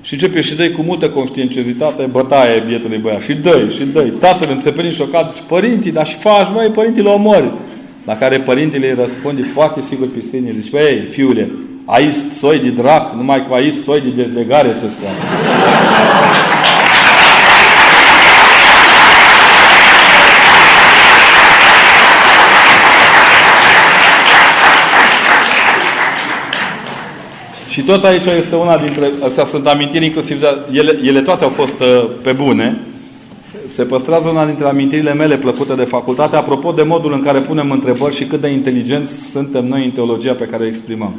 [0.02, 3.22] Și începe și dă cu multă conștiinciozitate bătaie bietului băiat.
[3.22, 7.06] Și dă și dă Tatăl înțepenit șocat, și părinții, dar și faci, mai părinții, l
[7.06, 7.52] omori.
[8.08, 10.52] La care părintele îi răspunde foarte sigur pe sine.
[10.52, 11.50] Zice, băi, fiule,
[11.84, 15.10] aici soi de drac, numai cu aici soi de dezlegare să spune.
[27.68, 31.80] Și tot aici este una dintre, astea sunt amintiri inclusiv, ele, ele toate au fost
[31.80, 32.78] uh, pe bune,
[33.78, 37.70] se păstrează una dintre amintirile mele plăcute de facultate, apropo de modul în care punem
[37.70, 41.14] întrebări și cât de inteligenți suntem noi în teologia pe care o exprimăm.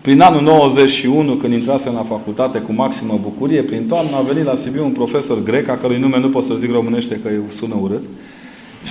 [0.00, 4.56] Prin anul 91, când intrasem la facultate cu maximă bucurie, prin toamnă a venit la
[4.56, 7.28] Sibiu un profesor grec, a cărui nume nu pot să zic românește că
[7.58, 8.02] sună urât,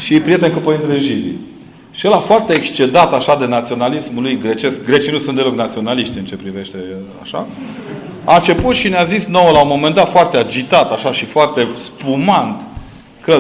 [0.03, 1.33] și prieten cu Părintele Jivi.
[1.91, 6.25] Și ăla foarte excedat așa de naționalismul lui grecesc, grecii nu sunt deloc naționaliști în
[6.25, 6.77] ce privește
[7.21, 7.47] așa,
[8.23, 11.67] a început și ne-a zis nouă la un moment dat foarte agitat așa și foarte
[11.83, 12.67] spumant
[13.29, 13.39] că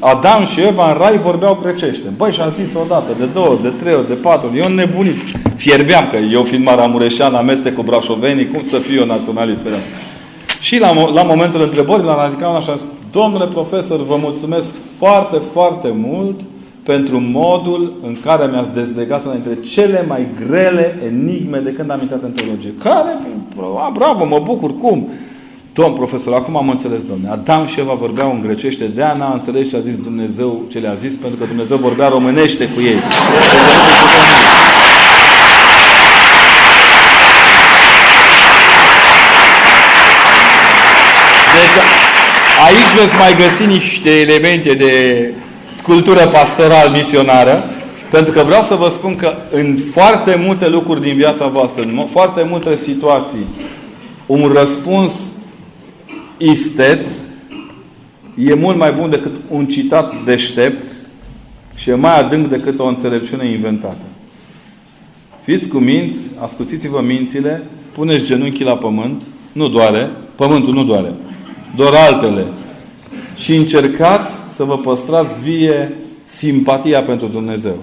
[0.00, 2.08] Adam și Eva în rai vorbeau grecește.
[2.16, 4.58] Băi, și-am zis odată, de două, de trei ori, de patru ori.
[4.58, 5.16] Eu nebunit.
[5.56, 9.62] Fierbeam că eu fiind maramureșean, amestec cu brașovenii, cum să fiu eu naționalist?
[10.60, 12.78] Și la, la momentul întrebării, la ridicat așa,
[13.10, 16.40] domnule profesor, vă mulțumesc foarte, foarte mult
[16.82, 22.00] pentru modul în care mi-ați dezlegat una dintre cele mai grele enigme de când am
[22.00, 22.74] intrat în teologie.
[22.82, 23.18] Care?
[23.76, 25.08] A, bravo, mă bucur, cum?
[25.76, 27.28] Domn profesor, acum am înțeles, domne.
[27.30, 30.78] Adam și Eva vorbeau în grecește, de aia n-a înțeles ce a zis Dumnezeu, ce
[30.78, 33.00] le-a zis, pentru că Dumnezeu vorbea românește cu ei.
[41.56, 41.76] Deci,
[42.66, 44.92] aici veți mai găsi niște elemente de
[45.82, 47.64] cultură pastoral misionară,
[48.10, 52.06] pentru că vreau să vă spun că în foarte multe lucruri din viața voastră, în
[52.12, 53.46] foarte multe situații,
[54.26, 55.12] un răspuns
[56.38, 57.06] isteț
[58.36, 60.92] e mult mai bun decât un citat deștept
[61.74, 64.04] și e mai adânc decât o înțelepciune inventată.
[65.44, 71.12] Fiți cu minți, ascuțiți-vă mințile, puneți genunchii la pământ, nu doare, pământul nu doare,
[71.76, 72.46] doar altele.
[73.36, 75.92] Și încercați să vă păstrați vie
[76.24, 77.82] simpatia pentru Dumnezeu.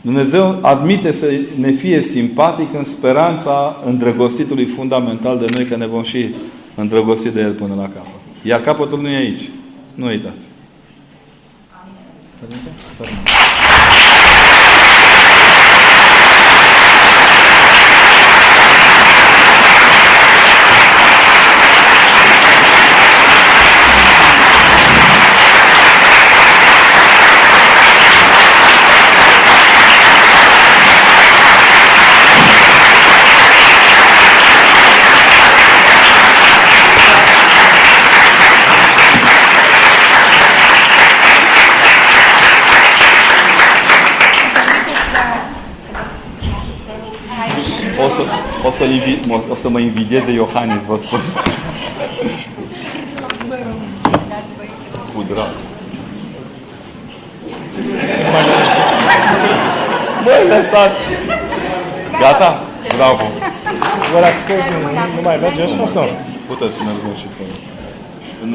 [0.00, 1.26] Dumnezeu admite să
[1.58, 6.34] ne fie simpatic în speranța îndrăgostitului fundamental de noi că ne vom și
[6.76, 8.20] îndrăgosti de El până la capăt.
[8.42, 9.50] Iar capătul nu e aici.
[9.94, 10.36] Nu uitați.
[12.42, 12.58] Amin.
[48.70, 48.84] Să
[49.48, 51.20] o să mă invidieze Iohannis, vă spun.
[55.14, 55.54] Cu drag.
[60.24, 61.00] Băi, lăsați!
[62.20, 62.64] Gata?
[62.96, 63.24] Bravo!
[64.12, 64.52] Vă las că
[65.16, 66.08] nu mai merge așa sau?
[66.46, 67.48] Puteți să mergem și fără.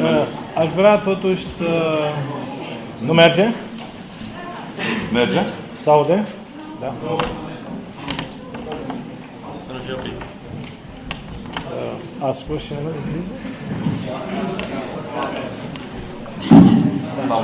[0.03, 0.25] Uh,
[0.61, 1.69] aș vrea totuși să...
[3.05, 3.47] Nu merge?
[5.11, 5.43] Merge?
[5.83, 6.25] Saude?
[6.81, 6.93] Da.
[12.27, 13.37] A spus și numele Dumnezeu?
[17.27, 17.39] Sau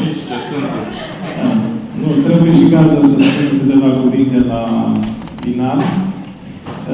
[0.00, 0.68] mici ce sunt.
[2.00, 4.62] Nu, trebuie și cazul să spun câteva cuvinte la
[5.42, 5.78] final.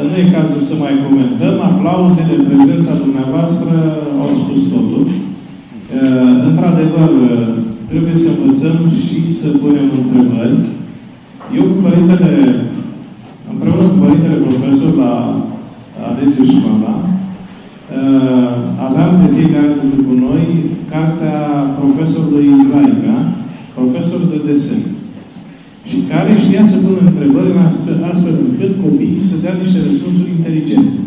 [0.09, 1.55] Nu e cazul să mai comentăm.
[1.69, 3.73] Aplauzele, prezența dumneavoastră
[4.23, 5.05] au spus totul.
[6.49, 7.11] Într-adevăr,
[7.91, 10.57] trebuie să învățăm și să punem întrebări.
[11.57, 12.33] Eu cu părintele,
[13.51, 15.13] împreună cu părintele profesor la
[16.07, 16.93] Alegiu Școala,
[17.91, 18.51] uh,
[18.87, 20.45] aveam de fiecare dată cu noi
[20.93, 21.39] cartea
[21.81, 23.17] profesorului Zaica,
[23.77, 24.83] profesor de desen,
[25.89, 30.99] și care știa să pună întrebări astfel, astfel încât copiii să dea niște răspunsuri inteligente.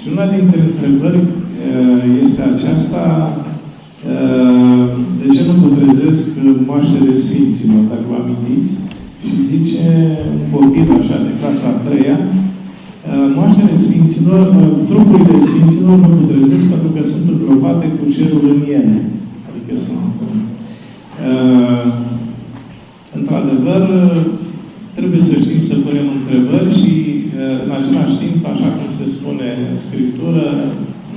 [0.00, 3.02] Și una dintre întrebări uh, este aceasta
[4.10, 4.82] uh,
[5.20, 6.26] de ce nu putrezesc
[6.68, 8.70] moaștele Sfinților, dacă vă amintiți?
[9.26, 9.86] Și zice
[10.34, 12.16] un copil așa de clasa a treia,
[13.36, 14.44] moaștele Sfinților,
[14.88, 18.98] trupurile Sfinților nu putrezesc pentru că sunt îngropate cu cerul în ele.
[19.48, 20.16] Adică sunt...
[21.26, 21.84] Uh,
[23.18, 23.82] într-adevăr,
[24.98, 29.48] trebuie să știm să punem întrebări și, uh, în același timp, așa cum se spune
[29.70, 30.46] în Scriptură,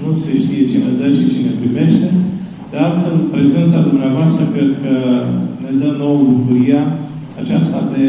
[0.02, 2.10] nu se știe cine dă și cine primește.
[2.72, 4.94] De altfel, prezența dumneavoastră cred că
[5.64, 6.82] ne dă nouă bucuria
[7.42, 8.04] aceasta de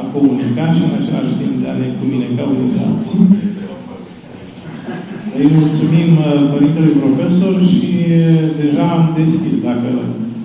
[0.00, 3.20] a comunica și în același timp de a ne comunica unii de alții.
[5.38, 9.54] Îi mulțumim uh, Părintelui Profesor și uh, deja am deschis.
[9.68, 9.88] Dacă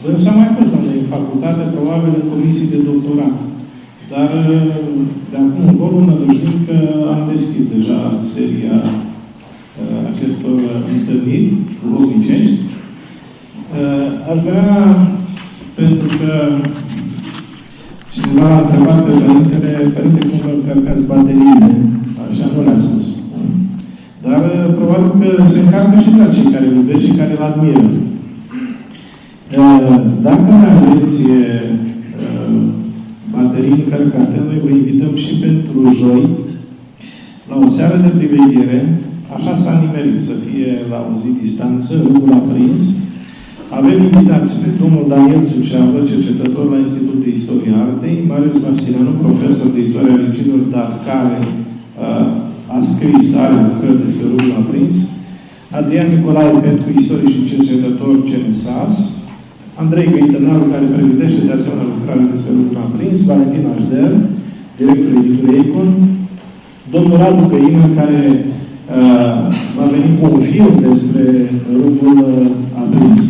[0.09, 3.37] însă am mai fost la în facultate, probabil în comisii de doctorat.
[4.11, 4.29] Dar
[5.31, 6.77] de acum încolo nădăjduim că
[7.13, 7.99] am deschis deja
[8.33, 10.57] seria uh, acestor
[10.95, 11.49] întâlniri
[11.81, 12.57] duhovnicești.
[13.79, 14.69] Uh, aș vrea,
[15.79, 16.31] pentru că
[18.13, 21.69] cineva a întrebat pe părintele, părinte, cum vă încărcați bateriile?
[22.23, 23.07] Așa nu le-a spus.
[24.23, 24.41] Dar
[24.77, 27.85] probabil că se încarcă și la cei care îl iubesc și care îl admiră.
[30.21, 31.17] Dacă mai aveți
[33.33, 36.23] baterii încărcate, noi vă invităm și pentru joi,
[37.49, 38.79] la o seară de priveghere,
[39.35, 42.81] așa s-a nimerit să fie la o zi distanță, râul aprins.
[43.77, 49.67] Avem invitați pe domnul Daniel Suceavă, cercetător la Institutul de Istorie Artei, Marius Vasileanu, profesor
[49.75, 54.95] de Istoria Religilor, dar care uh, a scris, are lucrări despre râul aprins,
[55.77, 58.93] Adrian Nicolae Petru, istoric și cercetător CNSAS,
[59.81, 64.11] Andrei Găitănaru, care pregătește de asemenea lucrare despre lucrul aprins, Valentin Așder,
[64.77, 65.89] directorul editurii Econ,
[66.93, 69.39] domnul Radu Găină, care uh,
[69.75, 71.23] va veni cu un film despre
[71.81, 72.47] rugul uh,
[72.83, 73.23] aprins.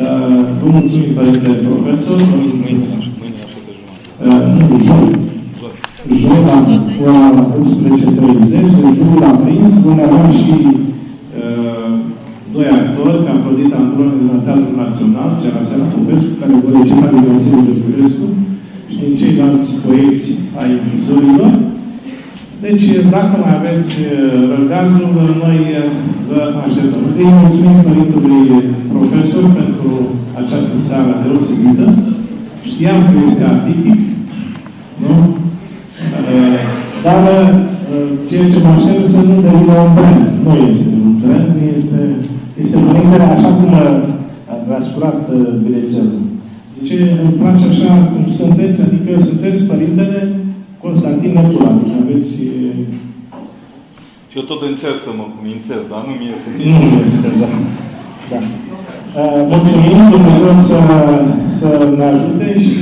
[0.00, 2.18] Uh, vă mulțumim, părinte profesor.
[2.30, 2.54] Mâine,
[3.20, 4.06] mâine la 6 jumătate.
[4.26, 5.06] Uh, nu, joi.
[6.22, 6.56] Joi la
[7.06, 7.24] ora
[7.60, 8.50] 11.30,
[8.84, 10.56] de jurul aprins, vom avea și
[11.40, 11.92] uh,
[12.52, 15.30] doi actori, Afrodita Androne de la Teatrul Național,
[15.68, 18.26] Seara Popescu, care vor recita de Vasile de Furescu
[18.90, 20.26] și din ceilalți poeți
[20.60, 21.50] ai închisorilor.
[22.66, 23.92] Deci, dacă mai aveți
[24.54, 25.08] răgazul,
[25.44, 25.58] noi
[26.28, 27.02] vă așteptăm.
[27.18, 28.48] Îi mulțumim Părintelui
[28.92, 29.90] Profesor pentru
[30.40, 31.86] această seară deosebită.
[32.70, 34.00] Știam că este atipic,
[35.02, 35.14] nu?
[37.04, 37.22] Dar
[38.28, 40.22] ceea ce mă aștept să nu devină un brand.
[40.44, 42.00] Nu este un brand, este
[42.62, 43.70] este părintele așa cum
[44.68, 45.20] v-a scurat
[45.62, 46.20] bilețelul.
[46.76, 50.18] Zice, îmi place așa cum sunteți, adică sunteți părintele
[50.82, 51.70] Constantin Nătura.
[51.78, 52.34] Deci aveți...
[54.36, 57.50] Eu tot încerc să mă cumințez, dar nu mi-e să Nu este, da.
[58.30, 58.40] da.
[59.50, 60.78] Mulțumim Dumnezeu să,
[61.58, 62.80] să ne ajute și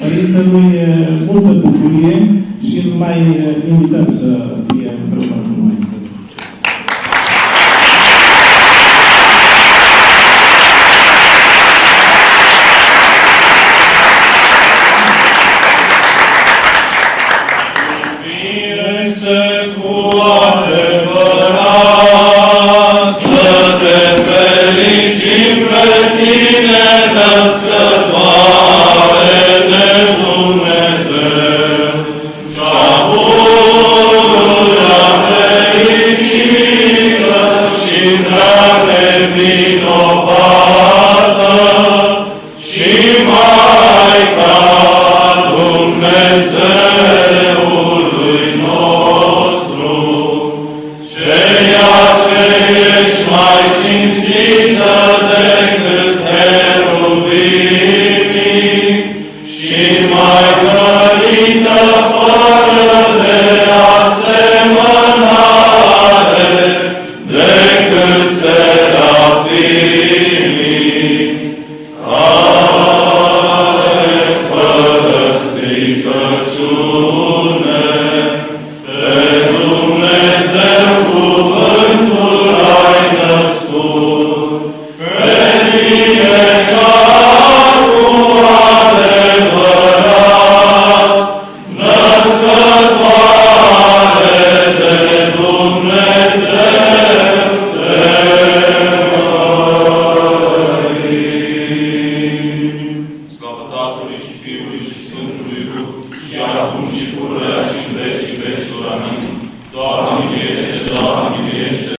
[0.00, 0.70] Părintelui
[1.28, 2.14] multă bucurie
[2.66, 3.18] și îl mai
[3.70, 4.28] invităm să
[4.66, 5.47] fie împreună